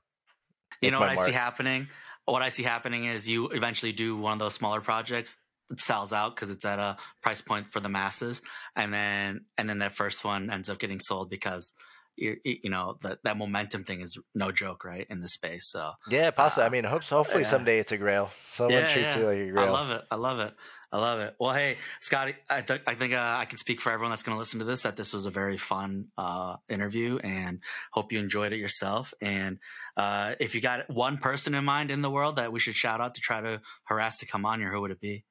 you 0.82 0.92
know 0.92 1.00
what 1.00 1.10
I 1.10 1.26
see 1.26 1.32
happening? 1.32 1.88
What 2.26 2.42
I 2.42 2.50
see 2.50 2.64
happening 2.64 3.06
is 3.06 3.28
you 3.28 3.48
eventually 3.50 3.92
do 3.92 4.16
one 4.16 4.34
of 4.34 4.40
those 4.40 4.54
smaller 4.54 4.82
projects. 4.82 5.36
It 5.72 5.80
sells 5.80 6.12
out 6.14 6.36
because 6.36 6.50
it's 6.50 6.66
at 6.66 6.80
a 6.80 6.98
price 7.22 7.42
point 7.42 7.72
for 7.72 7.80
the 7.80 7.90
masses, 7.90 8.42
and 8.76 8.94
then 8.94 9.46
and 9.58 9.70
then 9.70 9.80
that 9.80 9.94
first 9.94 10.24
one 10.24 10.50
ends 10.50 10.70
up 10.70 10.80
getting 10.80 11.00
sold 11.00 11.30
because 11.30 11.74
you 12.18 12.38
you 12.44 12.70
know 12.70 12.98
that 13.02 13.24
that 13.24 13.38
momentum 13.38 13.84
thing 13.84 14.02
is 14.02 14.18
no 14.36 14.52
joke, 14.52 14.84
right? 14.84 15.08
In 15.10 15.22
the 15.22 15.30
space, 15.30 15.70
so 15.70 15.94
Yeah, 16.10 16.32
possibly. 16.32 16.64
I 16.64 16.68
Uh, 16.68 16.72
mean, 16.72 16.84
hopes 16.84 17.10
hopefully 17.10 17.44
yeah. 17.44 17.50
someday 17.50 17.80
it's 17.80 17.92
a 17.92 17.98
grail. 17.98 18.30
Someone 18.54 18.74
Yeah, 18.74 18.94
treats 18.94 19.16
yeah. 19.16 19.20
you 19.20 19.26
like 19.28 19.38
a 19.38 19.48
I 19.48 19.52
grail. 19.52 19.68
I 19.68 19.72
love 19.72 19.90
it. 19.92 20.02
I 20.12 20.16
love 20.16 20.40
it. 20.40 20.54
I 20.94 20.98
love 20.98 21.20
it. 21.22 21.36
Well, 21.40 21.54
hey, 21.54 21.78
Scotty, 22.02 22.36
I, 22.50 22.60
th- 22.62 22.82
I 22.86 22.96
think 22.96 23.14
uh, 23.14 23.36
I 23.38 23.46
can 23.46 23.58
speak 23.58 23.80
for 23.80 23.94
everyone 23.94 24.10
that's 24.12 24.24
going 24.24 24.36
to 24.36 24.40
listen 24.40 24.60
to 24.60 24.66
this 24.66 24.82
that 24.82 24.98
this 24.98 25.14
was 25.14 25.26
a 25.26 25.30
very 25.30 25.56
fun 25.56 26.08
uh, 26.18 26.58
interview 26.68 27.18
and 27.18 27.62
hope 27.94 28.12
you 28.12 28.20
enjoyed 28.20 28.52
it 28.52 28.60
yourself. 28.60 29.14
And 29.22 29.60
uh, 29.96 30.36
if 30.42 30.54
you 30.54 30.60
got 30.60 30.90
one 30.90 31.18
person 31.18 31.56
in 31.56 31.64
mind 31.64 31.92
in 31.92 32.02
the 32.02 32.10
world 32.10 32.36
that 32.36 32.52
we 32.52 32.60
should 32.60 32.76
shout 32.76 33.00
out 33.00 33.16
to 33.16 33.22
try 33.22 33.40
to 33.40 33.62
harass 33.86 34.18
to 34.18 34.26
come 34.26 34.46
on 34.46 34.60
here, 34.60 34.70
who 34.70 34.82
would 34.82 34.92
it 34.92 35.00
be? 35.00 35.24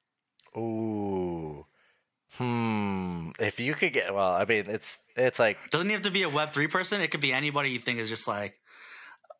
Ooh. 0.56 1.66
Hmm. 2.32 3.30
If 3.38 3.60
you 3.60 3.74
could 3.74 3.92
get 3.92 4.14
well, 4.14 4.32
I 4.32 4.44
mean, 4.44 4.66
it's 4.68 4.98
it's 5.16 5.38
like 5.38 5.58
Doesn't 5.70 5.86
even 5.88 5.94
have 5.96 6.02
to 6.02 6.10
be 6.10 6.22
a 6.22 6.30
Web3 6.30 6.70
person. 6.70 7.00
It 7.00 7.10
could 7.10 7.20
be 7.20 7.32
anybody 7.32 7.70
you 7.70 7.80
think 7.80 7.98
is 7.98 8.08
just 8.08 8.26
like, 8.28 8.58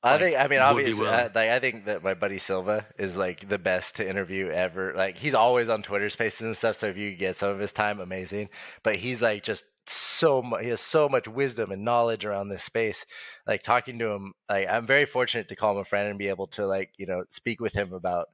I 0.03 0.17
Like, 0.17 0.21
think 0.21 0.37
I 0.39 0.47
mean 0.49 0.61
obviously. 0.61 1.13
I, 1.13 1.25
like 1.25 1.37
I 1.37 1.59
think 1.59 1.85
that 1.85 2.03
my 2.03 2.15
buddy 2.15 2.39
Silva 2.39 2.87
is 2.99 3.17
like 3.17 3.49
the 3.49 3.59
best 3.59 3.97
to 3.97 4.09
interview 4.09 4.49
ever. 4.49 4.95
Like 4.97 5.19
he's 5.19 5.35
always 5.35 5.69
on 5.69 5.83
Twitter 5.83 6.09
Spaces 6.09 6.41
and 6.43 6.57
stuff. 6.57 6.77
So 6.77 6.87
if 6.87 6.97
you 6.97 7.15
get 7.17 7.37
some 7.37 7.51
of 7.51 7.59
his 7.59 7.73
time, 7.73 8.01
amazing. 8.01 8.49
But 8.83 8.97
he's 8.97 9.21
like 9.21 9.43
just 9.45 9.65
so 9.87 10.41
much. 10.43 10.63
He 10.63 10.71
has 10.71 10.81
so 10.81 11.09
much 11.09 11.29
wisdom 11.29 11.71
and 11.71 11.85
knowledge 11.85 12.25
around 12.25 12.49
this 12.49 12.65
space. 12.65 13.05
Like 13.47 13.63
talking 13.63 13.99
to 13.99 14.09
him, 14.11 14.33
like 14.49 14.69
I'm 14.69 14.87
very 14.87 15.05
fortunate 15.07 15.49
to 15.51 15.57
call 15.57 15.73
him 15.73 15.79
a 15.79 15.85
friend 15.85 16.09
and 16.09 16.19
be 16.19 16.29
able 16.29 16.47
to 16.49 16.67
like 16.67 16.93
you 16.97 17.07
know 17.07 17.25
speak 17.31 17.61
with 17.61 17.75
him 17.75 17.93
about 17.93 18.29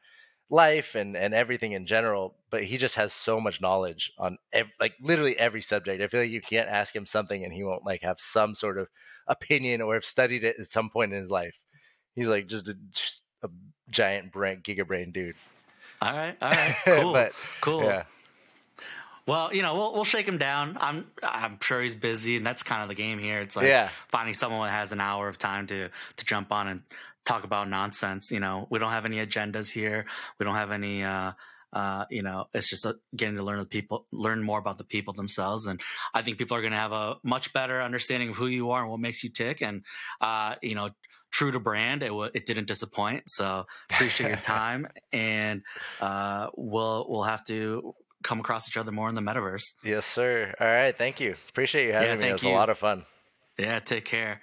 life 0.50 0.94
and 0.94 1.16
and 1.16 1.34
everything 1.34 1.72
in 1.72 1.86
general. 1.86 2.36
But 2.50 2.64
he 2.64 2.76
just 2.76 2.94
has 2.94 3.12
so 3.12 3.40
much 3.40 3.60
knowledge 3.60 4.12
on 4.18 4.38
ev- 4.52 4.70
like 4.80 4.94
literally 5.00 5.38
every 5.38 5.62
subject. 5.62 6.02
I 6.02 6.08
feel 6.08 6.20
like 6.20 6.30
you 6.30 6.40
can't 6.40 6.68
ask 6.68 6.94
him 6.94 7.06
something 7.06 7.44
and 7.44 7.52
he 7.52 7.64
won't 7.64 7.84
like 7.84 8.02
have 8.02 8.16
some 8.20 8.54
sort 8.54 8.78
of 8.78 8.88
opinion 9.28 9.80
or 9.80 9.94
have 9.94 10.04
studied 10.04 10.44
it 10.44 10.56
at 10.58 10.70
some 10.70 10.90
point 10.90 11.12
in 11.12 11.20
his 11.20 11.30
life. 11.30 11.54
He's 12.14 12.28
like 12.28 12.46
just 12.46 12.68
a, 12.68 12.74
just 12.92 13.22
a 13.42 13.48
giant 13.90 14.32
brain, 14.32 14.62
giga 14.62 14.86
brain 14.86 15.12
dude. 15.12 15.36
all 16.00 16.12
right, 16.12 16.36
all 16.40 16.50
right, 16.50 16.76
cool, 16.86 17.12
but 17.12 17.32
cool. 17.60 17.82
yeah, 17.82 18.04
Well, 19.26 19.52
you 19.52 19.62
know, 19.62 19.74
we'll 19.74 19.92
we'll 19.92 20.04
shake 20.04 20.26
him 20.26 20.38
down. 20.38 20.76
I'm 20.80 21.06
I'm 21.22 21.58
sure 21.60 21.82
he's 21.82 21.96
busy, 21.96 22.36
and 22.36 22.46
that's 22.46 22.62
kind 22.62 22.82
of 22.82 22.88
the 22.88 22.94
game 22.94 23.18
here. 23.18 23.40
It's 23.40 23.56
like 23.56 23.66
yeah, 23.66 23.88
finding 24.08 24.34
someone 24.34 24.66
that 24.66 24.72
has 24.72 24.92
an 24.92 25.00
hour 25.00 25.28
of 25.28 25.36
time 25.36 25.66
to 25.66 25.88
to 26.16 26.24
jump 26.24 26.52
on 26.52 26.68
and 26.68 26.82
talk 27.24 27.42
about 27.44 27.68
nonsense. 27.68 28.30
You 28.30 28.40
know, 28.40 28.68
we 28.70 28.78
don't 28.78 28.92
have 28.92 29.04
any 29.04 29.16
agendas 29.16 29.70
here. 29.70 30.06
We 30.38 30.44
don't 30.44 30.54
have 30.54 30.70
any. 30.70 31.02
Uh, 31.02 31.32
uh, 31.72 32.06
you 32.10 32.22
know, 32.22 32.46
it's 32.54 32.70
just 32.70 32.86
uh 32.86 32.94
getting 33.14 33.36
to 33.36 33.42
learn 33.42 33.58
the 33.58 33.66
people, 33.66 34.06
learn 34.12 34.42
more 34.42 34.58
about 34.58 34.78
the 34.78 34.84
people 34.84 35.12
themselves, 35.12 35.66
and 35.66 35.80
I 36.14 36.22
think 36.22 36.38
people 36.38 36.56
are 36.56 36.60
going 36.62 36.72
to 36.72 36.78
have 36.78 36.92
a 36.92 37.16
much 37.24 37.52
better 37.52 37.82
understanding 37.82 38.30
of 38.30 38.36
who 38.36 38.46
you 38.46 38.70
are 38.70 38.82
and 38.82 38.90
what 38.90 39.00
makes 39.00 39.24
you 39.24 39.30
tick. 39.30 39.60
And 39.60 39.84
uh, 40.20 40.54
you 40.62 40.76
know, 40.76 40.90
true 41.32 41.50
to 41.50 41.60
brand, 41.60 42.02
it 42.02 42.08
w- 42.08 42.30
it 42.32 42.46
didn't 42.46 42.66
disappoint. 42.66 43.24
So 43.26 43.66
appreciate 43.90 44.28
your 44.28 44.36
time, 44.40 44.86
and 45.12 45.62
uh, 46.00 46.48
we'll 46.56 47.06
we'll 47.08 47.24
have 47.24 47.44
to 47.46 47.92
come 48.26 48.40
across 48.40 48.68
each 48.68 48.76
other 48.76 48.92
more 48.92 49.08
in 49.08 49.14
the 49.14 49.20
metaverse. 49.22 49.62
yes, 49.84 50.04
sir. 50.04 50.52
All 50.60 50.66
right, 50.66 50.96
thank 50.96 51.20
you. 51.20 51.36
Appreciate 51.48 51.86
you 51.86 51.92
having 51.92 52.08
Yeah, 52.08 52.16
me. 52.16 52.28
It 52.30 52.32
was 52.32 52.42
you. 52.42 52.50
a 52.50 52.52
lot 52.52 52.68
of 52.68 52.78
fun. 52.78 53.04
Yeah, 53.58 53.78
take 53.78 54.04
care. 54.04 54.40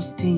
Selling 0.00 0.37